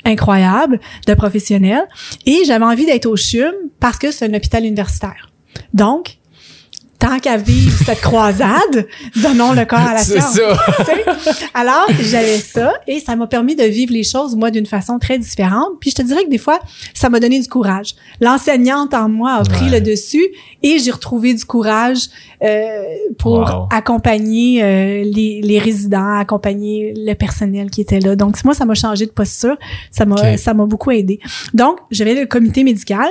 incroyable 0.05 0.79
de 1.07 1.13
professionnels. 1.15 1.87
Et 2.27 2.43
j'avais 2.45 2.65
envie 2.65 2.85
d'être 2.85 3.07
au 3.07 3.15
CHUM 3.15 3.51
parce 3.79 3.97
que 3.97 4.11
c'est 4.11 4.25
un 4.25 4.33
hôpital 4.35 4.63
universitaire. 4.65 5.31
Donc, 5.73 6.17
tant 7.02 7.20
qu'à 7.20 7.36
vivre 7.36 7.76
cette 7.86 7.99
croisade, 7.99 8.88
donnons 9.22 9.52
le 9.54 9.66
corps 9.66 9.80
à 9.80 9.93
la 9.95 9.99
C'est 9.99 10.22
science. 10.22 10.34
ça. 10.36 11.34
Alors, 11.54 11.88
j'avais 11.99 12.38
ça 12.38 12.74
et 12.88 12.99
ça 12.99 13.16
m'a 13.16 13.28
permis 13.28 13.56
de 13.56 13.64
vivre 13.64 13.91
les 13.91 14.04
choses, 14.04 14.36
moi, 14.36 14.52
d'une 14.52 14.66
façon 14.68 14.99
très 14.99 15.18
différente. 15.18 15.72
Puis 15.82 15.89
je 15.89 15.95
te 15.95 16.02
dirais 16.04 16.24
que 16.24 16.30
des 16.30 16.38
fois, 16.38 16.60
ça 16.93 17.10
m'a 17.10 17.20
donné 17.20 17.39
du 17.39 17.47
courage. 17.49 17.95
L'enseignante 18.22 18.93
en 18.93 19.10
moi 19.10 19.34
a 19.34 19.43
pris 19.43 19.66
Ouais. 19.66 19.80
le 19.80 19.82
dessus 19.82 20.26
et 20.64 20.80
j'ai 20.80 20.91
retrouvé 20.91 21.34
du 21.34 21.43
courage 21.43 22.08
euh, 22.43 22.84
pour 23.18 23.39
Wow. 23.41 23.68
accompagner 23.72 24.64
euh, 24.64 25.04
les, 25.04 25.41
les 25.43 25.60
résidents, 25.60 26.18
accompagner 26.20 26.93
le 26.95 27.14
personnel 27.16 27.70
qui 27.72 27.82
était 27.82 27.99
là. 27.99 28.16
Donc, 28.16 28.41
moi, 28.45 28.54
ça 28.54 28.66
m'a 28.66 28.76
changé 28.76 29.06
de 29.08 29.12
posture. 29.12 29.58
Ça 29.89 30.06
m'a 30.06 30.38
ça 30.38 30.54
m'a 30.54 30.66
beaucoup 30.66 30.91
aidé. 30.91 31.20
Donc, 31.54 31.78
j'avais 31.91 32.14
le 32.14 32.26
comité 32.26 32.64
médical 32.64 33.08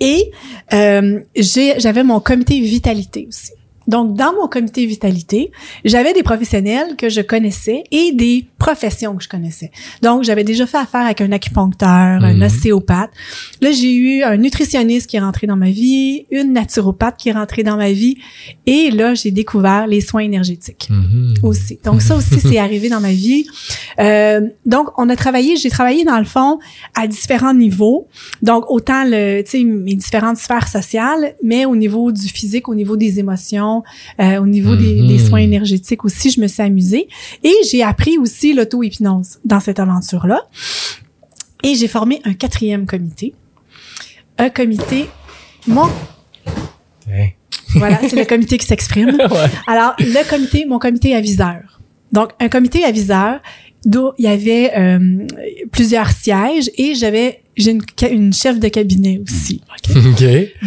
et 0.00 0.30
euh, 0.72 1.20
j'avais 1.36 2.04
mon 2.04 2.20
comité 2.20 2.60
vitalité 2.60 3.26
aussi. 3.28 3.52
Donc, 3.88 4.14
dans 4.14 4.34
mon 4.34 4.48
comité 4.48 4.84
vitalité, 4.84 5.50
j'avais 5.84 6.12
des 6.12 6.22
professionnels 6.22 6.94
que 6.96 7.08
je 7.08 7.22
connaissais 7.22 7.84
et 7.90 8.12
des 8.12 8.44
professions 8.58 9.14
que 9.16 9.22
je 9.22 9.28
connaissais. 9.28 9.70
Donc, 10.02 10.24
j'avais 10.24 10.44
déjà 10.44 10.66
fait 10.66 10.78
affaire 10.78 11.02
avec 11.06 11.20
un 11.20 11.30
acupuncteur, 11.32 11.88
un 12.24 12.34
Mhm. 12.34 12.42
ostéopathe. 12.42 13.10
Là, 13.60 13.70
j'ai 13.72 13.94
eu 13.94 14.22
un 14.22 14.36
nutritionniste 14.36 15.08
qui 15.08 15.16
est 15.16 15.20
rentré 15.20 15.46
dans 15.46 15.56
ma 15.56 15.70
vie, 15.70 16.26
une 16.30 16.52
naturopathe 16.52 17.16
qui 17.16 17.28
est 17.28 17.32
rentrée 17.32 17.62
dans 17.62 17.76
ma 17.76 17.92
vie. 17.92 18.16
Et 18.66 18.90
là, 18.90 19.14
j'ai 19.14 19.30
découvert 19.30 19.86
les 19.86 20.00
soins 20.00 20.22
énergétiques 20.22 20.88
Mhm. 20.90 21.34
aussi. 21.42 21.78
Donc 21.84 22.02
ça 22.02 22.16
aussi, 22.16 22.40
c'est 22.40 22.58
arrivé 22.58 22.88
dans 22.88 23.00
ma 23.00 23.12
vie. 23.12 23.46
Euh, 24.00 24.40
donc, 24.66 24.88
on 24.98 25.08
a 25.08 25.16
travaillé, 25.16 25.56
j'ai 25.56 25.70
travaillé 25.70 26.04
dans 26.04 26.18
le 26.18 26.24
fond 26.24 26.58
à 26.94 27.06
différents 27.06 27.54
niveaux. 27.54 28.08
Donc, 28.42 28.64
autant 28.70 29.04
le, 29.04 29.42
tu 29.42 29.50
sais, 29.50 29.64
mes 29.64 29.94
différentes 29.94 30.36
sphères 30.38 30.68
sociales, 30.68 31.34
mais 31.42 31.64
au 31.64 31.76
niveau 31.76 32.12
du 32.12 32.28
physique, 32.28 32.68
au 32.68 32.74
niveau 32.74 32.96
des 32.96 33.18
émotions, 33.18 33.82
euh, 34.20 34.38
au 34.40 34.46
niveau 34.46 34.74
des, 34.76 35.02
Mhm. 35.02 35.08
des 35.08 35.18
soins 35.18 35.40
énergétiques 35.40 36.04
aussi, 36.04 36.30
je 36.30 36.40
me 36.40 36.46
suis 36.48 36.62
amusée. 36.62 37.08
Et 37.42 37.54
j'ai 37.70 37.82
appris 37.82 38.18
aussi 38.18 38.47
l'auto-hypnose 38.54 39.38
dans 39.44 39.60
cette 39.60 39.80
aventure-là. 39.80 40.42
Et 41.62 41.74
j'ai 41.74 41.88
formé 41.88 42.20
un 42.24 42.34
quatrième 42.34 42.86
comité. 42.86 43.34
Un 44.38 44.50
comité, 44.50 45.08
mon, 45.66 45.88
voilà, 47.74 48.00
c'est 48.08 48.16
le 48.16 48.24
comité 48.24 48.58
qui 48.58 48.66
s'exprime. 48.66 49.16
Ouais. 49.28 49.50
Alors, 49.66 49.94
le 49.98 50.28
comité, 50.28 50.64
mon 50.66 50.78
comité 50.78 51.14
aviseur. 51.14 51.80
Donc, 52.12 52.30
un 52.40 52.48
comité 52.48 52.84
aviseur 52.84 53.40
d'où 53.84 54.12
il 54.18 54.24
y 54.24 54.28
avait 54.28 54.72
euh, 54.76 55.26
plusieurs 55.70 56.10
sièges 56.10 56.70
et 56.76 56.94
j'avais 56.94 57.42
j'ai 57.56 57.76
une, 58.10 58.32
chef 58.32 58.58
de 58.58 58.68
cabinet 58.68 59.20
aussi. 59.22 59.60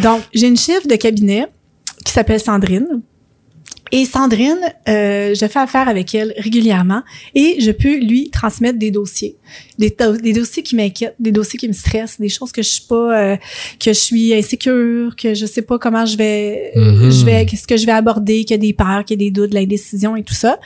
Donc, 0.02 0.22
j'ai 0.32 0.46
une 0.46 0.56
chef 0.56 0.86
de 0.86 0.94
cabinet 0.96 1.46
qui 2.04 2.12
s'appelle 2.12 2.40
Sandrine. 2.40 3.02
Et 3.94 4.06
Sandrine, 4.06 4.58
euh, 4.88 5.34
je 5.34 5.46
fais 5.46 5.58
affaire 5.58 5.86
avec 5.86 6.14
elle 6.14 6.32
régulièrement 6.38 7.02
et 7.34 7.56
je 7.60 7.70
peux 7.70 7.98
lui 7.98 8.30
transmettre 8.30 8.78
des 8.78 8.90
dossiers, 8.90 9.36
des, 9.78 9.90
do- 9.90 10.16
des 10.16 10.32
dossiers 10.32 10.62
qui 10.62 10.74
m'inquiètent, 10.76 11.14
des 11.20 11.30
dossiers 11.30 11.58
qui 11.58 11.68
me 11.68 11.74
stressent, 11.74 12.18
des 12.18 12.30
choses 12.30 12.52
que 12.52 12.62
je 12.62 12.68
suis 12.68 12.86
pas, 12.88 12.94
euh, 13.34 13.36
que 13.78 13.92
je 13.92 13.98
suis 13.98 14.32
insécure, 14.34 15.14
que 15.14 15.34
je 15.34 15.44
sais 15.44 15.60
pas 15.60 15.78
comment 15.78 16.06
je 16.06 16.16
vais, 16.16 16.72
Mhm. 16.74 17.10
je 17.10 17.24
vais, 17.26 17.44
qu'est-ce 17.44 17.66
que 17.66 17.76
je 17.76 17.84
vais 17.84 17.92
aborder, 17.92 18.44
qu'il 18.44 18.52
y 18.52 18.54
a 18.54 18.58
des 18.58 18.72
peurs, 18.72 19.04
qu'il 19.04 19.20
y 19.20 19.24
a 19.24 19.26
des 19.26 19.30
doutes, 19.30 19.50
de 19.50 19.54
l'indécision 19.56 20.16
et 20.16 20.22
tout 20.22 20.32
ça. 20.34 20.58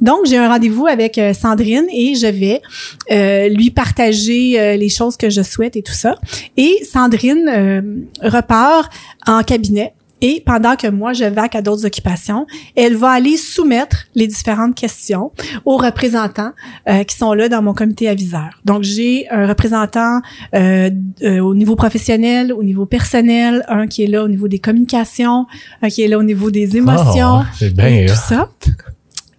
Donc 0.00 0.20
j'ai 0.26 0.38
un 0.38 0.48
rendez-vous 0.48 0.86
avec 0.86 1.18
euh, 1.18 1.34
Sandrine 1.34 1.86
et 1.94 2.14
je 2.14 2.26
vais 2.28 2.62
euh, 3.10 3.48
lui 3.50 3.70
partager 3.70 4.58
euh, 4.58 4.76
les 4.76 4.88
choses 4.88 5.18
que 5.18 5.28
je 5.28 5.42
souhaite 5.42 5.76
et 5.76 5.82
tout 5.82 5.92
ça. 5.92 6.14
Et 6.56 6.78
Sandrine 6.90 7.46
euh, 7.46 7.82
repart 8.22 8.90
en 9.26 9.42
cabinet. 9.42 9.92
Et 10.20 10.42
pendant 10.44 10.76
que 10.76 10.86
moi, 10.86 11.12
je 11.12 11.24
vaque 11.24 11.54
à 11.54 11.62
d'autres 11.62 11.86
occupations, 11.86 12.46
elle 12.76 12.96
va 12.96 13.10
aller 13.10 13.36
soumettre 13.36 14.06
les 14.14 14.26
différentes 14.26 14.74
questions 14.74 15.32
aux 15.64 15.76
représentants 15.76 16.52
euh, 16.88 17.04
qui 17.04 17.16
sont 17.16 17.32
là 17.32 17.48
dans 17.48 17.62
mon 17.62 17.74
comité 17.74 18.08
aviseur. 18.08 18.60
Donc, 18.64 18.82
j'ai 18.82 19.28
un 19.30 19.46
représentant 19.46 20.20
euh, 20.54 20.90
euh, 21.22 21.38
au 21.40 21.54
niveau 21.54 21.76
professionnel, 21.76 22.52
au 22.52 22.62
niveau 22.62 22.86
personnel, 22.86 23.64
un 23.68 23.86
qui 23.86 24.02
est 24.04 24.08
là 24.08 24.24
au 24.24 24.28
niveau 24.28 24.48
des 24.48 24.58
communications, 24.58 25.46
un 25.82 25.88
qui 25.88 26.02
est 26.02 26.08
là 26.08 26.18
au 26.18 26.22
niveau 26.22 26.50
des 26.50 26.76
émotions, 26.76 27.44
c'est 27.58 27.74
bien, 27.74 27.86
et 27.86 28.06
tout 28.06 28.14
ça. 28.14 28.50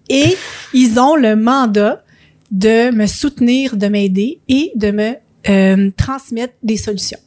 Et 0.10 0.36
ils 0.74 1.00
ont 1.00 1.16
le 1.16 1.36
mandat 1.36 2.04
de 2.52 2.92
me 2.92 3.06
soutenir, 3.06 3.78
de 3.78 3.88
m'aider 3.88 4.42
et 4.50 4.72
de 4.76 4.92
me 4.92 5.14
euh, 5.50 5.90
transmettre 5.96 6.54
des 6.62 6.78
solutions. 6.78 7.20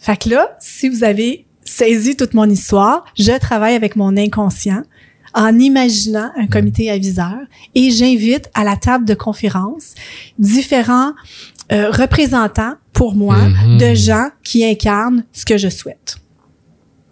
Fait 0.00 0.16
que 0.16 0.30
là, 0.30 0.56
si 0.60 0.88
vous 0.88 1.04
avez 1.04 1.46
saisi 1.70 2.16
toute 2.16 2.34
mon 2.34 2.48
histoire, 2.48 3.04
je 3.18 3.38
travaille 3.38 3.74
avec 3.74 3.94
mon 3.96 4.16
inconscient 4.16 4.82
en 5.34 5.56
imaginant 5.58 6.30
un 6.36 6.46
comité 6.48 6.90
aviseur 6.90 7.36
et 7.76 7.90
j'invite 7.92 8.50
à 8.54 8.64
la 8.64 8.76
table 8.76 9.04
de 9.04 9.14
conférence 9.14 9.94
différents 10.38 11.12
euh, 11.72 11.90
représentants 11.90 12.74
pour 12.92 13.14
moi 13.14 13.36
Mhm. 13.36 13.78
de 13.78 13.94
gens 13.94 14.28
qui 14.42 14.64
incarnent 14.64 15.22
ce 15.32 15.44
que 15.44 15.56
je 15.56 15.68
souhaite. 15.68 16.16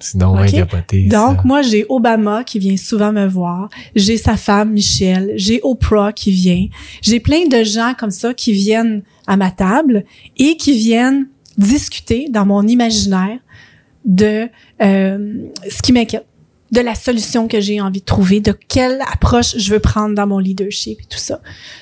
C'est 0.01 0.19
donc 0.19 0.37
Ok? 0.39 0.47
bien 0.51 0.65
capoté. 0.65 1.07
Donc, 1.07 1.37
ça. 1.39 1.43
moi, 1.45 1.63
j'ai 1.63 1.85
Obama 1.89 2.43
qui 2.45 2.59
vient 2.59 2.77
souvent 2.77 3.13
me 3.13 3.27
voir. 3.27 3.69
J'ai 3.97 4.17
sa 4.17 4.37
femme, 4.37 4.71
Michelle. 4.73 5.33
J'ai 5.37 5.61
Oprah 5.63 6.13
qui 6.13 6.31
vient. 6.33 6.67
J'ai 7.03 7.19
plein 7.21 7.47
de 7.47 7.63
gens 7.65 7.95
comme 7.99 8.11
ça 8.13 8.33
qui 8.35 8.53
viennent 8.53 9.03
à 9.29 9.37
ma 9.37 9.51
table 9.51 10.05
et 10.37 10.57
qui 10.57 10.73
viennent 10.77 11.29
discuter 11.57 12.29
dans 12.31 12.47
mon 12.47 12.65
imaginaire 12.67 13.39
de 14.09 14.49
euh, 14.83 15.35
ce 15.71 15.81
qui 15.83 15.93
m'inquiète, 15.93 16.25
de 16.71 16.81
la 16.83 16.95
solution 16.95 17.49
que 17.49 17.61
j'ai 17.63 17.81
envie 17.81 18.01
de 18.01 18.05
trouver, 18.05 18.41
de 18.41 18.53
quelle 18.53 19.01
approche 19.11 19.57
je 19.57 19.71
veux 19.73 19.79
prendre 19.79 20.15
dans 20.15 20.27
mon 20.27 20.39
leadership 20.39 21.01
et 21.01 21.05
tout 21.09 21.17
ça. 21.19 21.41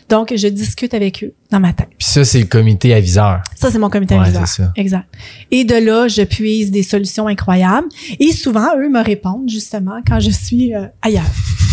Donc, 0.08 0.32
je 0.36 0.46
discute 0.46 0.94
avec 0.94 1.24
eux 1.24 1.34
dans 1.50 1.58
ma 1.58 1.72
tête. 1.72 1.88
Puis 1.98 2.06
ça, 2.06 2.24
c'est 2.24 2.38
le 2.38 2.46
comité 2.46 2.94
aviseur. 2.94 3.42
Ça, 3.56 3.72
c'est 3.72 3.80
mon 3.80 3.90
comité 3.90 4.14
Ouais, 4.14 4.20
aviseur. 4.26 4.46
ça. 4.46 4.72
Exact. 4.76 5.06
Et 5.50 5.64
de 5.64 5.74
là, 5.74 6.06
je 6.06 6.22
puise 6.22 6.70
des 6.70 6.84
solutions 6.84 7.26
incroyables. 7.26 7.88
Et 8.20 8.30
souvent, 8.32 8.76
eux 8.76 8.88
me 8.88 9.02
répondent 9.02 9.48
justement 9.48 10.00
quand 10.06 10.20
je 10.20 10.30
suis 10.30 10.72
euh, 10.72 10.86
ailleurs. 11.02 11.24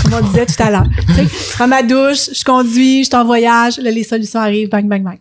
Comme 0.04 0.14
on 0.16 0.26
disait 0.28 0.48
tout 0.48 0.64
à 0.64 0.72
l'heure. 0.72 0.88
Tu 1.10 1.14
sais, 1.14 1.24
je 1.26 1.54
prends 1.54 1.68
ma 1.68 1.84
douche, 1.84 2.30
je 2.34 2.44
conduis, 2.44 3.04
je 3.04 3.10
suis 3.10 3.16
en 3.16 3.26
voyage, 3.26 3.78
là, 3.78 3.92
les 3.92 4.04
solutions 4.04 4.40
arrivent, 4.40 4.70
bang, 4.70 4.88
bang, 4.88 5.04
bang. 5.04 5.20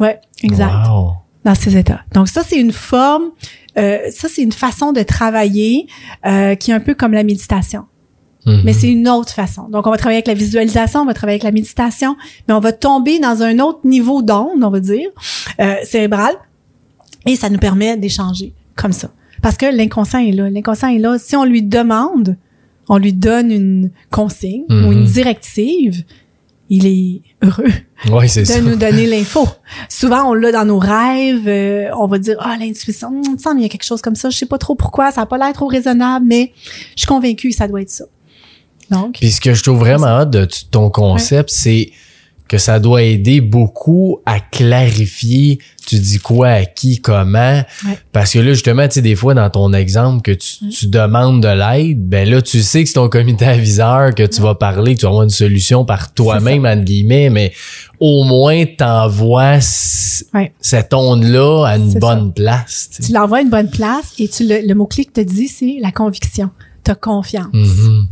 Ouais, 0.00 0.18
exact. 0.42 0.72
Wow. 0.88 1.12
Dans 1.44 1.54
ces 1.54 1.76
états. 1.76 2.00
Donc 2.12 2.28
ça, 2.28 2.42
c'est 2.46 2.58
une 2.58 2.72
forme, 2.72 3.30
euh, 3.78 3.98
ça, 4.10 4.28
c'est 4.28 4.42
une 4.42 4.52
façon 4.52 4.92
de 4.92 5.02
travailler 5.02 5.86
euh, 6.26 6.54
qui 6.54 6.70
est 6.70 6.74
un 6.74 6.80
peu 6.80 6.94
comme 6.94 7.12
la 7.12 7.22
méditation. 7.22 7.84
Mhm. 8.46 8.62
Mais 8.64 8.72
c'est 8.72 8.88
une 8.88 9.08
autre 9.08 9.32
façon. 9.32 9.68
Donc, 9.68 9.86
on 9.86 9.90
va 9.90 9.96
travailler 9.96 10.18
avec 10.18 10.26
la 10.26 10.34
visualisation, 10.34 11.00
on 11.00 11.06
va 11.06 11.14
travailler 11.14 11.34
avec 11.34 11.44
la 11.44 11.52
méditation, 11.52 12.16
mais 12.46 12.54
on 12.54 12.60
va 12.60 12.72
tomber 12.72 13.18
dans 13.18 13.42
un 13.42 13.58
autre 13.58 13.80
niveau 13.84 14.22
d'onde, 14.22 14.62
on 14.62 14.70
va 14.70 14.80
dire, 14.80 15.08
euh, 15.60 15.74
cérébral, 15.84 16.34
et 17.26 17.36
ça 17.36 17.50
nous 17.50 17.58
permet 17.58 17.96
d'échanger 17.96 18.54
comme 18.74 18.92
ça. 18.92 19.10
Parce 19.42 19.56
que 19.56 19.66
l'inconscient 19.66 20.20
est 20.20 20.32
là. 20.32 20.50
L'inconscient 20.50 20.88
est 20.88 20.98
là. 20.98 21.18
Si 21.18 21.36
on 21.36 21.44
lui 21.44 21.62
demande, 21.62 22.36
on 22.88 22.96
lui 22.96 23.12
donne 23.12 23.50
une 23.50 23.90
consigne 24.10 24.64
ou 24.70 24.92
une 24.92 25.04
directive, 25.04 26.04
il 26.70 26.86
est 26.86 27.22
heureux 27.46 27.64
Ouais, 28.10 28.26
de 28.26 28.44
ça. 28.44 28.60
nous 28.60 28.76
donner 28.76 29.06
l'info. 29.06 29.48
Souvent, 29.88 30.30
on 30.30 30.34
l'a 30.34 30.52
dans 30.52 30.64
nos 30.64 30.78
rêves. 30.78 31.48
euh, 31.48 31.88
on 31.98 32.06
va 32.06 32.18
dire, 32.18 32.36
ah, 32.40 32.56
l'intuition, 32.60 33.08
hum, 33.08 33.22
il 33.24 33.32
me 33.32 33.38
semble 33.38 33.60
il 33.60 33.62
y 33.62 33.66
a 33.66 33.68
quelque 33.68 33.84
chose 33.84 34.02
comme 34.02 34.14
ça. 34.16 34.30
Je 34.30 34.36
sais 34.36 34.46
pas 34.46 34.58
trop 34.58 34.74
pourquoi, 34.74 35.10
ça 35.10 35.22
n'a 35.22 35.26
pas 35.26 35.38
l'air 35.38 35.52
trop 35.52 35.66
raisonnable, 35.66 36.26
mais 36.28 36.52
je 36.94 37.00
suis 37.00 37.06
convaincue 37.06 37.48
que 37.50 37.54
ça 37.56 37.66
doit 37.68 37.80
être 37.82 37.90
ça. 37.90 38.04
Donc, 38.90 39.14
Puis 39.18 39.30
ce 39.30 39.40
que 39.40 39.52
je 39.54 39.62
trouve 39.62 39.78
vraiment 39.78 40.20
hot 40.20 40.24
de 40.26 40.46
ton 40.70 40.88
concept, 40.90 41.50
c'est 41.50 41.90
que 42.48 42.58
ça 42.58 42.80
doit 42.80 43.02
aider 43.02 43.40
beaucoup 43.40 44.20
à 44.26 44.40
clarifier 44.40 45.58
tu 45.88 45.98
dis 45.98 46.18
quoi 46.18 46.48
à 46.48 46.64
qui, 46.66 47.00
comment. 47.00 47.62
Ouais. 47.86 47.98
Parce 48.12 48.34
que 48.34 48.38
là, 48.40 48.52
justement, 48.52 48.86
tu 48.86 48.94
sais, 48.94 49.02
des 49.02 49.16
fois, 49.16 49.32
dans 49.32 49.48
ton 49.48 49.72
exemple, 49.72 50.20
que 50.20 50.32
tu, 50.32 50.68
tu 50.68 50.86
demandes 50.86 51.42
de 51.42 51.48
l'aide, 51.48 52.06
ben 52.06 52.28
là, 52.28 52.42
tu 52.42 52.60
sais 52.60 52.82
que 52.82 52.88
c'est 52.88 52.94
ton 52.94 53.08
comité 53.08 53.46
aviseur, 53.46 54.14
que 54.14 54.24
tu 54.24 54.42
vas 54.42 54.54
parler, 54.54 54.94
que 54.94 55.00
tu 55.00 55.06
vas 55.06 55.10
avoir 55.10 55.24
une 55.24 55.30
solution 55.30 55.86
par 55.86 56.12
toi-même, 56.12 56.66
entre 56.66 56.84
guillemets, 56.84 57.30
mais 57.30 57.54
au 58.00 58.24
moins, 58.24 58.66
t'envoies 58.66 59.60
cette 59.60 60.92
onde-là 60.92 61.64
à 61.66 61.76
une 61.78 61.94
bonne 61.94 62.34
place. 62.34 62.90
tu 63.02 63.12
l'envoies 63.12 63.38
à 63.38 63.40
une 63.40 63.50
bonne 63.50 63.70
place 63.70 64.12
et 64.18 64.28
tu 64.28 64.46
le, 64.46 64.66
le 64.66 64.74
mot-clé 64.74 65.06
que 65.06 65.12
te 65.12 65.20
dit, 65.22 65.48
c'est 65.48 65.78
la 65.80 65.90
conviction. 65.90 66.50
Tu 66.84 66.90
as 66.90 66.96
confiance. 66.96 67.48
Mhm. 67.54 68.08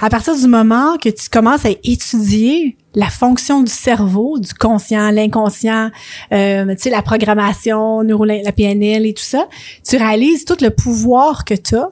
À 0.00 0.08
partir 0.08 0.36
du 0.36 0.46
moment 0.46 0.96
que 0.98 1.08
tu 1.08 1.28
commences 1.28 1.64
à 1.64 1.70
étudier 1.82 2.76
la 2.94 3.08
fonction 3.08 3.62
du 3.62 3.70
cerveau, 3.72 4.38
du 4.38 4.52
conscient, 4.54 5.10
l'inconscient, 5.10 5.90
euh, 6.32 6.66
tu 6.74 6.82
sais, 6.82 6.90
la 6.90 7.02
programmation, 7.02 8.02
neuro 8.02 8.24
la 8.24 8.52
PNL 8.52 9.06
et 9.06 9.14
tout 9.14 9.22
ça, 9.22 9.48
tu 9.86 9.96
réalises 9.96 10.44
tout 10.44 10.56
le 10.60 10.70
pouvoir 10.70 11.44
que 11.44 11.54
tu 11.54 11.74
as 11.76 11.88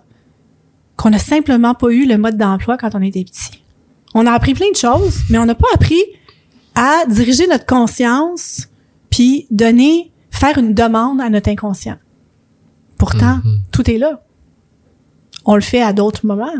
qu'on 0.96 1.10
n'a 1.10 1.18
simplement 1.18 1.74
pas 1.74 1.88
eu 1.90 2.06
le 2.06 2.18
mode 2.18 2.36
d'emploi 2.36 2.76
quand 2.76 2.94
on 2.94 3.00
était 3.00 3.24
petit. 3.24 3.62
On 4.14 4.26
a 4.26 4.32
appris 4.32 4.52
plein 4.52 4.70
de 4.70 4.76
choses, 4.76 5.20
mais 5.30 5.38
on 5.38 5.46
n'a 5.46 5.54
pas 5.54 5.68
appris 5.74 6.02
à 6.74 7.04
diriger 7.08 7.46
notre 7.46 7.64
conscience 7.64 8.68
puis 9.08 9.46
donner, 9.50 10.12
faire 10.30 10.58
une 10.58 10.74
demande 10.74 11.20
à 11.20 11.30
notre 11.30 11.48
inconscient. 11.48 11.96
Pourtant, 12.98 13.38
Mhm. 13.44 13.60
tout 13.72 13.90
est 13.90 13.96
là. 13.98 14.22
On 15.46 15.54
le 15.54 15.62
fait 15.62 15.80
à 15.82 15.92
d'autres 15.94 16.26
moments. 16.26 16.52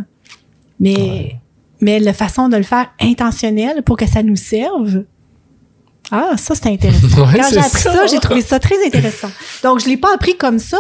Mais, 0.80 1.36
mais 1.80 1.98
la 2.00 2.12
façon 2.12 2.48
de 2.48 2.56
le 2.56 2.62
faire 2.62 2.90
intentionnel 3.00 3.82
pour 3.82 3.96
que 3.96 4.06
ça 4.06 4.22
nous 4.22 4.36
serve, 4.36 5.04
ah, 6.10 6.32
ça, 6.36 6.54
c'est 6.54 6.66
intéressant. 6.66 7.06
Ouais, 7.26 7.38
Quand 7.38 7.48
j'ai 7.50 7.58
appris 7.58 7.82
ça, 7.82 7.92
ça. 7.94 8.06
j'ai 8.06 8.18
trouvé 8.18 8.42
ça 8.42 8.58
très 8.58 8.84
intéressant. 8.86 9.30
Donc, 9.62 9.80
je 9.80 9.86
l'ai 9.88 9.96
pas 9.96 10.12
appris 10.14 10.36
comme 10.36 10.58
ça, 10.58 10.78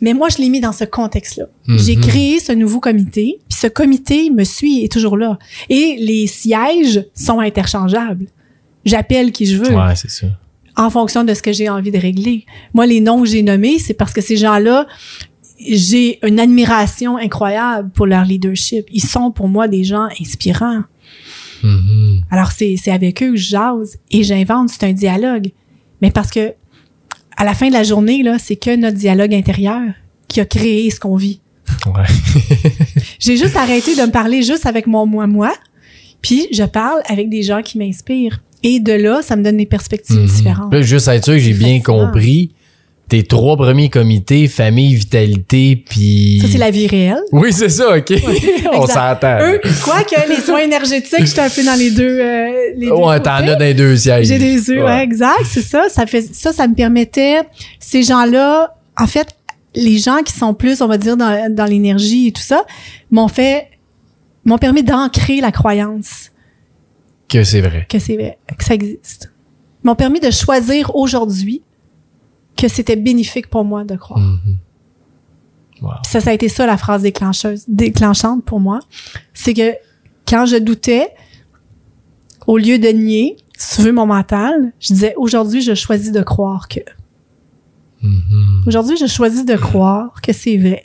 mais 0.00 0.14
moi, 0.14 0.28
je 0.28 0.38
l'ai 0.38 0.48
mis 0.48 0.60
dans 0.60 0.72
ce 0.72 0.84
contexte-là. 0.84 1.46
Mhm. 1.66 1.78
J'ai 1.78 1.96
créé 1.96 2.38
ce 2.38 2.52
nouveau 2.52 2.78
comité, 2.78 3.38
puis 3.48 3.58
ce 3.58 3.66
comité 3.66 4.30
me 4.30 4.44
suit 4.44 4.80
et 4.80 4.84
est 4.84 4.92
toujours 4.92 5.16
là. 5.16 5.38
Et 5.68 5.96
les 5.98 6.26
sièges 6.28 7.04
sont 7.14 7.40
interchangeables. 7.40 8.26
J'appelle 8.84 9.32
qui 9.32 9.44
je 9.46 9.56
veux 9.58 9.74
Ouais, 9.74 9.96
c'est 9.96 10.10
ça. 10.10 10.28
en 10.76 10.88
fonction 10.90 11.24
de 11.24 11.34
ce 11.34 11.42
que 11.42 11.52
j'ai 11.52 11.68
envie 11.68 11.90
de 11.90 11.98
régler. 11.98 12.46
Moi, 12.74 12.86
les 12.86 13.00
noms 13.00 13.20
que 13.22 13.28
j'ai 13.28 13.42
nommés, 13.42 13.80
c'est 13.80 13.94
parce 13.94 14.12
que 14.12 14.20
ces 14.20 14.36
gens-là, 14.36 14.86
j'ai 15.58 16.18
une 16.26 16.38
admiration 16.40 17.16
incroyable 17.16 17.90
pour 17.90 18.06
leur 18.06 18.24
leadership. 18.24 18.86
Ils 18.92 19.02
sont 19.04 19.30
pour 19.30 19.48
moi 19.48 19.68
des 19.68 19.84
gens 19.84 20.08
inspirants. 20.20 20.82
Mhm. 21.62 22.22
Alors, 22.30 22.52
c'est 22.52 22.76
c'est 22.82 22.92
avec 22.92 23.22
eux 23.22 23.32
que 23.32 23.36
je 23.36 23.48
jase 23.50 23.98
et 24.10 24.22
j'invente, 24.22 24.70
c'est 24.70 24.84
un 24.84 24.92
dialogue. 24.92 25.50
Mais 26.00 26.10
parce 26.10 26.30
que 26.30 26.52
à 27.36 27.44
la 27.44 27.54
fin 27.54 27.68
de 27.68 27.72
la 27.72 27.82
journée, 27.82 28.22
là, 28.22 28.38
c'est 28.38 28.56
que 28.56 28.74
notre 28.76 28.96
dialogue 28.96 29.34
intérieur 29.34 29.82
qui 30.28 30.40
a 30.40 30.44
créé 30.44 30.90
ce 30.90 31.00
qu'on 31.00 31.16
vit. 31.16 31.40
Ouais. 31.86 32.04
J'ai 33.18 33.36
juste 33.36 33.56
arrêté 33.56 33.94
de 33.96 34.02
me 34.02 34.10
parler 34.10 34.42
juste 34.42 34.66
avec 34.66 34.86
mon 34.86 35.06
moi-moi, 35.06 35.52
puis 36.22 36.46
je 36.52 36.62
parle 36.64 37.00
avec 37.08 37.28
des 37.28 37.42
gens 37.42 37.62
qui 37.62 37.78
m'inspirent. 37.78 38.40
Et 38.62 38.80
de 38.80 38.92
là, 38.92 39.22
ça 39.22 39.36
me 39.36 39.44
donne 39.44 39.56
des 39.56 39.66
perspectives 39.66 40.18
Mhm. 40.18 40.26
différentes. 40.26 40.72
Là, 40.72 40.82
juste 40.82 41.06
être 41.08 41.24
sûr 41.24 41.34
que 41.34 41.40
j'ai 41.40 41.52
bien 41.54 41.80
compris. 41.80 42.52
Tes 43.08 43.22
trois 43.22 43.56
premiers 43.56 43.88
comités, 43.88 44.48
famille, 44.48 44.94
vitalité, 44.94 45.76
puis... 45.88 46.40
Ça, 46.42 46.48
c'est 46.52 46.58
la 46.58 46.70
vie 46.70 46.86
réelle. 46.86 47.22
Oui, 47.32 47.52
c'est 47.54 47.70
ça, 47.70 47.96
OK. 47.96 48.12
On 48.74 48.86
s'entend. 48.86 49.38
Eux, 49.40 49.60
quoi 49.82 50.02
que 50.02 50.28
les 50.28 50.40
soins 50.42 50.58
énergétiques, 50.58 51.24
j'étais 51.24 51.40
un 51.40 51.48
peu 51.48 51.64
dans 51.64 51.78
les 51.78 51.90
deux. 51.90 52.20
euh, 52.20 52.72
les 52.76 52.90
ouais, 52.90 53.20
t'en 53.20 53.30
as 53.36 53.54
dans 53.54 53.58
les 53.64 53.72
deux 53.72 53.96
sièges. 53.96 54.26
J'ai 54.26 54.38
des 54.38 54.68
yeux, 54.68 54.84
ouais. 54.84 55.02
exact, 55.02 55.44
c'est 55.46 55.62
ça. 55.62 55.88
Ça 55.88 56.04
fait 56.06 56.20
ça, 56.34 56.52
ça 56.52 56.68
me 56.68 56.74
permettait 56.74 57.40
ces 57.80 58.02
gens-là. 58.02 58.74
En 58.98 59.06
fait, 59.06 59.28
les 59.74 59.96
gens 59.96 60.18
qui 60.22 60.32
sont 60.34 60.52
plus, 60.52 60.82
on 60.82 60.86
va 60.86 60.98
dire, 60.98 61.16
dans, 61.16 61.54
dans 61.54 61.64
l'énergie 61.64 62.26
et 62.28 62.32
tout 62.32 62.42
ça, 62.42 62.64
m'ont 63.10 63.28
fait, 63.28 63.68
m'ont 64.44 64.58
permis 64.58 64.82
d'ancrer 64.82 65.40
la 65.40 65.50
croyance 65.52 66.30
Que 67.28 67.42
c'est 67.42 67.60
vrai. 67.62 67.86
que 67.88 67.98
c'est 67.98 68.16
vrai, 68.16 68.36
que 68.58 68.64
ça 68.64 68.74
existe. 68.74 69.32
M'ont 69.82 69.94
permis 69.94 70.20
de 70.20 70.30
choisir 70.30 70.94
aujourd'hui 70.94 71.62
que 72.58 72.68
c'était 72.68 72.96
bénéfique 72.96 73.48
pour 73.48 73.64
moi 73.64 73.84
de 73.84 73.96
croire. 73.96 74.20
Wow. 75.80 75.90
Puis 76.02 76.10
ça, 76.10 76.20
ça 76.20 76.30
a 76.30 76.32
été 76.32 76.48
ça 76.48 76.66
la 76.66 76.76
phrase 76.76 77.02
déclencheuse, 77.02 77.64
déclenchante 77.68 78.44
pour 78.44 78.58
moi. 78.58 78.80
C'est 79.32 79.54
que 79.54 79.74
quand 80.26 80.44
je 80.44 80.56
doutais, 80.56 81.08
au 82.46 82.58
lieu 82.58 82.78
de 82.78 82.88
nier, 82.88 83.36
veux 83.78 83.92
mon 83.92 84.06
mental, 84.06 84.72
je 84.80 84.92
disais 84.92 85.14
aujourd'hui, 85.16 85.62
je 85.62 85.74
choisis 85.74 86.10
de 86.10 86.22
croire 86.22 86.68
que. 86.68 86.80
Mhm. 88.02 88.64
Aujourd'hui, 88.66 88.96
je 88.96 89.06
choisis 89.06 89.44
de 89.44 89.54
croire 89.56 90.20
que 90.20 90.32
c'est 90.32 90.56
vrai, 90.56 90.84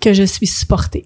que 0.00 0.12
je 0.14 0.22
suis 0.22 0.46
supportée. 0.46 1.04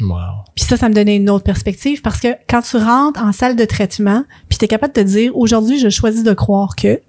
Wow. 0.00 0.44
Puis 0.54 0.64
ça, 0.64 0.76
ça 0.76 0.88
me 0.88 0.94
donnait 0.94 1.16
une 1.16 1.28
autre 1.30 1.44
perspective 1.44 2.02
parce 2.02 2.20
que 2.20 2.28
quand 2.48 2.62
tu 2.62 2.76
rentres 2.76 3.20
en 3.22 3.32
salle 3.32 3.56
de 3.56 3.64
traitement, 3.64 4.24
puis 4.48 4.58
tu 4.58 4.64
es 4.64 4.68
capable 4.68 4.92
de 4.94 5.00
te 5.00 5.06
dire 5.06 5.36
aujourd'hui, 5.36 5.78
je 5.78 5.88
choisis 5.88 6.22
de 6.22 6.34
croire 6.34 6.76
que 6.76 7.00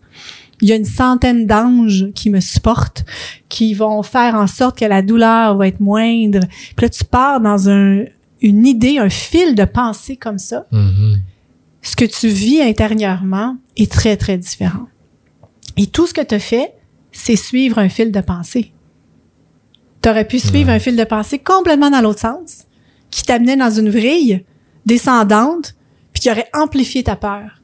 il 0.61 0.69
y 0.69 0.73
a 0.73 0.75
une 0.75 0.85
centaine 0.85 1.45
d'anges 1.45 2.07
qui 2.13 2.29
me 2.29 2.39
supportent, 2.39 3.05
qui 3.47 3.73
vont 3.73 4.03
faire 4.03 4.35
en 4.35 4.47
sorte 4.47 4.77
que 4.77 4.85
la 4.85 5.01
douleur 5.01 5.55
va 5.57 5.67
être 5.67 5.79
moindre. 5.79 6.41
Puis 6.75 6.85
là, 6.85 6.89
tu 6.89 7.05
pars 7.05 7.39
dans 7.39 7.69
un, 7.69 8.03
une 8.41 8.65
idée, 8.65 8.97
un 8.99 9.09
fil 9.09 9.55
de 9.55 9.65
pensée 9.65 10.17
comme 10.17 10.37
ça. 10.37 10.65
Mhm. 10.71 11.21
Ce 11.81 11.95
que 11.95 12.05
tu 12.05 12.27
vis 12.27 12.61
intérieurement 12.61 13.57
est 13.77 13.91
très, 13.91 14.17
très 14.17 14.37
différent. 14.37 14.87
Et 15.77 15.87
tout 15.87 16.07
ce 16.07 16.13
que 16.13 16.21
tu 16.21 16.35
as 16.35 16.39
fait, 16.39 16.73
c'est 17.11 17.37
suivre 17.37 17.79
un 17.79 17.89
fil 17.89 18.11
de 18.11 18.21
pensée. 18.21 18.73
Tu 20.01 20.09
aurais 20.09 20.25
pu 20.25 20.39
suivre 20.39 20.69
un 20.69 20.79
fil 20.79 20.95
de 20.95 21.03
pensée 21.03 21.39
complètement 21.39 21.89
dans 21.89 22.01
l'autre 22.01 22.19
sens, 22.19 22.65
qui 23.11 23.23
t'amenait 23.23 23.57
dans 23.57 23.71
une 23.71 23.89
vrille 23.89 24.43
descendante, 24.85 25.75
puis 26.13 26.21
qui 26.21 26.31
aurait 26.31 26.49
amplifié 26.53 27.03
ta 27.03 27.15
peur. 27.15 27.61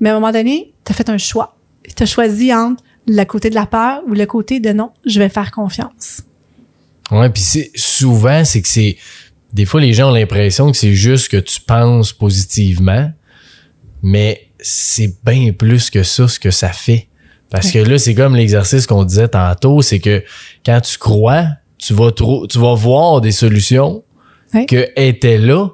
Mais 0.00 0.10
à 0.10 0.12
un 0.12 0.20
moment 0.20 0.32
donné, 0.32 0.72
tu 0.84 0.92
as 0.92 0.94
fait 0.94 1.08
un 1.08 1.18
choix. 1.18 1.56
Tu 1.96 2.02
as 2.02 2.06
choisi 2.06 2.52
entre 2.54 2.82
le 3.06 3.24
côté 3.24 3.50
de 3.50 3.54
la 3.54 3.66
peur 3.66 4.00
ou 4.06 4.14
le 4.14 4.26
côté 4.26 4.60
de 4.60 4.72
non, 4.72 4.90
je 5.04 5.18
vais 5.18 5.28
faire 5.28 5.50
confiance. 5.50 6.22
Ouais, 7.10 7.28
puis 7.30 7.42
c'est 7.42 7.70
souvent 7.74 8.44
c'est 8.44 8.62
que 8.62 8.68
c'est 8.68 8.96
des 9.52 9.64
fois 9.66 9.80
les 9.80 9.92
gens 9.92 10.10
ont 10.10 10.14
l'impression 10.14 10.70
que 10.70 10.76
c'est 10.76 10.94
juste 10.94 11.28
que 11.28 11.36
tu 11.36 11.60
penses 11.60 12.12
positivement, 12.12 13.10
mais 14.02 14.48
c'est 14.60 15.14
bien 15.24 15.52
plus 15.52 15.90
que 15.90 16.02
ça 16.02 16.28
ce 16.28 16.38
que 16.38 16.50
ça 16.50 16.70
fait. 16.70 17.08
Parce 17.50 17.70
que 17.70 17.78
là, 17.80 17.98
c'est 17.98 18.14
comme 18.14 18.34
l'exercice 18.34 18.86
qu'on 18.86 19.04
disait 19.04 19.28
tantôt, 19.28 19.82
c'est 19.82 19.98
que 19.98 20.24
quand 20.64 20.80
tu 20.80 20.96
crois, 20.96 21.44
tu 21.76 21.92
vas 21.92 22.10
tu 22.12 22.58
vas 22.58 22.74
voir 22.74 23.20
des 23.20 23.32
solutions 23.32 24.04
Ouais. 24.54 24.66
que 24.66 24.88
étaient 24.96 25.38
là, 25.38 25.68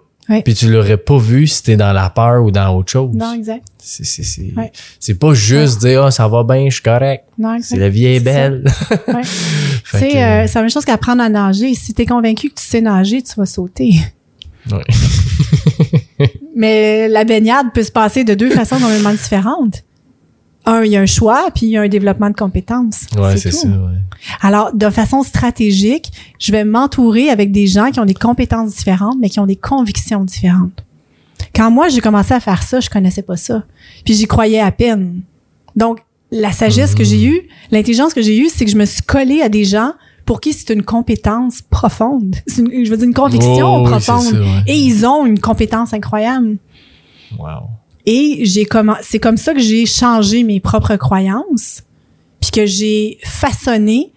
Puis 0.45 0.55
tu 0.55 0.71
l'aurais 0.71 0.99
pas 0.99 1.17
vu 1.17 1.47
si 1.47 1.63
t'es 1.63 1.77
dans 1.77 1.93
la 1.93 2.11
peur 2.11 2.45
ou 2.45 2.51
dans 2.51 2.77
autre 2.77 2.93
chose. 2.93 3.15
Non, 3.15 3.33
exact. 3.33 3.65
C'est, 3.79 4.05
c'est, 4.05 4.23
c'est, 4.23 4.53
c'est 5.01 5.15
pas 5.15 5.33
juste 5.33 5.81
dire, 5.81 6.05
ah, 6.05 6.11
ça 6.11 6.29
va 6.29 6.45
bien, 6.45 6.67
je 6.69 6.75
suis 6.75 6.83
correct. 6.83 7.25
Non, 7.39 7.55
exact. 7.55 7.69
C'est 7.71 7.79
la 7.79 7.89
vie 7.89 8.05
est 8.07 8.21
belle. 8.21 8.65
Ouais. 9.09 9.23
Tu 9.91 9.99
sais, 10.01 10.23
euh, 10.23 10.47
c'est 10.47 10.55
la 10.57 10.61
même 10.61 10.71
chose 10.71 10.85
qu'apprendre 10.85 11.23
à 11.23 11.31
nager. 11.31 11.73
Si 11.73 11.95
tu 11.95 12.03
es 12.03 12.07
convaincu 12.07 12.51
que 12.51 12.57
tu 12.57 12.67
sais 12.67 12.83
nager, 12.83 13.23
tu 13.23 13.33
vas 13.37 13.47
sauter. 13.47 13.95
Ouais. 14.71 14.85
Mais 16.57 17.09
la 17.09 17.25
baignade 17.25 17.69
peut 17.73 17.83
se 17.83 17.91
passer 17.91 18.23
de 18.25 18.35
deux 18.35 18.51
façons 18.51 18.79
complètement 18.79 19.13
différentes. 19.13 19.83
Un, 20.69 20.85
il 20.85 20.91
y 20.93 20.97
a 20.97 21.01
un 21.01 21.07
choix, 21.07 21.49
puis 21.55 21.67
il 21.67 21.71
y 21.71 21.77
a 21.77 21.81
un 21.83 21.89
développement 21.89 22.29
de 22.31 22.35
compétences. 22.37 23.07
ouais, 23.17 23.37
c'est, 23.37 23.51
ça, 23.53 23.67
ouais. 23.69 23.99
Alors, 24.43 24.73
de 24.75 24.91
façon 24.91 25.23
stratégique, 25.23 26.11
je 26.39 26.53
vais 26.53 26.65
m'entourer 26.65 27.31
avec 27.31 27.53
des 27.53 27.67
gens 27.67 27.91
qui 27.91 28.01
ont 28.01 28.05
des 28.05 28.15
compétences 28.15 28.75
différentes, 28.77 29.17
mais 29.21 29.29
qui 29.31 29.41
ont 29.41 29.47
des 29.47 29.57
convictions 29.57 30.25
différentes. 30.25 30.85
Quand 31.55 31.71
moi, 31.71 31.89
j'ai 31.89 32.01
commencé 32.01 32.35
à 32.35 32.41
faire 32.41 32.63
ça, 32.63 32.81
je 32.81 32.91
connaissais 32.91 33.23
pas 33.23 33.37
ça. 33.37 33.63
Puis 34.05 34.15
j'y 34.15 34.27
croyais 34.27 34.61
à 34.61 34.71
peine. 34.73 35.21
Donc, 35.77 36.01
la 36.31 36.53
sagesse 36.53 36.95
que 36.95 37.05
j'ai 37.05 37.25
eue, 37.25 37.41
l'intelligence 37.71 38.13
que 38.13 38.21
j'ai 38.21 38.37
eue, 38.39 38.49
c'est 38.55 38.65
que 38.65 38.71
je 38.71 38.77
me 38.77 38.85
suis 38.85 39.03
collée 39.03 39.41
à 39.41 39.49
des 39.49 39.65
gens 39.65 39.93
pour 40.27 40.41
qui 40.43 40.53
c'est 40.53 40.75
une 40.75 40.83
compétence 40.83 41.63
profonde. 41.63 42.37
Une- 42.59 42.85
je 42.85 42.91
veux 42.91 42.99
dire, 42.99 43.07
une 43.07 43.15
conviction 43.15 43.77
Oh, 43.77 43.81
oui, 43.85 43.91
profonde. 43.91 44.23
ça, 44.25 44.39
ouais. 44.39 44.63
Et 44.67 44.77
ils 44.77 45.07
ont 45.07 45.25
une 45.25 45.39
compétence 45.41 45.95
incroyable. 45.95 46.59
Wow. 47.39 47.71
Et 48.11 48.47
j'ai 48.47 48.67
c'est 49.03 49.19
comme 49.19 49.37
ça 49.37 49.53
que 49.53 49.61
j'ai 49.61 49.85
changé 49.85 50.43
mes 50.43 50.61
propres 50.61 50.97
croyances, 50.97 51.83
puis 52.41 52.51
que 52.51 52.65
j'ai 52.65 53.19
façonné 53.23 54.15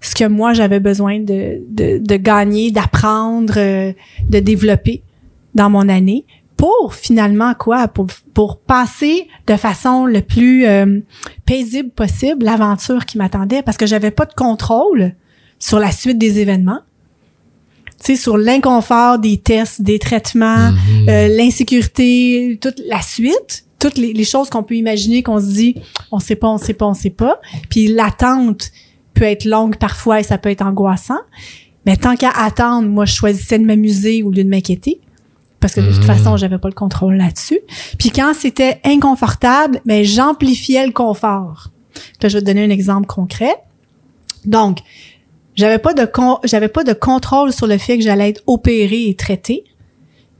ce 0.00 0.14
que 0.14 0.24
moi 0.24 0.54
j'avais 0.54 0.80
besoin 0.80 1.20
de, 1.20 1.60
de, 1.68 1.98
de 1.98 2.16
gagner, 2.16 2.70
d'apprendre, 2.70 3.52
euh, 3.58 3.92
de 4.30 4.38
développer 4.38 5.02
dans 5.54 5.68
mon 5.68 5.86
année 5.90 6.24
pour 6.56 6.94
finalement 6.94 7.52
quoi? 7.52 7.88
Pour 7.88 8.06
pour 8.32 8.58
passer 8.58 9.28
de 9.46 9.56
façon 9.56 10.06
le 10.06 10.22
plus 10.22 10.64
euh, 10.64 11.00
paisible 11.44 11.90
possible 11.90 12.42
l'aventure 12.42 13.04
qui 13.04 13.18
m'attendait 13.18 13.60
parce 13.62 13.76
que 13.76 13.84
j'avais 13.84 14.12
pas 14.12 14.24
de 14.24 14.32
contrôle 14.32 15.12
sur 15.58 15.78
la 15.78 15.92
suite 15.92 16.16
des 16.16 16.38
événements. 16.38 16.80
Tu 17.98 18.14
sais 18.14 18.16
sur 18.16 18.36
l'inconfort 18.36 19.18
des 19.18 19.38
tests, 19.38 19.80
des 19.82 19.98
traitements, 19.98 20.70
Mhm. 20.72 21.08
euh, 21.08 21.28
l'insécurité, 21.28 22.58
toute 22.60 22.80
la 22.86 23.00
suite, 23.02 23.64
toutes 23.78 23.96
les, 23.98 24.12
les 24.12 24.24
choses 24.24 24.50
qu'on 24.50 24.62
peut 24.62 24.74
imaginer, 24.76 25.22
qu'on 25.22 25.40
se 25.40 25.46
dit, 25.46 25.76
on 26.12 26.18
sait 26.18 26.36
pas, 26.36 26.48
on 26.48 26.58
sait 26.58 26.74
pas, 26.74 26.86
on 26.86 26.94
sait 26.94 27.10
pas. 27.10 27.40
Puis 27.70 27.88
l'attente 27.88 28.70
peut 29.14 29.24
être 29.24 29.44
longue 29.44 29.76
parfois 29.76 30.20
et 30.20 30.22
ça 30.22 30.38
peut 30.38 30.50
être 30.50 30.62
angoissant. 30.62 31.20
Mais 31.86 31.96
tant 31.96 32.16
qu'à 32.16 32.30
attendre, 32.30 32.88
moi, 32.88 33.04
je 33.04 33.14
choisissais 33.14 33.58
de 33.58 33.64
m'amuser 33.64 34.22
au 34.22 34.30
lieu 34.30 34.44
de 34.44 34.48
m'inquiéter. 34.48 35.00
Parce 35.60 35.74
que 35.74 35.80
de 35.80 35.86
toute 35.90 36.00
Mhm. 36.00 36.04
façon, 36.06 36.36
j'avais 36.36 36.58
pas 36.58 36.68
le 36.68 36.74
contrôle 36.74 37.16
là-dessus. 37.16 37.60
Puis 37.98 38.10
quand 38.10 38.34
c'était 38.38 38.78
inconfortable, 38.84 39.80
mais 39.86 40.04
j'amplifiais 40.04 40.86
le 40.86 40.92
confort. 40.92 41.70
Là, 42.22 42.28
je 42.28 42.34
vais 42.34 42.40
te 42.42 42.46
donner 42.46 42.62
un 42.64 42.70
exemple 42.70 43.06
concret. 43.06 43.54
Donc, 44.44 44.78
j'avais 45.56 45.78
pas 45.78 45.94
de 45.94 46.04
con- 46.04 46.38
j'avais 46.44 46.68
pas 46.68 46.84
de 46.84 46.92
contrôle 46.92 47.52
sur 47.52 47.66
le 47.66 47.78
fait 47.78 47.96
que 47.98 48.04
j'allais 48.04 48.28
être 48.30 48.42
opérée 48.46 49.08
et 49.08 49.14
traitée, 49.16 49.64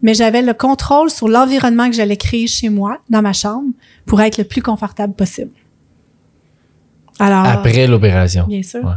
mais 0.03 0.15
j'avais 0.15 0.43
le 0.43 0.55
contrôle 0.55 1.11
sur 1.11 1.27
l'environnement 1.29 1.89
que 1.91 1.97
j'allais 1.97 2.17
créer 2.17 2.47
chez 2.47 2.69
moi, 2.69 2.99
dans 3.11 3.23
ma 3.23 3.33
chambre, 3.33 3.71
pour 4.07 4.21
être 4.21 4.39
le 4.39 4.45
plus 4.45 4.63
confortable 4.63 5.15
possible. 5.15 5.51
Alors, 7.19 7.45
Après 7.47 7.87
l'opération. 7.87 8.45
bien 8.47 8.63
sûr. 8.63 8.85
Ouais. 8.85 8.93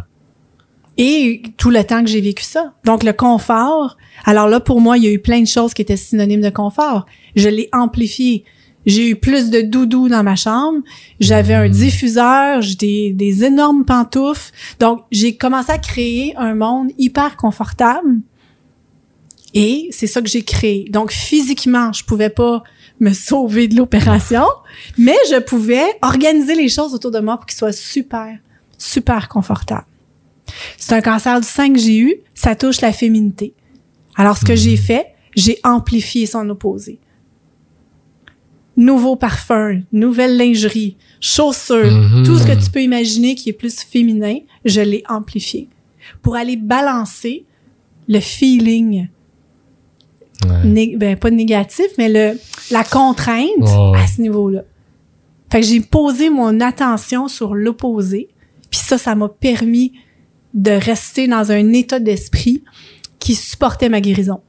Et 0.97 1.41
tout 1.57 1.69
le 1.69 1.81
temps 1.85 2.01
que 2.03 2.09
j'ai 2.09 2.19
vécu 2.19 2.43
ça. 2.43 2.73
Donc, 2.83 3.03
le 3.03 3.13
confort. 3.13 3.95
Alors 4.25 4.49
là, 4.49 4.59
pour 4.59 4.81
moi, 4.81 4.97
il 4.97 5.05
y 5.05 5.07
a 5.07 5.11
eu 5.11 5.19
plein 5.19 5.39
de 5.39 5.47
choses 5.47 5.73
qui 5.73 5.81
étaient 5.81 5.95
synonymes 5.95 6.41
de 6.41 6.49
confort. 6.49 7.05
Je 7.37 7.47
l'ai 7.47 7.69
amplifié. 7.71 8.43
J'ai 8.85 9.09
eu 9.09 9.15
plus 9.15 9.49
de 9.49 9.61
doudou 9.61 10.09
dans 10.09 10.23
ma 10.23 10.35
chambre. 10.35 10.79
J'avais 11.19 11.53
un 11.53 11.69
diffuseur, 11.69 12.61
j'ai 12.61 12.75
des, 12.75 13.13
des 13.13 13.43
énormes 13.43 13.85
pantoufles. 13.85 14.51
Donc, 14.79 15.03
j'ai 15.11 15.35
commencé 15.35 15.71
à 15.71 15.77
créer 15.77 16.35
un 16.37 16.55
monde 16.55 16.91
hyper 16.97 17.35
confortable. 17.35 18.21
Et 19.53 19.89
c'est 19.91 20.07
ça 20.07 20.21
que 20.21 20.29
j'ai 20.29 20.43
créé. 20.43 20.87
Donc, 20.89 21.11
physiquement, 21.11 21.91
je 21.91 22.03
pouvais 22.03 22.29
pas 22.29 22.63
me 22.99 23.13
sauver 23.13 23.67
de 23.67 23.75
l'opération, 23.75 24.45
mais 24.97 25.15
je 25.29 25.39
pouvais 25.39 25.85
organiser 26.01 26.55
les 26.55 26.69
choses 26.69 26.93
autour 26.93 27.11
de 27.11 27.19
moi 27.19 27.37
pour 27.37 27.45
qu'ils 27.45 27.57
soient 27.57 27.71
super, 27.71 28.37
super 28.77 29.27
confortables. 29.29 29.85
C'est 30.77 30.93
un 30.93 31.01
cancer 31.01 31.39
du 31.39 31.47
sein 31.47 31.71
que 31.71 31.79
j'ai 31.79 31.97
eu, 31.97 32.15
ça 32.33 32.55
touche 32.55 32.81
la 32.81 32.91
féminité. 32.91 33.53
Alors, 34.15 34.37
ce 34.37 34.45
que 34.45 34.55
j'ai 34.55 34.77
fait, 34.77 35.07
j'ai 35.35 35.59
amplifié 35.63 36.25
son 36.25 36.49
opposé. 36.49 36.99
Nouveau 38.79 39.17
parfum, 39.17 39.81
nouvelle 39.91 40.37
lingerie, 40.37 40.95
chaussures, 41.19 41.91
Mhm. 41.91 42.23
tout 42.25 42.37
ce 42.39 42.47
que 42.47 42.53
tu 42.63 42.71
peux 42.71 42.81
imaginer 42.81 43.35
qui 43.35 43.49
est 43.49 43.53
plus 43.53 43.81
féminin, 43.81 44.37
je 44.63 44.79
l'ai 44.79 45.03
amplifié 45.09 45.67
pour 46.21 46.35
aller 46.37 46.55
balancer 46.55 47.43
le 48.07 48.19
feeling, 48.21 49.09
Ouais. 50.47 50.63
né- 50.65 50.95
ben 50.95 51.17
pas 51.17 51.29
négatif, 51.29 51.87
mais 51.97 52.07
le 52.07 52.39
la 52.71 52.85
contrainte 52.85 53.67
à 53.97 54.07
ce 54.07 54.21
niveau-là. 54.21 54.63
Fait 55.51 55.59
que 55.59 55.65
j'ai 55.67 55.81
posé 55.81 56.29
mon 56.29 56.61
attention 56.61 57.27
sur 57.27 57.55
l'opposé, 57.55 58.29
puis 58.71 58.79
ça, 58.79 58.97
ça 58.97 59.13
m'a 59.13 59.27
permis 59.27 59.91
de 60.53 60.71
rester 60.71 61.27
dans 61.27 61.51
un 61.51 61.73
état 61.73 61.99
d'esprit 61.99 62.63
qui 63.19 63.35
supportait 63.35 63.89
ma 63.89 63.99
guérison, 63.99 64.39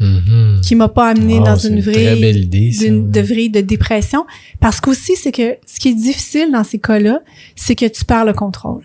Mhm. 0.00 0.60
qui 0.62 0.74
m'a 0.74 0.88
pas 0.88 1.08
amené 1.08 1.40
dans 1.40 1.56
une 1.56 1.80
vraie 1.80 2.16
belle 2.16 2.38
idée, 2.44 2.72
ça. 2.72 2.84
d'une 2.84 3.04
ouais. 3.04 3.10
de 3.10 3.20
vraie 3.20 3.48
de 3.50 3.60
dépression 3.60 4.26
parce 4.58 4.80
qu'aussi 4.80 5.14
c'est 5.14 5.30
que 5.30 5.56
ce 5.66 5.78
qui 5.78 5.88
est 5.88 5.94
difficile 5.94 6.50
dans 6.50 6.64
ces 6.64 6.78
cas-là, 6.78 7.20
c'est 7.54 7.76
que 7.76 7.86
tu 7.86 8.04
perds 8.04 8.24
le 8.24 8.32
contrôle. 8.32 8.84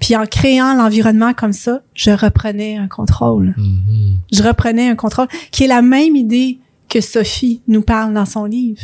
Puis 0.00 0.16
en 0.16 0.26
créant 0.26 0.74
l'environnement 0.74 1.32
comme 1.32 1.52
ça, 1.52 1.82
je 1.94 2.10
reprenais 2.10 2.76
un 2.76 2.88
contrôle. 2.88 3.54
Mhm. 3.56 4.16
Je 4.32 4.42
reprenais 4.42 4.88
un 4.88 4.96
contrôle 4.96 5.28
qui 5.52 5.64
est 5.64 5.68
la 5.68 5.82
même 5.82 6.16
idée 6.16 6.58
que 6.88 7.00
Sophie 7.00 7.62
nous 7.68 7.82
parle 7.82 8.12
dans 8.12 8.26
son 8.26 8.44
livre, 8.44 8.82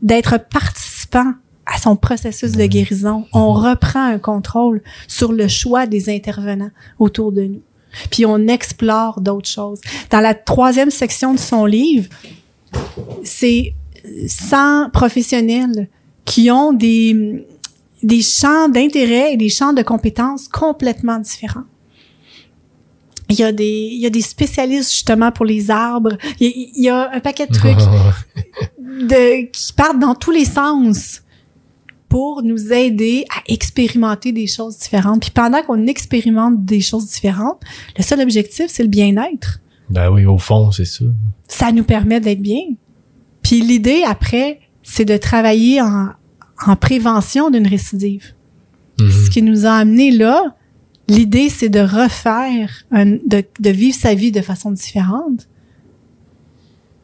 d'être 0.00 0.38
participant 0.38 1.32
à 1.66 1.78
son 1.78 1.96
processus 1.96 2.52
de 2.52 2.64
guérison. 2.66 3.26
On 3.32 3.52
reprend 3.52 4.04
un 4.04 4.18
contrôle 4.18 4.82
sur 5.08 5.32
le 5.32 5.48
choix 5.48 5.86
des 5.86 6.08
intervenants 6.08 6.70
autour 6.98 7.32
de 7.32 7.42
nous. 7.42 7.62
Puis 8.10 8.26
on 8.26 8.46
explore 8.46 9.20
d'autres 9.20 9.48
choses. 9.48 9.80
Dans 10.10 10.20
la 10.20 10.34
troisième 10.34 10.90
section 10.90 11.34
de 11.34 11.38
son 11.38 11.66
livre, 11.66 12.08
c'est 13.22 13.74
100 14.26 14.90
professionnels 14.90 15.88
qui 16.24 16.50
ont 16.50 16.72
des, 16.72 17.46
des 18.02 18.22
champs 18.22 18.68
d'intérêt 18.68 19.32
et 19.32 19.36
des 19.36 19.48
champs 19.48 19.72
de 19.72 19.82
compétences 19.82 20.48
complètement 20.48 21.18
différents. 21.18 21.64
Il 23.28 23.36
y 23.36 23.42
a 23.42 23.50
des, 23.50 23.88
il 23.92 24.00
y 24.00 24.06
a 24.06 24.10
des 24.10 24.20
spécialistes 24.20 24.92
justement 24.92 25.32
pour 25.32 25.44
les 25.44 25.70
arbres. 25.70 26.16
Il 26.38 26.46
y 26.46 26.50
a, 26.50 26.52
il 26.76 26.84
y 26.84 26.88
a 26.88 27.10
un 27.12 27.20
paquet 27.20 27.46
de 27.46 27.52
trucs 27.52 27.78
de, 28.78 29.46
qui 29.50 29.72
partent 29.72 29.98
dans 29.98 30.14
tous 30.14 30.30
les 30.30 30.44
sens 30.44 31.22
pour 32.08 32.42
nous 32.42 32.72
aider 32.72 33.24
à 33.30 33.42
expérimenter 33.52 34.32
des 34.32 34.46
choses 34.46 34.78
différentes. 34.78 35.20
Puis 35.20 35.30
pendant 35.30 35.62
qu'on 35.62 35.86
expérimente 35.86 36.64
des 36.64 36.80
choses 36.80 37.06
différentes, 37.06 37.60
le 37.96 38.02
seul 38.02 38.20
objectif, 38.20 38.66
c'est 38.68 38.82
le 38.82 38.88
bien-être. 38.88 39.60
Ben 39.90 40.10
oui, 40.10 40.24
au 40.26 40.38
fond, 40.38 40.70
c'est 40.72 40.84
ça. 40.84 41.04
Ça 41.48 41.72
nous 41.72 41.84
permet 41.84 42.20
d'être 42.20 42.42
bien. 42.42 42.62
Puis 43.42 43.60
l'idée 43.60 44.02
après, 44.06 44.60
c'est 44.82 45.04
de 45.04 45.16
travailler 45.16 45.80
en, 45.80 46.08
en 46.66 46.76
prévention 46.76 47.50
d'une 47.50 47.66
récidive. 47.66 48.34
Mhm. 48.98 49.10
Ce 49.10 49.30
qui 49.30 49.42
nous 49.42 49.66
a 49.66 49.72
amené 49.72 50.10
là, 50.10 50.56
l'idée, 51.08 51.48
c'est 51.48 51.68
de 51.68 51.80
refaire, 51.80 52.84
un, 52.90 53.06
de, 53.06 53.44
de 53.60 53.70
vivre 53.70 53.96
sa 53.96 54.14
vie 54.14 54.32
de 54.32 54.40
façon 54.40 54.70
différente 54.70 55.48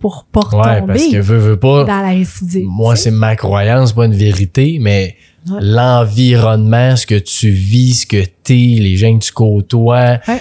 pour 0.03 0.27
pas 0.31 0.41
Ouais, 0.53 0.83
parce 0.87 1.07
que 1.07 1.17
veux, 1.21 1.39
veux 1.39 1.57
pas. 1.59 1.85
dans 1.85 2.03
la 2.03 2.11
récidive. 2.11 2.67
Moi, 2.67 2.95
tu 2.97 3.01
c'est 3.03 3.11
ma 3.11 3.37
croyance, 3.37 3.93
pas 3.95 4.05
une 4.05 4.15
vérité, 4.15 4.77
mais 4.81 5.17
Ouais. 5.51 5.59
l'environnement, 5.63 6.95
ce 6.97 7.07
que 7.07 7.15
tu 7.19 7.51
vis, 7.51 8.01
ce 8.03 8.07
que 8.07 8.25
t'es, 8.43 8.77
les 8.79 8.97
gens 8.97 9.19
que 9.19 9.25
tu 9.25 9.33
côtoies, 9.33 10.19
Ouais. 10.29 10.41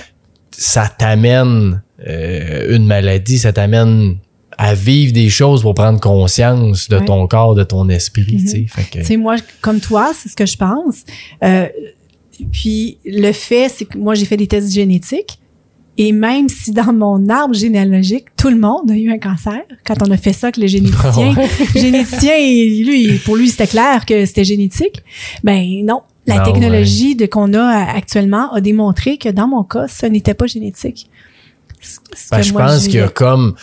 ça 0.52 0.88
t'amène 0.90 1.82
euh, 2.08 2.76
une 2.76 2.86
maladie, 2.88 3.38
ça 3.38 3.54
t'amène 3.54 4.18
à 4.58 4.74
vivre 4.74 5.14
des 5.14 5.30
choses 5.30 5.62
pour 5.62 5.74
prendre 5.76 6.00
conscience 6.00 6.90
de 6.90 6.98
ton 7.00 7.28
corps, 7.28 7.54
de 7.56 7.64
ton 7.64 7.88
esprit, 7.90 8.26
tu 8.38 8.48
sais. 8.48 8.66
Fait 8.68 8.84
que- 8.84 9.00
Tu 9.00 9.06
sais, 9.06 9.18
moi, 9.18 9.36
comme 9.62 9.80
toi, 9.80 10.12
c'est 10.16 10.30
ce 10.30 10.36
que 10.36 10.46
je 10.46 10.58
pense. 10.58 11.04
Euh, 11.44 11.68
puis 12.52 12.98
le 13.06 13.32
fait, 13.32 13.70
c'est 13.70 13.86
que 13.86 13.98
moi, 13.98 14.16
j'ai 14.16 14.26
fait 14.26 14.38
des 14.38 14.48
tests 14.48 14.72
génétiques. 14.74 15.38
Et 15.98 16.12
même 16.14 16.48
si 16.50 16.72
dans 16.72 16.94
mon 16.94 17.28
arbre 17.30 17.54
généalogique, 17.54 18.26
tout 18.38 18.50
le 18.50 18.58
monde 18.58 18.90
a 18.90 18.96
eu 18.96 19.12
un 19.12 19.18
cancer, 19.20 19.60
quand 19.86 19.96
on 20.08 20.10
a 20.12 20.18
fait 20.18 20.34
ça 20.34 20.48
avec 20.48 20.58
le 20.58 20.68
généticien, 20.68 21.36
le 21.76 21.80
généticien, 21.82 22.38
lui, 22.38 23.20
pour 23.26 23.36
lui, 23.36 23.50
c'était 23.50 23.68
clair 23.68 24.06
que 24.06 24.26
c'était 24.26 24.46
génétique. 24.46 25.04
Ben 25.44 25.64
non, 25.86 26.02
La 26.28 26.42
Ah 26.42 26.44
technologie 26.46 27.16
de 27.16 27.26
qu'on 27.26 27.54
a 27.54 27.68
actuellement 27.96 28.52
a 28.54 28.62
démontré 28.62 29.18
que 29.18 29.30
dans 29.30 29.48
mon 29.48 29.64
cas, 29.64 29.88
ce 29.88 30.06
n'était 30.06 30.34
pas 30.34 30.48
génétique. 30.48 31.08
Ben, 32.32 32.44
je 32.44 32.54
pense 32.54 32.84
qu'il 32.84 32.94
y 32.96 33.00
a 33.00 33.08
comme, 33.08 33.56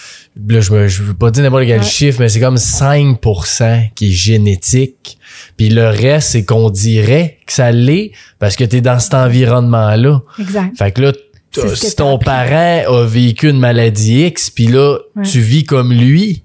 là, 0.48 0.60
je, 0.60 0.72
me- 0.72 0.88
je 0.88 1.05
veux 1.05 1.14
pas 1.14 1.30
dire 1.30 1.44
n'importe 1.44 1.66
quel 1.66 1.78
Ouais. 1.80 1.86
chiffre, 1.86 2.18
mais 2.20 2.28
c'est 2.28 2.40
comme 2.40 2.56
5% 2.56 3.90
qui 3.94 4.09
est 4.09 4.12
génétique. 4.12 5.18
Puis 5.56 5.68
le 5.68 5.86
reste, 5.88 6.30
c'est 6.30 6.44
qu'on 6.44 6.68
dirait 6.68 7.38
que 7.46 7.52
ça 7.52 7.70
l'est 7.70 8.10
parce 8.40 8.56
que 8.56 8.64
t'es 8.64 8.80
dans 8.80 8.98
cet 8.98 9.14
environnement-là. 9.14 10.20
Exact. 10.40 10.76
Fait 10.76 10.90
que 10.90 11.00
là, 11.02 11.12
Si 11.52 11.96
ton 11.96 12.18
parent 12.18 12.82
a 12.94 13.04
vécu 13.06 13.48
une 13.50 13.58
maladie 13.58 14.24
X, 14.26 14.50
puis 14.50 14.66
là, 14.66 14.98
Ouais. 15.16 15.24
tu 15.24 15.40
vis 15.40 15.64
comme 15.64 15.92
lui, 15.92 16.42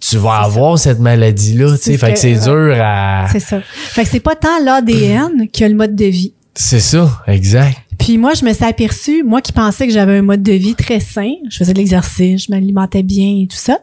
tu 0.00 0.16
vas 0.16 0.40
avoir 0.42 0.78
cette 0.78 0.98
maladie-là, 1.00 1.76
Fait 1.76 1.96
que 1.96 2.06
que- 2.12 2.16
c'est 2.18 2.34
ouais. 2.38 2.44
dur 2.44 2.76
à... 2.82 3.26
C'est 3.30 3.40
ça. 3.40 3.60
Fait 3.60 4.04
que 4.04 4.08
c'est 4.10 4.20
pas 4.20 4.34
tant 4.36 4.58
l'ADN 4.64 5.48
que 5.52 5.64
le 5.64 5.74
mode 5.74 5.94
de 5.94 6.04
vie. 6.06 6.32
C'est 6.54 6.80
ça, 6.80 7.22
exact. 7.26 7.78
Puis 7.98 8.18
moi, 8.18 8.34
je 8.34 8.44
me 8.44 8.52
suis 8.52 8.64
aperçue, 8.64 9.22
moi 9.22 9.40
qui 9.40 9.52
pensais 9.52 9.86
que 9.86 9.92
j'avais 9.92 10.18
un 10.18 10.22
mode 10.22 10.42
de 10.42 10.52
vie 10.52 10.74
très 10.74 11.00
sain, 11.00 11.32
je 11.50 11.56
faisais 11.56 11.72
de 11.72 11.78
l'exercice, 11.78 12.44
je 12.46 12.50
m'alimentais 12.50 13.02
bien 13.02 13.42
et 13.42 13.46
tout 13.46 13.56
ça, 13.56 13.78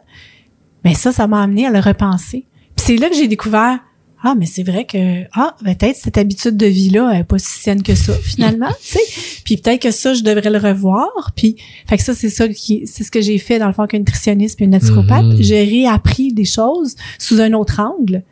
mais 0.84 0.94
ça, 0.94 1.12
ça 1.12 1.26
m'a 1.26 1.42
amené 1.42 1.66
à 1.66 1.70
le 1.70 1.78
repenser. 1.80 2.46
Puis 2.76 2.86
c'est 2.86 2.96
là 2.96 3.08
que 3.08 3.16
j'ai 3.16 3.28
découvert, 3.28 3.78
ah, 4.26 4.34
mais 4.34 4.46
c'est 4.46 4.62
vrai 4.62 4.86
que, 4.86 5.24
ah, 5.34 5.54
peut-être 5.62 5.96
cette 5.96 6.16
habitude 6.16 6.56
de 6.56 6.64
vie-là, 6.64 7.10
elle 7.12 7.20
est 7.20 7.24
pas 7.24 7.38
si 7.38 7.60
saine 7.60 7.82
que 7.82 7.94
ça, 7.94 8.14
finalement, 8.14 8.70
tu 8.82 8.98
sais. 8.98 9.40
Puis 9.44 9.58
peut-être 9.58 9.82
que 9.82 9.90
ça, 9.90 10.14
je 10.14 10.22
devrais 10.22 10.48
le 10.48 10.56
revoir. 10.56 11.32
Puis, 11.36 11.56
fait 11.86 11.98
que 11.98 12.02
ça, 12.02 12.14
c'est 12.14 12.30
ça 12.30 12.48
qui, 12.48 12.86
c'est 12.86 13.04
ce 13.04 13.10
que 13.10 13.20
j'ai 13.20 13.36
fait 13.36 13.58
dans 13.58 13.66
le 13.66 13.74
fond 13.74 13.86
qu'un 13.86 13.98
nutritionniste 13.98 14.56
puis 14.56 14.64
une 14.64 14.70
naturopathe. 14.70 15.26
Mhm. 15.26 15.36
J'ai 15.42 15.62
réappris 15.64 16.32
des 16.32 16.46
choses 16.46 16.96
sous 17.18 17.38
un 17.38 17.52
autre 17.52 17.80
angle 17.80 18.22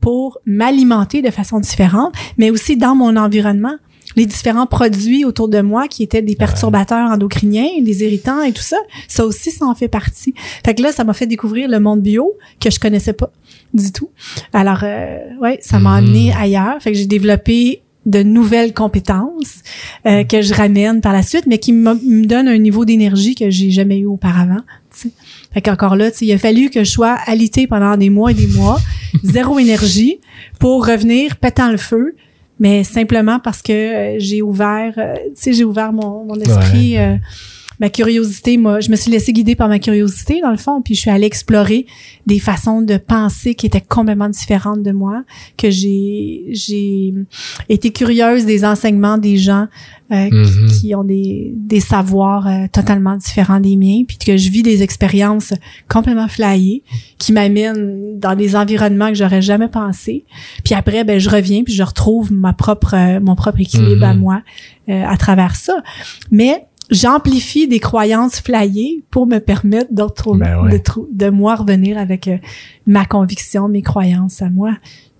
pour 0.00 0.38
m'alimenter 0.46 1.20
de 1.20 1.30
façon 1.30 1.60
différente, 1.60 2.14
mais 2.38 2.50
aussi 2.50 2.78
dans 2.78 2.94
mon 2.94 3.14
environnement 3.16 3.76
les 4.16 4.26
différents 4.26 4.66
produits 4.66 5.24
autour 5.24 5.48
de 5.48 5.60
moi 5.60 5.88
qui 5.88 6.02
étaient 6.02 6.22
des 6.22 6.36
perturbateurs 6.36 7.10
endocriniens, 7.10 7.68
des 7.82 8.02
irritants 8.04 8.42
et 8.42 8.52
tout 8.52 8.62
ça, 8.62 8.76
ça 9.08 9.24
aussi, 9.24 9.50
ça 9.50 9.64
en 9.66 9.74
fait 9.74 9.88
partie. 9.88 10.34
Fait 10.64 10.74
que 10.74 10.82
là, 10.82 10.92
ça 10.92 11.04
m'a 11.04 11.12
fait 11.14 11.26
découvrir 11.26 11.68
le 11.68 11.80
monde 11.80 12.00
bio 12.02 12.32
que 12.60 12.70
je 12.70 12.78
connaissais 12.78 13.12
pas 13.12 13.30
du 13.72 13.90
tout. 13.92 14.10
Alors, 14.52 14.80
euh, 14.84 15.18
ouais, 15.40 15.58
ça 15.60 15.78
m'a 15.78 16.00
Mhm. 16.00 16.06
amené 16.06 16.32
ailleurs. 16.34 16.76
Fait 16.80 16.92
que 16.92 16.98
j'ai 16.98 17.06
développé 17.06 17.80
de 18.06 18.22
nouvelles 18.22 18.74
compétences 18.74 19.62
euh, 20.06 20.24
que 20.24 20.42
je 20.42 20.52
ramène 20.52 21.00
par 21.00 21.12
la 21.14 21.22
suite, 21.22 21.46
mais 21.46 21.58
qui 21.58 21.72
me 21.72 22.26
donnent 22.26 22.48
un 22.48 22.58
niveau 22.58 22.84
d'énergie 22.84 23.34
que 23.34 23.48
j'ai 23.48 23.70
jamais 23.70 23.98
eu 23.98 24.06
auparavant. 24.06 24.60
tu 24.94 25.08
sais. 25.08 25.10
Fait 25.52 25.62
qu'encore 25.62 25.96
là, 25.96 26.10
il 26.20 26.30
a 26.32 26.38
fallu 26.38 26.68
que 26.70 26.84
je 26.84 26.90
sois 26.90 27.16
alitée 27.26 27.66
pendant 27.66 27.96
des 27.96 28.10
mois 28.10 28.30
et 28.30 28.34
des 28.34 28.46
mois, 28.46 28.78
zéro 29.24 29.58
énergie, 29.58 30.18
pour 30.60 30.86
revenir 30.86 31.36
pétant 31.36 31.70
le 31.70 31.78
feu, 31.78 32.14
mais 32.64 32.82
simplement 32.82 33.40
parce 33.40 33.60
que 33.60 33.72
euh, 33.72 34.16
j'ai 34.18 34.40
ouvert, 34.40 34.94
euh, 34.96 35.12
tu 35.16 35.30
sais, 35.34 35.52
j'ai 35.52 35.64
ouvert 35.64 35.92
mon, 35.92 36.24
mon 36.24 36.40
esprit, 36.40 36.96
euh, 36.96 37.16
ma 37.80 37.88
curiosité. 37.90 38.56
Moi, 38.56 38.80
je 38.80 38.90
me 38.90 38.96
suis 38.96 39.10
laissée 39.10 39.32
guider 39.32 39.54
par 39.56 39.68
ma 39.68 39.78
curiosité 39.78 40.40
dans 40.40 40.50
le 40.50 40.56
fond, 40.56 40.82
puis 40.82 40.94
je 40.94 41.00
suis 41.00 41.10
allée 41.10 41.26
explorer 41.26 41.86
des 42.26 42.38
façons 42.38 42.82
de 42.82 42.96
penser 42.96 43.54
qui 43.54 43.66
étaient 43.66 43.80
complètement 43.80 44.28
différentes 44.28 44.82
de 44.82 44.92
moi, 44.92 45.24
que 45.56 45.70
j'ai 45.70 46.46
j'ai 46.50 47.12
été 47.68 47.90
curieuse 47.90 48.44
des 48.46 48.64
enseignements 48.64 49.18
des 49.18 49.36
gens 49.36 49.66
euh, 50.12 50.28
qui- 50.28 50.34
Mhm. 50.60 50.66
qui, 50.68 50.94
ont 50.94 51.02
des, 51.04 51.52
des 51.56 51.80
savoirs 51.80 52.46
euh, 52.46 52.66
totalement 52.70 53.16
différents 53.16 53.58
des 53.58 53.74
miens, 53.76 54.02
puis 54.06 54.18
que 54.18 54.36
je 54.36 54.50
vis 54.50 54.62
des 54.62 54.82
expériences 54.82 55.54
complètement 55.88 56.28
flyées 56.28 56.82
qui 57.18 57.32
m'amènent 57.32 58.18
dans 58.18 58.36
des 58.36 58.54
environnements 58.54 59.08
que 59.08 59.14
j'aurais 59.14 59.40
jamais 59.40 59.68
pensé. 59.68 60.24
Puis 60.62 60.74
après, 60.74 61.04
ben 61.04 61.18
je 61.18 61.30
reviens 61.30 61.62
puis 61.64 61.72
je 61.72 61.82
retrouve 61.82 62.30
ma 62.32 62.52
propre 62.52 62.94
euh, 62.94 63.18
mon 63.20 63.34
propre 63.34 63.60
équilibre 63.60 63.96
Mhm. 63.96 64.10
à 64.10 64.14
moi 64.14 64.42
euh, 64.90 65.04
à 65.06 65.16
travers 65.16 65.56
ça. 65.56 65.82
Mais 66.30 66.66
j'amplifie 66.94 67.68
des 67.68 67.80
croyances 67.80 68.40
flyées 68.40 69.02
pour 69.10 69.26
me 69.26 69.38
permettre 69.38 69.90
Ben 69.92 70.62
ouais. 70.62 70.72
de, 70.78 70.80
de 71.12 71.30
moi 71.30 71.56
revenir 71.56 71.98
avec 71.98 72.28
euh, 72.28 72.38
ma 72.86 73.04
conviction, 73.04 73.68
mes 73.68 73.82
croyances 73.82 74.40
à 74.42 74.48
moi. 74.50 74.72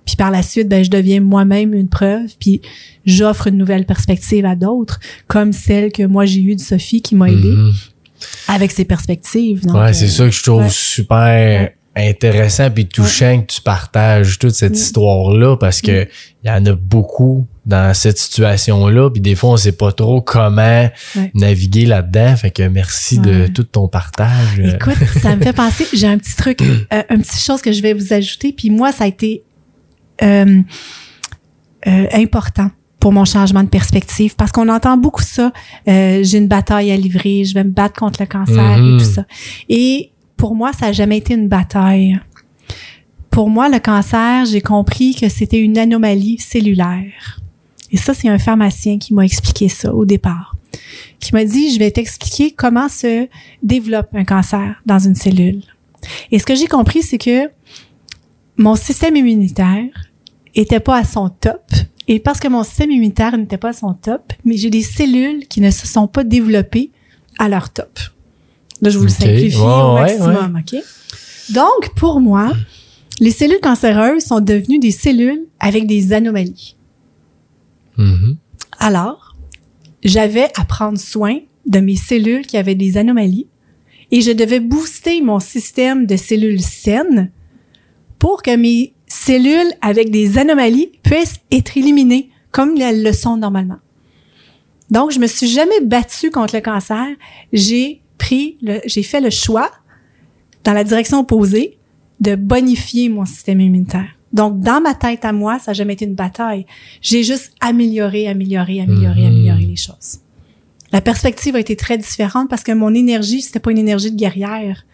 Puis 0.07 0.17
par 0.17 0.31
la 0.31 0.43
suite, 0.43 0.69
ben, 0.69 0.85
je 0.85 0.91
deviens 0.91 1.21
moi-même 1.21 1.73
une 1.75 1.89
preuve, 1.89 2.29
puis 2.39 2.61
j'offre 3.07 3.47
une 3.47 3.57
nouvelle 3.57 3.87
perspective 3.87 4.45
à 4.45 4.55
d'autres, 4.55 5.01
comme 5.29 5.53
celle 5.53 5.93
que 5.93 6.03
moi 6.05 6.27
j'ai 6.27 6.43
eue 6.43 6.57
de 6.57 6.61
Sophie 6.61 7.01
qui 7.03 7.15
m'a 7.15 7.31
aidée 7.31 7.55
Mhm. 7.57 7.73
avec 8.49 8.71
ses 8.71 8.85
perspectives. 8.85 9.65
Donc, 9.67 9.77
ouais, 9.77 9.91
euh, 9.91 9.93
c'est 9.95 10.09
ça 10.09 10.25
que 10.27 10.31
je 10.31 10.43
trouve 10.43 10.63
ouais. 10.63 10.69
super 10.69 11.71
intéressant 11.97 12.71
puis 12.71 12.87
touchant 12.87 13.41
que 13.41 13.47
tu 13.55 13.61
partages 13.63 14.39
toute 14.39 14.51
cette 14.55 14.73
Mm. 14.73 14.75
histoire-là 14.75 15.57
parce 15.57 15.81
que 15.81 16.07
il 16.43 16.49
y 16.49 16.51
en 16.51 16.67
a 16.67 16.75
beaucoup 16.75 17.47
dans 17.67 17.95
cette 17.95 18.19
situation-là 18.19 19.11
puis 19.11 19.21
des 19.21 19.35
fois 19.35 19.51
on 19.51 19.57
sait 19.57 19.73
pas 19.73 19.93
trop 19.93 20.21
comment 20.21 20.89
Ouais. 21.17 21.31
naviguer 21.35 21.87
là-dedans 21.87 22.37
fait 22.37 22.51
que 22.51 22.63
merci 22.65 23.19
de 23.19 23.47
tout 23.47 23.65
ton 23.65 23.89
partage 23.89 24.59
Écoute, 24.59 24.97
ça 25.21 25.35
me 25.37 25.43
fait 25.43 25.53
penser, 25.53 25.87
j'ai 25.93 26.07
un 26.07 26.19
petit 26.19 26.37
truc, 26.37 26.61
euh, 26.93 27.03
un 27.09 27.19
petit 27.19 27.39
chose 27.41 27.63
que 27.63 27.73
je 27.73 27.81
vais 27.83 27.93
vous 27.95 28.13
ajouter, 28.13 28.53
puis 28.53 28.71
moi, 28.71 28.93
ça 28.93 29.05
a 29.05 29.07
été 29.07 29.43
euh, 30.23 30.61
euh, 31.87 32.07
important 32.13 32.71
pour 33.01 33.13
mon 33.13 33.25
changement 33.25 33.63
de 33.63 33.69
perspective 33.69 34.35
parce 34.37 34.51
qu'on 34.53 34.69
entend 34.69 34.97
beaucoup 34.97 35.23
ça. 35.23 35.53
euh, 35.89 36.23
j'ai 36.23 36.39
une 36.39 36.49
bataille 36.49 36.91
à 36.91 36.97
livrer, 36.97 37.45
je 37.45 37.53
vais 37.55 37.65
me 37.65 37.71
battre 37.71 37.99
contre 37.99 38.21
le 38.23 38.27
cancer 38.27 38.79
Mhm. 38.79 38.95
et 38.95 39.03
tout 39.03 39.11
ça. 39.11 39.25
Et 39.69 40.11
pour 40.37 40.55
moi, 40.55 40.73
ça 40.73 40.87
n'a 40.87 40.93
jamais 40.93 41.19
été 41.19 41.35
une 41.35 41.49
bataille. 41.49 42.19
Pour 43.31 43.51
moi, 43.51 43.69
le 43.69 43.79
cancer, 43.79 44.45
j'ai 44.47 44.61
compris 44.61 45.15
que 45.15 45.29
c'était 45.29 45.59
une 45.59 45.77
anomalie 45.77 46.39
cellulaire. 46.39 47.41
Et 47.95 47.97
ça, 47.97 48.13
c'est 48.13 48.29
un 48.29 48.39
pharmacien 48.39 48.99
qui 48.99 49.15
m'a 49.15 49.25
expliqué 49.25 49.69
ça 49.69 49.95
au 49.95 50.05
départ. 50.05 50.57
Qui 51.21 51.33
m'a 51.33 51.45
dit, 51.45 51.73
je 51.73 51.79
vais 51.79 51.93
t'expliquer 51.93 52.51
comment 52.51 52.89
se 52.89 53.29
développe 53.63 54.09
un 54.15 54.25
cancer 54.25 54.83
dans 54.85 54.99
une 54.99 55.15
cellule. 55.15 55.63
Et 56.33 56.41
ce 56.41 56.45
que 56.45 56.57
j'ai 56.57 56.67
compris, 56.67 57.03
c'est 57.03 57.19
que 57.19 57.49
mon 58.57 58.75
système 58.75 59.15
immunitaire 59.15 59.87
était 60.57 60.81
pas 60.81 60.97
à 60.97 61.05
son 61.05 61.29
top. 61.29 61.63
Et 62.09 62.19
parce 62.19 62.41
que 62.41 62.49
mon 62.49 62.65
système 62.65 62.91
immunitaire 62.91 63.39
n'était 63.39 63.59
pas 63.59 63.69
à 63.69 63.73
son 63.73 63.95
top, 63.95 64.33
mais 64.45 64.57
j'ai 64.57 64.71
des 64.71 64.83
cellules 64.83 65.47
qui 65.47 65.61
ne 65.61 65.71
se 65.71 65.87
sont 65.87 66.09
pas 66.09 66.25
développées 66.25 66.91
à 67.39 67.49
leur 67.49 67.71
top. 67.71 67.97
Là, 68.83 68.91
je 68.91 68.99
vous 68.99 69.05
le 69.05 69.11
simplifie 69.11 69.57
Ouais, 69.57 69.63
au 69.63 69.95
ouais, 69.95 70.19
maximum, 70.19 70.61
OK? 70.61 70.83
Donc, 71.51 71.95
pour 71.95 72.19
moi, 72.19 72.55
les 73.21 73.31
cellules 73.31 73.61
cancéreuses 73.63 74.25
sont 74.25 74.41
devenues 74.41 74.81
des 74.81 74.91
cellules 74.91 75.47
avec 75.61 75.87
des 75.87 76.13
anomalies. 76.13 76.74
Mhm. 77.97 78.37
Alors, 78.79 79.37
j'avais 80.03 80.49
à 80.57 80.65
prendre 80.65 80.99
soin 80.99 81.39
de 81.67 81.81
mes 81.81 81.97
cellules 81.97 82.47
qui 82.47 82.57
avaient 82.57 82.75
des 82.75 82.97
anomalies 82.97 83.47
et 84.11 84.21
je 84.21 84.33
devais 84.33 84.61
booster 84.61 85.21
mon 85.23 85.41
système 85.41 86.07
de 86.07 86.17
cellules 86.17 86.61
saines 86.61 87.31
pour 88.19 88.43
que 88.43 88.55
mes 88.57 88.95
cellules 89.07 89.73
avec 89.81 90.11
des 90.11 90.39
anomalies 90.39 90.93
puissent 91.03 91.41
être 91.51 91.77
éliminées 91.77 92.31
comme 92.51 92.77
elles 92.81 93.03
le 93.03 93.13
sont 93.13 93.37
normalement. 93.37 93.79
Donc, 94.91 95.11
je 95.11 95.19
me 95.19 95.27
suis 95.27 95.49
jamais 95.49 95.81
battue 95.81 96.31
contre 96.31 96.55
le 96.55 96.61
cancer. 96.61 97.07
J'ai 97.53 98.03
pris 98.19 98.59
j'ai 98.87 99.03
fait 99.03 99.21
le 99.21 99.31
choix 99.31 99.71
dans 100.63 100.73
la 100.73 100.85
direction 100.85 101.21
opposée 101.21 101.79
de 102.21 102.37
bonifier 102.37 103.09
mon 103.09 103.25
système 103.25 103.61
immunitaire. 103.61 104.17
Donc, 104.35 104.61
dans 104.61 104.81
ma 104.83 104.93
tête 104.95 105.25
à 105.25 105.33
moi, 105.33 105.59
ça 105.59 105.71
n'a 105.71 105.75
jamais 105.75 105.95
été 105.95 106.05
une 106.05 106.15
bataille. 106.15 106.67
J'ai 107.01 107.23
juste 107.23 107.53
amélioré, 107.61 108.29
amélioré, 108.29 108.81
amélioré, 108.83 109.21
Mhm. 109.23 109.27
amélioré 109.29 109.63
les 109.65 109.77
choses. 109.77 110.19
La 110.93 111.01
perspective 111.01 111.57
a 111.57 111.61
été 111.61 111.77
très 111.77 111.97
différente 111.97 112.51
parce 112.51 112.63
que 112.63 112.73
mon 112.73 112.93
énergie, 112.95 113.41
c'était 113.43 113.61
pas 113.61 113.71
une 113.71 113.79
énergie 113.79 114.11
de 114.11 114.17
guerrière 114.17 114.85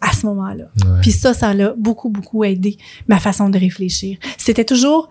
à 0.00 0.12
ce 0.12 0.24
moment-là. 0.26 0.64
Ouais. 0.84 1.00
Puis 1.02 1.12
ça, 1.12 1.34
ça 1.34 1.52
l'a 1.52 1.74
beaucoup, 1.76 2.08
beaucoup 2.08 2.42
aidé 2.44 2.78
ma 3.08 3.18
façon 3.20 3.48
de 3.50 3.58
réfléchir. 3.58 4.18
C'était 4.38 4.64
toujours, 4.64 5.08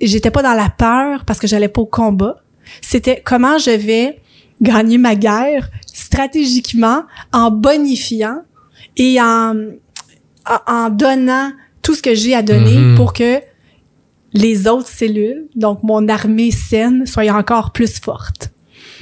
j'étais 0.00 0.30
pas 0.30 0.42
dans 0.42 0.54
la 0.54 0.68
peur 0.70 1.24
parce 1.24 1.38
que 1.38 1.46
j'allais 1.46 1.68
pas 1.68 1.80
au 1.82 1.86
combat. 1.86 2.36
C'était 2.80 3.20
comment 3.24 3.58
je 3.58 3.70
vais 3.72 4.20
gagner 4.60 4.96
ma 4.96 5.16
guerre 5.16 5.68
stratégiquement 5.86 7.02
en 7.32 7.50
bonifiant 7.50 8.38
et 8.96 9.20
en, 9.20 9.54
en, 10.48 10.72
en 10.72 10.88
donnant 10.90 11.50
tout 11.82 11.94
ce 11.94 12.02
que 12.02 12.14
j'ai 12.14 12.34
à 12.34 12.42
donner 12.42 12.76
Mhm. 12.76 12.96
pour 12.96 13.12
que 13.12 13.40
les 14.32 14.66
autres 14.66 14.88
cellules, 14.88 15.46
donc 15.54 15.82
mon 15.82 16.08
armée 16.08 16.50
saine, 16.50 17.06
soient 17.06 17.30
encore 17.32 17.72
plus 17.72 17.98
forte. 18.00 18.50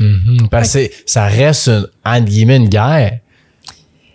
Mhm. 0.01 0.49
Parce 0.51 0.73
que 0.75 0.89
ça 1.07 1.27
reste 1.27 1.69
une, 1.69 1.87
entre 2.05 2.25
guillemets 2.25 2.57
une 2.57 2.69
guerre 2.69 3.19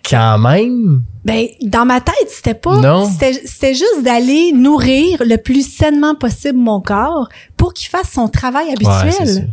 quand 0.08 0.38
même 0.38 1.02
Ben, 1.24 1.46
dans 1.62 1.84
ma 1.84 2.00
tête, 2.00 2.28
c'était 2.28 2.54
pas. 2.54 2.76
Non. 2.80 3.08
C'était, 3.08 3.74
juste 3.74 4.02
d'aller 4.04 4.52
nourrir 4.52 5.22
le 5.26 5.36
plus 5.36 5.66
sainement 5.68 6.14
possible 6.14 6.58
mon 6.58 6.80
corps 6.80 7.28
pour 7.56 7.72
qu'il 7.74 7.88
fasse 7.88 8.12
son 8.12 8.28
travail 8.28 8.66
Ouais, 8.66 8.72
habituel. 8.86 9.52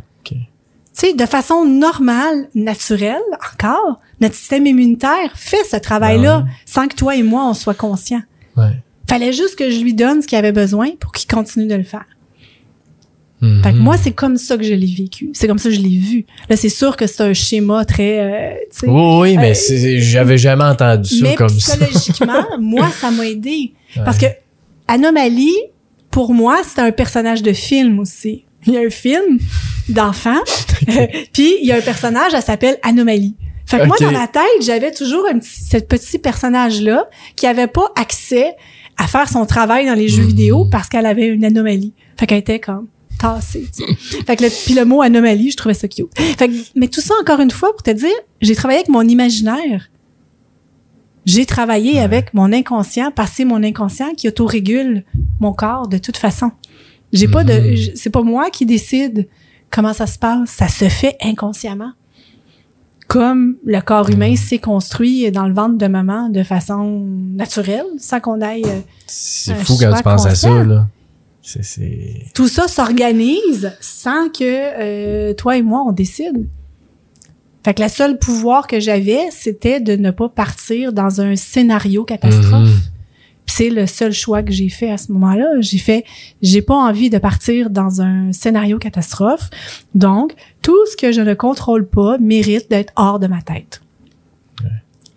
Tu 0.96 1.08
sais, 1.08 1.14
de 1.16 1.26
façon 1.26 1.66
normale, 1.66 2.50
naturelle, 2.54 3.18
encore, 3.52 4.00
notre 4.22 4.36
système 4.36 4.68
immunitaire 4.68 5.32
fait 5.34 5.64
ce 5.68 5.78
travail-là 5.78 6.42
Ben 6.42 6.46
ouais. 6.46 6.52
sans 6.68 6.88
que 6.88 6.96
toi 6.96 7.16
et 7.16 7.24
moi, 7.24 7.46
on 7.50 7.56
soit 7.56 7.74
conscients. 7.74 8.22
Ouais. 8.56 8.83
Fallait 9.10 9.34
juste 9.34 9.56
que 9.58 9.70
je 9.70 9.80
lui 9.82 9.94
donne 9.94 10.22
ce 10.22 10.28
qu'il 10.28 10.38
avait 10.38 10.52
besoin 10.52 10.92
pour 11.00 11.12
qu'il 11.12 11.28
continue 11.30 11.68
de 11.68 11.76
le 11.76 11.84
faire. 11.84 12.06
Mhm. 13.42 13.62
Fait 13.62 13.72
que 13.74 13.78
moi, 13.78 13.98
c'est 13.98 14.14
comme 14.14 14.38
ça 14.38 14.56
que 14.58 14.64
je 14.64 14.74
l'ai 14.74 14.94
vécu. 14.94 15.30
C'est 15.34 15.48
comme 15.48 15.58
ça 15.58 15.68
que 15.70 15.76
je 15.76 15.82
l'ai 15.82 15.98
vu. 15.98 16.26
Là, 16.50 16.56
c'est 16.56 16.70
sûr 16.70 16.96
que 16.96 17.08
c'est 17.08 17.24
un 17.24 17.34
schéma 17.34 17.84
très, 17.84 18.20
euh, 18.20 18.54
Oui, 18.88 19.32
oui, 19.32 19.38
mais 19.38 19.52
Euh, 19.52 19.54
c'est- 19.54 20.00
j'avais 20.00 20.38
jamais 20.38 20.64
entendu 20.64 21.10
ça 21.18 21.24
mais 21.24 21.36
comme 21.36 21.50
ça. 21.50 21.76
psychologiquement, 21.76 22.46
moi, 22.60 22.90
ça 22.92 23.12
m'a 23.12 23.28
aidé. 23.28 23.74
Ouais. 23.98 24.04
Parce 24.06 24.18
que 24.18 24.28
Anomalie, 24.88 25.54
pour 26.10 26.34
moi, 26.34 26.62
c'était 26.66 26.82
un 26.82 26.92
personnage 26.92 27.42
de 27.44 27.52
film 27.52 28.00
aussi. 28.00 28.46
Il 28.66 28.74
y 28.74 28.78
a 28.78 28.82
un 28.82 28.90
film 28.90 29.40
d'enfant, 29.90 30.40
puis 31.34 31.56
il 31.62 31.68
y 31.68 31.72
a 31.74 31.78
un 31.78 31.82
personnage, 31.82 32.32
elle 32.34 32.42
s'appelle 32.42 32.78
Anomalie. 32.82 33.36
Fait 33.66 33.80
que 33.80 33.86
moi, 33.86 33.96
dans 34.00 34.12
ma 34.12 34.28
tête, 34.28 34.44
j'avais 34.62 34.92
toujours 34.92 35.26
un 35.30 35.40
petit, 35.40 35.64
ce 35.70 35.78
petit 35.78 36.20
personnage-là 36.20 37.10
qui 37.36 37.48
avait 37.48 37.68
pas 37.68 37.92
accès 38.00 38.56
à 38.98 39.08
faire 39.08 39.28
son 39.30 39.46
travail 39.46 39.86
dans 39.86 39.94
les 39.96 40.08
jeux 40.08 40.24
vidéo 40.24 40.66
parce 40.66 40.88
qu'elle 40.90 41.06
avait 41.06 41.28
une 41.28 41.44
anomalie. 41.46 41.94
Fait 42.18 42.26
qu'elle 42.28 42.40
était 42.40 42.60
comme 42.60 42.88
tassée. 43.20 43.68
tu 43.76 43.84
sais. 43.86 44.22
fait 44.26 44.36
que 44.36 44.44
le, 44.44 44.50
puis 44.66 44.74
le 44.74 44.86
mot 44.86 45.02
anomalie, 45.02 45.52
je 45.52 45.58
trouvais 45.58 45.74
ça 45.74 45.88
cute. 45.88 46.08
Fait 46.18 46.48
que, 46.48 46.54
mais 46.76 46.88
tout 46.88 47.02
ça, 47.02 47.14
encore 47.22 47.40
une 47.40 47.52
fois, 47.52 47.72
pour 47.72 47.84
te 47.84 47.92
dire, 47.92 48.10
j'ai 48.42 48.56
travaillé 48.56 48.80
avec 48.80 48.90
mon 48.90 49.02
imaginaire. 49.02 49.90
J'ai 51.26 51.46
travaillé 51.46 52.00
avec 52.00 52.34
mon 52.34 52.52
inconscient, 52.52 53.10
passé 53.12 53.46
mon 53.46 53.64
inconscient 53.64 54.14
qui 54.14 54.28
autorégule 54.28 55.06
mon 55.40 55.54
corps 55.54 55.88
de 55.88 55.98
toute 55.98 56.18
façon. 56.18 56.52
J'ai 57.14 57.28
pas 57.30 57.44
de, 57.46 57.54
Mhm. 57.54 57.76
j- 57.76 57.92
c'est 57.96 58.10
pas 58.10 58.24
moi 58.24 58.50
qui 58.50 58.66
décide 58.66 59.30
comment 59.70 59.94
ça 59.94 60.06
se 60.06 60.20
passe. 60.20 60.50
Ça 60.50 60.68
se 60.68 60.90
fait 60.90 61.16
inconsciemment. 61.24 61.92
Comme 63.14 63.58
le 63.64 63.80
corps 63.80 64.10
humain 64.10 64.36
s'est 64.36 64.58
construit 64.58 65.32
dans 65.32 65.48
le 65.48 65.54
ventre 65.54 65.78
de 65.78 65.86
maman 65.86 66.30
de 66.30 66.42
façon 66.42 67.06
naturelle, 67.36 67.86
sans 68.00 68.20
qu'on 68.20 68.42
aille. 68.42 68.64
euh, 68.66 68.80
C'est 69.06 69.54
fou 69.54 69.78
quand 69.80 69.94
tu 69.96 70.02
penses 70.02 70.26
à 70.26 70.34
ça, 70.34 70.64
là. 70.64 70.88
Tout 72.34 72.48
ça 72.48 72.68
s'organise 72.68 73.72
sans 73.82 74.30
que 74.30 74.42
euh, 74.42 75.34
toi 75.34 75.58
et 75.58 75.62
moi 75.62 75.84
on 75.88 75.92
décide. 75.92 76.48
Fait 77.64 77.74
que 77.74 77.84
le 77.84 77.90
seul 77.90 78.18
pouvoir 78.18 78.66
que 78.66 78.80
j'avais, 78.80 79.30
c'était 79.32 79.80
de 79.80 79.96
ne 79.96 80.12
pas 80.12 80.30
partir 80.30 80.92
dans 80.92 81.22
un 81.22 81.36
scénario 81.36 82.04
catastrophe. 82.06 82.70
Mhm. 82.70 82.80
Puis 82.80 82.93
c'est 83.56 83.70
le 83.70 83.86
seul 83.86 84.12
choix 84.12 84.42
que 84.42 84.52
j'ai 84.52 84.70
fait 84.70 84.90
à 84.90 84.98
ce 84.98 85.12
moment-là. 85.12 85.62
J'ai 85.62 85.78
fait, 85.78 86.06
j'ai 86.42 86.64
pas 86.64 86.76
envie 86.76 87.12
de 87.12 87.20
partir 87.20 87.70
dans 87.70 88.02
un 88.02 88.32
scénario 88.32 88.80
catastrophe. 88.80 89.50
Donc, 89.94 90.34
tout 90.64 90.86
ce 90.88 90.98
que 90.98 91.12
je 91.12 91.22
ne 91.22 91.36
contrôle 91.36 91.88
pas 91.88 92.18
mérite 92.18 92.70
d'être 92.72 92.92
hors 92.96 93.20
de 93.20 93.28
ma 93.28 93.42
tête. 93.44 93.82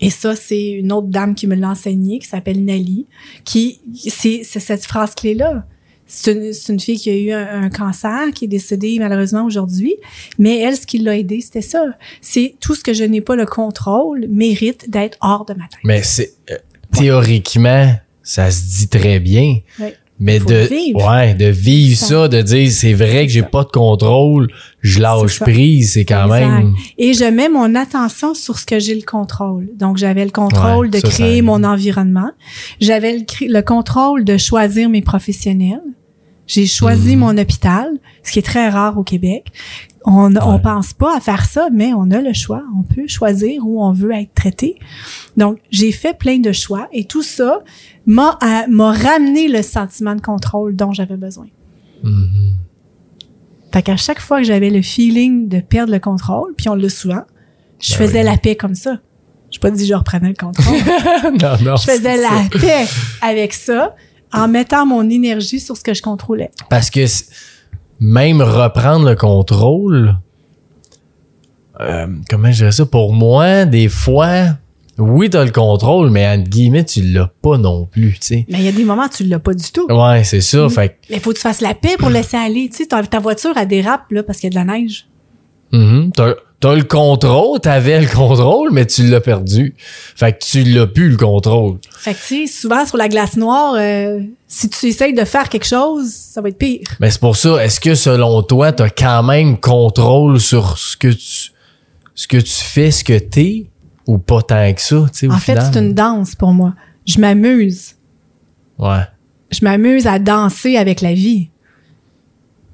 Et 0.01 0.11
ça, 0.11 0.37
c'est 0.37 0.73
une 0.73 0.93
autre 0.93 1.07
dame 1.07 1.35
qui 1.35 1.47
me 1.47 1.55
l'a 1.55 1.71
enseigné, 1.71 2.19
qui 2.19 2.27
s'appelle 2.29 2.63
Nelly, 2.63 3.07
qui, 3.45 3.81
c'est, 3.95 4.43
cette 4.45 4.85
phrase 4.85 5.15
clé-là. 5.15 5.65
C'est 6.07 6.33
une, 6.33 6.53
c'est 6.53 6.73
une 6.75 6.79
fille 6.79 6.99
qui 6.99 7.09
a 7.11 7.17
eu 7.17 7.33
un, 7.33 7.63
un 7.65 7.71
cancer, 7.71 8.31
qui 8.35 8.45
est 8.45 8.49
décédée 8.49 8.99
malheureusement 8.99 9.47
aujourd'hui. 9.47 9.95
Mais 10.39 10.59
elle, 10.59 10.77
ce 10.77 10.87
qui 10.87 10.99
l'a 10.99 11.17
aidée, 11.17 11.41
c'était 11.41 11.63
ça. 11.63 11.83
C'est 12.21 12.57
tout 12.61 12.75
ce 12.75 12.85
que 12.85 12.93
je 12.93 13.05
n'ai 13.05 13.23
pas 13.23 13.35
le 13.35 13.47
contrôle 13.47 14.27
mérite 14.29 14.91
d'être 14.91 15.17
hors 15.23 15.47
de 15.47 15.55
ma 15.55 15.65
tête. 15.65 15.81
Mais 15.85 16.03
c'est. 16.03 16.35
euh, 16.51 16.57
théoriquement, 16.93 17.95
ça 18.27 18.51
se 18.51 18.62
dit 18.78 18.89
très 18.89 19.20
bien. 19.20 19.59
Ouais. 19.81 19.94
Mais 20.19 20.39
Faut 20.40 20.48
de, 20.48 20.55
vivre. 20.66 21.07
ouais, 21.11 21.35
de 21.35 21.44
vivre 21.47 21.98
Ça. 21.98 22.07
ça, 22.07 22.28
de 22.28 22.40
dire 22.40 22.70
c'est 22.73 22.94
vrai 22.94 23.27
que 23.27 23.32
j'ai 23.32 23.43
pas 23.43 23.65
de 23.65 23.69
contrôle, 23.70 24.48
je 24.81 24.98
lâche 25.01 25.40
prise, 25.40 25.93
c'est 25.93 26.07
quand 26.07 26.24
Exact. 26.24 26.48
même. 26.48 26.74
Et 26.97 27.12
je 27.12 27.24
mets 27.24 27.51
mon 27.51 27.74
attention 27.74 28.32
sur 28.32 28.59
ce 28.59 28.65
que 28.65 28.78
j'ai 28.78 28.94
le 28.94 29.03
contrôle. 29.03 29.69
Donc, 29.78 29.98
j'avais 29.98 30.24
le 30.24 30.31
contrôle 30.31 30.86
Ouais, 30.86 30.90
de 30.90 30.98
ça, 31.07 31.09
créer 31.09 31.43
mon 31.43 31.62
environnement. 31.65 32.31
J'avais 32.81 33.12
le, 33.19 33.24
le 33.47 33.61
contrôle 33.61 34.24
de 34.24 34.39
choisir 34.39 34.89
mes 34.89 35.03
professionnels. 35.03 35.82
J'ai 36.47 36.66
choisi 36.66 37.14
Mhm. 37.16 37.20
mon 37.20 37.39
hôpital, 37.39 37.89
ce 38.23 38.31
qui 38.32 38.39
est 38.39 38.43
très 38.43 38.68
rare 38.68 38.97
au 38.98 39.02
Québec. 39.02 39.47
On 40.05 40.35
on 40.36 40.52
Ouais. 40.55 40.62
pense 40.62 40.93
pas 40.93 41.16
à 41.16 41.20
faire 41.20 41.44
ça, 41.44 41.68
mais 41.73 41.93
on 41.93 42.10
a 42.12 42.20
le 42.20 42.32
choix. 42.32 42.62
On 42.78 42.82
peut 42.82 43.09
choisir 43.09 43.66
où 43.66 43.82
on 43.85 43.90
veut 43.93 44.12
être 44.12 44.32
traité. 44.35 44.78
Donc, 45.36 45.59
j'ai 45.70 45.90
fait 45.90 46.16
plein 46.16 46.39
de 46.39 46.52
choix 46.52 46.89
et 46.93 47.05
tout 47.05 47.23
ça 47.24 47.64
m'a 48.06 48.39
à- 48.40 48.66
m'a 48.68 48.93
ramené 48.93 49.48
le 49.48 49.62
sentiment 49.62 50.14
de 50.14 50.20
contrôle 50.20 50.77
dont 50.77 50.93
j'avais 50.93 51.16
besoin. 51.16 51.47
Mhm. 52.05 52.55
Fait 53.73 53.82
qu'à 53.82 53.97
chaque 53.97 54.20
fois 54.20 54.39
que 54.39 54.44
j'avais 54.44 54.70
le 54.70 54.81
feeling 54.82 55.48
de 55.48 55.59
perdre 55.60 55.93
le 55.93 55.98
contrôle, 55.98 56.55
puis 56.56 56.68
on 56.68 56.74
l'a 56.77 56.89
souvent, 56.89 57.23
je 57.81 57.93
Ben 57.93 57.98
faisais 58.06 58.20
oui. 58.20 58.24
la 58.24 58.36
paix 58.36 58.55
comme 58.56 58.74
ça. 58.77 59.01
Je 59.51 59.59
pas 59.59 59.70
dit 59.70 59.82
que 59.82 59.89
je 59.89 59.94
reprenais 59.94 60.28
le 60.28 60.35
contrôle. 60.35 60.77
non, 61.43 61.56
non. 61.70 61.77
je 61.77 61.82
faisais 61.90 62.16
ça. 62.16 62.31
la 62.31 62.59
paix 62.60 62.86
avec 63.23 63.52
ça 63.52 63.94
en 64.32 64.48
mettant 64.48 64.86
mon 64.86 65.09
énergie 65.09 65.61
sur 65.61 65.77
ce 65.77 65.82
que 65.82 65.94
je 65.94 66.03
contrôlais. 66.03 66.51
Parce 66.69 66.90
que 66.90 67.05
même 68.01 68.43
reprendre 68.43 69.09
le 69.09 69.16
contrôle, 69.16 70.16
euh, 71.81 72.07
comment 72.28 72.51
je 72.51 72.57
dirais 72.59 72.73
ça, 72.73 72.86
pour 72.86 73.12
moi, 73.12 73.65
des 73.65 73.89
fois, 73.89 74.57
oui, 74.98 75.28
t'as 75.28 75.44
le 75.44 75.51
contrôle, 75.51 76.11
mais 76.11 76.27
entre 76.27 76.48
guillemets, 76.48 76.85
tu 76.85 77.03
l'as 77.03 77.31
pas 77.43 77.59
non 77.59 77.86
plus, 77.86 78.12
tu 78.12 78.27
sais. 78.27 78.47
Mais 78.48 78.59
il 78.59 78.65
y 78.65 78.69
a 78.69 78.73
des 78.73 78.85
moments 78.85 79.05
où 79.05 79.15
tu 79.15 79.24
l'as 79.24 79.39
pas 79.39 79.55
du 79.55 79.70
tout. 79.70 79.86
Ouais, 79.93 80.24
c'est 80.24 80.40
ça. 80.40 80.66
Mm. 80.66 80.70
Fait 80.70 80.98
Mais 81.11 81.16
il 81.16 81.23
faut 81.23 81.31
que 81.31 81.36
tu 81.36 81.43
fasses 81.43 81.61
la 81.61 81.74
paix 81.74 81.97
pour 81.98 82.09
laisser 82.09 82.36
aller. 82.36 82.69
Tu 82.70 82.78
sais, 82.78 82.86
ta, 82.86 83.03
ta 83.03 83.20
voiture, 83.20 83.53
elle 83.57 83.69
dérape 83.69 84.11
là, 84.11 84.23
parce 84.23 84.39
qu'il 84.39 84.53
y 84.53 84.57
a 84.57 84.62
de 84.62 84.66
la 84.66 84.78
neige. 84.78 85.07
mhm, 85.73 86.12
t'as, 86.15 86.35
t'as 86.67 86.75
le 86.75 86.83
contrôle, 86.83 87.61
t'avais 87.61 88.01
le 88.01 88.09
contrôle, 88.09 88.71
mais 88.73 88.87
tu 88.87 89.05
l'as 89.05 89.21
perdu. 89.21 89.75
Fait 89.79 90.33
que 90.33 90.45
tu 90.45 90.65
l'as 90.65 90.89
plus, 90.89 91.11
le 91.11 91.17
contrôle. 91.17 91.79
Fait 91.97 92.13
que, 92.13 92.19
tu 92.19 92.47
sais, 92.47 92.53
souvent 92.53 92.85
sur 92.85 92.97
la 92.97 93.09
glace 93.09 93.37
noire, 93.37 93.75
euh, 93.79 94.21
si 94.49 94.69
tu 94.69 94.87
essayes 94.87 95.15
de 95.15 95.25
faire 95.25 95.49
quelque 95.49 95.67
chose, 95.67 96.11
ça 96.11 96.41
va 96.41 96.49
être 96.49 96.59
pire. 96.59 96.81
Mais 96.99 97.11
c'est 97.13 97.21
pour 97.21 97.37
ça, 97.37 97.65
est-ce 97.65 97.79
que 97.79 97.95
selon 97.95 98.43
toi, 98.43 98.73
t'as 98.73 98.91
quand 98.91 99.23
même 99.23 99.59
contrôle 99.59 100.41
sur 100.41 100.77
ce 100.77 100.97
que 100.97 101.07
tu, 101.09 101.53
ce 102.17 102.27
que 102.27 102.39
tu 102.39 102.53
fais, 102.53 102.91
ce 102.91 103.05
que 103.05 103.17
t'es, 103.17 103.71
ou 104.09 104.19
pas 104.19 104.43
tant 104.43 104.73
que 104.75 104.81
ça, 104.81 105.05
tu 105.13 105.19
sais, 105.19 105.27
au 105.29 105.33
En 105.33 105.39
fait, 105.39 105.53
final? 105.53 105.71
c'est 105.73 105.79
une 105.79 105.95
danse 105.95 106.35
pour 106.35 106.51
moi. 106.53 106.75
Je 107.07 107.21
m'amuse. 107.21 107.95
Ouais. 108.79 109.05
je 109.53 109.61
m'amuse 109.65 110.09
à 110.09 110.19
danser 110.19 110.77
avec 110.77 111.01
la 111.01 111.15
vie. 111.15 111.49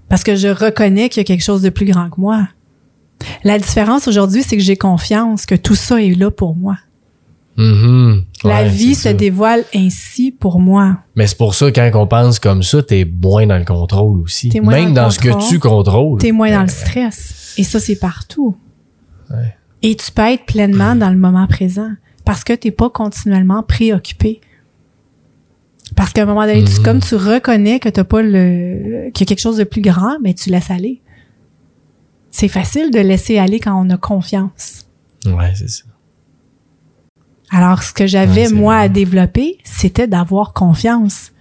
Parce 0.08 0.24
que 0.24 0.34
je 0.34 0.48
reconnais 0.48 1.10
qu'il 1.10 1.20
y 1.20 1.24
a 1.24 1.24
quelque 1.24 1.44
chose 1.44 1.60
de 1.60 1.68
plus 1.68 1.84
grand 1.86 2.08
que 2.08 2.18
moi. 2.20 2.48
La 3.44 3.58
différence 3.58 4.08
aujourd'hui, 4.08 4.42
c'est 4.42 4.56
que 4.56 4.62
j'ai 4.62 4.76
confiance 4.76 5.46
que 5.46 5.54
tout 5.54 5.74
ça 5.74 6.00
est 6.02 6.14
là 6.14 6.30
pour 6.30 6.54
moi. 6.56 6.76
Mhm. 7.58 8.24
la 8.44 8.64
vie 8.66 8.94
se 8.94 9.02
ça. 9.02 9.12
dévoile 9.12 9.62
ainsi 9.74 10.32
pour 10.32 10.58
moi. 10.58 10.96
Mais 11.16 11.26
c'est 11.26 11.36
pour 11.36 11.54
ça, 11.54 11.70
quand 11.70 11.90
on 11.94 12.06
pense 12.06 12.38
comme 12.38 12.62
ça, 12.62 12.82
t'es 12.82 13.04
moins 13.04 13.46
dans 13.46 13.58
le 13.58 13.64
contrôle 13.66 14.20
aussi. 14.22 14.48
T'es 14.48 14.60
moins 14.60 14.72
Même 14.72 14.94
dans 14.94 15.10
ce 15.10 15.18
que 15.18 15.48
tu 15.50 15.58
contrôles. 15.58 16.18
T'es 16.18 16.32
moins 16.32 16.50
dans 16.50 16.62
le 16.62 16.68
stress. 16.68 17.52
Et 17.58 17.62
ça, 17.62 17.78
c'est 17.78 17.96
partout. 17.96 18.56
Ouais. 19.30 19.54
Et 19.82 19.94
tu 19.96 20.10
peux 20.12 20.22
être 20.22 20.46
pleinement 20.46 20.94
dans 20.96 21.10
le 21.10 21.18
moment 21.18 21.46
présent 21.46 21.90
parce 22.24 22.42
que 22.42 22.54
t'es 22.54 22.70
pas 22.70 22.88
continuellement 22.88 23.62
préoccupé. 23.62 24.40
Parce 25.94 26.12
qu'à 26.14 26.22
un 26.22 26.26
moment 26.26 26.46
donné, 26.46 26.64
tu, 26.64 26.78
Mhm. 26.78 26.82
comme 26.82 27.00
tu 27.00 27.16
reconnais 27.16 27.80
que 27.80 27.90
t'as 27.90 28.04
pas 28.04 28.22
le, 28.22 29.10
qu'il 29.12 29.26
y 29.26 29.26
a 29.26 29.28
quelque 29.28 29.40
chose 29.42 29.58
de 29.58 29.64
plus 29.64 29.82
grand, 29.82 30.16
mais 30.22 30.32
tu 30.32 30.48
laisses 30.48 30.70
aller. 30.70 31.02
C'est 32.32 32.48
facile 32.48 32.90
de 32.90 32.98
laisser 32.98 33.38
aller 33.38 33.60
quand 33.60 33.80
on 33.80 33.88
a 33.90 33.96
confiance. 33.96 34.88
Ouais, 35.26 35.52
c'est 35.54 35.68
ça. 35.70 35.84
Alors, 37.50 37.82
ce 37.82 37.92
que 37.92 38.06
j'avais, 38.06 38.48
Ouais, 38.48 38.52
moi, 38.52 38.74
vrai. 38.76 38.84
à 38.84 38.88
développer, 38.88 39.58
c'était 39.62 40.08
d'avoir 40.08 40.52
confiance. 40.54 41.32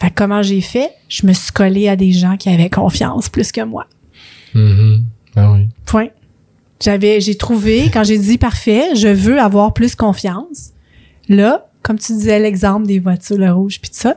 Fait 0.00 0.10
que 0.10 0.14
comment 0.16 0.42
j'ai 0.42 0.60
fait? 0.60 0.90
Je 1.08 1.26
me 1.26 1.32
suis 1.32 1.52
collée 1.52 1.88
à 1.88 1.96
des 1.96 2.12
gens 2.12 2.36
qui 2.36 2.48
avaient 2.50 2.68
confiance 2.70 3.28
plus 3.28 3.52
que 3.52 3.62
moi. 3.62 3.86
Mhm. 4.54 5.04
Ah 5.36 5.52
oui. 5.52 5.68
Point. 5.86 6.08
J'avais, 6.82 7.20
j'ai 7.20 7.36
trouvé, 7.36 7.90
quand 7.92 8.04
j'ai 8.04 8.18
dit 8.18 8.38
parfait, 8.38 8.94
je 8.94 9.08
veux 9.08 9.40
avoir 9.40 9.72
plus 9.74 9.94
confiance. 9.94 10.70
Là, 11.28 11.68
comme 11.82 11.98
tu 11.98 12.12
disais 12.12 12.38
l'exemple 12.40 12.86
des 12.86 12.98
voitures 12.98 13.38
le 13.38 13.52
rouge 13.52 13.80
puis 13.80 13.90
tout 13.90 13.96
ça, 13.98 14.16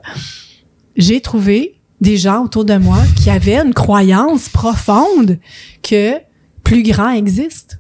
j'ai 0.96 1.22
trouvé 1.22 1.80
des 2.02 2.18
gens 2.18 2.44
autour 2.44 2.66
de 2.66 2.76
moi 2.76 2.98
qui 3.16 3.30
avaient 3.30 3.58
une 3.60 3.74
croyance 3.74 4.50
profonde 4.50 5.38
que 5.84 6.14
plus 6.64 6.84
grand 6.84 7.12
existe. 7.12 7.80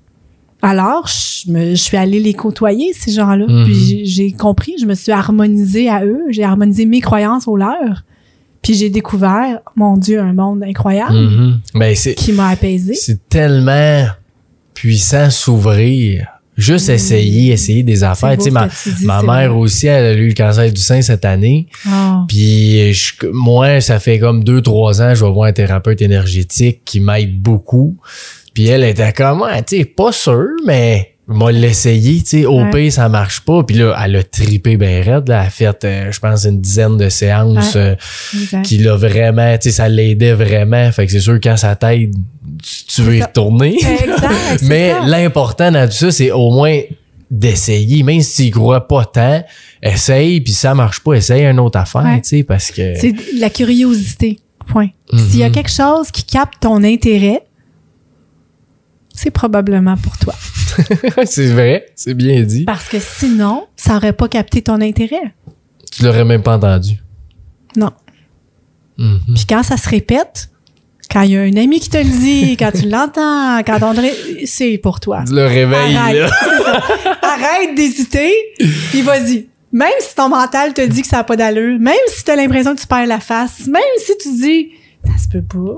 Alors, 0.62 1.08
je, 1.08 1.52
me, 1.52 1.70
je 1.72 1.76
suis 1.82 1.98
allée 1.98 2.20
les 2.20 2.36
côtoyer, 2.36 2.94
ces 2.94 3.12
gens-là. 3.12 3.48
Mhm. 3.48 3.66
Puis 3.66 4.06
j'ai- 4.06 4.32
compris, 4.32 4.76
je 4.80 4.86
me 4.86 4.94
suis 4.94 5.12
harmonisée 5.12 5.90
à 5.90 6.06
eux, 6.06 6.22
j'ai 6.30 6.44
harmonisé 6.44 6.86
mes 6.86 7.02
croyances 7.02 7.48
aux 7.48 7.58
leurs. 7.58 8.04
Puis 8.62 8.76
j'ai 8.76 8.92
découvert, 8.92 9.60
mon 9.76 9.98
Dieu, 9.98 10.20
un 10.22 10.34
monde 10.34 10.62
incroyable 10.64 11.16
Mhm. 11.16 11.60
Ben, 11.74 11.96
c'est, 11.96 12.14
qui 12.14 12.32
m'a 12.32 12.50
apaisée. 12.50 12.94
c'est 12.94 13.28
tellement 13.28 14.06
puissant 14.76 15.32
s'ouvrir. 15.32 16.28
Juste 16.62 16.88
Mhm. 16.90 16.96
essayer, 16.96 17.52
essayer 17.54 17.84
des 17.84 18.04
affaires. 18.04 18.38
Tu 18.38 18.44
sais, 18.46 18.52
ma, 18.52 18.68
dis, 18.68 19.06
mère 19.06 19.22
vrai. 19.24 19.48
aussi, 19.48 19.88
elle 19.88 20.06
a 20.06 20.14
eu 20.14 20.28
le 20.30 20.34
cancer 20.34 20.72
du 20.72 20.80
sein 20.82 21.02
cette 21.02 21.26
année. 21.26 21.68
Ah. 21.88 22.24
Puis 22.28 22.94
je- 22.94 23.14
moi, 23.34 23.82
ça 23.82 24.00
fait 24.00 24.20
comme 24.20 24.44
deux, 24.44 24.62
trois 24.62 25.02
ans, 25.02 25.14
je 25.16 25.26
vais 25.26 25.32
voir 25.32 25.48
un 25.48 25.54
thérapeute 25.54 26.02
énergétique 26.02 26.82
qui 26.86 27.00
m'aide 27.00 27.42
beaucoup. 27.42 27.98
Puis 28.54 28.68
elle 28.68 28.84
était 28.84 29.14
comme, 29.14 29.44
tu 29.68 29.78
sais, 29.78 29.86
pas 29.86 30.12
sûr, 30.12 30.48
mais 30.66 31.11
m'a 31.32 31.52
l'essayer, 31.52 32.22
tu 32.22 32.30
sais, 32.42 32.46
au 32.46 32.62
Ouais. 32.64 32.70
pire, 32.70 32.94
ça 32.94 33.10
marche 33.10 33.42
pas. 33.42 33.64
Puis 33.64 33.78
là, 33.78 33.96
elle 34.04 34.16
a 34.18 34.24
tripé 34.24 34.78
ben 34.78 35.04
raide, 35.04 35.28
là. 35.28 35.42
Elle 35.42 35.48
a 35.48 35.50
fait, 35.50 35.84
euh, 35.84 36.12
je 36.12 36.20
pense, 36.20 36.46
une 36.46 36.62
dizaine 36.62 36.98
de 36.98 37.10
séances 37.10 37.76
Ouais. 37.76 37.96
euh, 38.54 38.62
qui 38.64 38.78
l'a 38.78 38.96
vraiment, 38.96 39.58
tu 39.58 39.70
sais, 39.70 39.72
ça 39.76 39.88
l'aidait 39.90 40.34
vraiment. 40.34 40.92
Fait 40.92 41.06
que 41.06 41.12
c'est 41.12 41.20
sûr, 41.20 41.40
quand 41.42 41.58
ça 41.58 41.76
t'aide, 41.76 42.14
tu- 42.62 42.86
tu 42.96 43.02
veux 43.02 43.18
y 43.18 43.22
retourner. 43.22 43.76
Exact. 43.76 44.62
Mais 44.64 44.94
l'important 45.06 45.72
dans 45.72 45.88
tout 45.88 45.96
ça, 45.96 46.12
c'est 46.12 46.32
au 46.32 46.52
moins 46.52 46.80
d'essayer. 47.30 48.04
Même 48.04 48.22
si 48.22 48.36
tu 48.36 48.48
y 48.50 48.52
crois 48.52 48.88
pas 48.88 49.06
tant, 49.06 49.44
essaye, 49.82 50.42
puis 50.42 50.54
ça 50.54 50.76
marche 50.76 51.00
pas, 51.00 51.14
essaye 51.14 51.46
une 51.46 51.60
autre 51.60 51.80
affaire, 51.80 52.04
Ouais. 52.04 52.22
tu 52.22 52.30
sais, 52.38 52.44
parce 52.44 52.72
que... 52.72 52.94
C'est 53.00 53.14
la 53.40 53.50
curiosité. 53.50 54.40
Point. 54.68 54.90
S'il 55.14 55.38
y 55.40 55.44
a 55.44 55.48
Mhm. 55.48 55.54
quelque 55.56 55.72
chose 55.72 56.12
qui 56.12 56.24
capte 56.24 56.56
ton 56.62 56.84
intérêt, 56.84 57.42
c'est 59.14 59.32
probablement 59.32 59.98
pour 59.98 60.18
toi. 60.18 60.34
c'est 61.26 61.48
vrai, 61.48 61.88
c'est 61.96 62.14
bien 62.14 62.42
dit. 62.42 62.66
Parce 62.66 62.88
que 62.88 63.00
sinon, 63.00 63.68
ça 63.76 63.98
aurait 63.98 64.14
pas 64.14 64.28
capté 64.28 64.62
ton 64.62 64.82
intérêt. 64.82 65.34
Tu 65.92 66.04
l'aurais 66.04 66.26
même 66.26 66.44
pas 66.44 66.56
entendu. 66.56 67.02
Non. 67.76 67.92
Mhm. 68.98 69.20
Puis 69.36 69.46
quand 69.48 69.64
ça 69.64 69.78
se 69.78 69.90
répète, 69.90 70.50
quand 71.12 71.22
il 71.22 71.32
y 71.32 71.38
a 71.38 71.42
un 71.42 71.58
ami 71.58 71.80
qui 71.80 71.90
te 71.90 71.98
le 71.98 72.04
dit, 72.04 72.56
quand 72.58 72.72
tu 72.72 72.88
l'entends, 72.88 73.62
quand 73.66 73.80
on 73.84 73.94
c'est 74.46 74.78
pour 74.78 75.00
toi. 75.00 75.24
Le 75.30 75.46
réveil. 75.46 75.96
Arrête 77.22 77.76
d'hésiter, 77.76 78.34
puis 78.92 79.02
vas-y. 79.02 79.48
Même 79.74 79.90
si 80.00 80.16
ton 80.16 80.30
mental 80.30 80.74
te 80.74 80.86
dit 80.86 81.02
que 81.02 81.08
ça 81.08 81.18
n'a 81.18 81.24
pas 81.24 81.38
d'allure, 81.38 81.80
même 81.80 81.96
si 82.08 82.24
tu 82.24 82.32
as 82.32 82.36
l'impression 82.36 82.76
que 82.76 82.82
tu 82.82 82.88
perds 82.88 83.08
la 83.08 83.20
face, 83.20 83.68
même 83.68 83.82
si 83.98 84.12
tu 84.22 84.30
dis 84.36 84.70
ça 85.06 85.18
se 85.18 85.30
peut 85.30 85.42
pas, 85.42 85.78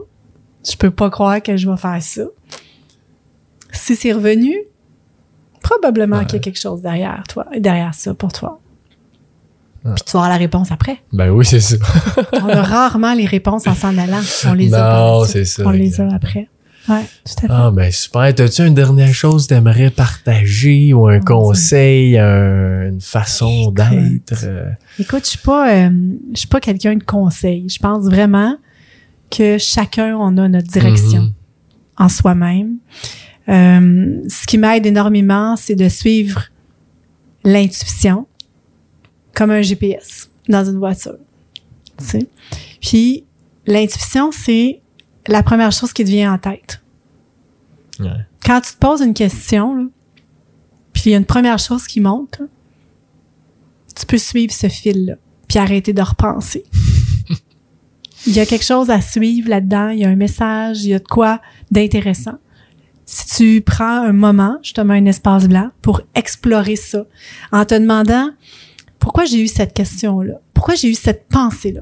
je 0.69 0.75
peux 0.75 0.91
pas 0.91 1.09
croire 1.09 1.41
que 1.41 1.55
je 1.57 1.69
vais 1.69 1.77
faire 1.77 2.01
ça. 2.01 2.23
Si 3.73 3.95
c'est 3.95 4.13
revenu, 4.13 4.55
probablement 5.61 6.23
qu'il 6.25 6.33
y 6.33 6.37
a 6.37 6.39
quelque 6.39 6.59
chose 6.59 6.81
derrière 6.81 7.23
toi, 7.27 7.45
derrière 7.57 7.93
ça 7.93 8.13
pour 8.13 8.31
toi. 8.31 8.59
Puis 9.83 9.93
tu 10.05 10.13
vas 10.13 10.19
avoir 10.19 10.29
la 10.29 10.37
réponse 10.37 10.71
après. 10.71 11.01
Ben 11.11 11.29
oui, 11.29 11.43
c'est 11.45 11.59
ça. 11.59 11.75
On 12.41 12.47
a 12.47 12.61
rarement 12.61 13.13
les 13.13 13.25
réponses 13.25 13.67
en 13.67 13.75
s'en 13.75 13.97
allant. 13.97 14.21
On 14.47 14.53
les 14.53 14.73
a 14.73 14.97
Non, 14.97 15.25
c'est 15.25 15.43
ça, 15.43 15.63
On 15.65 15.71
les 15.71 15.99
a 15.99 16.07
après. 16.13 16.47
Ouais, 16.87 17.03
tout 17.25 17.33
à 17.37 17.41
fait. 17.41 17.47
Ah, 17.49 17.71
ben 17.71 17.91
super. 17.91 18.33
T'as-tu 18.35 18.65
une 18.65 18.73
dernière 18.75 19.13
chose 19.13 19.43
que 19.43 19.49
t'aimerais 19.53 19.89
partager 19.89 20.93
ou 20.93 21.07
un 21.07 21.19
conseil, 21.21 22.17
un- 22.17 22.89
une 22.89 23.01
façon 23.01 23.71
d'être? 23.71 24.43
euh? 24.43 24.69
Écoute, 24.99 25.21
je 25.23 25.29
suis 25.31 25.37
pas, 25.39 25.73
euh, 25.73 25.89
je 26.33 26.39
suis 26.39 26.47
pas 26.47 26.59
quelqu'un 26.59 26.95
de 26.95 27.03
conseil. 27.03 27.67
Je 27.69 27.79
pense 27.79 28.05
vraiment 28.05 28.57
que 29.31 29.57
chacun 29.57 30.15
on 30.17 30.37
a 30.37 30.47
notre 30.47 30.67
direction 30.67 31.21
Mhm. 31.23 31.33
en 31.97 32.09
soi-même. 32.09 32.75
Euh, 33.49 34.21
ce 34.27 34.45
qui 34.45 34.57
m'aide 34.57 34.85
énormément, 34.85 35.55
c'est 35.55 35.75
de 35.75 35.89
suivre 35.89 36.45
l'intuition 37.43 38.27
comme 39.33 39.51
un 39.51 39.61
GPS 39.61 40.29
dans 40.47 40.63
une 40.63 40.77
voiture. 40.77 41.17
Tu 41.97 42.05
sais? 42.05 42.27
Puis 42.81 43.25
l'intuition, 43.65 44.31
c'est 44.31 44.81
la 45.27 45.43
première 45.43 45.71
chose 45.71 45.93
qui 45.93 46.03
te 46.03 46.09
vient 46.09 46.33
en 46.33 46.37
tête. 46.37 46.81
Ouais. 47.99 48.09
Quand 48.45 48.61
tu 48.61 48.73
te 48.73 48.77
poses 48.77 49.01
une 49.01 49.13
question, 49.13 49.75
là, 49.75 49.85
puis 50.93 51.03
il 51.07 51.11
y 51.11 51.15
a 51.15 51.17
une 51.17 51.25
première 51.25 51.59
chose 51.59 51.87
qui 51.87 51.99
monte, 51.99 52.39
là, 52.39 52.45
tu 53.95 54.05
peux 54.05 54.17
suivre 54.17 54.53
ce 54.53 54.67
fil-là, 54.67 55.15
puis 55.47 55.59
arrêter 55.59 55.93
de 55.93 56.01
repenser. 56.01 56.63
il 58.27 58.33
y 58.33 58.39
a 58.39 58.45
quelque 58.45 58.65
chose 58.65 58.89
à 58.89 59.01
suivre 59.01 59.49
là-dedans, 59.49 59.89
il 59.89 59.99
y 59.99 60.05
a 60.05 60.09
un 60.09 60.15
message, 60.15 60.83
il 60.83 60.89
y 60.89 60.93
a 60.93 60.99
de 60.99 61.07
quoi 61.07 61.41
d'intéressant. 61.71 62.39
Si 63.05 63.27
tu 63.27 63.61
prends 63.61 64.03
un 64.03 64.13
moment, 64.13 64.57
justement 64.63 64.93
un 64.93 65.05
espace 65.05 65.47
blanc, 65.47 65.69
pour 65.81 66.01
explorer 66.15 66.75
ça, 66.75 67.05
en 67.51 67.65
te 67.65 67.75
demandant 67.75 68.29
pourquoi 68.99 69.25
j'ai 69.25 69.41
eu 69.41 69.47
cette 69.47 69.73
question-là, 69.73 70.35
pourquoi 70.53 70.75
j'ai 70.75 70.89
eu 70.89 70.93
cette 70.93 71.27
pensée-là? 71.27 71.81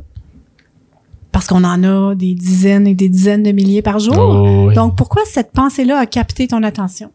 Parce 1.31 1.48
qu'on 1.48 1.64
en 1.64 1.84
a 1.84 2.15
des 2.15 2.34
dizaines 2.34 2.88
et 2.88 2.95
des 2.95 3.07
dizaines 3.07 3.43
de 3.43 3.52
milliers 3.52 3.81
par 3.81 3.99
jour. 3.99 4.18
Oh, 4.18 4.68
oui. 4.68 4.76
Donc, 4.76 4.98
pourquoi 4.98 5.22
cette 5.26 5.52
pensée-là 5.52 5.98
a 5.99 6.06
capté 6.06 6.48
ton 6.48 6.64
attention? 6.64 7.11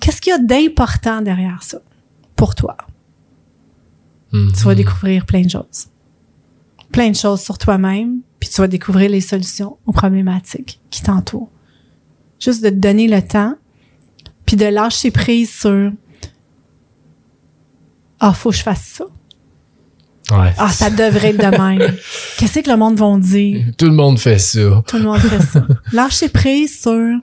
Qu'est-ce 0.00 0.20
qu'il 0.20 0.30
y 0.30 0.34
a 0.34 0.38
d'important 0.38 1.22
derrière 1.22 1.62
ça 1.62 1.78
pour 2.36 2.54
toi? 2.54 2.76
Mhm. 4.32 4.52
Tu 4.52 4.64
vas 4.64 4.74
découvrir 4.74 5.24
plein 5.24 5.42
de 5.42 5.50
choses. 5.50 5.88
Plein 6.92 7.10
de 7.10 7.16
choses 7.16 7.40
sur 7.40 7.58
toi-même, 7.58 8.20
puis 8.38 8.48
tu 8.50 8.60
vas 8.60 8.68
découvrir 8.68 9.10
les 9.10 9.20
solutions 9.20 9.78
aux 9.86 9.92
problématiques 9.92 10.80
qui 10.90 11.02
t'entourent. 11.02 11.50
Juste 12.40 12.62
de 12.62 12.68
te 12.70 12.74
donner 12.74 13.08
le 13.08 13.22
temps, 13.22 13.54
puis 14.46 14.56
de 14.56 14.66
lâcher 14.66 15.10
prise 15.10 15.52
sur 15.52 15.90
Ah, 18.20 18.32
faut 18.32 18.50
que 18.50 18.56
je 18.56 18.62
fasse 18.62 18.82
ça. 18.84 19.04
Ouais. 20.30 20.52
Ah, 20.56 20.70
ça 20.70 20.88
devrait 20.90 21.30
être 21.30 21.38
de 21.52 21.58
même. 21.58 21.94
Qu'est-ce 22.38 22.60
que 22.60 22.70
le 22.70 22.76
monde 22.76 22.96
va 22.96 23.18
dire? 23.18 23.66
Tout 23.76 23.86
le 23.86 23.92
monde 23.92 24.18
fait 24.18 24.38
ça. 24.38 24.82
Tout 24.86 24.96
le 24.96 25.02
monde 25.04 25.18
fait 25.18 25.42
ça. 25.42 25.66
Lâcher 25.92 26.28
prise 26.30 26.80
sur 26.80 27.18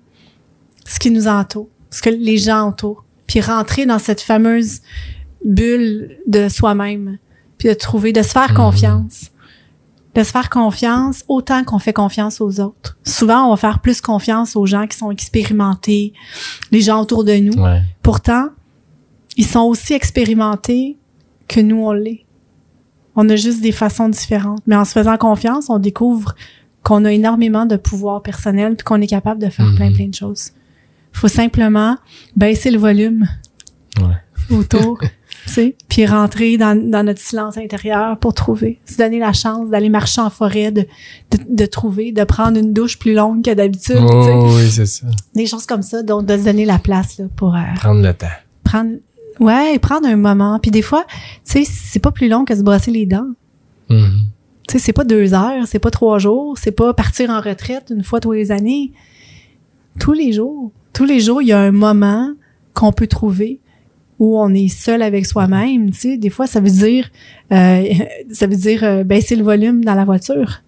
ce 0.85 0.99
qui 0.99 1.09
nous 1.09 1.27
entoure, 1.27 1.69
ce 1.89 2.01
que 2.01 2.09
les 2.11 2.37
gens 2.37 2.67
entourent, 2.67 3.03
puis 3.27 3.41
rentrer 3.41 3.85
dans 3.85 3.97
cette 3.99 4.21
fameuse 4.21 4.81
bulle 5.43 6.17
de 6.27 6.47
soi-même, 6.49 7.17
puis 7.57 7.69
de 7.69 7.73
trouver, 7.73 8.13
de 8.13 8.21
se 8.21 8.29
faire 8.29 8.51
Mhm. 8.51 8.55
confiance. 8.57 9.31
De 10.15 10.23
se 10.23 10.31
faire 10.31 10.49
confiance 10.49 11.23
autant 11.29 11.63
qu'on 11.63 11.79
fait 11.79 11.93
confiance 11.93 12.41
aux 12.41 12.59
autres. 12.59 12.97
Souvent, 13.03 13.45
on 13.47 13.51
va 13.51 13.55
faire 13.57 13.79
plus 13.79 14.01
confiance 14.01 14.55
aux 14.57 14.65
gens 14.65 14.85
qui 14.87 14.97
sont 14.97 15.09
expérimentés, 15.11 16.13
les 16.71 16.81
gens 16.81 17.01
autour 17.01 17.23
de 17.23 17.33
nous. 17.35 17.53
Ouais. 17.61 17.81
Pourtant, 18.03 18.49
ils 19.37 19.45
sont 19.45 19.61
aussi 19.61 19.93
expérimentés 19.93 20.97
que 21.47 21.61
nous, 21.61 21.77
on 21.85 21.93
l'est. 21.93 22.25
On 23.15 23.27
a 23.29 23.35
juste 23.37 23.61
des 23.61 23.71
façons 23.71 24.09
différentes. 24.09 24.61
Mais 24.67 24.75
en 24.75 24.83
se 24.85 24.91
faisant 24.91 25.15
confiance, 25.17 25.69
on 25.69 25.79
découvre 25.79 26.35
qu'on 26.83 27.05
a 27.05 27.11
énormément 27.13 27.65
de 27.65 27.75
pouvoir 27.77 28.21
personnel 28.21 28.75
puis 28.75 28.83
qu'on 28.83 28.99
est 29.01 29.07
capable 29.07 29.41
de 29.41 29.49
faire 29.49 29.65
Mhm. 29.65 29.75
plein, 29.75 29.91
plein 29.93 30.07
de 30.07 30.15
choses. 30.15 30.51
faut 31.13 31.27
simplement 31.27 31.97
baisser 32.37 32.71
le 32.71 32.79
volume 32.79 33.27
Ouais. 33.99 34.55
autour, 34.57 34.97
tu 35.47 35.53
sais, 35.53 35.75
puis 35.89 36.05
rentrer 36.05 36.57
dans, 36.57 36.75
dans 36.89 37.03
notre 37.05 37.19
silence 37.19 37.57
intérieur 37.57 38.17
pour 38.17 38.33
trouver. 38.33 38.79
Se 38.85 38.97
donner 38.97 39.19
la 39.19 39.33
chance 39.33 39.69
d'aller 39.69 39.89
marcher 39.89 40.21
en 40.21 40.29
forêt, 40.29 40.71
de, 40.71 40.81
de, 41.31 41.37
de 41.49 41.65
trouver, 41.65 42.11
de 42.11 42.23
prendre 42.23 42.57
une 42.59 42.73
douche 42.73 42.99
plus 42.99 43.13
longue 43.13 43.43
que 43.43 43.51
d'habitude. 43.53 43.97
Oh, 44.01 44.51
oui, 44.55 44.69
c'est 44.69 44.85
ça. 44.85 45.07
Des 45.35 45.45
choses 45.47 45.65
comme 45.65 45.81
ça, 45.81 46.03
donc 46.03 46.25
de 46.25 46.37
se 46.37 46.43
donner 46.45 46.65
la 46.65 46.79
place 46.79 47.17
là, 47.17 47.25
pour... 47.35 47.55
euh, 47.55 47.59
Prendre 47.75 48.01
le 48.01 48.13
temps. 48.13 48.27
prendre 48.63 48.91
ouais 49.39 49.79
prendre 49.79 50.07
un 50.07 50.17
moment 50.17 50.59
puis 50.61 50.69
des 50.71 50.81
fois 50.83 51.05
tu 51.09 51.13
sais 51.43 51.63
c'est 51.63 51.99
pas 51.99 52.11
plus 52.11 52.27
long 52.27 52.43
que 52.45 52.53
se 52.55 52.61
brosser 52.61 52.91
les 52.91 53.05
dents 53.07 53.29
Mhm. 53.89 54.19
tu 54.67 54.73
sais 54.73 54.79
c'est 54.79 54.93
pas 54.93 55.03
deux 55.05 55.33
heures 55.33 55.65
c'est 55.65 55.79
pas 55.79 55.89
trois 55.89 56.19
jours 56.19 56.57
c'est 56.57 56.71
pas 56.73 56.93
partir 56.93 57.29
en 57.31 57.39
retraite 57.41 57.91
une 57.95 58.03
fois 58.03 58.19
tous 58.19 58.33
les 58.33 58.51
années 58.51 58.91
tous 59.99 60.13
les 60.13 60.31
jours 60.33 60.71
tous 60.93 61.05
les 61.05 61.19
jours 61.21 61.41
il 61.41 61.47
y 61.47 61.53
a 61.53 61.59
un 61.59 61.71
moment 61.71 62.29
qu'on 62.73 62.91
peut 62.91 63.07
trouver 63.07 63.59
où 64.21 64.39
on 64.39 64.53
est 64.53 64.67
seul 64.67 65.01
avec 65.01 65.25
soi-même 65.25 65.89
tu 65.89 65.97
sais 65.99 66.17
des 66.17 66.29
fois 66.29 66.45
ça 66.45 66.59
veut 66.59 66.69
dire 66.69 67.09
euh, 67.51 67.83
ça 68.31 68.45
veut 68.45 68.55
dire 68.55 68.83
euh, 68.83 69.03
baisser 69.03 69.35
le 69.35 69.43
volume 69.43 69.83
dans 69.83 69.95
la 69.95 70.05
voiture 70.05 70.61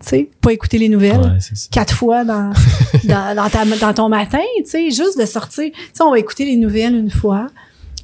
tu 0.00 0.08
sais 0.08 0.30
pas 0.40 0.52
écouter 0.52 0.78
les 0.78 0.88
nouvelles 0.88 1.18
Ouais, 1.20 1.38
quatre 1.72 1.94
fois 1.94 2.24
dans, 2.24 2.52
dans, 3.04 3.34
dans, 3.36 3.48
ta- 3.50 3.64
dans 3.78 3.92
ton 3.92 4.08
matin, 4.08 4.38
tu 4.58 4.64
sais, 4.64 4.90
juste 4.90 5.20
de 5.20 5.26
sortir. 5.26 5.70
Tu 5.74 5.78
sais, 5.92 6.02
on 6.02 6.10
va 6.10 6.18
écouter 6.18 6.46
les 6.46 6.56
nouvelles 6.56 6.94
une 6.94 7.10
fois. 7.10 7.48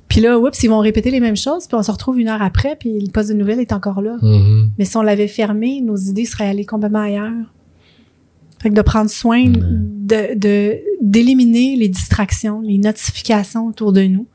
Puis 0.07 0.20
là, 0.20 0.39
oups, 0.39 0.62
ils 0.62 0.69
vont 0.69 0.81
répéter 0.81 1.11
les 1.11 1.20
mêmes 1.20 1.39
choses, 1.39 1.66
puis 1.66 1.74
on 1.74 1.83
se 1.83 1.91
retrouve 1.91 2.20
une 2.20 2.28
heure 2.28 2.43
après, 2.43 2.77
puis 2.78 3.01
le 3.01 3.11
poste 3.11 3.31
de 3.31 3.35
nouvelles 3.35 3.61
est 3.61 3.73
encore 3.73 4.03
là. 4.03 4.16
Mhm. 4.20 4.73
Mais 4.78 4.85
si 4.85 4.95
on 4.99 5.03
l'avait 5.03 5.27
fermé, 5.27 5.81
nos 5.81 5.97
idées 5.97 6.27
seraient 6.27 6.49
allées 6.51 6.66
complètement 6.66 7.01
ailleurs. 7.01 7.33
Fait 8.62 8.69
que 8.69 8.74
de 8.74 8.83
prendre 8.83 9.09
soin 9.09 9.45
de, 9.47 10.78
d'éliminer 11.01 11.77
les 11.77 11.89
distractions, 11.89 12.61
les 12.61 12.77
notifications 12.77 13.69
autour 13.69 13.95
de 13.95 14.03
nous 14.03 14.27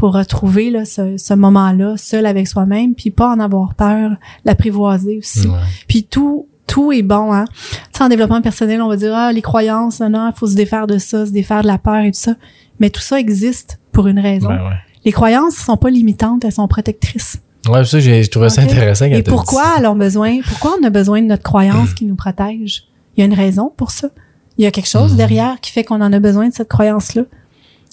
pour 0.00 0.14
retrouver 0.14 0.70
là, 0.70 0.86
ce, 0.86 1.18
ce 1.18 1.34
moment-là 1.34 1.94
seul 1.98 2.24
avec 2.24 2.48
soi-même, 2.48 2.94
puis 2.94 3.10
pas 3.10 3.28
en 3.28 3.38
avoir 3.38 3.74
peur, 3.74 4.12
l'apprivoiser 4.46 5.18
aussi. 5.18 5.46
Ouais. 5.46 5.58
Puis 5.86 6.04
tout, 6.04 6.48
tout 6.66 6.90
est 6.90 7.02
bon, 7.02 7.32
hein. 7.34 7.44
Tu 7.52 7.98
sais, 7.98 8.02
en 8.04 8.08
développement 8.08 8.40
personnel, 8.40 8.80
on 8.80 8.88
va 8.88 8.96
dire, 8.96 9.12
ah, 9.14 9.30
les 9.30 9.42
croyances, 9.42 10.00
non, 10.00 10.08
non, 10.08 10.30
il 10.34 10.38
faut 10.38 10.46
se 10.46 10.54
défaire 10.56 10.86
de 10.86 10.96
ça, 10.96 11.26
se 11.26 11.30
défaire 11.32 11.60
de 11.60 11.66
la 11.66 11.76
peur 11.76 11.96
et 12.02 12.10
tout 12.12 12.18
ça. 12.18 12.34
Mais 12.80 12.88
tout 12.88 13.02
ça 13.02 13.20
existe 13.20 13.78
pour 13.92 14.06
une 14.06 14.18
raison. 14.18 14.48
Ben 14.48 14.62
ouais. 14.64 14.76
Les 15.04 15.12
croyances 15.12 15.54
sont 15.56 15.76
pas 15.76 15.90
limitantes, 15.90 16.44
elles 16.46 16.52
sont 16.52 16.66
protectrices. 16.66 17.36
Ouais, 17.68 17.84
ça, 17.84 18.00
j'ai 18.00 18.22
je 18.22 18.30
trouvais 18.30 18.48
ça 18.48 18.62
intéressant 18.62 19.04
quand 19.06 19.16
Et 19.16 19.22
pourquoi 19.22 19.78
dit 19.80 19.86
ont 19.86 19.94
besoin, 19.96 20.40
pourquoi 20.48 20.76
on 20.80 20.86
a 20.86 20.88
besoin 20.88 21.20
de 21.20 21.26
notre 21.26 21.42
croyance 21.42 21.92
qui 21.92 22.06
nous 22.06 22.16
protège? 22.16 22.84
Il 23.16 23.20
y 23.20 23.22
a 23.22 23.26
une 23.26 23.34
raison 23.34 23.70
pour 23.76 23.90
ça. 23.90 24.08
Il 24.56 24.64
y 24.64 24.66
a 24.66 24.70
quelque 24.70 24.88
chose 24.88 25.10
Mhm. 25.10 25.16
derrière 25.18 25.60
qui 25.60 25.70
fait 25.72 25.84
qu'on 25.84 26.00
en 26.00 26.10
a 26.12 26.18
besoin 26.20 26.48
de 26.48 26.54
cette 26.54 26.68
croyance-là. 26.68 27.22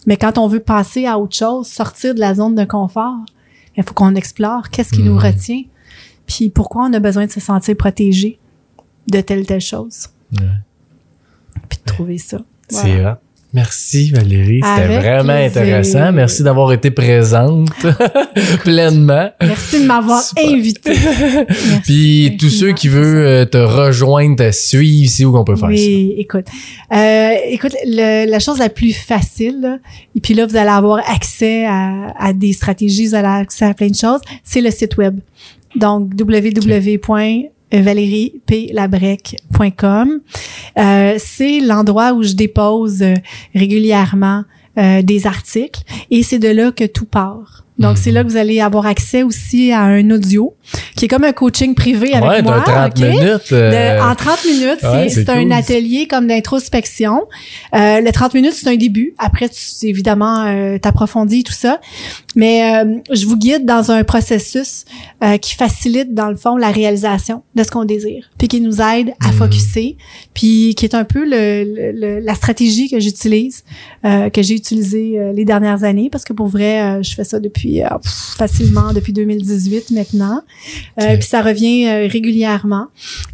Mais 0.07 0.17
quand 0.17 0.37
on 0.39 0.47
veut 0.47 0.59
passer 0.61 1.05
à 1.05 1.19
autre 1.19 1.35
chose, 1.35 1.67
sortir 1.67 2.15
de 2.15 2.19
la 2.19 2.33
zone 2.33 2.55
de 2.55 2.63
confort, 2.65 3.17
il 3.75 3.83
faut 3.83 3.93
qu'on 3.93 4.15
explore 4.15 4.69
qu'est-ce 4.69 4.91
qui 4.91 5.03
nous 5.03 5.13
Mhm. 5.13 5.19
retient, 5.19 5.61
puis 6.25 6.49
pourquoi 6.49 6.85
on 6.85 6.93
a 6.93 6.99
besoin 6.99 7.25
de 7.27 7.31
se 7.31 7.39
sentir 7.39 7.75
protégé 7.77 8.39
de 9.11 9.21
telle 9.21 9.45
telle 9.45 9.61
chose, 9.61 10.07
puis 11.69 11.77
de 11.77 11.83
trouver 11.85 12.17
ça. 12.17 12.39
C'est 12.69 12.93
Voilà. 12.95 13.21
Merci 13.53 14.11
Valérie, 14.11 14.59
c'était 14.63 14.99
vraiment 14.99 15.33
plaisir. 15.33 15.61
intéressant. 15.61 16.11
Merci 16.11 16.43
d'avoir 16.43 16.73
été 16.73 16.91
présente 16.91 17.69
pleinement. 18.63 19.29
Merci 19.41 19.81
de 19.81 19.85
m'avoir 19.85 20.21
invité. 20.37 20.91
Puis 21.83 22.35
tous 22.39 22.49
ceux 22.49 22.73
qui 22.73 22.87
veulent 22.89 23.25
euh, 23.25 23.45
te 23.45 23.57
rejoindre, 23.57 24.35
te 24.35 24.51
suivre, 24.51 25.09
c'est 25.11 25.25
où 25.25 25.31
qu'on 25.31 25.43
peut 25.43 25.55
faire 25.55 25.69
Oui, 25.69 26.13
écoute. 26.17 26.45
Euh, 26.93 27.31
écoute, 27.49 27.73
le- 27.85 28.29
la 28.29 28.39
chose 28.39 28.59
la 28.59 28.69
plus 28.69 28.93
facile, 28.93 29.61
là, 29.61 29.77
et 30.15 30.19
puis 30.19 30.33
là, 30.33 30.45
vous 30.45 30.55
allez 30.57 30.69
avoir 30.69 30.99
accès 31.09 31.65
à, 31.65 32.13
à 32.19 32.33
des 32.33 32.53
stratégies, 32.53 33.07
vous 33.07 33.15
allez 33.15 33.27
avoir 33.27 33.41
accès 33.41 33.65
à 33.65 33.73
plein 33.73 33.87
de 33.87 33.95
choses, 33.95 34.21
c'est 34.43 34.61
le 34.61 34.71
site 34.71 34.97
web. 34.97 35.19
Donc, 35.75 36.13
www.valérieplabrec.com. 37.71 40.21
Euh, 40.77 41.15
c'est 41.17 41.59
l'endroit 41.59 42.13
où 42.13 42.23
je 42.23 42.33
dépose 42.33 43.01
euh, 43.01 43.13
régulièrement 43.53 44.43
euh, 44.77 45.01
des 45.01 45.27
articles 45.27 45.81
et 46.09 46.23
c'est 46.23 46.39
de 46.39 46.47
là 46.49 46.71
que 46.71 46.85
tout 46.85 47.05
part. 47.05 47.65
Donc, 47.79 47.91
Mhm. 47.97 48.03
c'est 48.03 48.11
là 48.11 48.23
que 48.23 48.29
vous 48.29 48.37
allez 48.37 48.59
avoir 48.59 48.85
accès 48.85 49.23
aussi 49.23 49.71
à 49.71 49.81
un 49.81 50.09
audio 50.09 50.53
qui 50.95 51.05
est 51.05 51.07
comme 51.07 51.23
un 51.23 51.31
coaching 51.31 51.75
privé 51.75 52.13
avec 52.13 52.27
Ouais, 52.29 52.41
moi. 52.41 52.61
t'as 52.65 52.89
30 52.89 52.97
ok? 52.99 53.05
minutes. 53.09 53.51
De- 53.51 53.55
euh, 53.55 54.03
en 54.03 54.15
30 54.15 54.45
minutes, 54.45 54.77
c'est 54.81 54.87
ouais, 54.89 55.09
c'est 55.09 55.25
c'est 55.25 55.29
un 55.29 55.51
atelier 55.51 56.07
comme 56.07 56.27
d'introspection. 56.27 57.21
Euh, 57.75 58.01
le 58.01 58.11
30 58.11 58.33
minutes, 58.33 58.53
c'est 58.53 58.67
un 58.69 58.75
début. 58.75 59.13
Après, 59.17 59.47
tu, 59.49 59.87
évidemment, 59.87 60.45
euh, 60.45 60.77
t'approfondis 60.79 61.43
tout 61.43 61.53
ça. 61.53 61.79
Mais 62.35 62.75
euh, 62.83 62.95
je 63.11 63.25
vous 63.25 63.37
guide 63.37 63.65
dans 63.65 63.91
un 63.91 64.03
processus 64.03 64.85
euh, 65.23 65.37
qui 65.37 65.55
facilite, 65.55 66.13
dans 66.13 66.29
le 66.29 66.35
fond, 66.35 66.57
la 66.57 66.69
réalisation 66.71 67.43
de 67.55 67.63
ce 67.63 67.71
qu'on 67.71 67.85
désire. 67.85 68.29
Puis 68.37 68.47
qui 68.47 68.59
nous 68.61 68.81
aide 68.81 69.13
à 69.23 69.27
Mhm. 69.27 69.33
focuser. 69.33 69.97
Puis 70.33 70.75
qui 70.75 70.85
est 70.85 70.95
un 70.95 71.03
peu 71.03 71.23
le, 71.23 71.63
le- 71.63 71.91
le- 71.91 72.19
la 72.19 72.35
stratégie 72.35 72.89
que 72.89 72.99
j'utilise, 72.99 73.63
euh, 74.05 74.29
que 74.29 74.41
j'ai 74.41 74.55
utilisée 74.55 75.19
euh, 75.19 75.31
les 75.33 75.45
dernières 75.45 75.83
années. 75.83 76.09
Parce 76.11 76.23
que 76.23 76.33
pour 76.33 76.47
vrai, 76.47 76.81
euh, 76.81 77.03
je 77.03 77.13
fais 77.15 77.23
ça 77.23 77.39
depuis 77.39 77.66
euh, 77.75 77.87
facilement 78.37 78.93
depuis 78.93 79.13
2018 79.13 79.91
maintenant. 79.91 80.41
Euh. 81.01 81.15
Puis 81.15 81.27
ça 81.27 81.41
revient 81.41 81.87
euh, 81.87 82.07
régulièrement. 82.07 82.87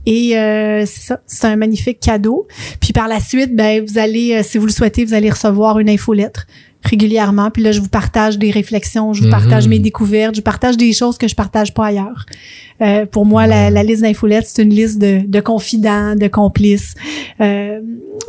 Et 0.05 0.31
c'est 0.31 1.01
ça, 1.01 1.19
c'est 1.26 1.47
un 1.47 1.55
magnifique 1.55 1.99
cadeau. 1.99 2.47
Puis 2.80 2.93
par 2.93 3.07
la 3.07 3.19
suite, 3.19 3.55
ben 3.55 3.84
vous 3.85 3.97
allez, 3.97 4.41
si 4.43 4.57
vous 4.57 4.65
le 4.65 4.72
souhaitez, 4.72 5.05
vous 5.05 5.14
allez 5.14 5.30
recevoir 5.30 5.80
une 5.80 5.89
infolettre 5.89 6.45
régulièrement. 6.84 7.49
Puis 7.49 7.64
là, 7.64 7.72
je 7.72 7.80
vous 7.80 7.88
partage 7.88 8.38
des 8.38 8.51
réflexions, 8.51 9.14
je 9.14 9.22
vous 9.22 9.27
Mhm. 9.27 9.31
partage 9.31 9.68
mes 9.68 9.80
découvertes, 9.80 10.35
je 10.35 10.39
vous 10.41 10.43
partage 10.43 10.76
des 10.77 10.91
choses 10.91 11.18
que 11.18 11.27
je 11.27 11.35
partage 11.35 11.73
pas 11.73 11.85
ailleurs. 11.85 12.26
Euh, 12.84 13.05
pour 13.05 13.26
moi, 13.26 13.47
la, 13.47 13.69
la 13.69 13.84
liste 13.84 14.01
d'infolettes, 14.01 14.45
c'est 14.47 14.61
une 14.64 14.69
liste 14.73 14.99
de, 14.99 15.22
de 15.26 15.39
confidents, 15.39 16.15
de 16.15 16.27
complices. 16.27 16.95
Euh, 17.41 17.80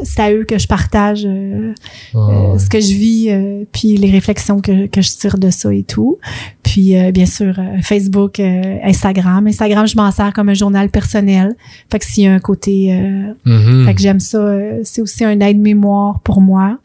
c'est 0.02 0.20
à 0.22 0.32
eux 0.32 0.44
que 0.44 0.58
je 0.58 0.66
partage 0.66 1.24
euh, 1.26 1.72
euh, 2.14 2.58
ce 2.58 2.68
que 2.68 2.80
je 2.80 2.94
vis, 2.94 3.30
euh, 3.30 3.64
puis 3.72 3.96
les 3.96 4.10
réflexions 4.10 4.60
que, 4.60 4.86
que 4.86 5.00
je 5.02 5.10
tire 5.10 5.38
de 5.38 5.50
ça 5.50 5.72
et 5.72 5.82
tout. 5.84 6.18
Puis 6.62 6.96
euh, 6.96 7.12
bien 7.12 7.26
sûr, 7.26 7.54
Facebook, 7.82 8.40
Instagram. 8.40 9.46
Instagram, 9.46 9.86
je 9.86 9.96
m'en 9.96 10.10
sers 10.10 10.32
comme 10.32 10.48
un 10.48 10.54
journal 10.54 10.88
personnel. 10.88 11.54
Fait 11.90 11.98
que 11.98 12.04
s'il 12.06 12.24
y 12.24 12.26
a 12.26 12.32
un 12.34 12.40
côté... 12.40 12.92
euh, 12.92 13.32
Mhm. 13.44 13.86
fait 13.86 13.94
que 13.94 14.00
j'aime 14.00 14.20
ça. 14.20 14.56
c'est 14.82 15.00
aussi 15.02 15.24
un 15.24 15.38
aide-mémoire 15.40 16.20
pour 16.20 16.40
moi. 16.40 16.78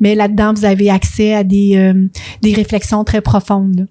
Mais 0.00 0.14
là-dedans, 0.14 0.52
vous 0.54 0.64
avez 0.64 0.90
accès 0.90 1.34
à 1.34 1.44
des, 1.44 1.76
euh, 1.76 2.06
des 2.42 2.52
réflexions 2.54 3.04
très 3.04 3.20
profondes 3.20 3.86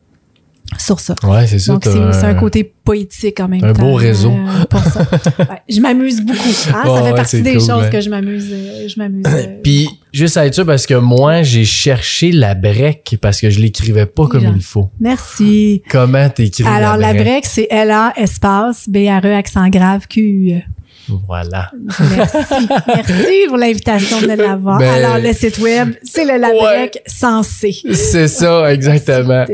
sur 0.77 0.99
ça. 0.99 1.15
Ouais, 1.23 1.47
c'est 1.47 1.59
ça. 1.59 1.73
Donc, 1.73 1.83
c'est 1.85 2.25
un 2.25 2.33
côté 2.35 2.63
poétique 2.63 3.39
en 3.39 3.47
même 3.47 3.63
un 3.63 3.73
temps. 3.73 3.81
beau 3.83 3.93
réseau. 3.93 4.31
euh, 4.31 4.65
pour 4.69 4.79
ça. 4.81 5.01
Ouais, 5.39 5.61
je 5.69 5.79
m'amuse 5.79 6.21
beaucoup. 6.21 6.37
hein, 6.39 6.53
ça 6.85 6.95
fait 6.95 7.01
ouais, 7.01 7.13
partie 7.15 7.41
des 7.41 7.51
cool, 7.55 7.59
choses 7.61 7.83
ouais. 7.83 7.89
que 7.89 8.01
je 8.01 8.09
m'amuse. 8.09 8.47
euh, 8.51 8.87
je 8.87 8.99
m'amuse. 8.99 9.25
euh, 9.27 9.59
Puis, 9.63 9.89
juste 10.11 10.37
à 10.37 10.45
être 10.45 10.53
sûr, 10.55 10.65
parce 10.65 10.85
que 10.85 10.95
moi, 10.95 11.43
j'ai 11.43 11.65
cherché 11.65 12.31
la 12.31 12.55
break 12.55 13.17
parce 13.21 13.39
que 13.41 13.49
je 13.49 13.59
l'écrivais 13.59 14.05
pas 14.05 14.27
comme 14.27 14.51
il 14.55 14.61
faut. 14.63 14.89
Merci. 14.99 15.81
Comment 15.89 16.29
t'écris 16.29 16.63
Alors, 16.67 16.97
la 16.97 17.13
break, 17.13 17.45
c'est 17.45 17.67
L-A 17.69 18.13
espace 18.17 18.87
B-R-E 18.89 19.33
accent 19.35 19.67
grave 19.69 20.07
Q. 20.07 20.61
Voilà. 21.27 21.71
Merci. 22.15 22.37
Merci 22.87 23.47
pour 23.47 23.57
l'invitation 23.57 24.21
de 24.21 24.27
l'avoir. 24.41 24.79
Ben- 24.79 25.03
Alors, 25.03 25.17
le 25.19 25.33
site 25.33 25.57
web, 25.59 25.89
c'est 26.03 26.25
le 26.25 26.39
Labrec 26.39 27.01
sans 27.05 27.43
C. 27.43 27.75
C'est 27.93 28.27
ça, 28.27 28.73
exactement. 28.73 29.45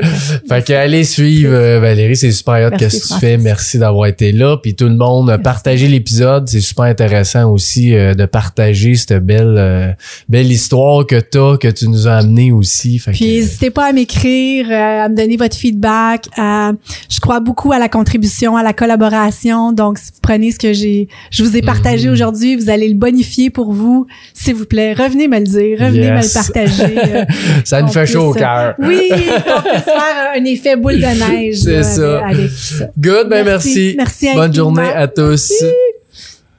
Fait 0.48 0.66
que 0.66 0.74
allez 0.74 1.04
suivre 1.04 1.54
euh, 1.54 1.80
Valérie, 1.80 2.16
c'est 2.16 2.32
super 2.32 2.54
hot 2.68 2.70
Merci, 2.72 2.78
qu'est-ce 2.78 3.08
que 3.10 3.14
tu 3.14 3.20
fais? 3.20 3.38
Merci 3.38 3.80
d'avoir 3.80 4.08
été 4.08 4.32
là. 4.32 4.58
Puis 4.58 4.76
tout 4.76 4.86
le 4.86 4.96
monde, 4.96 5.28
Merci. 5.28 5.44
partagez 5.44 5.88
l'épisode. 5.88 6.48
C'est 6.50 6.62
super 6.62 6.86
intéressant 6.86 7.52
aussi 7.52 7.94
euh, 7.96 8.14
de 8.14 8.26
partager 8.26 8.96
cette 8.96 9.24
belle 9.26 9.56
euh, 9.58 9.92
belle 10.30 10.52
histoire 10.52 11.06
que 11.06 11.20
t'as, 11.20 11.58
que 11.58 11.68
tu 11.68 11.88
nous 11.88 12.08
as 12.08 12.16
amené 12.18 12.52
aussi. 12.52 13.00
Fait 13.00 13.12
Puis 13.12 13.26
n'hésitez 13.26 13.72
pas 13.72 13.88
à 13.90 13.94
m'écrire, 13.94 14.68
euh, 14.70 15.06
à 15.06 15.10
me 15.10 15.16
donner 15.16 15.38
votre 15.38 15.56
feedback. 15.56 16.28
je 16.38 17.20
crois 17.20 17.40
beaucoup 17.40 17.72
à 17.72 17.80
la 17.80 17.90
contribution, 17.90 18.56
à 18.56 18.64
la 18.64 18.74
collaboration. 18.74 19.72
Donc, 19.74 19.98
si 19.98 20.12
vous 20.12 20.20
prenez 20.22 20.52
ce 20.52 20.60
que 20.60 20.74
j'ai, 20.74 21.08
je 21.44 21.50
vous 21.50 21.58
ai 21.58 21.62
partagé 21.62 22.08
Mhm. 22.08 22.14
aujourd'hui, 22.14 22.56
vous 22.56 22.70
allez 22.70 22.88
le 22.88 22.96
bonifier 22.96 23.50
pour 23.50 23.72
vous, 23.74 24.08
s'il 24.34 24.56
vous 24.56 24.66
plaît. 24.66 24.94
Revenez 24.94 25.28
me 25.28 25.40
le 25.40 25.46
dire, 25.46 25.80
revenez 25.80 26.06
Yes. 26.08 26.36
me 26.36 26.40
le 26.40 26.44
partager. 26.44 27.16
euh, 27.16 27.26
ça 27.66 27.82
nous 27.82 27.88
on 27.88 27.92
fait 27.92 28.06
chaud 28.06 28.28
au 28.30 28.32
puisse, 28.32 28.44
cœur. 28.44 28.76
oui, 28.80 29.10
qu'on 29.10 29.62
puisse 29.70 29.84
faire 29.84 30.32
un 30.36 30.46
effet 30.46 30.76
boule 30.76 30.96
de 31.00 31.32
neige. 31.32 31.56
C'est 31.64 31.72
là, 31.78 31.84
ça. 31.84 32.26
Avec, 32.28 32.50
ça. 32.52 32.86
Good, 33.00 33.30
ben 33.30 33.46
merci. 33.46 33.94
Merci 33.98 34.28
Bonne 34.34 34.50
infiniment. 34.50 34.54
journée 34.76 34.90
à 34.96 35.08
tous. 35.08 35.52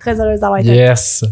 Très 0.00 0.20
heureuse 0.20 0.40
d'avoir 0.40 0.58
été. 0.60 0.74
Yes. 0.74 1.24